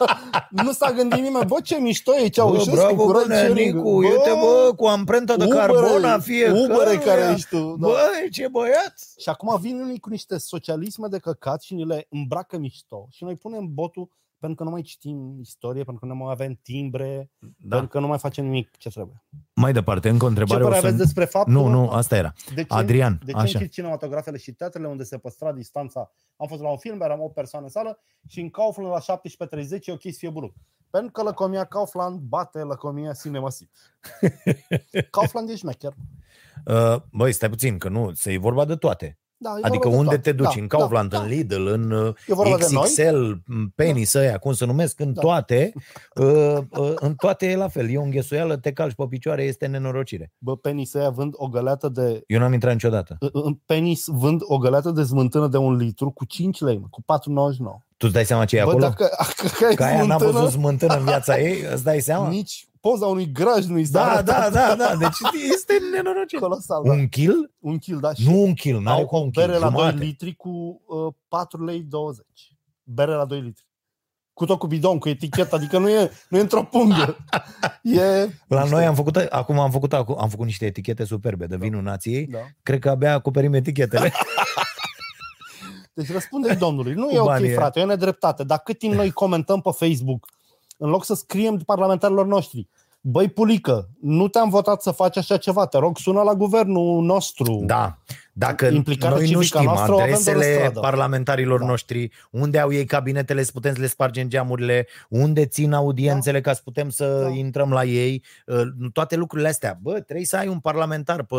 nu 0.65 0.73
s-a 0.73 0.93
gândit 0.93 1.21
nimeni, 1.21 1.47
bă, 1.47 1.61
ce 1.63 1.77
mișto 1.77 2.15
e 2.15 2.21
Bă, 2.21 2.29
Ceaușescu 2.29 2.75
bravo, 2.75 3.05
cu 3.05 3.13
bă, 3.13 3.21
ride 3.23 3.35
sharing. 3.35 3.57
Nenicu, 3.57 3.97
uite, 3.97 4.31
bă, 4.41 4.73
cu 4.77 4.87
amprentă 4.87 5.37
de 5.37 5.49
carbon 5.49 6.05
a 6.05 6.19
fiecare. 6.19 6.61
Ubere 6.61 6.99
care 6.99 7.33
ești 7.33 7.49
tu. 7.49 7.77
Da. 7.81 7.87
Bă, 7.87 7.97
ce 8.31 8.49
băiat! 8.49 8.95
Și 9.19 9.29
acum 9.29 9.61
vin 9.61 9.81
unii 9.81 9.99
cu 9.99 10.09
niște 10.09 10.39
socialisme 10.39 11.07
de 11.09 11.19
căcat 11.19 11.63
și 11.63 11.75
ni 11.75 11.85
le 11.87 12.07
îmbracă 12.11 12.59
mișto 12.59 13.07
și 13.11 13.25
noi 13.25 13.35
punem 13.35 13.75
botul 13.75 14.09
Pentru 14.45 14.63
că 14.63 14.71
nu 14.71 14.75
mai 14.75 14.83
citim 14.83 15.39
istorie, 15.41 15.85
pentru 15.85 16.07
că 16.07 16.13
nu 16.13 16.19
mai 16.19 16.33
avem 16.33 16.59
timbre, 16.63 17.31
Da. 17.39 17.77
pentru 17.77 17.89
că 17.89 18.01
nu 18.01 18.07
mai 18.07 18.19
facem 18.19 18.45
nimic 18.45 18.77
ce 18.77 18.89
trebuie. 18.89 19.25
Mai 19.55 19.73
departe, 19.73 20.09
încă 20.09 20.25
o 20.25 20.29
Ce 20.29 20.33
întrebare. 20.33 20.63
părere 20.63 20.79
o 20.79 20.81
să... 20.81 20.87
aveți 20.87 21.05
despre 21.05 21.25
faptul 21.25 21.53
Nu, 21.53 21.67
nu, 21.67 21.91
asta 21.91 22.17
era. 22.17 22.33
de 22.55 22.63
ce, 22.63 22.75
Adrian, 22.75 23.21
de 23.25 23.33
ce 23.33 23.39
așa. 23.39 23.59
închid 23.59 23.73
cinematografele 23.73 24.37
și 24.37 24.53
teatrele 24.53 24.87
unde 24.89 25.03
se 25.05 25.19
păstra 25.19 25.53
distanța? 25.53 26.13
Am 26.37 26.47
fost 26.47 26.61
la 26.63 26.71
un 26.71 26.77
film, 26.79 27.01
eram 27.01 27.21
o 27.21 27.29
persoană 27.29 27.65
în 27.65 27.71
sală 27.71 27.99
și 28.27 28.41
în 28.41 28.51
Kaufland 28.51 28.91
la 28.91 29.19
17.30 29.19 29.85
e 29.85 29.93
ok 29.93 30.03
să 30.03 30.17
fie 30.19 30.31
brut. 30.31 30.55
Pentru 30.91 31.13
că 31.13 31.23
lăcomia 31.23 31.65
Kaufland 31.65 32.21
bate 32.21 32.59
lăcomia 32.59 33.13
Cinemasip. 33.13 33.71
Kaufland 35.11 35.49
e 35.49 35.57
șmecher. 35.57 35.95
Uh, 36.67 36.97
băi, 37.13 37.33
stai 37.33 37.49
puțin, 37.49 37.79
că 37.79 37.89
nu, 37.89 38.13
să 38.15 38.31
e 38.31 38.39
vorba 38.39 38.65
de 38.65 38.77
toate. 38.77 39.19
Da, 39.45 39.51
e 39.59 39.61
Adică 39.63 39.89
vorba 39.89 39.91
de 39.91 39.97
unde 39.97 40.15
toate. 40.15 40.31
te 40.31 40.33
duci? 40.37 40.55
Da, 40.55 40.61
în 40.61 40.67
Kaufland, 40.67 41.11
da, 41.11 41.17
în 41.19 41.23
da. 41.23 41.29
Lidl, 41.29 41.67
în 41.67 41.91
uh, 41.91 42.15
E 42.27 42.35
vorba 42.35 42.57
de 42.57 42.67
noi. 42.71 42.83
XXL, 42.85 43.33
în 43.47 43.69
Penny, 43.75 44.05
să 44.05 44.19
aia, 44.19 44.39
cum 44.39 44.53
se 44.53 44.65
numesc, 44.65 45.01
în 45.01 45.13
Da. 45.13 45.21
toate, 45.21 45.73
uh, 46.15 46.57
uh, 46.79 46.93
în 46.95 47.15
toate 47.15 47.47
e 47.51 47.57
la 47.57 47.69
fel. 47.69 47.91
E 47.91 47.99
o 47.99 48.03
înghesuială, 48.03 48.57
te 48.57 48.73
calci 48.73 48.95
pe 48.95 49.05
picioare, 49.09 49.43
este 49.43 49.67
nenorocire. 49.67 50.33
Bă, 50.39 50.57
penis 50.57 50.95
ăia 50.95 51.11
vând 51.11 51.33
o 51.37 51.49
găleată 51.49 51.89
de 51.89 52.23
Eu 52.27 52.39
n-am 52.39 52.53
intrat 52.53 52.73
niciodată. 52.73 53.17
în 53.33 53.55
penis 53.67 54.05
vând 54.07 54.41
o 54.45 54.59
găleată 54.59 54.91
de 54.91 55.03
smântână 55.03 55.47
de 55.49 55.57
un 55.57 55.77
litru 55.77 56.11
cu 56.11 56.25
5 56.25 56.61
lei, 56.61 56.79
mă, 56.79 56.87
cu 56.91 57.03
4,99. 57.03 57.85
Tu 57.97 58.07
îți 58.07 58.13
dai 58.13 58.25
seama 58.25 58.45
ce 58.45 58.57
e 58.57 58.63
Bă, 58.63 58.69
acolo? 58.69 58.85
dacă, 58.87 59.09
că 59.59 59.65
ai 59.67 59.75
Că 59.75 59.83
aia 59.85 59.97
n-a 60.05 60.17
smântână, 60.17 60.31
văzut 60.31 60.51
smântână 60.61 60.95
în 60.97 61.05
viața 61.05 61.39
ei, 61.41 61.57
îți 61.73 61.85
dai 61.85 62.01
seama? 62.01 62.29
nici 62.29 62.69
poza 62.89 63.07
unui 63.07 63.33
graj 63.33 63.65
nu-i 63.67 63.87
Da, 63.87 64.23
da, 64.25 64.49
da, 64.53 64.75
da, 64.75 64.97
deci 64.97 65.19
este 65.53 65.75
nenorocire. 65.93 66.41
Colosal, 66.41 66.83
da. 66.85 66.93
Un 66.93 67.09
kill? 67.09 67.51
Un 67.59 67.79
kil, 67.79 67.99
da. 68.01 68.15
Și 68.15 68.29
Nu 68.31 68.43
un 68.43 68.55
kill, 68.55 68.81
n-are 68.81 69.01
au 69.01 69.07
cu 69.07 69.17
o 69.17 69.19
un 69.19 69.31
kill, 69.31 69.47
bere 69.47 69.59
la 69.59 69.71
2 69.71 69.79
jumate. 69.79 70.05
litri 70.05 70.35
cu 70.35 70.83
uh, 70.87 71.15
4 71.29 71.65
lei 71.65 71.81
20. 71.81 72.27
Bere 72.83 73.13
la 73.13 73.25
2 73.25 73.41
litri. 73.41 73.67
Cu 74.33 74.45
tot 74.45 74.59
cu 74.59 74.67
bidon, 74.67 74.99
cu 74.99 75.09
etichetă, 75.09 75.55
adică 75.55 75.79
nu 75.79 75.89
e, 75.89 76.11
nu 76.29 76.39
e 76.39 76.41
într-o 76.41 76.63
pungă. 76.63 77.17
E, 77.83 78.29
La 78.49 78.65
noi 78.65 78.85
am 78.85 78.95
făcut, 78.95 79.17
acum 79.17 79.59
am 79.59 79.71
făcut, 79.71 79.93
acum 79.93 80.17
am 80.19 80.29
făcut 80.29 80.45
niște 80.45 80.67
etichete 80.67 81.05
superbe 81.05 81.47
de 81.47 81.57
vinul 81.57 81.83
nației. 81.83 82.27
Da. 82.27 82.39
Cred 82.63 82.79
că 82.79 82.91
abia 82.91 83.13
acoperim 83.13 83.55
etichetele. 83.55 84.13
Deci 85.95 86.11
răspunde 86.13 86.55
domnului. 86.55 86.95
Nu 86.95 87.07
Cu 87.07 87.15
e 87.15 87.19
ok, 87.19 87.27
banii 87.27 87.53
frate, 87.53 87.81
e 87.81 87.83
o 87.83 87.87
nedreptate. 87.87 88.45
Dar 88.45 88.59
cât 88.59 88.79
timp 88.79 88.95
noi 88.95 89.11
comentăm 89.11 89.61
pe 89.61 89.71
Facebook, 89.71 90.29
în 90.77 90.91
loc 90.91 91.05
să 91.05 91.15
scriem 91.15 91.57
parlamentarilor 91.57 92.27
noștri, 92.27 92.69
băi, 93.01 93.29
Pulică, 93.29 93.89
nu 94.01 94.29
te-am 94.29 94.49
votat 94.49 94.83
să 94.83 94.91
faci 94.91 95.17
așa 95.17 95.37
ceva, 95.37 95.67
te 95.67 95.79
rog, 95.79 95.99
sună 95.99 96.23
la 96.23 96.35
guvernul 96.35 97.03
nostru. 97.03 97.63
Da. 97.67 97.99
Dacă 98.33 98.67
Implicarea 98.67 99.17
noi 99.17 99.31
nu 99.31 99.41
civică 99.41 99.59
a 99.59 99.61
știm 99.61 99.71
noastră 99.73 99.93
o 99.93 100.01
avem 100.01 100.09
doar 100.11 100.23
în 100.25 100.33
adresele 100.33 100.55
stradă. 100.57 100.81
parlamentarilor 100.81 101.61
Da. 101.61 101.67
noștri, 101.67 102.11
unde 102.31 102.59
au 102.59 102.73
ei 102.73 102.85
cabinetele 102.85 103.43
să 103.43 103.51
putem 103.53 103.75
să 103.75 103.81
le 103.81 103.87
spargem 103.87 104.29
geamurile, 104.29 104.87
unde 105.09 105.47
țin 105.47 105.73
audiențele 105.73 106.41
ca 106.41 106.53
să 106.53 106.61
putem 106.65 106.89
să 106.91 107.19
Da. 107.23 107.29
intrăm 107.29 107.71
la 107.73 107.85
ei, 107.85 108.23
uh, 108.47 108.63
toate 108.93 109.17
lucrurile 109.17 109.49
astea. 109.49 109.79
Bă, 109.83 109.93
trebuie 110.01 110.27
să 110.27 110.37
ai 110.37 110.49
un 110.49 110.59
parlamentar 110.61 111.23
pe 111.23 111.37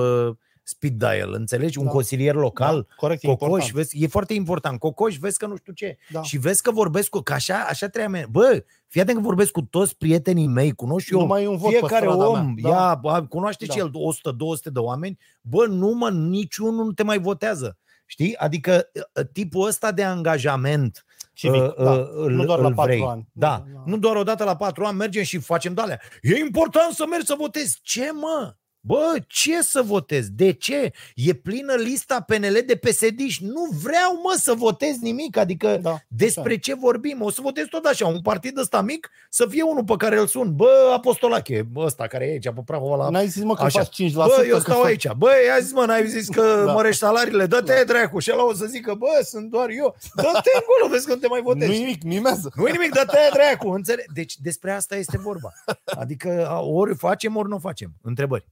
speed 0.67 0.93
dial, 0.97 1.33
înțelegi? 1.33 1.77
Un 1.77 1.85
Da. 1.85 1.91
consilier 1.91 2.35
local, 2.35 2.75
Da, 2.89 2.95
corect, 2.95 3.23
e 3.23 3.27
Cocoș, 3.27 3.47
important. 3.49 3.71
vezi, 3.71 4.03
e 4.03 4.07
foarte 4.07 4.33
important. 4.33 4.79
Cocoș, 4.79 5.17
vezi 5.17 5.37
că 5.37 5.45
nu 5.45 5.55
știu 5.55 5.73
ce. 5.73 5.97
Da. 6.09 6.21
Și 6.21 6.37
vezi 6.37 6.61
că 6.61 6.71
vorbesc 6.71 7.09
cu, 7.09 7.19
că 7.19 7.33
așa, 7.33 7.65
așa 7.69 7.87
trebuie. 7.87 8.27
Bă, 8.31 8.63
fii 8.87 9.01
atent 9.01 9.17
că 9.17 9.23
vorbesc 9.23 9.51
cu 9.51 9.61
toți 9.61 9.97
prietenii 9.97 10.47
mei, 10.47 10.71
cunosc 10.71 11.09
eu 11.09 11.19
Nu 11.19 11.25
mai 11.25 11.43
e 11.43 11.47
un 11.47 11.57
vot 11.57 11.71
pe 11.71 11.77
fiecare 11.77 12.05
strada 12.05 12.27
om, 12.29 12.45
mea. 12.45 12.53
Da. 12.61 12.69
ia, 12.69 12.95
bă, 13.01 13.25
cunoaște 13.29 13.65
Da. 13.65 13.73
și 13.73 13.79
el 13.79 13.89
100-200 13.89 14.71
de 14.73 14.79
oameni, 14.79 15.17
bă, 15.41 15.65
nu 15.65 15.89
mă, 15.91 16.09
niciunul 16.09 16.85
nu 16.85 16.91
te 16.91 17.03
mai 17.03 17.19
votează. 17.19 17.77
Știi? 18.05 18.35
Adică 18.37 18.89
uh, 19.19 19.25
tipul 19.33 19.67
ăsta 19.67 19.91
de 19.91 20.03
angajament 20.03 21.05
Civic, 21.33 21.61
uh, 21.61 21.75
da. 21.77 21.91
uh, 21.91 22.07
îl, 22.15 22.31
Nu 22.31 22.45
doar 22.45 22.59
la 22.59 22.67
îl 22.67 22.73
patru 22.73 22.91
vrei. 22.91 23.05
ani. 23.07 23.27
Da. 23.31 23.63
Nu, 23.67 23.73
da. 23.73 23.83
nu 23.85 23.97
doar 23.97 24.15
o 24.15 24.23
dată 24.23 24.43
la 24.43 24.55
patru 24.55 24.85
ani 24.85 24.97
mergem 24.97 25.23
și 25.23 25.37
facem 25.39 25.73
de 25.73 25.81
alea. 25.81 25.99
E 26.21 26.35
important 26.37 26.93
să 26.93 27.05
mergi 27.09 27.25
să 27.25 27.35
votezi. 27.37 27.79
Ce 27.81 28.11
mă? 28.13 28.55
Bă, 28.87 29.13
ce 29.27 29.61
să 29.61 29.81
votez? 29.81 30.27
De 30.29 30.51
ce? 30.51 30.91
E 31.15 31.33
plină 31.33 31.73
lista 31.73 32.21
PNL 32.21 32.57
de 32.65 32.75
psd 32.75 33.19
Nu 33.39 33.61
vreau, 33.83 34.13
mă, 34.23 34.35
să 34.37 34.53
votez 34.53 34.97
nimic. 35.01 35.37
Adică 35.37 35.79
Da, 35.81 35.97
despre 36.07 36.49
așa. 36.49 36.59
ce 36.61 36.75
vorbim? 36.75 37.21
O 37.21 37.29
să 37.31 37.39
votez 37.41 37.65
tot 37.69 37.85
așa, 37.85 38.07
un 38.07 38.21
partid 38.21 38.57
ăsta 38.57 38.81
mic, 38.81 39.09
să 39.29 39.45
fie 39.49 39.61
unul 39.63 39.83
pe 39.83 39.93
care 39.97 40.19
îl 40.19 40.27
sun. 40.27 40.55
Bă, 40.55 40.91
Apostolache, 40.95 41.61
bă, 41.71 41.81
ăsta 41.85 42.07
care 42.07 42.25
e 42.25 42.29
aici, 42.31 42.43
pe 42.43 42.61
Prahova 42.65 42.95
la... 42.95 43.09
N-ai 43.09 43.27
zis, 43.27 43.43
mă, 43.43 43.53
că 43.55 43.63
Așa. 43.63 43.79
faci 43.79 44.03
5%. 44.11 44.13
Bă, 44.13 44.43
eu 44.47 44.55
că 44.55 44.59
stau 44.61 44.81
faci- 44.81 44.85
aici. 44.87 45.11
Bă, 45.17 45.29
ia 45.47 45.59
zis, 45.59 45.71
mă, 45.73 45.85
n-ai 45.85 46.07
zis 46.07 46.27
că 46.29 46.41
Da. 46.65 46.71
mărești 46.73 46.99
salariile? 46.99 47.45
Dă-te, 47.45 47.73
Da. 47.73 47.93
dracu. 47.93 48.19
Și 48.19 48.31
ăla 48.33 48.45
o 48.45 48.53
să 48.53 48.65
zică, 48.65 48.93
bă, 48.93 49.07
sunt 49.23 49.49
doar 49.49 49.69
eu. 49.69 49.95
Dă-te 50.15 50.49
încolo, 50.59 50.91
vezi 50.91 51.05
că 51.05 51.13
nu 51.13 51.19
te 51.19 51.27
mai 51.27 51.41
votezi. 51.41 51.71
Nu 51.71 51.77
nimic, 51.77 52.03
mimează. 52.03 52.51
Nu-i 52.55 52.71
nimic, 52.71 52.91
dă-te, 52.93 53.17
dracu. 53.33 53.67
Înțeleg? 53.69 54.05
Deci 54.13 54.37
despre 54.37 54.71
asta 54.71 54.95
este 54.95 55.17
vorba. 55.17 55.49
Adică 55.85 56.47
a, 56.49 56.59
ori 56.59 56.95
facem, 56.95 57.35
ori 57.35 57.49
nu 57.49 57.57
facem. 57.57 57.91
Întrebări. 58.01 58.45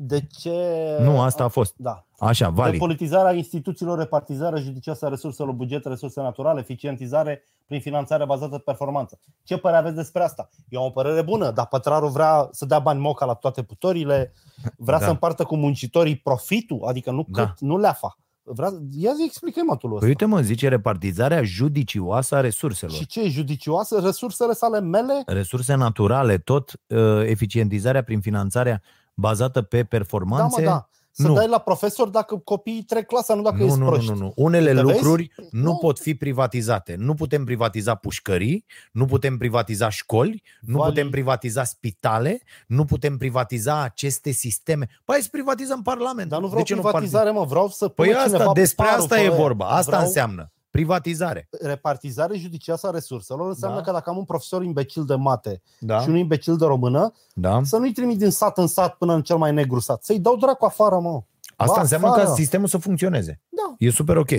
De 0.00 0.26
ce... 0.38 0.52
Nu, 1.00 1.20
asta 1.20 1.44
a 1.44 1.48
fost. 1.48 1.74
Da. 1.76 2.06
Așa, 2.18 2.48
Vali. 2.48 2.72
Depolitizarea 2.72 3.32
instituțiilor, 3.32 3.98
repartizarea 3.98 4.60
judicioasă 4.60 5.06
a 5.06 5.08
resurselor, 5.08 5.52
buget, 5.52 5.84
resurse 5.84 6.20
naturale, 6.20 6.60
eficientizare 6.60 7.44
prin 7.66 7.80
finanțare 7.80 8.24
bazată 8.24 8.56
pe 8.56 8.62
performanță. 8.64 9.18
Ce 9.44 9.56
părere 9.56 9.80
aveți 9.80 9.96
despre 9.96 10.22
asta? 10.22 10.48
E 10.68 10.78
o 10.78 10.90
părere 10.90 11.22
bună, 11.22 11.50
dar 11.50 11.66
pătrarul 11.66 12.08
vrea 12.08 12.48
să 12.50 12.64
dea 12.66 12.78
bani 12.78 13.00
moca 13.00 13.24
la 13.24 13.34
toate 13.34 13.62
putorile, 13.62 14.32
vrea 14.76 14.98
Da. 14.98 15.04
să 15.04 15.10
împartă 15.10 15.44
cu 15.44 15.56
muncitorii 15.56 16.16
profitul, 16.16 16.82
adică 16.86 17.10
nu 17.10 17.24
cât, 17.24 17.34
Da. 17.34 17.52
nu 17.58 17.78
leafa. 17.78 18.18
Vrea... 18.42 18.68
Ia 18.90 19.12
zi, 19.12 19.24
explică 19.24 19.60
mă 19.66 19.76
tu 19.76 19.86
ăsta. 19.86 19.98
Păi 19.98 20.08
uite 20.08 20.24
mă, 20.24 20.40
zice 20.40 20.68
repartizarea 20.68 21.42
judicioasă 21.42 22.34
a 22.34 22.40
resurselor. 22.40 22.94
Și 22.94 23.06
ce 23.06 23.22
e 23.22 23.28
judicioasă? 23.28 24.00
Resursele 24.00 24.52
sale 24.52 24.80
mele? 24.80 25.22
Resurse 25.26 25.74
naturale, 25.74 26.38
tot 26.38 26.72
uh, 26.86 26.98
eficientizarea 27.24 28.02
prin 28.02 28.20
finanțarea 28.20 28.82
bazată 29.20 29.62
pe 29.62 29.76
Da, 29.80 29.84
performanțe. 29.84 30.60
mă, 30.60 30.66
da. 30.66 30.88
Să 31.10 31.26
Nu. 31.26 31.34
dai 31.34 31.48
la 31.48 31.58
profesor 31.58 32.08
dacă 32.08 32.36
copiii 32.36 32.82
trec 32.82 33.06
clasa, 33.06 33.34
nu 33.34 33.42
dacă 33.42 33.56
nu, 33.56 33.64
ești 33.64 33.78
nu, 33.78 33.84
nu, 33.84 33.90
proști. 33.90 34.10
nu, 34.10 34.16
nu. 34.16 34.32
Unele 34.36 34.66
Te 34.74 34.80
vezi? 34.80 34.82
lucruri 34.84 35.30
nu, 35.50 35.62
Nu. 35.62 35.76
pot 35.76 35.98
fi 35.98 36.14
privatizate. 36.14 36.94
Nu 36.98 37.14
putem 37.14 37.44
privatiza 37.44 37.94
pușcării, 37.94 38.64
nu 38.92 39.04
putem 39.06 39.36
privatiza 39.38 39.88
școli, 39.88 40.42
nu 40.60 40.76
Vali. 40.78 40.92
putem 40.92 41.10
privatiza 41.10 41.64
spitale, 41.64 42.40
nu 42.66 42.84
putem 42.84 43.16
privatiza 43.16 43.82
aceste 43.82 44.30
sisteme. 44.30 44.84
Păi 44.84 45.14
hai 45.14 45.20
să 45.22 45.28
privatizăm 45.32 45.82
Parlament. 45.82 46.28
Dar 46.28 46.40
nu 46.40 46.46
vreau 46.46 46.62
de 46.62 46.68
ce 46.68 46.74
privatizare, 46.80 47.30
mă, 47.30 47.44
vreau 47.44 47.68
să 47.68 47.84
Nu 47.84 47.90
păi 47.90 48.06
pună 48.06 48.18
asta, 48.18 48.30
cineva 48.30 48.52
despre 48.52 48.84
parul 48.84 49.00
asta 49.02 49.14
pe 49.14 49.20
e 49.22 49.28
ăia. 49.28 49.36
vorba. 49.36 49.66
Asta 49.68 49.90
vreau 49.90 50.02
înseamnă. 50.06 50.52
Privatizare. 50.70 51.48
repartizare 51.60 52.36
judicioasă 52.36 52.86
a 52.86 52.90
resurselor 52.90 53.48
înseamnă 53.48 53.76
Da. 53.78 53.82
că 53.84 53.92
dacă 53.92 54.10
am 54.10 54.16
un 54.16 54.24
profesor 54.24 54.62
imbecil 54.62 55.04
de 55.04 55.14
mate 55.14 55.62
Da? 55.80 56.00
și 56.00 56.08
un 56.08 56.16
imbecil 56.16 56.56
de 56.56 56.64
română, 56.64 57.12
da? 57.34 57.60
să 57.64 57.76
nu-i 57.76 57.92
trimit 57.92 58.18
din 58.18 58.30
sat 58.30 58.58
în 58.58 58.66
sat 58.66 58.94
până 58.94 59.14
în 59.14 59.22
cel 59.22 59.36
mai 59.36 59.52
negru 59.52 59.78
sat. 59.78 60.04
Să-i 60.04 60.18
dau 60.20 60.36
dracu 60.36 60.64
afară, 60.64 60.98
mă. 60.98 61.22
Asta 61.56 61.74
Ba, 61.74 61.80
înseamnă 61.80 62.06
afară. 62.06 62.24
ca 62.24 62.32
sistemul 62.34 62.66
să 62.68 62.78
funcționeze. 62.78 63.40
Da. 63.48 63.74
E 63.78 63.90
super 63.90 64.16
ok. 64.16 64.30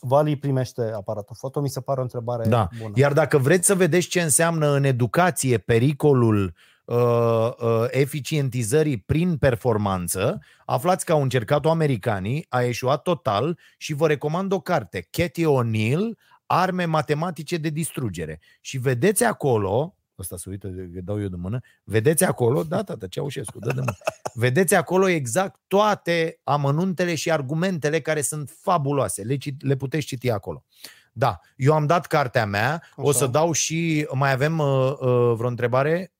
Vali 0.00 0.36
primește 0.36 0.92
aparatul 0.94 1.36
foto, 1.38 1.60
mi 1.60 1.68
se 1.68 1.80
pare 1.80 1.98
o 2.00 2.02
întrebare 2.02 2.48
Da. 2.48 2.68
bună. 2.82 2.92
Iar 2.94 3.12
dacă 3.12 3.38
vreți 3.38 3.66
să 3.66 3.74
vedeți 3.74 4.06
ce 4.08 4.20
înseamnă 4.20 4.66
în 4.74 4.84
educație 4.84 5.58
pericolul 5.58 6.54
uh, 6.88 7.50
uh, 7.58 7.86
eficientizării 7.90 8.96
prin 8.96 9.36
performanță, 9.36 10.40
aflați 10.64 11.04
că 11.04 11.12
au 11.12 11.22
încercat-o 11.22 11.70
americanii, 11.70 12.46
a 12.48 12.62
eșuat 12.62 13.02
total 13.02 13.58
și 13.76 13.92
vă 13.92 14.06
recomand 14.06 14.52
o 14.52 14.60
carte, 14.60 15.08
Cathy 15.10 15.44
O'Neill, 15.44 16.16
Arme 16.46 16.84
matematice 16.84 17.56
de 17.56 17.68
distrugere. 17.68 18.40
Și 18.60 18.78
vedeți 18.78 19.24
acolo, 19.24 19.96
ăsta 20.18 20.36
se 20.36 20.50
uită, 20.50 20.68
că 20.68 21.00
dau 21.04 21.20
eu 21.20 21.28
de 21.28 21.36
mână, 21.36 21.60
vedeți 21.84 22.24
acolo, 22.24 22.62
da, 22.62 22.82
tată, 22.82 23.06
Ceaușescu, 23.06 23.58
dă 23.58 23.72
de 23.72 23.80
mână, 23.80 23.96
vedeți 24.34 24.74
acolo 24.74 25.08
exact 25.08 25.60
toate 25.66 26.40
amănuntele 26.44 27.14
și 27.14 27.30
argumentele 27.30 28.00
care 28.00 28.20
sunt 28.20 28.50
fabuloase. 28.60 29.22
Le, 29.22 29.36
cit- 29.36 29.60
le 29.60 29.76
puteți 29.76 30.06
citi 30.06 30.30
acolo. 30.30 30.64
Da, 31.12 31.40
eu 31.56 31.74
am 31.74 31.86
dat 31.86 32.06
cartea 32.06 32.46
mea, 32.46 32.82
o 32.96 33.08
Așa. 33.08 33.18
să 33.18 33.26
dau 33.26 33.52
și, 33.52 34.06
mai 34.12 34.32
avem 34.32 34.58
uh, 34.58 34.92
uh, 35.00 35.32
vreo 35.36 35.48
întrebare? 35.48 36.12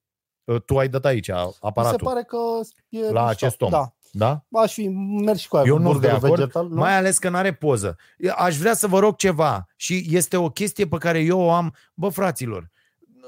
Uh, 0.49 0.63
tu 0.63 0.79
ai 0.79 0.89
dat 0.89 1.05
aici 1.05 1.29
mi 1.29 1.35
se 1.35 1.59
aparatul, 1.61 2.07
pare 2.07 2.23
că 2.23 2.37
e 2.89 3.01
la 3.01 3.07
mișto. 3.07 3.27
acest 3.27 3.63
om. 3.63 3.71
Da. 3.71 3.93
da? 4.13 4.45
Aș 4.63 4.73
fi, 4.73 4.89
mergi 5.25 5.43
și 5.43 5.49
cu 5.49 5.57
aia 5.57 5.65
Eu 5.67 5.77
cu 5.77 5.83
nu 5.83 5.89
de 5.89 5.93
burgerul 5.93 6.17
acord, 6.17 6.39
vegetal. 6.39 6.69
Nu? 6.69 6.75
mai 6.75 6.97
ales 6.97 7.19
că 7.19 7.29
nu 7.29 7.37
are 7.37 7.53
poză. 7.53 7.97
Aș 8.37 8.57
vrea 8.57 8.75
să 8.75 8.87
vă 8.87 8.99
rog 8.99 9.17
ceva 9.17 9.67
și 9.77 10.07
este 10.11 10.37
o 10.37 10.49
chestie 10.49 10.87
pe 10.87 10.97
care 10.97 11.21
eu 11.21 11.41
o 11.41 11.51
am. 11.51 11.75
Bă, 11.95 12.09
fraților, 12.09 12.71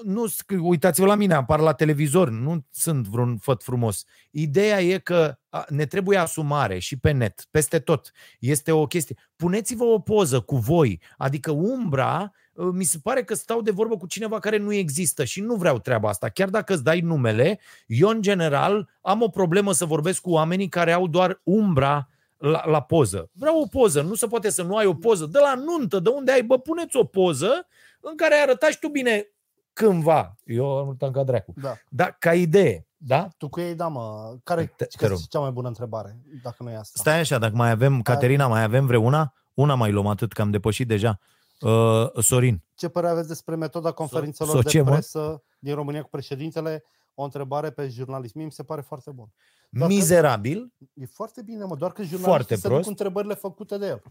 nu, 0.05 0.25
uitați-vă 0.61 1.07
la 1.07 1.14
mine, 1.14 1.35
apar 1.35 1.61
la 1.61 1.73
televizor, 1.73 2.31
nu 2.31 2.66
sunt 2.71 3.07
vreun 3.07 3.39
făt 3.39 3.62
frumos. 3.62 4.05
Ideea 4.31 4.83
e 4.83 4.99
că 4.99 5.39
a, 5.49 5.64
ne 5.68 5.87
trebuie 5.87 6.18
asumare 6.18 6.79
și 6.79 6.99
pe 6.99 7.11
net, 7.11 7.47
peste 7.51 7.79
tot. 7.79 8.12
Este 8.39 8.73
o 8.73 8.87
chestie. 8.87 9.16
Puneți-vă 9.37 9.85
o 9.85 9.99
poză 9.99 10.41
cu 10.41 10.57
voi, 10.57 11.01
adică 11.17 11.51
umbra, 11.51 12.21
ă, 12.22 12.30
mi 12.72 12.84
se 12.84 12.99
pare 13.03 13.24
că 13.24 13.34
stau 13.34 13.61
de 13.61 13.70
vorbă 13.70 13.96
cu 13.96 14.07
cineva 14.07 14.38
care 14.38 14.57
nu 14.57 14.72
există 14.72 15.24
și 15.24 15.41
nu 15.41 15.54
vreau 15.54 15.78
treaba 15.78 16.08
asta. 16.08 16.28
Chiar 16.28 16.49
dacă 16.49 16.72
îți 16.72 16.84
dai 16.84 17.00
numele, 17.00 17.58
eu 17.87 18.08
în 18.08 18.22
general 18.22 18.88
am 19.00 19.22
o 19.22 19.28
problemă 19.28 19.72
să 19.72 19.84
vorbesc 19.84 20.20
cu 20.20 20.30
oamenii 20.30 20.68
care 20.68 20.92
au 20.92 21.07
doar 21.07 21.41
umbra 21.45 22.08
la, 22.37 22.62
la 22.66 22.82
poză. 22.82 23.30
Vreau 23.32 23.61
o 23.61 23.66
poză, 23.66 24.03
nu 24.03 24.14
se 24.14 24.26
poate 24.26 24.50
să 24.50 24.62
nu 24.62 24.76
ai 24.76 24.87
o 24.87 24.95
poză. 24.95 25.26
De 25.26 25.38
la 25.38 25.54
nuntă, 25.54 25.99
de 25.99 26.08
unde 26.08 26.32
ai, 26.32 26.42
bă, 26.42 26.58
puneți 26.58 26.96
o 26.96 27.04
poză 27.04 27.66
în 28.00 28.16
care 28.16 28.34
ai 28.34 28.42
arătat 28.42 28.70
și 28.70 28.78
tu 28.78 28.88
bine 28.88 29.26
cândva. 29.72 30.37
Eu 30.45 30.78
am 30.78 30.88
uitat 30.88 31.11
ca 31.11 31.24
dracu. 31.24 31.53
Da. 31.57 31.74
Da, 31.88 32.04
ca 32.18 32.34
idee, 32.34 32.87
da? 32.96 33.28
Tu 33.37 33.49
cu 33.49 33.61
ei, 33.61 33.74
da, 33.74 33.88
mă. 33.88 34.37
Care 34.45 34.72
Te- 34.76 34.84
e 34.84 34.96
te 34.99 35.07
rog. 35.07 35.18
cea 35.28 35.38
mai 35.38 35.50
bună 35.50 35.68
întrebare, 35.68 36.16
dacă 36.42 36.62
nu 36.62 36.70
e 36.70 36.76
asta? 36.76 37.00
Stai 37.00 37.18
așa, 37.18 37.38
dacă 37.38 37.57
mai 37.57 37.70
avem, 37.70 38.03
Caterina, 38.03 38.46
mai 38.46 38.62
avem 38.62 38.87
vreuna? 38.87 39.34
Una 39.54 39.74
mai 39.74 39.91
luăm 39.91 40.07
atât, 40.07 40.32
că 40.32 40.42
am 40.42 40.50
depășit 40.50 40.88
deja. 40.88 41.18
Uh, 41.61 42.22
Sorin, 42.22 42.62
Ce 42.74 42.88
părere 42.88 43.12
aveți 43.12 43.28
despre 43.28 43.54
metoda 43.54 43.91
conferințelor 43.92 44.54
so 44.54 44.61
de 44.61 44.68
ce, 44.68 44.82
mă? 44.82 44.91
presă 44.91 45.42
din 45.58 45.74
România 45.74 46.03
cu 46.03 46.08
președintele? 46.08 46.84
O 47.14 47.22
întrebare 47.22 47.70
pe 47.70 47.88
jurnalism. 47.88 48.32
Mie 48.37 48.46
mi 48.46 48.53
se 48.53 48.62
pare 48.62 48.80
foarte 48.80 49.11
bun. 49.11 49.26
Doar 49.70 49.88
că- 49.88 49.95
mizerabil, 49.95 50.72
E 50.95 51.07
foarte 51.07 51.42
bine, 51.42 51.64
mă, 51.64 51.76
doar 51.76 51.92
că 51.92 52.03
Foarte 52.03 52.16
jurnalistii 52.16 52.57
se 52.57 52.61
duc 52.62 52.70
prost. 52.70 52.82
cu 52.84 52.88
întrebările 52.91 53.34
făcute 53.34 53.78
de 53.78 53.87
el. 53.87 54.03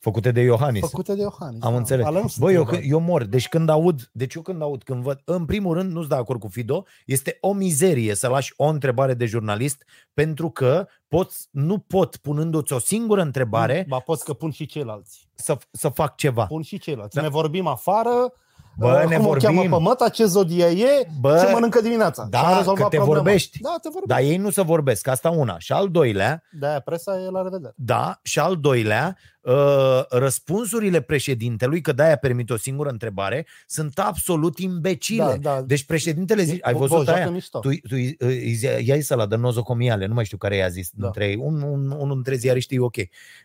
Făcute 0.00 0.30
de 0.30 0.40
Iohannis. 0.40 0.80
Făcute 0.80 1.14
de 1.14 1.20
Iohannis. 1.20 1.62
Am 1.62 1.72
da. 1.72 1.78
înțeles. 1.78 2.06
Alea 2.06 2.20
nu 2.20 2.28
sunt 2.28 2.44
Băi, 2.44 2.54
eu, 2.54 2.60
întrebări. 2.60 2.88
eu 2.88 3.00
mor. 3.00 3.24
Deci 3.24 3.48
când 3.48 3.68
aud, 3.68 4.10
deci 4.12 4.34
eu 4.34 4.42
când 4.42 4.62
aud, 4.62 4.82
când 4.82 5.02
văd, 5.02 5.20
în 5.24 5.44
primul 5.44 5.74
rând, 5.74 5.92
nu-s 5.92 6.06
de 6.06 6.14
acord 6.14 6.40
cu 6.40 6.48
Fido, 6.48 6.84
este 7.06 7.38
o 7.40 7.52
mizerie 7.52 8.14
să 8.14 8.28
lași 8.28 8.52
o 8.56 8.64
întrebare 8.64 9.14
de 9.14 9.26
jurnalist 9.26 9.84
pentru 10.14 10.50
că 10.50 10.86
poți, 11.08 11.48
nu 11.50 11.78
pot, 11.78 12.16
punându-ți 12.16 12.72
o 12.72 12.78
singură 12.78 13.20
întrebare, 13.20 13.84
Ba, 13.88 13.98
poți 13.98 14.24
că 14.24 14.32
pun 14.32 14.50
și 14.50 14.66
ceilalți. 14.66 15.28
să, 15.34 15.58
să 15.70 15.88
fac 15.88 16.16
ceva. 16.16 16.46
Pun 16.46 16.62
și 16.62 16.78
ceilalți. 16.78 17.14
Da. 17.16 17.22
Ne 17.22 17.28
vorbim 17.28 17.66
afară, 17.66 18.32
Bă, 18.78 19.00
uh, 19.02 19.08
ne 19.08 19.16
cum 19.16 19.24
vorbim. 19.24 19.48
o 19.48 19.52
cheamă 19.60 19.76
pe 19.76 19.82
măta, 19.82 20.08
ce 20.08 20.24
zodie 20.24 20.64
e, 20.64 21.08
Bă, 21.20 21.42
ce 21.46 21.52
mănâncă 21.52 21.80
dimineața. 21.80 22.26
da, 22.30 22.38
Și 22.38 22.44
am 22.44 22.56
rezolvat 22.56 22.82
că 22.82 22.88
te 22.88 22.96
problema. 22.96 23.22
vorbești. 23.22 23.60
Da, 23.60 23.76
te 23.82 23.88
vorbești. 23.92 24.06
Dar 24.08 24.18
ei 24.20 24.36
nu 24.36 24.50
să 24.50 24.62
vorbesc, 24.62 25.06
asta 25.06 25.30
una. 25.30 25.58
Și 25.58 25.72
al 25.72 25.88
doilea, 25.90 26.42
De-aia 26.52 26.80
presa 26.80 27.20
e 27.26 27.30
la 27.30 27.42
revedere. 27.42 27.72
da, 27.76 28.20
și 28.22 28.38
al 28.38 28.56
doilea, 28.56 29.16
uh, 29.40 30.00
răspunsurile 30.08 31.00
președintelui, 31.00 31.80
că 31.80 31.92
de-aia 31.92 32.16
permit 32.16 32.50
o 32.50 32.56
singură 32.56 32.88
întrebare, 32.88 33.46
sunt 33.66 33.98
absolut 33.98 34.58
imbecile. 34.58 35.38
Da, 35.40 35.54
da. 35.54 35.62
Deci 35.62 35.84
președintele 35.84 36.42
zice, 36.42 36.58
ai 36.62 36.72
Bă, 36.72 36.78
văzut 36.78 37.04
joacă 37.04 37.20
aia? 37.20 37.30
mișto. 37.30 37.58
Tu, 37.58 37.68
tu 37.68 37.88
îi- 37.94 38.14
îi 38.18 38.52
zi- 38.52 38.68
i-ai 38.86 39.00
să 39.00 39.14
la 39.14 39.26
de 39.26 39.36
nozocomiale, 39.36 40.06
nu 40.06 40.14
mai 40.14 40.24
știu 40.24 40.36
care 40.36 40.56
i-a 40.56 40.68
zis 40.68 40.90
Da. 40.92 41.02
dintre 41.02 41.26
ei, 41.28 41.36
un, 41.36 41.62
un, 41.62 41.90
unul 41.90 42.14
dintre 42.14 42.34
ziariștii 42.34 42.78
ok. 42.78 42.96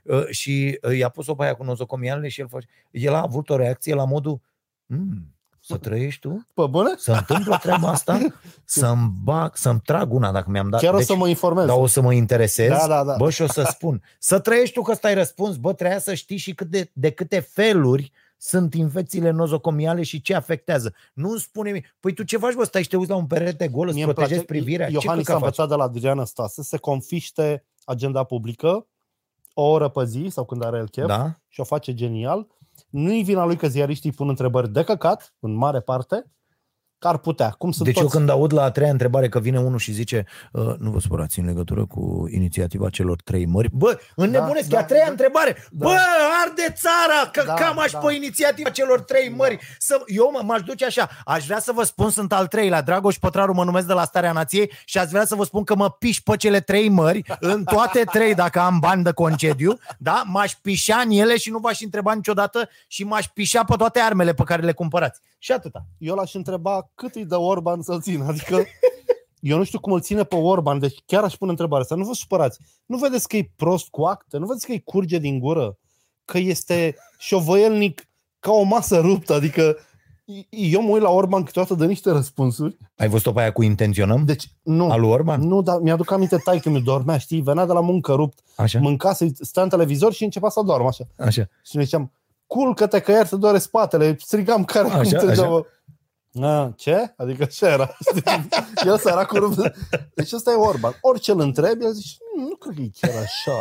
Uh, 0.03 0.25
și 0.29 0.79
uh, 0.81 0.97
i-a 0.97 1.09
pus-o 1.09 1.35
pe 1.35 1.43
aia 1.43 1.53
cu 1.53 1.63
nozocomialele 1.63 2.27
și 2.27 2.41
el, 2.41 2.47
face, 2.49 2.67
el 2.91 3.13
a 3.13 3.21
avut 3.21 3.49
o 3.49 3.55
reacție 3.55 3.93
la 3.93 4.05
modul, 4.05 4.41
mm, 4.85 5.33
să 5.59 5.77
trăiești 5.77 6.19
tu? 6.21 6.47
Pe 6.53 6.65
bune? 6.69 6.89
Să 6.97 7.11
întâmplă 7.11 7.57
treaba 7.61 7.87
asta? 7.89 8.19
Să-mi 8.65 9.11
bag, 9.23 9.55
să-mi 9.55 9.79
trag 9.79 10.13
una 10.13 10.31
dacă 10.31 10.49
mi-am 10.49 10.69
dat. 10.69 10.81
Chiar 10.81 10.93
o 10.93 10.97
deci, 10.97 11.05
să 11.05 11.15
mă 11.15 11.27
informez. 11.27 11.65
dar 11.65 11.77
o 11.77 11.87
să 11.87 12.01
mă 12.01 12.13
interesez, 12.13 12.69
Da, 12.69 12.87
da, 12.87 13.03
da. 13.03 13.15
bă, 13.15 13.29
și 13.29 13.41
o 13.41 13.47
să 13.47 13.67
spun. 13.69 14.01
Să 14.19 14.39
trăiești 14.39 14.73
tu 14.73 14.81
că 14.81 14.91
ăsta 14.91 15.07
ai 15.07 15.13
răspuns, 15.13 15.55
bă, 15.55 15.73
trebuia 15.73 15.99
să 15.99 16.13
știi 16.13 16.37
și 16.37 16.53
cât 16.53 16.67
de, 16.67 16.89
de 16.93 17.11
câte 17.11 17.39
feluri 17.39 18.11
sunt 18.37 18.73
infecțiile 18.73 19.29
nozocomiale 19.29 20.03
și 20.03 20.21
ce 20.21 20.33
afectează. 20.35 20.93
Nu 21.13 21.29
îmi 21.29 21.39
spune 21.39 21.71
mie, 21.71 21.95
păi 21.99 22.13
tu 22.13 22.23
ce 22.23 22.37
faci, 22.37 22.53
bă, 22.53 22.63
stai 22.63 22.81
și 22.83 22.87
te 22.89 22.97
uiți 22.97 23.09
la 23.09 23.15
un 23.15 23.25
perete 23.27 23.67
gol, 23.67 23.85
îți 23.85 23.95
Mie 23.95 24.03
îmi 24.03 24.13
protejezi 24.13 24.45
place- 24.45 24.59
privirea, 24.59 24.87
Iohannis 24.89 25.25
ce 25.25 25.31
a 25.31 25.33
căcat 25.33 25.33
faci? 25.33 25.41
învățat 25.41 25.67
de 25.69 25.75
la 25.75 25.83
Adriana 25.83 26.25
Stase 26.25 26.63
să 26.63 26.77
confiște 26.77 27.65
agenda 27.85 28.23
publică 28.23 28.87
o 29.53 29.61
oră 29.63 29.87
pe 29.87 30.05
zi 30.05 30.27
sau 30.31 30.45
când 30.45 30.63
are 30.63 30.77
el 30.77 30.89
chef 30.89 31.05
Da? 31.05 31.31
și 31.47 31.59
o 31.59 31.63
face 31.63 31.93
genial. 31.93 32.47
Nu-i 32.95 33.23
vina 33.23 33.45
lui 33.45 33.55
că 33.55 33.67
ziariștii 33.67 34.11
pun 34.11 34.29
întrebări 34.29 34.71
de 34.71 34.83
căcat, 34.83 35.35
în 35.39 35.53
mare 35.53 35.79
parte, 35.79 36.31
că 36.99 37.07
ar 37.07 37.17
putea. 37.17 37.49
Cum 37.49 37.71
sunt 37.71 37.85
Deci 37.87 37.97
eu 37.97 38.03
toți. 38.03 38.15
când 38.15 38.29
aud 38.29 38.53
la 38.53 38.63
a 38.63 38.71
treia 38.71 38.91
întrebare 38.91 39.29
că 39.29 39.39
vine 39.39 39.59
unul 39.59 39.79
și 39.79 39.91
zice 39.91 40.25
uh, 40.51 40.73
nu 40.77 40.89
vă 40.91 40.99
spărați 40.99 41.39
în 41.39 41.45
legătură 41.45 41.85
cu 41.85 42.27
inițiativa 42.31 42.89
celor 42.89 43.21
trei 43.23 43.45
mări. 43.45 43.69
Bă, 43.71 43.99
înnebunesc, 44.15 44.67
Da, 44.69 44.75
da, 44.75 44.77
e 44.77 44.81
a 44.81 44.85
treia 44.85 45.03
da, 45.05 45.11
întrebare. 45.11 45.67
da. 45.71 45.87
Bă, 45.87 45.95
arde 46.45 46.73
țara, 46.75 47.29
că 47.31 47.43
Da, 47.45 47.53
cam 47.53 47.79
aș 47.79 47.91
da. 47.91 47.97
pe 47.97 48.13
inițiativa 48.13 48.69
celor 48.69 49.01
trei 49.01 49.29
mări. 49.37 49.59
Să, 49.79 50.01
eu 50.07 50.29
mă, 50.33 50.41
m-aș 50.45 50.61
duce 50.61 50.85
așa, 50.85 51.09
aș 51.25 51.45
vrea 51.45 51.59
să 51.59 51.71
vă 51.71 51.83
spun, 51.83 52.09
sunt 52.09 52.33
al 52.33 52.47
treilea, 52.47 52.81
Dragoș 52.81 53.15
Pătraru 53.17 53.53
mă 53.53 53.63
numesc 53.63 53.87
de 53.87 53.93
la 53.93 54.03
Starea 54.05 54.31
Nației 54.31 54.71
și 54.85 54.97
aș 54.97 55.09
vrea 55.09 55.25
să 55.25 55.35
vă 55.35 55.43
spun 55.43 55.63
că 55.63 55.75
mă 55.75 55.89
piș 55.89 56.19
pe 56.19 56.35
cele 56.37 56.59
trei 56.59 56.89
mări, 56.89 57.23
în 57.39 57.63
toate 57.63 58.03
trei 58.11 58.35
dacă 58.35 58.59
am 58.59 58.79
bani 58.79 59.03
de 59.03 59.11
concediu, 59.11 59.77
da? 59.97 60.23
M-aș 60.25 60.51
pișa 60.61 61.01
în 61.05 61.11
ele 61.11 61.37
și 61.37 61.49
nu 61.49 61.57
v-aș 61.57 61.81
întreba 61.81 62.13
niciodată 62.13 62.69
și 62.87 63.03
m-aș 63.03 63.25
pișa 63.25 63.63
pe 63.63 63.75
toate 63.77 63.99
armele 63.99 64.33
pe 64.33 64.43
care 64.43 64.61
le 64.61 64.71
cumpărați. 64.71 65.21
Și 65.45 65.51
atâta. 65.51 65.85
Eu 65.97 66.15
l-aș 66.15 66.33
întreba 66.33 66.91
cât 66.95 67.15
îi 67.15 67.25
dă 67.25 67.37
Orban 67.37 67.81
să-l 67.81 68.01
țină. 68.01 68.25
Adică 68.25 68.63
eu 69.39 69.57
nu 69.57 69.63
știu 69.63 69.79
cum 69.79 69.93
îl 69.93 70.01
ține 70.01 70.23
pe 70.23 70.35
Orban, 70.35 70.79
deci 70.79 71.03
chiar 71.05 71.23
aș 71.23 71.35
pune 71.35 71.51
întrebarea 71.51 71.81
asta. 71.81 71.95
Nu 71.95 72.05
vă 72.05 72.13
supărați. 72.13 72.59
Nu 72.85 72.97
vedeți 72.97 73.27
că 73.27 73.37
e 73.37 73.51
prost 73.55 73.89
cu 73.89 74.03
acte? 74.03 74.37
Nu 74.37 74.45
vedeți 74.45 74.65
că 74.65 74.71
îi 74.71 74.83
curge 74.83 75.17
din 75.17 75.39
gură? 75.39 75.77
Că 76.25 76.37
este 76.37 76.95
șovăielnic 77.17 78.07
ca 78.39 78.51
o 78.51 78.61
masă 78.61 78.99
ruptă? 78.99 79.33
Adică 79.33 79.77
eu 80.49 80.81
mă 80.81 80.89
uit 80.89 81.01
la 81.01 81.09
Orban 81.09 81.43
câteodată 81.43 81.75
de 81.75 81.85
niște 81.85 82.11
răspunsuri. 82.11 82.77
Ai 82.97 83.07
văzut-o 83.07 83.31
pe 83.31 83.39
aia 83.39 83.51
cu 83.51 83.63
intenționăm? 83.63 84.25
Deci 84.25 84.51
nu. 84.63 84.91
Al 84.91 84.99
lui 84.99 85.09
Orban? 85.09 85.41
Nu, 85.41 85.61
dar 85.61 85.79
mi-aduc 85.79 86.11
aminte 86.11 86.37
tai 86.37 86.59
că 86.59 86.69
mi 86.69 86.81
dormea, 86.81 87.17
știi, 87.17 87.41
venea 87.41 87.65
de 87.65 87.73
la 87.73 87.81
muncă 87.81 88.13
rupt, 88.13 88.39
Așa, 88.55 88.79
mâncase, 88.79 89.31
stea 89.39 89.63
în 89.63 89.69
televizor 89.69 90.13
și 90.13 90.23
începea 90.23 90.49
să 90.49 90.61
doarmă 90.61 90.87
așa. 90.87 91.03
așa. 91.17 91.49
Și 91.63 91.75
ne 91.75 91.83
ziceam, 91.83 92.11
culcă-te 92.55 92.99
că 92.99 93.11
iar 93.11 93.27
te 93.27 93.35
doare 93.35 93.57
spatele. 93.57 94.15
Strigam 94.19 94.63
care 94.65 94.87
Așa, 94.87 94.95
cum 94.97 95.09
te 95.09 95.15
așa. 95.15 95.25
degeaba. 95.25 95.65
A, 96.41 96.73
ce? 96.75 97.13
Adică 97.17 97.45
ce 97.45 97.65
era? 97.65 97.97
Știi? 98.17 98.47
el 98.89 98.97
săracul 98.97 99.39
rupt. 99.39 99.77
Deci 100.13 100.31
ăsta 100.31 100.51
e 100.51 100.55
Orban. 100.55 100.97
Orice 101.01 101.31
îl 101.31 101.39
întrebi, 101.39 101.83
el 101.85 101.91
zice, 101.91 102.15
"Nu, 102.35 102.43
nu 102.47 102.55
cred 102.55 102.75
că 102.75 102.81
e 102.81 102.89
chiar 103.07 103.21
așa. 103.21 103.51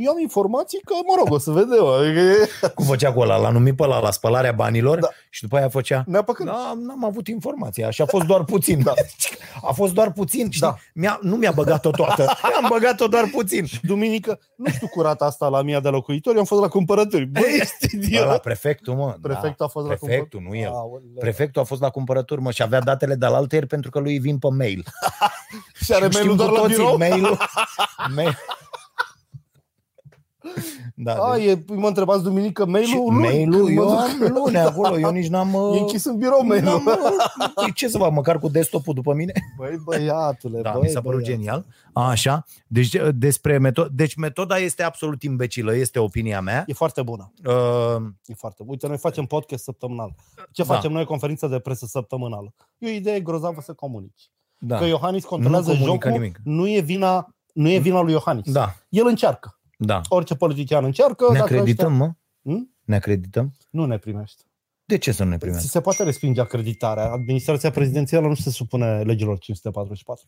Eu 0.00 0.10
am 0.10 0.18
informații 0.18 0.80
că, 0.84 0.94
mă 1.06 1.14
rog, 1.18 1.32
o 1.32 1.38
să 1.38 1.50
vedem. 1.50 1.84
Adică 1.84 2.20
e... 2.20 2.68
Cum 2.74 2.84
făcea 2.84 3.12
cu 3.12 3.20
ăla? 3.20 3.36
L-a 3.36 3.50
numit 3.50 3.76
pe 3.76 3.82
ăla 3.82 4.00
la 4.00 4.10
spălarea 4.10 4.52
banilor 4.52 4.98
Da. 4.98 5.08
și 5.30 5.42
după 5.42 5.56
aia 5.56 5.68
făcea... 5.68 6.02
Ne-a 6.06 6.22
păcând. 6.22 6.48
Da, 6.48 6.72
n-am 6.86 7.04
avut 7.04 7.28
informația, 7.28 7.90
și 7.90 8.02
a 8.02 8.06
fost 8.06 8.24
doar 8.26 8.44
puțin. 8.44 8.82
Da. 8.82 8.92
A 9.68 9.72
fost 9.72 9.94
doar 9.94 10.12
puțin, 10.12 10.46
știi? 10.50 10.60
Da. 10.60 10.74
Mi-a, 10.94 11.18
nu 11.22 11.36
mi-a 11.36 11.50
băgat-o 11.52 11.90
toată, 11.90 12.22
am 12.62 12.66
băgat-o 12.68 13.06
doar 13.06 13.28
puțin. 13.32 13.66
Duminică, 13.82 14.40
nu 14.56 14.70
știu 14.70 14.88
curata 14.88 15.24
asta 15.24 15.48
la 15.48 15.62
mia 15.62 15.80
de 15.80 15.88
locuitori, 15.88 16.38
am 16.38 16.44
fost 16.44 16.60
la 16.60 16.68
cumpărături. 16.68 17.24
Bă, 17.24 17.40
ești 17.60 17.96
Ăla, 17.96 18.04
idiot. 18.04 18.40
prefectul, 18.42 18.94
mă. 18.94 19.16
Prefectul 19.22 19.64
a 19.64 19.68
fost 19.68 19.86
la 19.86 19.94
Prefectul, 19.94 20.40
nu 20.48 20.56
el. 20.56 20.68
Aoleu. 20.68 21.00
Prefectul 21.18 21.62
a 21.62 21.64
fost 21.64 21.80
la 21.80 21.90
cumpărături, 21.90 22.40
mă, 22.40 22.50
și 22.50 22.62
avea 22.62 22.80
datele 22.80 23.14
de 23.14 23.26
la 23.26 23.36
alteri 23.36 23.66
pentru 23.66 23.90
că 23.90 23.98
lui 23.98 24.12
îi 24.12 24.18
vin 24.18 24.38
pe 24.38 24.48
mail. 24.56 24.84
Și 25.84 25.92
are 25.92 26.08
Știm 26.10 26.24
mail 26.24 26.36
doar 26.36 26.48
cu 26.48 26.54
la 26.54 26.60
toții, 26.60 26.76
birou. 26.76 26.96
Mail-ul, 26.96 27.38
mail. 28.14 28.38
Da, 30.94 31.14
A, 31.14 31.36
deci- 31.36 31.46
e, 31.46 31.64
mă 31.74 31.86
întrebați 31.86 32.22
duminică 32.22 32.62
și 32.64 32.68
mail-ul? 32.70 33.12
luni, 33.12 33.18
mail-ul, 33.26 33.64
când 33.64 33.76
mă 33.76 33.82
eu 33.82 33.88
duc. 33.88 33.98
am 33.98 34.32
lune 34.34 34.58
acolo, 34.68 34.98
eu 34.98 35.10
nici 35.10 35.26
n-am... 35.28 35.48
E 35.74 35.78
închis 35.78 36.04
în 36.04 36.16
birou 36.16 36.44
mail-ul. 36.46 36.82
n-am 36.84 36.98
Păi 37.54 37.72
ce 37.74 37.88
să 37.88 37.98
fac, 37.98 38.12
măcar 38.12 38.38
cu 38.38 38.48
desktop-ul 38.48 38.94
după 38.94 39.12
mine? 39.14 39.32
Băi, 39.56 39.76
băiatule, 39.84 40.60
Da, 40.60 40.70
băi, 40.70 40.80
mi 40.82 40.88
s-a 40.88 41.00
părut 41.00 41.22
băiatule. 41.22 41.36
genial. 41.36 41.64
Așa. 41.92 42.44
Deci, 42.66 42.96
despre 43.14 43.58
metod- 43.58 43.90
deci 43.92 44.14
metoda 44.14 44.56
este 44.58 44.82
absolut 44.82 45.22
imbecilă, 45.22 45.74
este 45.74 45.98
opinia 45.98 46.40
mea. 46.40 46.64
E 46.66 46.72
foarte 46.72 47.02
bună. 47.02 47.32
Uh, 47.44 48.02
E 48.26 48.34
foarte 48.34 48.56
bună. 48.62 48.70
Uite, 48.70 48.86
noi 48.86 48.98
facem 48.98 49.24
podcast 49.24 49.62
săptămânal. 49.64 50.14
Ce 50.52 50.62
Da. 50.64 50.74
facem 50.74 50.92
noi 50.92 51.04
conferință 51.04 51.46
de 51.46 51.58
presă 51.58 51.86
săptămânală? 51.86 52.54
E 52.78 52.86
o 52.88 52.92
idee 52.92 53.20
grozavă 53.20 53.60
să 53.60 53.72
comunici. 53.72 54.30
da. 54.58 54.76
Că 54.78 54.84
Iohannis 54.84 55.24
controlează 55.24 55.70
Nu 55.72 55.78
comunică 55.78 56.06
jocul, 56.08 56.20
nimic. 56.20 56.40
nu 56.44 56.68
e 56.68 56.80
vina 56.80 57.34
nu 57.52 57.68
e 57.68 57.78
vina 57.78 58.00
lui 58.00 58.12
Iohannis. 58.12 58.52
da, 58.52 58.74
El 58.88 59.06
încearcă. 59.06 59.59
Da. 59.82 60.00
Orice 60.08 60.34
politician 60.34 60.84
încearcă. 60.84 61.26
Ne 61.32 61.38
dacă 61.38 61.54
acredităm, 61.54 61.92
mă? 61.92 62.04
Ăștia... 62.04 62.16
Hmm? 62.42 62.74
Ne 62.84 62.94
acredităm? 62.96 63.52
Nu 63.70 63.84
ne 63.84 63.98
primește. 63.98 64.42
De 64.84 64.98
ce 64.98 65.12
să 65.12 65.22
nu 65.24 65.28
ne 65.28 65.34
Ți 65.34 65.40
primească? 65.40 65.68
se 65.70 65.80
poate 65.80 66.02
respinge 66.02 66.40
acreditarea. 66.40 67.10
Administrația 67.10 67.70
prezidențială 67.70 68.26
nu 68.26 68.34
se 68.34 68.50
supune 68.50 69.02
legilor 69.02 69.38
544. 69.38 70.26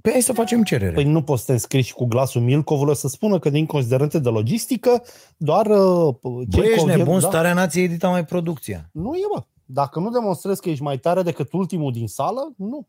Păi 0.00 0.12
hai 0.12 0.20
să 0.22 0.32
facem 0.32 0.62
cerere. 0.62 0.92
Păi 0.94 1.04
nu 1.04 1.22
poți 1.22 1.40
să 1.40 1.46
te 1.46 1.52
înscrii 1.52 1.82
și 1.82 1.92
cu 1.94 2.04
glasul 2.04 2.40
Milcovului 2.40 2.96
să 2.96 3.08
spună 3.08 3.38
că 3.38 3.50
din 3.50 3.66
considerente 3.66 4.18
de 4.18 4.28
logistică 4.28 5.02
doar 5.36 5.66
uh, 5.66 6.14
cei 6.50 6.60
Băi, 6.60 6.70
ești 6.70 6.78
convien- 6.84 6.96
nebun, 6.96 7.20
da. 7.20 7.26
starea 7.26 7.54
nației 7.54 7.84
edita 7.84 8.08
mai 8.08 8.24
producția. 8.24 8.88
Nu 8.92 9.14
e, 9.14 9.20
bă. 9.34 9.44
Dacă 9.64 9.98
nu 9.98 10.10
demonstrezi 10.10 10.60
că 10.60 10.68
ești 10.70 10.82
mai 10.82 10.98
tare 10.98 11.22
decât 11.22 11.52
ultimul 11.52 11.92
din 11.92 12.06
sală, 12.06 12.52
nu. 12.56 12.86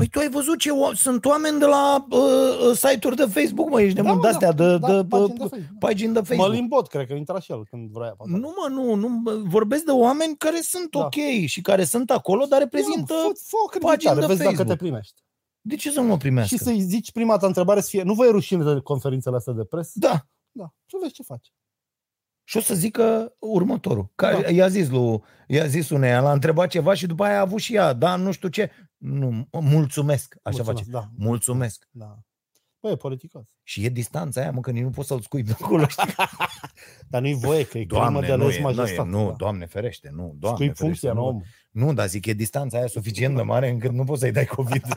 Păi 0.00 0.08
tu 0.08 0.18
ai 0.18 0.28
văzut 0.30 0.58
ce 0.58 0.70
o- 0.70 0.94
sunt 0.94 1.24
oameni 1.24 1.58
de 1.58 1.64
la 1.64 2.06
uh, 2.10 2.18
uh, 2.68 2.76
site-uri 2.76 3.16
de 3.16 3.24
Facebook, 3.24 3.68
mă, 3.68 3.80
ești 3.80 3.96
nebun, 3.96 4.14
mă, 4.16 4.20
de-astea, 4.22 4.52
de, 4.52 4.78
da, 4.78 5.02
de, 5.02 5.04
pagini 5.08 5.22
uh, 5.22 5.38
de 5.38 5.38
Facebook. 5.48 5.78
pagini 5.78 6.12
de 6.12 6.18
Facebook. 6.20 6.48
Mălin 6.48 6.66
Bot, 6.66 6.86
cred 6.88 7.06
că 7.06 7.12
intra 7.12 7.40
și 7.40 7.52
el 7.52 7.66
când 7.70 7.90
vrea. 7.90 8.06
pe 8.08 8.14
acolo. 8.18 8.36
Nu, 8.36 8.54
mă, 8.60 8.68
nu, 8.74 8.94
nu, 8.94 9.08
bă, 9.08 9.40
vorbesc 9.44 9.84
de 9.84 9.90
oameni 9.90 10.36
care 10.36 10.60
sunt 10.60 10.90
Da. 10.90 10.98
ok 10.98 11.44
și 11.46 11.60
care 11.60 11.84
sunt 11.84 12.10
acolo, 12.10 12.44
dar 12.44 12.58
reprezintă... 12.58 13.12
Ia, 13.12 13.18
fă, 13.22 13.40
fă 13.44 13.56
o 13.64 13.68
pagini 13.78 14.10
acreditare, 14.10 14.20
de 14.20 14.26
vezi 14.26 14.38
dacă 14.42 14.54
Facebook. 14.56 14.76
te 14.78 14.84
primești. 14.84 15.22
De 15.60 15.74
ce 15.76 15.90
să 15.90 16.00
nu 16.00 16.06
mă 16.06 16.16
primească? 16.16 16.56
Și 16.56 16.62
să-i 16.62 16.80
zici 16.80 17.12
prima 17.12 17.36
ta 17.36 17.46
întrebare 17.46 17.80
să 17.80 17.88
fie, 17.90 18.02
nu 18.02 18.14
vă 18.14 18.26
e 18.26 18.30
rușine 18.30 18.74
de 18.74 18.80
conferințele 18.80 19.36
astea 19.36 19.52
de 19.52 19.64
presă? 19.64 19.90
Da. 19.94 20.26
Da. 20.50 20.72
Și 20.86 20.96
vezi 21.00 21.12
ce 21.12 21.22
faci. 21.22 21.52
Și 22.44 22.56
o 22.56 22.60
să 22.60 22.74
zică 22.74 23.34
următorul. 23.38 24.10
Că 24.14 24.38
Da. 24.42 24.50
i-a 24.50 24.68
zis 24.68 24.88
lui, 24.88 25.22
i-a 25.48 25.66
zis 25.66 25.90
uneia, 25.90 26.20
l-a 26.20 26.32
întrebat 26.32 26.68
ceva 26.68 26.94
și 26.94 27.06
după 27.06 27.24
aia 27.24 27.36
a 27.36 27.40
avut 27.40 27.60
și 27.60 27.74
ea, 27.74 27.92
da, 27.92 28.16
nu 28.16 28.32
știu 28.32 28.48
ce. 28.48 28.70
Nu, 29.00 29.48
mulțumesc, 29.52 30.36
așa 30.42 30.62
Mulțumesc, 30.62 30.90
face. 30.90 30.90
Da. 30.90 31.24
Mulțumesc. 31.24 31.88
Da. 31.90 32.18
Băi, 32.80 32.92
e 32.92 32.96
politicos. 32.96 33.44
Și 33.62 33.84
e 33.84 33.88
distanța 33.88 34.40
aia, 34.40 34.50
mă, 34.50 34.60
că 34.60 34.70
nici 34.70 34.82
nu 34.82 34.90
poți 34.90 35.08
să-l 35.08 35.20
scui 35.20 35.42
pe 35.42 35.56
acolo, 35.60 35.86
știi? 35.86 36.14
Dar 37.10 37.20
nu-i 37.20 37.34
voie, 37.34 37.64
că 37.64 37.78
e 37.78 37.84
crimă 37.84 38.00
Doamne, 38.00 38.20
de 38.26 38.34
nu, 38.34 38.44
lăs 38.44 38.54
e, 38.54 38.60
nu, 38.60 38.68
e, 38.70 38.72
majestate. 38.74 39.08
nu, 39.08 39.26
da. 39.26 39.32
doamne 39.32 39.66
ferește, 39.66 40.10
nu, 40.12 40.34
doamne 40.38 40.56
Scui 40.58 40.74
ferește, 40.74 40.84
funcția, 40.84 41.12
nu. 41.12 41.20
nu, 41.20 41.26
om. 41.26 41.42
Nu, 41.70 41.92
dar 41.94 42.06
zic, 42.06 42.26
e 42.26 42.32
distanța 42.32 42.78
aia 42.78 42.86
suficient 42.86 43.36
de 43.36 43.42
mare 43.42 43.68
încât 43.68 43.92
nu 43.92 44.04
poți 44.04 44.20
să-i 44.20 44.32
dai 44.32 44.46
COVID. 44.46 44.82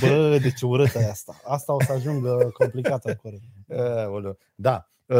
Bă, 0.00 0.38
de 0.38 0.52
ce 0.52 0.66
urâtă 0.66 0.98
e 0.98 1.10
asta. 1.10 1.40
Asta 1.44 1.72
o 1.72 1.82
să 1.82 1.92
ajungă 1.92 2.50
complicată 2.52 3.08
în 3.08 3.14
curând. 3.14 3.42
Aoleu. 4.06 4.38
da. 4.54 4.88
Uh, 5.06 5.16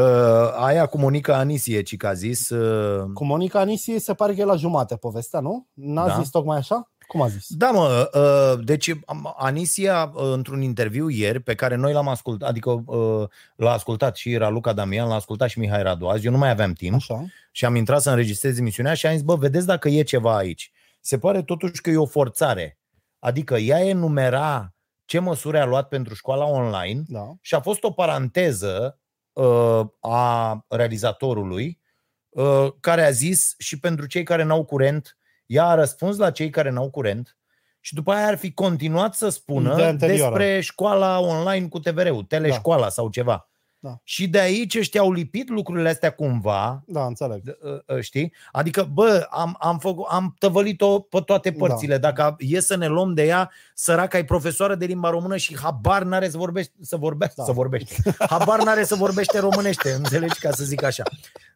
aia 0.57 0.87
cu 0.87 0.99
Monica 0.99 1.37
Anisie, 1.37 1.83
ci 1.83 1.97
că 1.97 2.07
a 2.07 2.13
zis... 2.13 2.49
Uh, 2.49 3.05
Cu 3.15 3.25
Monica 3.25 3.61
Anisie 3.61 3.99
se 3.99 4.15
pare 4.15 4.35
că 4.35 4.41
e 4.41 4.45
la 4.45 4.57
jumate 4.57 4.97
povestea, 4.97 5.41
nu? 5.41 5.67
N-a 5.73 6.07
Da. 6.07 6.19
zis 6.19 6.31
tocmai 6.31 6.57
așa? 6.57 6.89
Cum 7.07 7.23
a 7.23 7.29
zis? 7.29 7.47
Da, 7.49 7.71
mă, 7.71 8.11
uh, 8.15 8.65
deci 8.65 8.91
am- 9.07 9.35
Anisia, 9.37 10.13
uh, 10.15 10.23
într-un 10.33 10.63
interviu 10.63 11.09
ieri, 11.09 11.41
pe 11.41 11.55
care 11.55 11.75
noi 11.75 11.93
l-am 11.93 12.09
ascultat, 12.09 12.49
adică 12.49 12.71
uh, 12.87 13.29
l-a 13.57 13.71
ascultat 13.73 14.17
și 14.17 14.37
Raluca 14.37 14.73
Damian, 14.73 15.09
l-a 15.09 15.15
ascultat 15.15 15.49
și 15.49 15.59
Mihai 15.59 15.83
Radu 15.83 16.07
azi, 16.07 16.27
eu 16.27 16.33
nu 16.33 16.39
mai 16.39 16.51
aveam 16.51 16.73
timp 16.73 16.95
Așa. 16.95 17.25
și 17.53 17.65
am 17.65 17.75
intrat 17.75 18.01
să 18.03 18.11
înregistrez 18.11 18.59
emisiunea 18.59 18.95
și 18.95 19.07
am 19.07 19.13
zis, 19.13 19.23
bă, 19.23 19.35
vedeți 19.35 19.67
dacă 19.67 19.89
e 19.89 20.03
ceva 20.03 20.37
aici. 20.37 20.73
Se 21.01 21.19
pare 21.19 21.43
totuși 21.43 21.81
că 21.81 21.91
e 21.91 21.97
o 21.97 22.07
forțare. 22.07 22.79
Adică 23.19 23.55
ea 23.57 23.81
enumera 23.85 24.75
ce 25.05 25.19
măsuri 25.19 25.59
a 25.59 25.65
luat 25.65 25.89
pentru 25.89 26.15
școala 26.15 26.45
online 26.47 27.03
Da. 27.07 27.33
și 27.41 27.55
a 27.55 27.61
fost 27.61 27.83
o 27.85 27.91
paranteză 27.91 28.99
uh, 28.99 29.03
a 30.01 30.65
realizatorului 30.69 31.81
uh, 32.29 32.69
care 32.81 33.05
a 33.05 33.11
zis 33.11 33.55
și 33.59 33.79
pentru 33.79 34.07
cei 34.07 34.23
care 34.23 34.43
n-au 34.43 34.65
curent, 34.65 35.19
ea 35.47 35.67
a 35.67 35.75
răspuns 35.75 36.17
la 36.17 36.31
cei 36.31 36.51
care 36.51 36.71
n-au 36.71 36.91
curent 36.91 37.37
și 37.81 37.95
după 37.95 38.13
aia 38.13 38.27
ar 38.27 38.37
fi 38.37 38.53
continuat 38.53 39.15
să 39.15 39.29
spună 39.29 39.73
Ideea 39.73 39.89
anterioară. 39.89 40.37
despre 40.37 40.61
școala 40.61 41.19
online 41.19 41.69
cu 41.69 41.79
TVR-ul, 41.79 42.23
teleșcoala 42.23 42.83
da. 42.83 42.89
sau 42.89 43.11
ceva. 43.11 43.49
Da. 43.85 43.99
Și 44.05 44.29
de 44.29 44.39
aici 44.41 44.77
ăștia 44.79 45.01
au 45.01 45.13
lipit 45.13 45.49
lucrurile 45.49 45.89
astea 45.89 46.11
cumva, 46.11 46.83
Da, 46.87 47.05
înțeleg. 47.07 47.43
uh, 47.63 47.97
uh, 47.97 48.01
știi? 48.03 48.33
Adică, 48.53 48.89
bă, 48.93 49.27
am, 49.31 49.57
am, 49.61 49.79
făcut, 49.79 50.07
am 50.11 50.35
tăvălit-o 50.39 51.01
pe 51.01 51.21
toate 51.21 51.53
părțile. 51.53 51.99
Da. 51.99 52.11
Dacă 52.13 52.37
e 52.39 52.61
să 52.61 52.77
ne 52.77 52.87
luăm 52.87 53.15
de 53.15 53.25
ea, 53.27 53.51
săraca 53.75 54.19
e 54.19 54.25
profesoară 54.25 54.75
de 54.75 54.85
limba 54.87 55.11
română 55.11 55.37
și 55.37 55.59
habar 55.59 56.03
n-are 56.03 56.29
să 56.29 56.37
vorbește, 56.37 56.73
să 56.81 56.97
vorbește, 56.97 57.35
Da. 57.37 57.45
să 57.45 57.53
vorbește. 57.53 58.15
Habar 58.19 58.63
n-are 58.63 58.85
să 58.85 58.95
vorbește 58.95 59.39
românește, 59.39 59.93
înțelegi, 59.93 60.39
ca 60.39 60.51
să 60.51 60.65
zic 60.65 60.83
așa. 60.83 61.03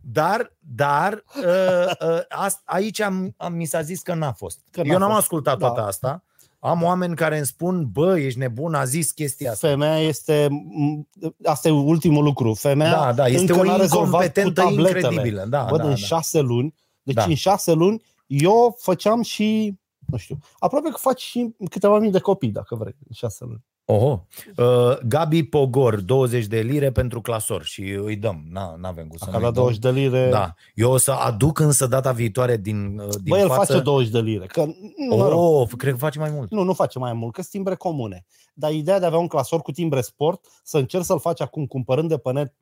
Dar, 0.01 0.53
dar 0.59 1.25
uh, 1.37 2.09
uh, 2.09 2.21
ast- 2.47 2.63
aici 2.65 3.01
am, 3.01 3.35
am, 3.37 3.53
mi 3.53 3.65
s-a 3.65 3.83
zis 3.83 4.03
că 4.03 4.15
n-a 4.15 4.33
fost. 4.33 4.59
Că 4.71 4.83
n-a 4.83 4.93
Eu 4.93 4.99
n-am 4.99 5.09
fost. 5.09 5.21
ascultat 5.21 5.59
Da. 5.59 5.67
toată 5.67 5.87
asta. 5.87 6.23
Am 6.59 6.83
oameni 6.83 7.15
care 7.17 7.37
îmi 7.37 7.47
spun, 7.47 7.89
bă, 7.93 8.19
ești 8.19 8.39
nebun, 8.39 8.75
a 8.75 8.85
zis 8.85 9.11
chestia 9.11 9.51
asta. 9.53 9.69
Femeia 9.69 9.99
este, 10.01 10.49
m- 10.49 11.31
asta 11.45 11.69
e 11.69 11.71
ultimul 11.71 12.25
lucru, 12.25 12.55
femeia 12.55 12.91
Da, 12.91 13.13
da, 13.13 13.27
este 13.27 13.41
încă 13.53 13.61
o 13.61 13.65
n-a 13.65 13.77
rezolvat 13.77 14.11
cu 14.11 14.15
incompetentă 14.17 14.61
tabletele. 14.63 14.99
incredibilă. 14.99 15.45
Da, 15.49 15.67
Bă, 15.71 15.77
da, 15.77 15.83
în 15.83 15.89
da. 15.89 15.95
șase 15.97 16.41
luni, 16.41 16.75
deci 17.03 17.15
Da. 17.15 17.25
în 17.25 17.35
șase 17.35 17.73
luni, 17.73 18.03
eu 18.27 18.77
făceam 18.81 19.23
și, 19.23 19.79
nu 20.07 20.17
știu, 20.17 20.39
aproape 20.59 20.89
că 20.91 20.97
faci 21.01 21.21
și 21.21 21.55
câteva 21.71 21.99
mii 21.99 22.11
de 22.11 22.19
copii, 22.21 22.51
dacă 22.51 22.75
vrei, 22.75 22.95
în 23.09 23.15
șase 23.15 23.45
luni. 23.45 23.65
Oho. 23.91 24.27
Uh, 24.57 24.99
Gabi 25.07 25.43
Pogor, 25.45 26.01
20 26.01 26.47
de 26.47 26.61
lire 26.61 26.91
pentru 26.93 27.21
clasor 27.21 27.63
și 27.65 27.83
îi 27.83 28.17
dăm. 28.17 28.45
Na, 28.51 28.75
n-avem 28.79 29.07
cum 29.07 29.17
să 29.19 29.25
Dacă 29.25 29.37
nu-i 29.39 29.47
avea 29.47 29.51
dăm. 29.51 29.63
20 29.63 29.79
de 29.79 29.91
lire, 29.91 30.29
Da. 30.31 30.55
Eu 30.75 30.91
o 30.91 30.97
să 30.97 31.11
aduc 31.13 31.59
însă 31.59 31.87
data 31.87 32.13
viitoare 32.13 32.57
din, 32.57 32.99
uh, 32.99 33.09
din 33.09 33.23
bă, 33.29 33.39
el 33.39 33.49
față. 33.49 33.73
face 33.73 33.81
20 33.85 34.11
de 34.13 34.21
lire, 34.21 34.47
că 34.47 34.65
nu, 35.09 35.17
mă 35.17 35.29
rog, 35.29 35.39
Oh, 35.39 35.69
cred 35.77 35.93
că 35.93 35.99
face 35.99 36.19
mai 36.19 36.31
mult. 36.31 36.51
nu, 36.51 36.63
nu 36.63 36.73
face 36.73 36.99
mai 36.99 37.13
mult, 37.13 37.33
că 37.35 37.41
sunt 37.41 37.53
timbre 37.53 37.75
comune. 37.75 38.25
Dar 38.55 38.73
ideea 38.73 38.99
de 38.99 39.05
a 39.05 39.07
avea 39.07 39.19
un 39.19 39.27
clasor 39.29 39.61
cu 39.63 39.73
timbre 39.73 40.01
sport, 40.01 40.47
să 40.63 40.79
încerc 40.79 41.05
să-l 41.05 41.21
faci 41.21 41.41
acum 41.41 41.67
cumpărând 41.67 42.09
de 42.09 42.19
pe 42.19 42.33
net, 42.33 42.55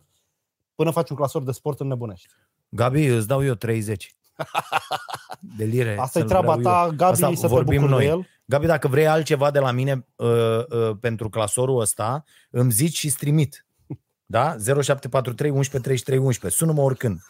până 0.75 0.91
faci 0.91 1.11
un 1.11 1.17
clasor 1.17 1.43
de 1.43 1.53
sport 1.53 1.81
în 1.81 1.87
nebunești. 1.87 2.27
Gabi, 2.69 3.07
îți 3.07 3.27
dau 3.29 3.45
eu 3.45 3.55
30 3.55 4.15
de 5.59 5.65
lire. 5.65 5.97
Asta 5.99 6.19
e 6.19 6.21
să-l 6.21 6.29
treaba 6.29 6.55
vreau 6.55 6.75
eu. 6.83 6.89
ta, 6.89 6.95
Gabi, 6.97 7.13
Asta 7.13 7.35
să 7.35 7.41
te 7.41 7.47
vorbim 7.47 7.81
bucuri 7.81 7.99
de 7.99 8.07
noi. 8.07 8.07
el. 8.07 8.27
Gabi, 8.45 8.67
dacă 8.67 8.89
vrei 8.89 9.07
altceva 9.07 9.51
de 9.51 9.59
la 9.59 9.71
mine 9.71 10.07
uh, 10.17 10.29
uh, 10.29 10.97
pentru 11.01 11.29
clasorul 11.29 11.81
ăsta, 11.81 12.25
îmi 12.51 12.71
zici 12.71 12.97
și 12.97 13.11
trimit. 13.11 13.67
Da? 14.27 14.57
0743 14.83 15.51
11 15.51 15.89
33 15.89 16.19
11. 16.19 16.61
Sună-mă 16.61 16.83
oricând. 16.83 17.21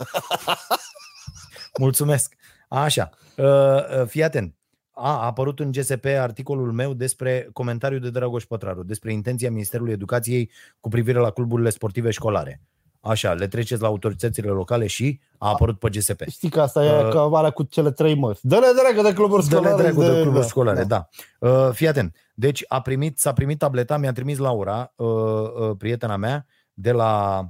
Mulțumesc. 1.78 2.34
Așa. 2.68 3.10
Uh, 3.36 3.44
uh, 3.46 4.06
fii 4.06 4.22
atent. 4.22 4.54
A, 4.90 5.10
a 5.10 5.24
apărut 5.24 5.60
în 5.60 5.72
GSP 5.72 6.04
articolul 6.04 6.72
meu 6.72 6.94
despre 6.94 7.48
comentariul 7.52 8.00
de 8.00 8.10
Dragoș 8.10 8.44
Pătraru, 8.44 8.82
despre 8.82 9.12
intenția 9.12 9.50
Ministerului 9.50 9.92
Educației 9.92 10.50
cu 10.80 10.88
privire 10.88 11.18
la 11.18 11.30
cluburile 11.30 11.70
sportive 11.70 12.10
școlare. 12.10 12.60
Așa, 13.06 13.32
le 13.32 13.46
treceți 13.46 13.80
la 13.80 13.86
autoritățile 13.86 14.48
locale 14.50 14.86
și 14.86 15.20
a 15.38 15.48
apărut 15.48 15.78
pe 15.78 15.88
GSP. 15.88 16.22
Știi 16.28 16.48
că 16.50 16.60
asta 16.60 16.84
e 16.84 17.04
Uh, 17.04 17.08
că 17.08 17.28
alea 17.32 17.50
cu 17.50 17.62
cele 17.62 17.90
trei 17.90 18.14
mări. 18.14 18.38
Dă-le 18.42 18.66
dragă 18.82 19.08
de 19.08 19.14
cluburi 19.14 19.48
Dă-le 19.48 19.60
scolaare. 19.60 19.82
dragul 19.82 20.04
de 20.04 20.20
cluburi 20.20 20.42
da, 20.42 20.48
școlare, 20.48 20.84
da. 20.84 21.08
Uh, 21.40 21.68
fii 21.72 21.88
atent. 21.88 22.16
Deci 22.34 22.64
a 22.68 22.80
primit, 22.80 23.18
s-a 23.18 23.32
primit 23.32 23.58
tableta, 23.58 23.96
mi-a 23.96 24.12
trimis 24.12 24.38
Laura, 24.38 24.92
uh, 24.96 25.06
uh, 25.06 25.76
prietena 25.78 26.16
mea, 26.16 26.46
de 26.72 26.92
la 26.92 27.44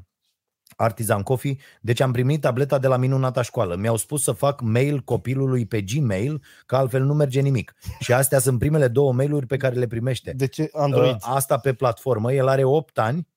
Artisan 0.76 1.22
Coffee. 1.22 1.56
Deci 1.80 2.00
am 2.00 2.12
primit 2.12 2.40
tableta 2.40 2.78
de 2.78 2.86
la 2.86 2.96
minunata 2.96 3.42
școală. 3.42 3.76
Mi-au 3.76 3.96
spus 3.96 4.22
să 4.22 4.32
fac 4.32 4.60
mail 4.60 5.00
copilului 5.00 5.66
pe 5.66 5.80
Gmail, 5.80 6.42
că 6.66 6.76
altfel 6.76 7.02
nu 7.02 7.14
merge 7.14 7.40
nimic. 7.40 7.74
Și 7.98 8.12
astea 8.12 8.38
sunt 8.38 8.58
primele 8.58 8.88
două 8.88 9.12
mail-uri 9.12 9.46
pe 9.46 9.56
care 9.56 9.74
le 9.74 9.86
primește. 9.86 10.32
De 10.36 10.46
ce 10.46 10.70
Android? 10.72 11.14
Uh, 11.14 11.18
asta 11.20 11.58
pe 11.58 11.72
platformă. 11.72 12.32
El 12.32 12.48
are 12.48 12.64
8 12.64 12.98
ani 12.98 13.28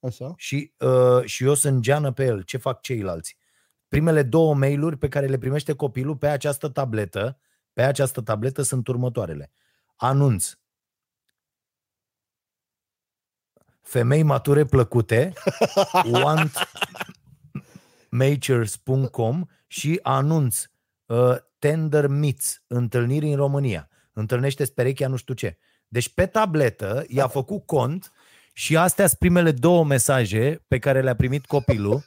Așa. 0.00 0.34
și, 0.36 0.72
uh, 0.78 1.24
și 1.24 1.44
eu 1.44 1.54
sunt 1.54 1.80
geană 1.80 2.12
pe 2.12 2.24
el. 2.24 2.42
Ce 2.42 2.56
fac 2.56 2.80
ceilalți? 2.80 3.36
Primele 3.88 4.22
două 4.22 4.54
mail-uri 4.54 4.96
pe 4.96 5.08
care 5.08 5.26
le 5.26 5.38
primește 5.38 5.74
copilul 5.74 6.16
pe 6.16 6.28
această 6.28 6.68
tabletă, 6.68 7.38
pe 7.72 7.82
această 7.82 8.20
tabletă 8.20 8.62
sunt 8.62 8.88
următoarele. 8.88 9.52
Anunț. 9.96 10.52
Femei 13.80 14.22
mature 14.22 14.64
plăcute, 14.64 15.32
wantmatures.com 18.10 19.44
și 19.66 19.98
anunț 20.02 20.64
uh, 21.06 21.36
Tender 21.58 22.06
Meets, 22.06 22.62
întâlniri 22.66 23.28
în 23.28 23.36
România. 23.36 23.88
Întâlnește 24.12 24.64
perechea 24.64 25.08
nu 25.08 25.16
știu 25.16 25.34
ce. 25.34 25.58
Deci 25.88 26.14
pe 26.14 26.26
tabletă 26.26 27.04
i-a 27.08 27.28
făcut 27.28 27.66
cont 27.66 28.12
și 28.58 28.76
astea 28.76 29.06
sunt 29.06 29.18
primele 29.18 29.50
două 29.50 29.84
mesaje 29.84 30.64
pe 30.68 30.78
care 30.78 31.02
le-a 31.02 31.14
primit 31.14 31.46
copilul. 31.46 32.02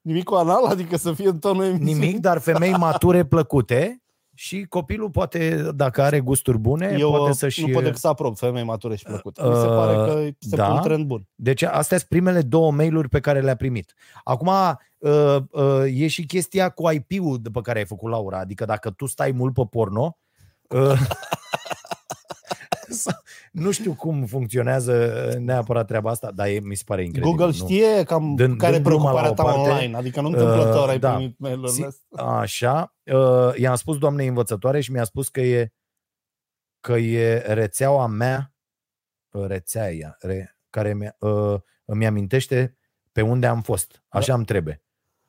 Nimic 0.00 0.24
cu 0.24 0.34
anal? 0.34 0.64
Adică 0.64 0.96
să 0.96 1.12
fie 1.12 1.28
în 1.28 1.38
tonul 1.38 1.64
emisiunii? 1.64 1.94
Nimic, 1.94 2.18
dar 2.20 2.38
femei 2.38 2.72
mature 2.72 3.24
plăcute 3.24 4.02
și 4.34 4.66
copilul 4.68 5.10
poate, 5.10 5.70
dacă 5.74 6.02
are 6.02 6.20
gusturi 6.20 6.58
bune, 6.58 6.96
Eu 6.98 7.10
poate 7.10 7.32
să-și... 7.32 7.66
nu 7.66 7.72
pot 7.72 7.82
decât 7.82 7.98
să 7.98 8.08
aprob 8.08 8.36
femei 8.36 8.62
mature 8.62 8.96
și 8.96 9.04
plăcute. 9.04 9.42
Mi 9.42 9.54
se 9.54 9.60
Uh, 9.60 9.66
pare 9.66 9.94
că 9.94 10.36
se 10.38 10.56
da. 10.56 10.64
pune 10.64 10.76
un 10.78 10.82
trend 10.84 11.06
bun. 11.06 11.28
Deci 11.34 11.62
astea 11.62 11.96
sunt 11.98 12.08
primele 12.08 12.42
două 12.42 12.72
mail-uri 12.72 13.08
pe 13.08 13.20
care 13.20 13.40
le-a 13.40 13.56
primit. 13.56 13.94
Acum 14.24 14.48
uh, 14.98 15.36
uh, 15.50 15.82
e 15.84 16.06
și 16.06 16.26
chestia 16.26 16.68
cu 16.68 16.90
IP-ul 16.90 17.38
de 17.42 17.48
pe 17.50 17.60
care 17.60 17.78
ai 17.78 17.86
făcut, 17.86 18.10
Laura. 18.10 18.38
Adică 18.38 18.64
dacă 18.64 18.90
tu 18.90 19.06
stai 19.06 19.30
mult 19.30 19.54
pe 19.54 19.62
porno, 19.70 20.18
uh, 20.68 21.00
sau- 23.02 23.22
nu 23.54 23.70
știu 23.70 23.92
cum 23.94 24.24
funcționează 24.26 25.12
neapărat 25.38 25.86
treaba 25.86 26.10
asta, 26.10 26.30
dar 26.30 26.46
e, 26.46 26.58
mi 26.62 26.74
se 26.74 26.82
pare 26.86 27.04
incredibil. 27.04 27.36
Google 27.36 27.56
nu? 27.58 27.64
știe 27.66 28.02
cam 28.04 28.34
Dând- 28.36 28.56
care 28.58 28.72
e 28.74 28.78
dând 28.78 28.86
gluma 28.86 29.10
preocuparea 29.10 29.28
la 29.28 29.34
ta 29.34 29.42
o 29.42 29.46
parte, 29.46 29.70
online. 29.70 29.96
Adică 29.96 30.20
nu 30.20 30.26
întâmplător 30.28 30.82
uh, 30.84 30.88
ai 30.88 30.98
da. 30.98 31.14
primit 31.14 31.38
mail-urile 31.38 31.72
Si- 31.72 31.84
astea. 31.84 32.24
Așa, 32.24 32.94
uh, 33.04 33.56
i-am 33.56 33.74
spus 33.74 33.98
doamnei 33.98 34.26
învățătoare 34.26 34.80
și 34.80 34.92
mi-a 34.92 35.04
spus 35.04 35.28
că 35.28 35.40
e 35.40 35.72
că 36.80 36.92
e 36.92 37.38
rețeaua 37.38 38.06
mea, 38.06 38.54
uh, 39.30 39.46
rețea 39.46 39.92
ea, 39.92 40.16
re, 40.20 40.56
care 40.70 40.94
mi, 40.94 41.08
uh, 41.18 41.54
îmi 41.84 42.06
amintește 42.06 42.76
pe 43.12 43.22
unde 43.22 43.46
am 43.46 43.62
fost. 43.62 44.02
Așa 44.08 44.26
Da. 44.26 44.34
îmi 44.34 44.44
trebuie. 44.44 44.82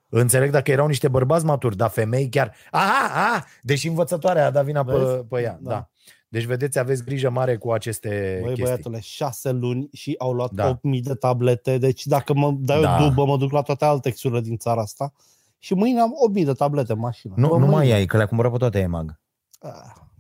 Înțeleg 0.10 0.52
dacă 0.52 0.72
erau 0.72 0.88
niște 0.88 1.07
bărbați 1.07 1.45
maturi, 1.45 1.76
dar 1.77 1.89
femei 1.89 2.30
chiar... 2.30 2.56
Aha, 2.72 3.06
aha, 3.06 3.45
deși 3.61 3.88
învățătoarea 3.88 4.45
a 4.45 4.49
dat 4.49 4.65
vina 4.65 4.84
pe, 4.84 4.91
Vezi? 4.97 5.23
pe 5.23 5.41
ea. 5.41 5.57
Da. 5.61 5.69
Da. 5.69 5.89
Da. 6.36 6.40
Deci, 6.40 6.48
vedeți, 6.48 6.80
aveți 6.80 7.03
grijă 7.03 7.30
mare 7.30 7.56
cu 7.57 7.72
aceste 7.72 8.38
Băi, 8.40 8.48
chestii. 8.48 8.64
băiatule, 8.64 8.99
șase 8.99 9.52
luni 9.52 9.90
și 9.94 10.16
au 10.18 10.34
luat 10.34 10.52
Da. 10.52 10.76
8.000 10.76 10.80
de 11.02 11.14
tablete. 11.14 11.78
Deci 11.78 12.06
dacă 12.06 12.34
mă 12.34 12.52
dau 12.60 12.82
Da. 12.82 12.98
eu 13.02 13.07
dubă, 13.07 13.26
mă 13.26 13.38
duc 13.38 13.52
la 13.52 13.62
toate 13.62 13.86
altexurile 13.86 14.41
din 14.41 14.57
țara 14.57 14.82
asta. 14.82 15.14
Și 15.60 15.74
mâine 15.74 15.99
am 15.99 16.14
8.000 16.38 16.44
de 16.45 16.53
tablete 16.53 16.91
în 16.94 16.99
mașină. 16.99 17.34
Nu, 17.38 17.48
Bă, 17.48 17.57
nu 17.57 17.66
mai 17.66 17.76
mâine. 17.76 17.94
ai, 17.94 18.06
că 18.06 18.18
le-a 18.18 18.26
cumpărat 18.26 18.52
pe 18.52 18.57
toate 18.57 18.80
EMAG. 18.80 19.20
Ah, 19.60 19.72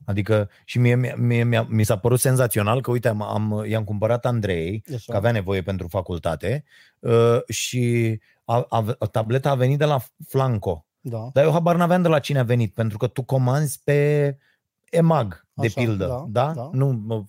Adică 0.05 0.49
și 0.65 0.79
mie, 0.79 0.95
mie, 0.95 1.15
mie, 1.17 1.43
mie, 1.43 1.67
mi 1.69 1.83
s-a 1.83 1.97
părut 1.97 2.19
senzațional 2.19 2.81
că, 2.81 2.91
uite, 2.91 3.07
am, 3.07 3.21
am, 3.21 3.63
i-am 3.67 3.83
cumpărat 3.83 4.25
Andrei, 4.25 4.83
Așa. 4.95 5.11
că 5.11 5.17
avea 5.17 5.31
nevoie 5.31 5.61
pentru 5.61 5.87
facultate 5.87 6.63
uh, 6.99 7.37
și 7.47 8.19
a, 8.45 8.65
a, 8.69 8.81
tableta 9.11 9.49
a 9.49 9.55
venit 9.55 9.77
de 9.77 9.85
la 9.85 9.99
Flanco. 10.27 10.85
Da. 10.99 11.29
Dar 11.33 11.43
eu 11.43 11.51
habar 11.51 11.75
n-aveam 11.75 12.01
de 12.01 12.07
la 12.07 12.19
cine 12.19 12.39
a 12.39 12.43
venit, 12.43 12.73
pentru 12.73 12.97
că 12.97 13.07
tu 13.07 13.23
comanzi 13.23 13.81
pe 13.83 14.37
EMAG, 14.95 15.45
de 15.53 15.65
Așa, 15.65 15.81
pildă, 15.81 16.05
da, 16.05 16.25
da? 16.45 16.53
da. 16.53 16.69
Nu, 16.73 17.01
mă- 17.05 17.23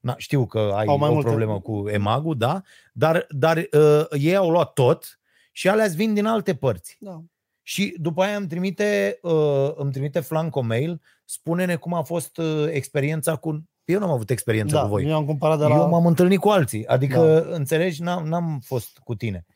na, 0.00 0.14
știu 0.16 0.46
că 0.46 0.58
ai 0.58 0.84
Au 0.86 0.98
mai 0.98 1.08
o 1.08 1.12
multe- 1.12 1.28
problemă 1.28 1.60
cu 1.60 1.88
EMAG-ul, 1.88 2.36
da? 2.36 2.62
Dar, 2.92 3.26
dar 3.30 3.56
uh, 3.56 4.04
ei 4.10 4.36
au 4.36 4.50
luat 4.50 4.72
tot 4.72 5.20
și 5.52 5.68
alea 5.68 5.86
vin 5.86 6.14
din 6.14 6.26
alte 6.26 6.54
părți. 6.54 6.96
Da. 7.00 7.22
Și 7.62 7.94
după 7.98 8.22
aia 8.22 8.36
îmi 8.36 8.46
trimite, 8.46 9.18
uh, 9.22 9.70
îmi 9.74 9.92
trimite 9.92 10.20
Flanco 10.20 10.60
mail, 10.60 11.00
spune-ne 11.24 11.76
cum 11.76 11.94
a 11.94 12.02
fost 12.02 12.36
uh, 12.36 12.66
experiența 12.70 13.36
cu... 13.36 13.64
Eu 13.84 13.98
nu 13.98 14.04
am 14.04 14.10
avut 14.12 14.30
experiență 14.30 14.74
Da, 14.74 14.82
cu 14.82 14.88
voi. 14.88 15.04
eu 15.04 15.16
am 15.16 15.24
cumpărat 15.24 15.58
de 15.58 15.64
la... 15.64 15.74
Eu 15.74 15.88
m-am 15.88 16.06
întâlnit 16.06 16.40
cu 16.40 16.48
alții. 16.48 16.86
Adică, 16.86 17.44
da. 17.48 17.54
înțelegi, 17.54 18.02
n-am, 18.02 18.26
n-am 18.26 18.60
fost 18.64 18.98
cu 19.04 19.14
tine. 19.14 19.46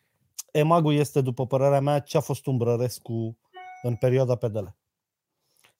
Emagul 0.52 0.94
este, 0.94 1.20
după 1.20 1.46
părerea 1.46 1.80
mea, 1.80 1.98
ce 1.98 2.16
a 2.16 2.20
fost 2.20 2.46
Umbrărescu 2.46 3.38
în 3.82 3.94
perioada 3.94 4.34
PDL. 4.34 4.64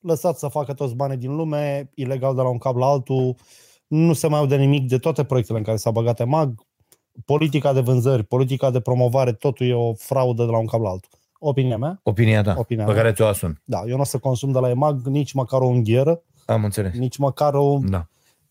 Lăsat 0.01 0.39
să 0.39 0.49
facă 0.49 0.73
toți 0.73 0.95
banii 0.95 1.17
din 1.17 1.37
lume, 1.37 1.91
ilegal 1.95 2.35
de 2.35 2.41
la 2.43 2.49
un 2.49 2.59
cap 2.59 2.77
la 2.77 2.87
altul, 2.87 3.35
nu 3.87 4.13
se 4.13 4.27
mai 4.29 4.39
aude 4.39 4.57
nimic 4.57 4.89
de 4.89 4.99
toate 4.99 5.25
proiectele 5.25 5.59
în 5.59 5.65
care 5.65 5.77
s-a 5.77 5.91
băgat 5.91 6.21
Emag, 6.21 6.61
politica 7.25 7.73
de 7.73 7.81
vânzări, 7.81 8.23
politica 8.25 8.71
de 8.71 8.81
promovare, 8.81 9.33
totul 9.33 9.67
e 9.67 9.75
o 9.75 9.95
fraudă 9.95 10.45
de 10.45 10.51
la 10.51 10.59
un 10.59 10.67
cap 10.67 10.81
la 10.81 10.89
altul. 10.89 11.11
Opinia 11.39 11.77
mea? 11.79 12.01
Opinia 12.03 12.43
ta, 12.43 12.55
Opinia 12.59 12.85
pe 12.85 12.93
mea. 12.93 13.01
care 13.03 13.15
ți-o 13.15 13.27
asum. 13.27 13.61
Da, 13.65 13.83
eu 13.87 13.95
nu 13.95 14.01
o 14.01 14.05
să 14.05 14.19
consum 14.19 14.53
de 14.53 14.59
la 14.59 14.69
Emag 14.69 15.07
nici 15.07 15.33
măcar 15.33 15.61
o 15.61 15.67
unghieră, 15.67 16.23
Am 16.47 16.65
înțeles. 16.65 16.95
nici 16.95 17.17
măcar 17.17 17.55
o 17.55 17.79
Da. 17.89 18.07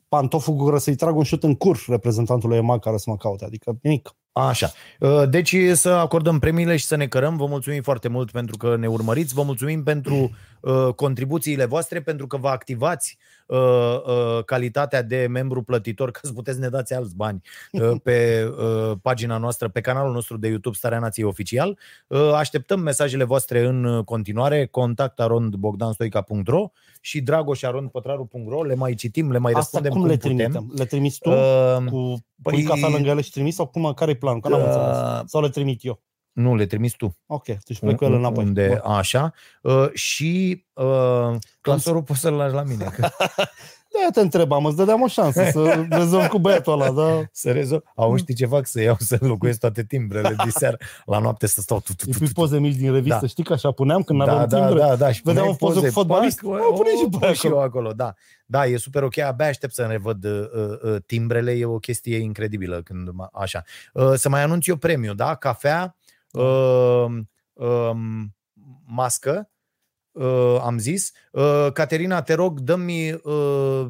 pantoful 0.09 0.55
cu 0.55 0.65
care 0.65 0.79
să-i 0.79 0.95
trag 0.95 1.15
un 1.17 1.23
șut 1.23 1.43
în 1.43 1.55
cur 1.55 1.83
reprezentantului 1.87 2.57
Emag 2.57 2.79
care 2.79 2.97
să 2.97 3.09
mă 3.09 3.17
caute, 3.17 3.45
adică 3.45 3.77
nimic. 3.81 4.15
Așa. 4.47 4.71
Uh, 4.99 5.29
Deci 5.29 5.55
să 5.73 5.89
acordăm 5.89 6.39
premiile 6.39 6.77
și 6.77 6.85
să 6.85 6.95
ne 6.95 7.07
cărăm. 7.07 7.37
Vă 7.37 7.45
mulțumim 7.45 7.81
foarte 7.81 8.07
mult 8.07 8.31
pentru 8.31 8.57
că 8.57 8.75
ne 8.75 8.87
urmăriți. 8.87 9.33
Vă 9.33 9.43
mulțumim 9.43 9.83
pentru 9.83 10.31
uh, 10.59 10.93
contribuțiile 10.95 11.65
voastre, 11.65 12.01
pentru 12.01 12.27
că 12.27 12.37
vă 12.37 12.47
activați 12.47 13.17
uh, 13.49 13.57
uh, 14.05 14.43
calitatea 14.45 15.01
de 15.03 15.27
membru 15.29 15.61
plătitor, 15.63 16.11
ca 16.11 16.19
să 16.23 16.33
puteți 16.33 16.57
să 16.57 16.63
ne 16.63 16.69
dați 16.69 16.93
alți 16.93 17.15
bani 17.15 17.41
uh, 17.71 17.91
pe 18.03 18.49
uh, 18.59 18.91
pagina 19.01 19.37
noastră, 19.37 19.67
pe 19.69 19.81
canalul 19.81 20.13
nostru 20.13 20.37
de 20.37 20.47
YouTube 20.47 20.75
Starea 20.75 20.99
Nației 20.99 21.25
Oficial. 21.25 21.77
Uh, 22.07 22.31
Așteptăm 22.33 22.79
mesajele 22.79 23.23
voastre 23.23 23.65
în 23.65 24.01
continuare. 24.03 24.65
Contact 24.65 25.19
arondbogdanstoica.ro 25.19 26.71
și 27.01 27.21
dragoșarondpătraru.ro. 27.21 28.63
Le 28.63 28.75
mai 28.75 28.93
citim, 28.93 29.31
le 29.31 29.37
mai 29.37 29.51
Asta 29.55 29.79
răspundem 29.79 29.91
cum, 29.91 30.01
cum 30.01 30.09
le 30.09 30.15
putem. 30.17 30.35
trimitem? 30.37 30.71
Le 30.75 30.85
trimiți 30.85 31.19
tu? 31.19 31.29
Uh, 31.29 31.77
cu 31.89 32.17
păi- 32.17 32.41
pui 32.53 32.63
cafea 32.63 32.87
lângă 32.89 33.09
ele 33.09 33.21
și 33.21 33.31
trimis 33.31 33.55
sau 33.55 33.65
cum, 33.67 33.93
care 33.95 34.11
e 34.11 34.15
planul? 34.15 34.41
Că 34.41 34.49
n-am 34.49 34.59
Uh, 34.59 34.65
înțeles. 34.67 35.29
Sau 35.29 35.41
le 35.41 35.49
trimit 35.49 35.85
eu? 35.85 36.01
Nu, 36.41 36.55
le 36.55 36.65
trimis 36.65 36.93
tu. 36.93 37.17
Ok, 37.25 37.45
deci 37.45 37.79
plec 37.79 37.95
cu 37.95 38.03
ele 38.05 38.15
înapoi. 38.15 38.43
Unde, 38.43 38.67
Bun. 38.83 38.91
așa. 38.91 39.33
Uh, 39.61 39.89
și 39.93 40.65
uh, 40.73 41.35
clasorul 41.61 42.03
poți 42.03 42.19
să-l 42.19 42.33
lași 42.33 42.53
la 42.53 42.63
mine. 42.63 42.83
Că 42.95 43.07
Da, 44.05 44.11
te 44.13 44.19
întrebam, 44.21 44.65
îți 44.65 44.75
dădeam 44.75 45.01
o 45.01 45.07
șansă 45.07 45.49
să 45.51 45.85
rezolv 45.89 46.25
cu 46.27 46.39
băiatul 46.39 46.73
ăla, 46.81 46.91
da? 46.91 47.21
să 47.31 47.51
rezolv. 47.51 47.81
Au, 47.95 48.15
știi 48.17 48.33
ce 48.33 48.45
fac? 48.45 48.65
Să 48.67 48.81
iau, 48.81 48.95
să 48.99 49.17
înlocuiesc 49.19 49.59
toate 49.59 49.83
timbrele 49.83 50.35
de 50.43 50.49
seară. 50.49 50.77
La 51.05 51.19
noapte 51.19 51.47
să 51.47 51.61
stau 51.61 51.79
tu, 51.79 51.93
tu, 51.93 52.03
Îi 52.07 52.11
tu, 52.11 52.17
pui 52.17 52.27
tu. 52.27 52.33
poze 52.33 52.59
mici 52.59 52.75
din 52.75 52.93
revistă, 52.93 53.17
Da. 53.21 53.27
știi 53.27 53.43
că 53.43 53.53
așa 53.53 53.71
puneam 53.71 54.01
când 54.03 54.23
Da, 54.25 54.31
aveam 54.31 54.47
da, 54.47 54.65
timbre? 54.65 54.83
da, 54.83 54.95
da. 54.95 55.11
Și 55.11 55.21
Vedeam 55.23 55.45
puneai 55.45 55.57
o 55.61 55.65
poză 55.65 55.73
cu 55.73 55.79
poze, 55.79 55.89
fotbalist, 55.93 56.41
pac, 56.41 56.51
o, 56.69 56.73
pune 56.73 56.89
și 56.89 57.03
o, 57.05 57.09
pe 57.09 57.17
pun 57.17 57.33
și 57.33 57.45
acolo. 57.45 57.59
eu 57.61 57.67
acolo, 57.67 57.91
da. 57.91 58.13
Da, 58.45 58.65
e 58.65 58.77
super 58.77 59.03
ok, 59.03 59.17
abia 59.17 59.47
aștept 59.47 59.73
să 59.73 59.83
revăd 59.89 60.23
uh, 60.23 60.41
uh, 60.83 60.95
timbrele, 61.05 61.51
e 61.51 61.65
o 61.65 61.79
chestie 61.79 62.17
incredibilă 62.17 62.81
când 62.81 63.09
mă- 63.13 63.29
așa. 63.33 63.63
Uh, 63.93 64.13
să 64.15 64.29
mai 64.29 64.41
anunț 64.43 64.67
eu 64.67 64.75
premiu, 64.75 65.13
da? 65.13 65.35
Cafea, 65.35 65.95
uh, 66.31 67.05
um, 67.53 68.35
mască, 68.85 69.49
uh, 70.11 70.59
am 70.61 70.77
zis. 70.77 71.11
Uh, 71.31 71.67
Caterina, 71.73 72.21
te 72.21 72.33
rog, 72.33 72.59
dă-mi 72.59 73.11
uh, 73.11 73.21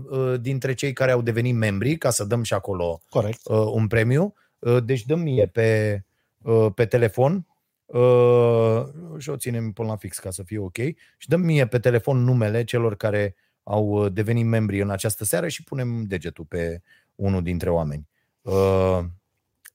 uh, 0.09 0.39
dintre 0.41 0.73
cei 0.73 0.93
care 0.93 1.11
au 1.11 1.21
devenit 1.21 1.55
membri, 1.55 1.97
ca 1.97 2.09
să 2.09 2.23
dăm 2.23 2.43
și 2.43 2.53
acolo 2.53 3.01
Corect. 3.09 3.39
uh, 3.43 3.57
un 3.57 3.87
premiu. 3.87 4.33
Uh, 4.59 4.83
deci 4.83 5.05
dăm 5.05 5.19
mie 5.19 5.45
pe, 5.45 6.01
uh, 6.41 6.67
pe 6.75 6.85
telefon 6.85 7.47
uh, 7.85 8.83
și 9.17 9.29
o 9.29 9.35
ținem 9.37 9.71
până 9.71 9.87
la 9.87 9.95
fix 9.95 10.17
ca 10.17 10.31
să 10.31 10.43
fie 10.43 10.59
ok. 10.59 10.77
Și 11.17 11.27
dăm 11.27 11.41
mie 11.41 11.67
pe 11.67 11.79
telefon 11.79 12.23
numele 12.23 12.63
celor 12.63 12.95
care 12.95 13.35
au 13.63 13.85
uh, 13.85 14.11
devenit 14.13 14.45
membri 14.45 14.81
în 14.81 14.89
această 14.89 15.23
seară 15.23 15.47
și 15.47 15.63
punem 15.63 16.03
degetul 16.03 16.45
pe 16.45 16.81
unul 17.15 17.43
dintre 17.43 17.69
oameni. 17.69 18.07
Uh, 18.41 18.99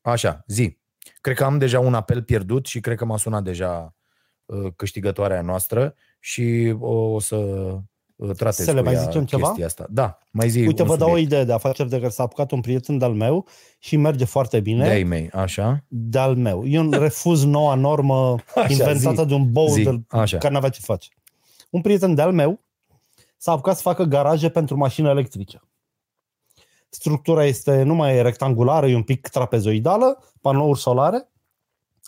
așa, 0.00 0.44
zi. 0.46 0.78
Cred 1.20 1.36
că 1.36 1.44
am 1.44 1.58
deja 1.58 1.80
un 1.80 1.94
apel 1.94 2.22
pierdut 2.22 2.66
și 2.66 2.80
cred 2.80 2.96
că 2.96 3.04
m-a 3.04 3.16
sunat 3.16 3.42
deja 3.42 3.94
uh, 4.44 4.72
câștigătoarea 4.76 5.40
noastră 5.42 5.94
și 6.20 6.74
o, 6.80 6.92
o 6.94 7.20
să 7.20 7.36
uh, 8.16 8.30
tratez 8.36 8.64
Să 8.64 8.72
le 8.72 8.78
cu 8.78 8.84
mai 8.84 8.94
ea 8.94 9.00
zicem 9.02 9.24
ceva? 9.24 9.46
chestia 9.46 9.66
Asta. 9.66 9.86
Da, 9.90 10.18
mai 10.32 10.48
zi 10.48 10.58
Uite, 10.66 10.82
un 10.82 10.88
vă 10.88 10.96
dau 10.96 11.06
o 11.06 11.10
subiect. 11.10 11.30
idee 11.32 11.44
de 11.44 11.52
afaceri 11.52 11.88
de 11.88 11.96
care 11.98 12.08
s-a 12.10 12.22
apucat 12.22 12.50
un 12.50 12.60
prieten 12.60 12.98
de-al 12.98 13.12
meu 13.12 13.46
și 13.78 13.96
merge 13.96 14.24
foarte 14.24 14.60
bine. 14.60 14.84
De-ai 14.84 15.02
mei, 15.02 15.30
așa. 15.30 15.84
De-al 15.88 16.34
meu. 16.36 16.66
Eu 16.66 16.90
refuz 16.90 17.44
noua 17.44 17.74
normă 17.74 18.36
Așa, 18.54 18.66
inventată 18.68 19.22
zi. 19.22 19.26
de 19.28 19.34
un 19.34 19.52
bou 19.52 19.68
Zi, 19.68 19.82
de, 19.82 20.00
așa. 20.08 20.38
care 20.38 20.52
n-avea 20.52 20.68
ce 20.68 20.80
face. 20.82 21.08
Un 21.70 21.80
prieten 21.80 22.14
de-al 22.14 22.32
meu 22.32 22.60
s-a 23.36 23.52
apucat 23.52 23.76
să 23.76 23.82
facă 23.82 24.02
garaje 24.02 24.48
pentru 24.48 24.76
mașini 24.76 25.08
electrice. 25.08 25.60
Structura 26.94 27.44
este 27.44 27.82
nu 27.82 27.94
mai 27.94 28.16
e 28.16 28.22
rectangulară, 28.22 28.88
e 28.88 28.94
un 28.94 29.02
pic 29.02 29.28
trapezoidală, 29.28 30.22
panouri 30.40 30.80
solare. 30.80 31.28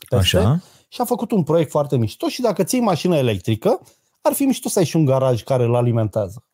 peste, 0.08 0.36
Așa. 0.36 0.60
Și 0.88 1.00
a 1.00 1.04
făcut 1.04 1.30
un 1.30 1.42
proiect 1.42 1.70
foarte 1.70 1.96
mișto 1.96 2.28
și 2.28 2.40
dacă 2.40 2.62
ții 2.62 2.80
mașină 2.80 3.16
electrică, 3.16 3.80
ar 4.20 4.32
fi 4.32 4.42
mișto 4.42 4.68
să 4.68 4.78
ai 4.78 4.84
și 4.84 4.96
un 4.96 5.04
garaj 5.04 5.42
care 5.42 5.64
îl 5.64 5.74
alimentează. 5.74 6.44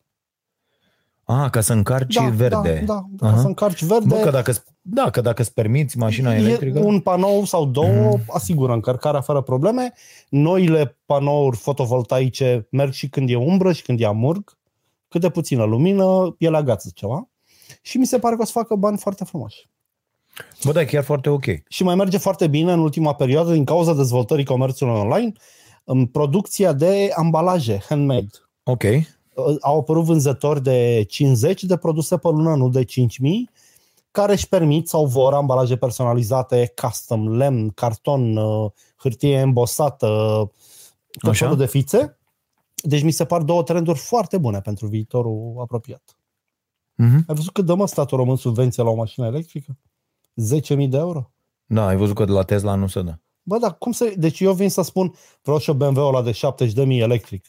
Ah, 1.23 1.49
ca 1.49 1.61
să 1.61 1.73
încarci 1.73 2.19
verde. 2.19 2.83
Da, 2.85 2.93
da, 2.93 3.05
da 3.09 3.25
Aha. 3.25 3.35
ca 3.35 3.41
să 3.41 3.47
încarci 3.47 3.83
verde. 3.83 4.07
Bă, 4.07 4.15
că 4.15 4.29
dacă, 4.29 4.53
da, 4.81 5.09
că 5.09 5.21
dacă 5.21 5.41
îți 5.41 5.53
permiți 5.53 5.97
mașina 5.97 6.35
electrică... 6.35 6.79
E 6.79 6.81
un 6.81 6.99
panou 6.99 7.45
sau 7.45 7.65
două 7.65 8.17
asigură 8.27 8.73
încărcarea 8.73 9.21
fără 9.21 9.41
probleme. 9.41 9.93
Noile 10.29 10.97
panouri 11.05 11.57
fotovoltaice 11.57 12.67
merg 12.71 12.91
și 12.91 13.09
când 13.09 13.29
e 13.29 13.35
umbră 13.35 13.71
și 13.71 13.81
când 13.81 14.01
e 14.01 14.05
amurg. 14.05 14.57
Cât 15.07 15.21
de 15.21 15.29
puțină 15.29 15.63
lumină, 15.63 16.35
ele 16.37 16.57
agață 16.57 16.91
ceva. 16.93 17.27
Și 17.81 17.97
mi 17.97 18.05
se 18.05 18.19
pare 18.19 18.35
că 18.35 18.41
o 18.41 18.45
să 18.45 18.51
facă 18.51 18.75
bani 18.75 18.97
foarte 18.97 19.23
frumoși. 19.23 19.69
Bă, 20.63 20.71
da, 20.71 20.81
e 20.81 20.85
chiar 20.85 21.03
foarte 21.03 21.29
ok. 21.29 21.45
Și 21.67 21.83
mai 21.83 21.95
merge 21.95 22.17
foarte 22.17 22.47
bine 22.47 22.71
în 22.71 22.79
ultima 22.79 23.13
perioadă 23.13 23.51
din 23.51 23.65
cauza 23.65 23.93
dezvoltării 23.93 24.45
comerțului 24.45 24.93
online 24.93 25.31
în 25.83 26.05
producția 26.05 26.73
de 26.73 27.11
ambalaje 27.15 27.83
handmade. 27.89 28.29
Ok. 28.63 28.83
Au 29.61 29.79
apărut 29.79 30.03
vânzători 30.03 30.63
de 30.63 31.05
50 31.07 31.63
de 31.63 31.77
produse 31.77 32.17
pe 32.17 32.27
lună, 32.27 32.55
nu 32.55 32.69
de 32.69 32.83
5000, 32.83 33.49
care 34.11 34.31
își 34.31 34.47
permit 34.47 34.87
sau 34.87 35.05
vor 35.05 35.33
ambalaje 35.33 35.75
personalizate, 35.75 36.73
custom, 36.81 37.35
lemn, 37.35 37.69
carton, 37.69 38.37
uh, 38.37 38.71
hârtie 38.95 39.35
embosată, 39.35 40.07
tot 41.19 41.29
Așa. 41.29 41.45
felul 41.45 41.57
de 41.57 41.65
fițe. 41.65 42.17
Deci 42.75 43.03
mi 43.03 43.11
se 43.11 43.25
par 43.25 43.41
două 43.41 43.63
trenduri 43.63 43.99
foarte 43.99 44.37
bune 44.37 44.61
pentru 44.61 44.87
viitorul 44.87 45.55
apropiat. 45.61 46.17
Mhm. 46.95 47.23
Ai 47.27 47.35
văzut 47.35 47.53
cât 47.53 47.65
dă 47.65 47.75
mă 47.75 47.87
statul 47.87 48.17
român 48.17 48.35
subvenție 48.35 48.83
la 48.83 48.89
o 48.89 48.95
mașină 48.95 49.25
electrică? 49.25 49.77
10.000 50.77 50.89
de 50.89 50.97
euro? 50.97 51.31
Da, 51.65 51.87
ai 51.87 51.95
văzut 51.95 52.15
că 52.15 52.25
de 52.25 52.31
la 52.31 52.43
Tesla 52.43 52.75
nu 52.75 52.87
se 52.87 53.01
dă. 53.01 53.17
Bă, 53.43 53.57
dar 53.57 53.77
cum 53.77 53.91
să... 53.91 54.13
Deci 54.17 54.39
eu 54.39 54.53
vin 54.53 54.69
să 54.69 54.81
spun, 54.81 55.13
vreau 55.41 55.57
și 55.59 55.69
o 55.69 55.73
BMW 55.73 56.07
ăla 56.07 56.21
de 56.21 56.31
70.000 56.31 56.75
electric. 56.87 57.45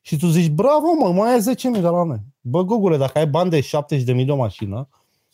Și 0.00 0.16
tu 0.16 0.26
zici, 0.26 0.50
bravo 0.50 0.92
mă, 0.98 1.12
mai 1.12 1.32
ai 1.32 1.54
10.000 1.54 1.80
de 1.80 1.80
la 1.80 2.04
noi. 2.04 2.20
Bă, 2.40 2.62
Google, 2.62 2.96
dacă 2.96 3.18
ai 3.18 3.26
bani 3.26 3.50
de 3.50 3.60
70.000 3.60 4.24
de 4.24 4.32
o 4.32 4.36
mașină, 4.36 4.88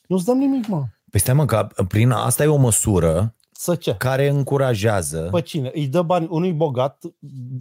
nu-ți 0.07 0.25
dăm 0.25 0.39
nimic, 0.39 0.67
mă. 0.67 0.85
Păi 1.11 1.21
stai 1.21 1.35
mă, 1.35 1.45
că 1.45 1.69
prin 1.89 2.11
asta 2.11 2.43
e 2.43 2.47
o 2.47 2.57
măsură 2.57 3.35
Să 3.53 3.75
ce? 3.75 3.95
care 3.95 4.29
încurajează... 4.29 5.29
Pe 5.33 5.41
cine? 5.41 5.71
Îi 5.75 5.87
dă 5.87 6.03
bani 6.03 6.27
unui 6.31 6.53
bogat 6.53 7.03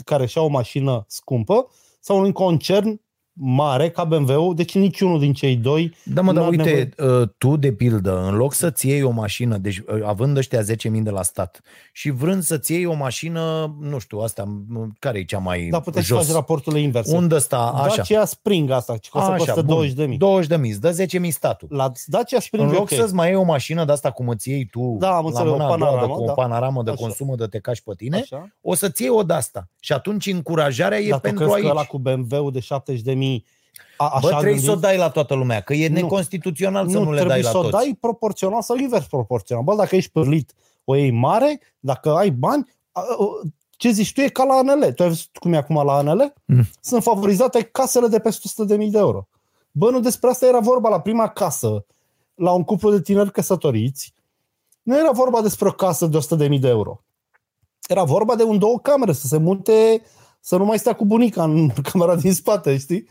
care 0.05 0.25
și-a 0.25 0.41
o 0.41 0.47
mașină 0.47 1.03
scumpă 1.07 1.67
sau 1.99 2.17
unui 2.17 2.31
concern 2.31 3.01
mare 3.33 3.89
ca 3.89 4.03
BMW-ul, 4.03 4.55
deci 4.55 4.75
niciunul 4.75 5.19
din 5.19 5.33
cei 5.33 5.55
doi 5.55 5.95
Da, 6.05 6.21
mă, 6.21 6.33
dar 6.33 6.41
n-ar 6.43 6.51
uite, 6.51 6.63
nevoie. 6.97 7.19
uh, 7.21 7.27
tu, 7.37 7.55
de 7.57 7.71
pildă, 7.73 8.25
în 8.27 8.35
loc 8.35 8.53
să-ți 8.53 8.87
iei 8.87 9.03
o 9.03 9.09
mașină, 9.09 9.57
deci 9.57 9.77
uh, 9.77 9.85
având 10.05 10.37
ăștia 10.37 10.61
10.000 10.61 10.65
de 11.03 11.09
la 11.09 11.21
stat 11.23 11.61
și 11.93 12.09
vrând 12.09 12.43
să-ți 12.43 12.71
iei 12.71 12.85
o 12.85 12.93
mașină, 12.93 13.75
nu 13.81 13.99
știu, 13.99 14.17
asta, 14.17 14.43
m- 14.43 14.99
care 14.99 15.19
e 15.19 15.23
cea 15.23 15.37
mai 15.37 15.67
Dar 15.71 15.81
puteți 15.81 16.07
să 16.07 16.13
jos? 16.13 16.25
faci 16.25 16.35
raporturile 16.35 16.81
inverse. 16.81 17.15
Unde 17.15 17.37
sta? 17.37 17.57
Așa. 17.75 17.95
Dacia 17.95 18.25
Spring 18.25 18.69
asta, 18.69 18.97
ce 18.97 19.09
costă, 19.09 19.33
costă 19.37 19.61
20 19.61 19.93
de 19.93 20.05
mii. 20.05 20.17
20 20.17 20.47
de 20.49 20.55
mii, 20.57 20.71
îți 20.71 20.81
dă 20.81 20.91
10 20.91 21.19
mii 21.19 21.31
statul. 21.31 21.67
La 21.71 21.91
Dacia 22.05 22.39
Spring 22.39 22.63
În 22.67 22.69
e 22.73 22.73
loc 22.73 22.81
ok. 22.81 22.89
să-ți 22.97 23.13
mai 23.13 23.27
iei 23.27 23.35
o 23.37 23.43
mașină 23.43 23.85
de 23.85 23.91
asta 23.91 24.11
cum 24.11 24.27
îți 24.29 24.49
iei 24.49 24.65
tu 24.65 24.95
Da, 24.99 25.15
am 25.15 25.23
la 25.23 25.27
înțeles, 25.29 25.49
o 25.49 25.51
mâna 25.51 25.65
a 25.65 25.77
doua, 25.77 25.77
de, 25.77 25.83
panoramă, 25.85 26.13
cu 26.15 26.21
o 26.21 26.25
da. 26.25 26.33
panoramă 26.33 26.83
de 26.83 26.91
Așa. 26.91 27.01
consumă 27.01 27.35
de 27.35 27.45
te 27.45 27.59
cași 27.59 27.83
pe 27.83 27.91
tine, 27.97 28.17
Așa. 28.17 28.47
o 28.61 28.75
să-ți 28.75 29.01
iei 29.01 29.11
o 29.11 29.23
de 29.23 29.33
asta. 29.33 29.67
Și 29.79 29.93
atunci 29.93 30.25
încurajarea 30.27 30.99
e 30.99 31.09
Dar 31.09 31.19
tu 31.19 31.21
pentru 31.27 31.43
crezi 31.43 31.55
aici. 31.55 31.65
că 31.65 31.71
ăla 31.71 31.83
cu 31.83 31.97
BMW-ul 31.97 32.51
de 32.51 32.59
70 32.59 33.01
de 33.21 33.25
mii 33.27 33.45
a, 33.97 34.05
așa 34.07 34.19
Bă, 34.19 34.27
trebuie 34.27 34.51
gândit? 34.51 34.69
să 34.69 34.71
o 34.71 34.75
dai 34.79 34.97
la 34.97 35.09
toată 35.09 35.33
lumea, 35.33 35.61
că 35.61 35.73
e 35.73 35.87
Nu. 35.87 35.93
neconstituțional 35.93 36.89
să 36.89 36.97
nu 36.97 37.11
le 37.11 37.17
trebuie 37.19 37.27
dai 37.27 37.41
la 37.41 37.49
să 37.49 37.57
o 37.57 37.61
toți. 37.61 37.71
dai 37.73 37.97
proporțional 37.99 38.61
sau 38.61 38.75
invers 38.77 39.05
proporțional. 39.05 39.63
Bă, 39.63 39.75
dacă 39.75 39.95
ești 39.95 40.11
pârlit, 40.11 40.53
o 40.83 40.95
iei 40.95 41.11
mare, 41.11 41.59
dacă 41.79 42.15
ai 42.15 42.29
bani, 42.29 42.69
a, 42.91 43.01
a, 43.01 43.05
ce 43.71 43.91
zici 43.91 44.13
tu 44.13 44.21
e 44.21 44.27
ca 44.27 44.43
la 44.43 44.53
ANL. 44.53 44.93
Tu 44.93 45.03
ai 45.03 45.09
văzut 45.09 45.37
cum 45.39 45.53
e 45.53 45.57
acum 45.57 45.85
la 45.85 45.93
ANL? 45.93 46.33
Mm. 46.45 46.63
Sunt 46.81 47.03
favorizate 47.03 47.61
casele 47.61 48.07
de 48.07 48.19
peste 48.19 48.47
100.000 48.77 48.89
de 48.89 48.97
euro. 48.97 49.27
Bă, 49.71 49.89
nu 49.89 49.99
despre 49.99 50.29
asta 50.29 50.45
era 50.45 50.59
vorba 50.59 50.89
la 50.89 50.99
prima 50.99 51.27
casă, 51.27 51.85
la 52.35 52.51
un 52.51 52.63
cuplu 52.63 52.91
de 52.91 53.01
tineri 53.01 53.31
căsătoriți. 53.31 54.13
Nu 54.83 54.97
era 54.97 55.11
vorba 55.11 55.41
despre 55.41 55.67
o 55.67 55.71
casă 55.71 56.05
de 56.05 56.17
100.000 56.49 56.59
de 56.59 56.67
euro. 56.67 57.03
Era 57.87 58.03
vorba 58.03 58.35
de 58.35 58.43
un 58.43 58.57
două 58.59 58.79
camere, 58.79 59.13
să 59.13 59.27
se 59.27 59.37
mute, 59.37 60.01
să 60.41 60.57
nu 60.57 60.65
mai 60.65 60.79
stea 60.79 60.93
cu 60.93 61.05
bunica 61.05 61.43
în 61.43 61.69
camera 61.91 62.15
din 62.15 62.33
spate, 62.33 62.77
știi? 62.77 63.07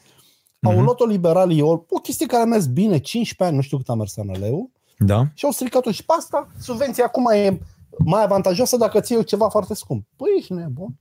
Au 0.62 0.72
Mhm. 0.72 0.82
luat-o 0.84 1.04
liberalii, 1.04 1.60
o, 1.60 1.70
o 1.70 1.98
chestie 2.02 2.26
care 2.26 2.42
a 2.42 2.46
mers 2.46 2.66
bine, 2.66 2.98
15 2.98 3.44
ani, 3.44 3.54
nu 3.56 3.60
știu 3.62 3.76
cât 3.76 3.88
a 3.88 3.94
mers 3.94 4.16
ANL-ul, 4.16 4.70
Da? 4.98 5.26
și 5.34 5.44
au 5.44 5.50
stricat-o 5.50 5.90
și 5.90 6.04
pe 6.04 6.12
asta, 6.18 6.48
subvenția 6.58 7.04
acum 7.04 7.26
e 7.30 7.60
mai 8.04 8.22
avantajoasă 8.24 8.76
dacă 8.76 9.00
ții 9.00 9.14
eu 9.14 9.22
ceva 9.22 9.48
foarte 9.48 9.74
scump. 9.74 10.06
Păi 10.16 10.28
ești 10.38 10.52
nebun. 10.52 10.94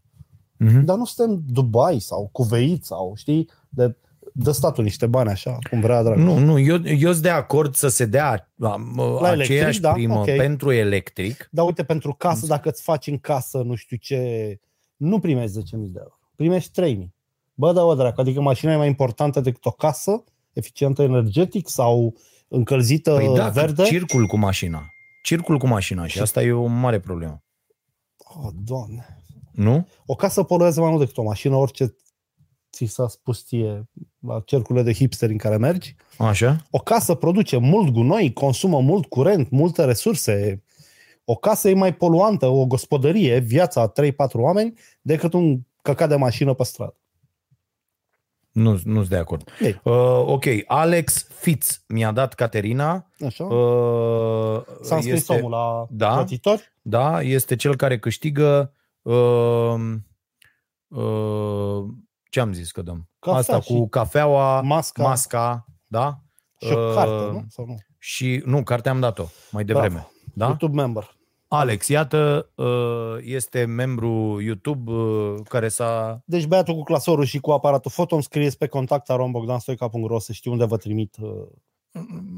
Mhm. 0.57 0.83
Dar 0.83 0.97
nu 0.97 1.05
suntem 1.05 1.43
Dubai 1.47 1.99
sau 1.99 2.29
Cuveit 2.31 2.85
sau, 2.85 3.13
știi, 3.15 3.49
de, 3.69 3.95
dă 4.33 4.51
statul 4.51 4.83
niște 4.83 5.07
bani 5.07 5.29
așa, 5.29 5.57
cum 5.69 5.79
vrea 5.79 6.03
drag. 6.03 6.17
Nu, 6.17 6.37
nu, 6.37 6.59
eu, 6.59 6.77
eu 6.83 7.11
sunt 7.11 7.23
de 7.23 7.29
acord 7.29 7.75
să 7.75 7.87
se 7.87 8.05
dea 8.05 8.51
am, 8.61 8.93
La 9.21 9.27
aceeași 9.29 9.51
electric, 9.53 9.81
da, 9.81 9.91
primă 9.91 10.19
ok. 10.19 10.25
pentru 10.35 10.71
electric. 10.71 11.47
Dar 11.51 11.65
uite, 11.65 11.83
pentru 11.83 12.13
casă, 12.13 12.45
dacă 12.45 12.69
îți 12.69 12.81
faci 12.81 13.07
în 13.07 13.17
casă, 13.17 13.57
nu 13.65 13.75
știu 13.75 13.97
ce, 13.97 14.59
nu 14.95 15.19
primești 15.19 15.57
10.000 15.59 15.63
de 15.71 15.99
euro. 15.99 16.13
Primești 16.39 16.81
3.000. 16.81 17.09
Bă, 17.53 17.73
da, 17.73 17.83
bă, 17.83 17.95
dracu, 17.95 18.21
adică 18.21 18.41
mașina 18.41 18.73
e 18.73 18.75
mai 18.75 18.87
importantă 18.87 19.39
decât 19.39 19.65
o 19.65 19.71
casă, 19.71 20.23
eficientă 20.53 21.01
energetic 21.01 21.69
sau 21.69 22.15
încălzită 22.47 23.15
Păi 23.15 23.33
da, 23.35 23.49
verde? 23.49 23.83
circul 23.83 24.25
cu 24.25 24.37
mașina. 24.37 24.85
Circul 25.23 25.57
cu 25.57 25.67
mașina 25.67 26.07
și 26.07 26.19
asta 26.19 26.43
e 26.43 26.51
o 26.51 26.65
mare 26.65 26.99
problemă. 26.99 27.43
Oh, 28.17 28.49
doamne. 28.63 29.23
Nu? 29.51 29.87
O 30.05 30.15
casă 30.15 30.43
poluează 30.43 30.79
mai 30.79 30.89
mult 30.89 31.01
decât 31.01 31.17
o 31.17 31.23
mașină, 31.23 31.55
orice 31.55 31.95
ți 32.71 32.85
s-a 32.85 33.07
spus 33.07 33.45
ție 33.45 33.89
la 34.19 34.41
cercurile 34.45 34.83
de 34.83 34.93
hipsteri 34.93 35.31
în 35.31 35.37
care 35.37 35.57
mergi. 35.57 35.95
Așa? 36.17 36.65
O 36.71 36.79
casă 36.79 37.13
produce 37.13 37.57
mult 37.57 37.89
gunoi, 37.91 38.33
consumă 38.33 38.79
mult 38.79 39.05
curent, 39.05 39.49
multe 39.49 39.85
resurse. 39.85 40.63
O 41.23 41.35
casă 41.35 41.69
e 41.69 41.73
mai 41.73 41.95
poluantă, 41.95 42.47
o 42.47 42.65
gospodărie, 42.65 43.39
viața 43.39 43.81
a 43.81 43.91
3-4 43.91 44.13
oameni, 44.33 44.73
decât 45.01 45.33
un 45.33 45.59
căcat 45.81 46.09
de 46.09 46.15
mașină 46.15 46.53
pe 46.53 46.63
stradă. 46.63 46.93
Nu, 48.51 48.69
nu 48.83 48.95
sunt 48.95 49.07
de 49.09 49.17
acord. 49.17 49.49
Ei. 49.59 49.81
Uh, 49.83 49.93
ok, 50.25 50.43
Alex 50.67 51.27
Fitz 51.27 51.83
mi-a 51.87 52.11
dat 52.11 52.33
Caterina. 52.33 53.07
Așa? 53.25 53.43
Uh, 53.43 54.61
S-a 54.81 54.95
înscris 54.95 55.13
este, 55.19 55.33
omul 55.33 55.49
la 55.51 55.85
Da. 55.89 56.13
plătitori? 56.13 56.73
Da, 56.81 57.21
este 57.21 57.55
cel 57.55 57.75
care 57.75 57.99
câștigă 57.99 58.73
uh, 59.01 59.73
uh, 60.87 61.83
ce 62.29 62.39
am 62.39 62.53
zis 62.53 62.71
că 62.71 62.81
dăm? 62.81 63.09
Cafea 63.19 63.39
Asta 63.39 63.59
și 63.61 63.73
cu 63.73 63.87
cafeaua, 63.89 64.61
masca. 64.61 65.03
masca, 65.03 65.65
da? 65.87 66.19
Și 66.61 66.73
o 66.73 66.79
Uh, 66.87 66.93
carte, 66.95 67.11
nu? 67.31 67.45
Sau 67.49 67.65
nu? 67.65 67.77
Și 67.97 68.41
nu, 68.45 68.63
cartea 68.63 68.91
am 68.91 68.99
dat-o 68.99 69.25
mai 69.51 69.63
devreme. 69.63 69.87
Bravo. 69.93 70.11
Da? 70.33 70.45
YouTube 70.45 70.81
member. 70.81 71.17
Alex, 71.51 71.87
iată, 71.87 72.49
uh, 72.55 73.15
este 73.21 73.65
membru 73.65 74.39
YouTube 74.41 74.91
uh, 74.91 75.35
care 75.47 75.67
s-a... 75.67 76.21
Deci 76.25 76.45
băiatul 76.45 76.73
cu 76.75 76.83
clasorul 76.83 77.23
și 77.25 77.39
cu 77.39 77.51
aparatul 77.51 77.91
foto 77.91 78.13
îmi 78.13 78.23
scrieți 78.23 78.57
pe 78.57 78.67
contact 78.67 79.09
arombogdanstoica.ro 79.09 80.19
să 80.19 80.31
știu 80.33 80.51
unde 80.51 80.65
vă 80.65 80.77
trimit. 80.77 81.15
uh, 81.21 81.31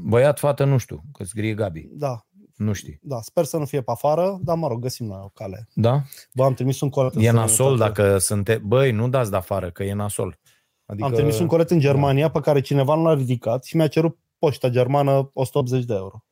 Băiat, 0.04 0.38
fată, 0.38 0.64
nu 0.64 0.76
știu, 0.78 1.02
că 1.12 1.24
scrie 1.24 1.54
Gabi. 1.54 1.88
Da, 1.92 2.26
Nu 2.56 2.72
știi. 2.72 2.98
da, 3.02 3.20
sper 3.20 3.44
să 3.44 3.56
nu 3.56 3.64
fie 3.64 3.80
pe 3.80 3.90
afară, 3.90 4.38
dar 4.42 4.56
mă 4.56 4.68
rog, 4.68 4.80
găsim 4.80 5.06
noi 5.06 5.20
o 5.22 5.28
cale. 5.28 5.68
Da? 5.74 6.02
Bă, 6.34 6.44
am 6.44 6.54
trimis 6.54 6.80
un 6.80 6.88
colet. 6.90 7.14
în 7.14 7.22
E 7.22 7.30
nasol 7.30 7.48
străinătate. 7.74 8.02
dacă 8.02 8.18
sunte... 8.18 8.60
Băi, 8.64 8.90
nu 8.92 9.08
dați 9.08 9.30
de 9.30 9.36
afară, 9.36 9.70
că 9.70 9.82
e 9.84 9.92
nasol. 9.94 10.38
Adică... 10.86 11.06
Am 11.06 11.12
trimis 11.12 11.38
un 11.38 11.46
colet 11.46 11.70
în 11.70 11.78
Germania 11.78 12.30
pe 12.30 12.40
care 12.40 12.60
cineva 12.60 12.94
nu 12.94 13.02
l-a 13.02 13.14
ridicat 13.14 13.64
și 13.64 13.76
mi-a 13.76 13.88
cerut 13.88 14.18
poșta 14.38 14.68
germană 14.68 15.30
180 15.34 15.84
de 15.84 15.94
euro. 15.94 16.24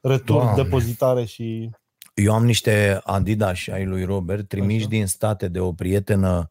Retur, 0.00 0.36
Doamne. 0.36 0.62
depozitare 0.62 1.24
și... 1.24 1.70
Eu 2.14 2.34
am 2.34 2.44
niște 2.44 3.00
Adidas 3.04 3.66
ai 3.68 3.84
lui 3.84 4.04
Robert 4.04 4.48
trimiși 4.48 4.78
Așa. 4.80 4.88
din 4.88 5.06
state 5.06 5.48
de 5.48 5.60
o 5.60 5.72
prietenă 5.72 6.50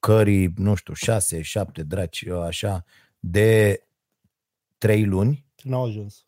cării, 0.00 0.52
nu 0.56 0.74
știu, 0.74 0.92
șase, 0.94 1.42
șapte 1.42 1.82
draci, 1.82 2.26
așa, 2.26 2.84
de 3.18 3.82
trei 4.78 5.04
luni 5.04 5.46
N-au 5.62 5.84
ajuns. 5.84 6.24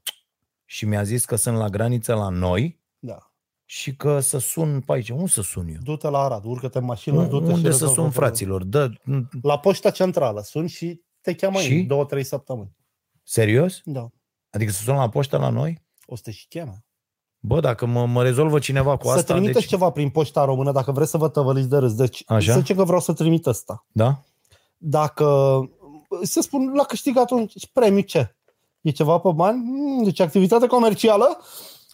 și 0.65 0.85
mi-a 0.87 1.03
zis 1.03 1.25
că 1.25 1.37
sunt 1.37 1.57
la 1.57 1.69
graniță 1.69 2.15
la 2.15 2.29
noi 2.29 2.81
Da. 2.99 3.33
și 3.65 3.97
că 3.97 4.21
să 4.21 4.39
sun 4.39 4.81
pe 4.81 4.93
aici. 4.93 5.09
Unde 5.11 5.27
să 5.27 5.43
sun 5.43 5.69
eu? 5.69 5.81
Du-te 5.83 6.09
la 6.09 6.19
Arad, 6.19 6.45
urcă-te 6.45 6.79
în 6.79 6.85
mașină, 6.85 7.25
du-te 7.27 7.45
Unde 7.45 7.55
și 7.55 7.61
să 7.61 7.67
rezolvă 7.67 7.95
sun 7.95 8.03
problema. 8.03 8.27
fraților? 8.27 8.65
Dă, 8.65 8.91
La 9.43 9.59
poșta 9.59 9.91
centrală. 9.91 10.41
Sun 10.43 10.67
și 10.67 11.01
te 11.21 11.35
cheamă 11.35 11.59
Și? 11.61 11.75
în 11.75 11.87
două, 11.87 12.05
trei 12.05 12.25
săptămâni. 12.25 12.77
serios? 13.23 13.81
Da. 13.85 14.09
Adică 14.51 14.71
să 14.73 14.83
sun 14.83 14.95
la 14.95 15.09
poștă 15.09 15.37
la 15.37 15.49
noi? 15.49 15.83
O 16.07 16.17
să 16.17 16.23
te 16.25 16.31
și 16.31 16.47
cheme. 16.49 16.84
Bă, 17.47 17.61
dacă 17.61 17.87
mă, 17.87 18.07
mă 18.07 18.23
rezolvă 18.23 18.59
cineva 18.59 18.97
cu 18.97 19.07
să 19.07 19.13
asta, 19.13 19.33
trimiteți 19.33 19.59
deci... 19.59 19.69
ceva 19.69 19.91
prin 19.91 20.09
poșta 20.09 20.45
română 20.45 20.73
dacă 20.73 20.93
vreți 20.93 21.11
să 21.11 21.17
vă 21.19 21.29
tăvăliți 21.29 21.69
de 21.69 21.77
râs. 21.77 21.95
Deci, 21.95 22.23
Așa? 22.27 22.53
să 22.53 22.59
zicem 22.59 22.77
că 22.77 22.85
vreau 22.85 23.01
să 23.01 23.13
trimit 23.13 23.47
ăsta. 23.47 23.87
Da? 23.93 24.23
Dacă, 24.77 25.27
să 26.23 26.41
spun, 26.41 26.73
la 26.75 26.83
câștigat 26.85 27.23
atunci, 27.23 27.69
premiu 27.73 28.01
ce? 28.01 28.37
E 28.81 28.91
ceva 28.91 29.19
pe 29.19 29.31
bani? 29.35 29.63
Mm, 29.65 30.05
Deci 30.05 30.21
activitate 30.21 30.67
comercială? 30.67 31.39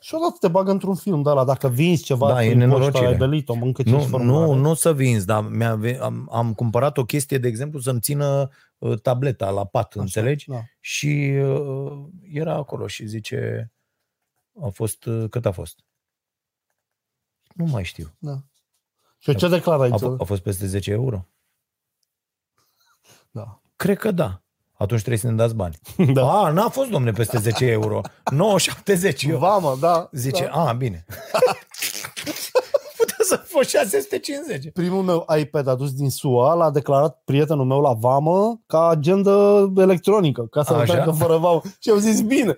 Și 0.01 0.15
odată 0.15 0.37
te 0.41 0.49
bagă 0.49 0.71
într-un 0.71 0.95
film 0.95 1.23
de 1.23 1.29
ăla. 1.29 1.45
Dacă 1.45 1.69
vinzi 1.69 2.03
ceva 2.05 2.29
Da, 2.33 2.45
e 2.45 2.47
prin 2.49 2.59
poșta, 2.59 2.75
nenorocire. 2.77 3.07
ai 3.07 3.17
belit-o, 3.17 3.55
mâncă 3.55 3.83
cinci 3.83 3.95
Nu, 3.95 4.07
formulare. 4.07 4.47
nu, 4.47 4.55
nu 4.55 4.75
să 4.75 4.93
vinzi, 4.93 5.27
dar 5.27 5.49
mi-a, 5.49 5.75
ve- 5.75 5.99
am, 6.03 6.29
am 6.33 6.53
cumpărat 6.55 6.99
o 6.99 7.05
chestie, 7.05 7.39
de 7.39 7.49
exemplu, 7.49 7.81
să-mi 7.81 8.01
țină 8.01 8.49
uh, 8.79 9.01
tableta 9.01 9.51
la 9.51 9.65
pat, 9.65 9.91
Așa, 9.93 10.01
înțelegi? 10.01 10.49
Da. 10.49 10.61
Și 10.81 11.33
uh, 11.45 11.93
era 12.33 12.55
acolo 12.55 12.87
și 12.87 13.07
zice, 13.07 13.73
a 14.65 14.69
fost, 14.69 15.05
uh, 15.05 15.29
cât 15.31 15.47
a 15.47 15.51
fost? 15.51 15.79
Nu 17.55 17.65
mai 17.65 17.85
știu. 17.85 18.15
da. 18.19 18.35
Și 19.19 19.31
eu 19.31 19.35
ce 19.37 19.49
declar 19.49 19.81
aici? 19.81 20.03
A, 20.03 20.15
f- 20.15 20.19
a 20.19 20.25
fost 20.25 20.43
peste 20.43 20.67
10 20.67 20.91
euro? 20.91 21.27
Da. 23.31 23.61
Cred 23.77 23.99
că 23.99 24.11
da. 24.11 24.43
Atunci 24.73 24.99
trebuie 25.01 25.19
să 25.21 25.29
ne 25.31 25.35
dați 25.37 25.55
bani. 25.55 25.79
da. 26.15 26.33
A, 26.45 26.51
n-a 26.51 26.69
fost, 26.69 26.91
domne, 26.91 27.11
peste 27.11 27.39
10 27.39 27.65
euro. 27.67 28.01
9,70 29.15 29.21
eu. 29.21 29.39
Vamă, 29.39 29.77
da. 29.81 30.09
Zice, 30.13 30.45
da. 30.45 30.69
a, 30.69 30.73
bine. 30.73 31.05
Putea 32.97 33.17
să 33.19 33.37
fost 33.37 33.69
650. 33.69 34.73
Primul 34.73 35.03
meu 35.03 35.27
iPad 35.39 35.67
adus 35.67 35.93
din 35.95 36.11
SUA 36.11 36.55
l-a 36.55 36.71
declarat 36.71 37.23
prietenul 37.25 37.65
meu 37.65 37.81
la 37.81 37.93
vamă 37.93 38.61
ca 38.67 38.89
agendă 38.89 39.67
electronică, 39.77 40.47
ca 40.47 40.63
să 40.63 40.75
Așa? 40.75 40.93
treacă 40.93 41.11
fără 41.11 41.37
vamă. 41.37 41.63
Și 41.81 41.91
au 41.91 41.97
zis 41.97 42.21
bine. 42.21 42.57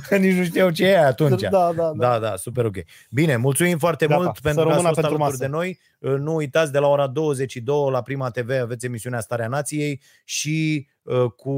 Nici 0.18 0.36
nu 0.36 0.44
știau 0.44 0.70
ce 0.70 0.86
e 0.86 0.98
atunci. 0.98 1.40
Da, 1.40 1.48
da, 1.50 1.72
da. 1.72 1.92
Da, 1.94 2.18
da, 2.18 2.36
super 2.36 2.64
ok. 2.64 2.76
Bine, 3.10 3.36
mulțumim 3.36 3.78
foarte 3.78 4.06
Gata, 4.06 4.20
mult 4.20 4.34
să 4.34 4.40
pentru 4.42 4.62
că 4.62 4.68
ați 4.68 4.76
rămână 4.76 4.94
fost 4.94 5.00
pentru 5.08 5.22
alături 5.22 5.38
masă. 5.38 5.44
de 5.44 5.56
noi. 5.56 5.78
Uh, 5.98 6.18
Nu 6.18 6.34
uitați, 6.34 6.72
de 6.72 6.78
la 6.78 6.86
ora 6.86 7.06
22 7.06 7.90
la 7.90 8.02
Prima 8.02 8.30
TV 8.30 8.50
aveți 8.50 8.86
emisiunea 8.86 9.20
Starea 9.20 9.48
Nației 9.48 10.02
și 10.24 10.88
uh, 11.02 11.24
cu 11.36 11.50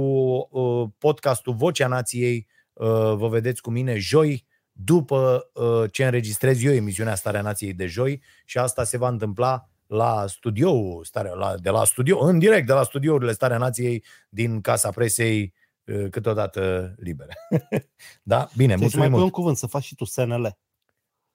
uh, 0.50 0.88
podcastul 0.98 1.54
Vocea 1.54 1.86
Nației 1.86 2.46
uh, 2.72 3.14
vă 3.14 3.28
vedeți 3.28 3.62
cu 3.62 3.70
mine 3.70 3.98
joi 3.98 4.46
după 4.72 5.50
uh, 5.52 5.90
ce 5.90 6.04
înregistrez 6.04 6.64
eu 6.64 6.72
emisiunea 6.72 7.14
Starea 7.14 7.42
Nației 7.42 7.72
de 7.72 7.86
joi 7.86 8.22
și 8.44 8.58
asta 8.58 8.84
se 8.84 8.98
va 8.98 9.08
întâmpla 9.08 9.68
la 9.86 10.24
studio, 10.28 11.04
starea, 11.04 11.32
la, 11.32 11.54
de 11.62 11.70
la 11.70 11.84
studio, 11.84 12.24
în 12.24 12.38
direct 12.38 12.66
de 12.66 12.72
la 12.72 12.82
studiourile 12.82 13.32
Starea 13.32 13.58
Nației 13.58 14.04
din 14.28 14.60
Casa 14.60 14.90
Presei 14.90 15.42
uh, 15.42 15.63
câteodată 16.10 16.94
libere. 16.98 17.34
da? 18.22 18.48
Bine, 18.56 18.74
Deci 18.76 18.76
mai 18.76 18.76
mulțumim 18.80 19.06
pui 19.06 19.14
un 19.14 19.20
mult. 19.20 19.32
cuvânt, 19.32 19.56
să 19.56 19.66
faci 19.66 19.82
și 19.82 19.94
tu 19.94 20.04
SNL. 20.04 20.58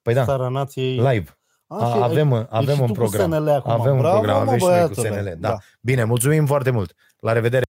Păi 0.02 0.14
da, 0.14 0.22
Starea 0.22 0.48
Nației. 0.48 0.96
live. 0.96 1.38
A, 1.66 1.76
A, 1.90 1.92
și- 1.94 2.02
avem, 2.02 2.32
ești 2.32 2.46
avem 2.50 2.74
și 2.74 2.80
un 2.80 2.86
tu 2.86 2.92
cu 2.92 2.98
program. 2.98 3.30
SNL 3.32 3.48
acum. 3.48 3.70
Avem 3.70 3.92
un 3.92 3.98
Bravo, 3.98 4.14
program, 4.16 4.36
mă, 4.36 4.42
avem 4.42 4.58
și 4.58 4.64
noi 4.64 4.86
cu 4.88 4.94
băiatule. 4.94 5.22
SNL. 5.30 5.36
Da. 5.40 5.56
Bine, 5.80 6.04
mulțumim 6.04 6.46
foarte 6.46 6.70
mult. 6.70 6.94
La 7.18 7.32
revedere! 7.32 7.64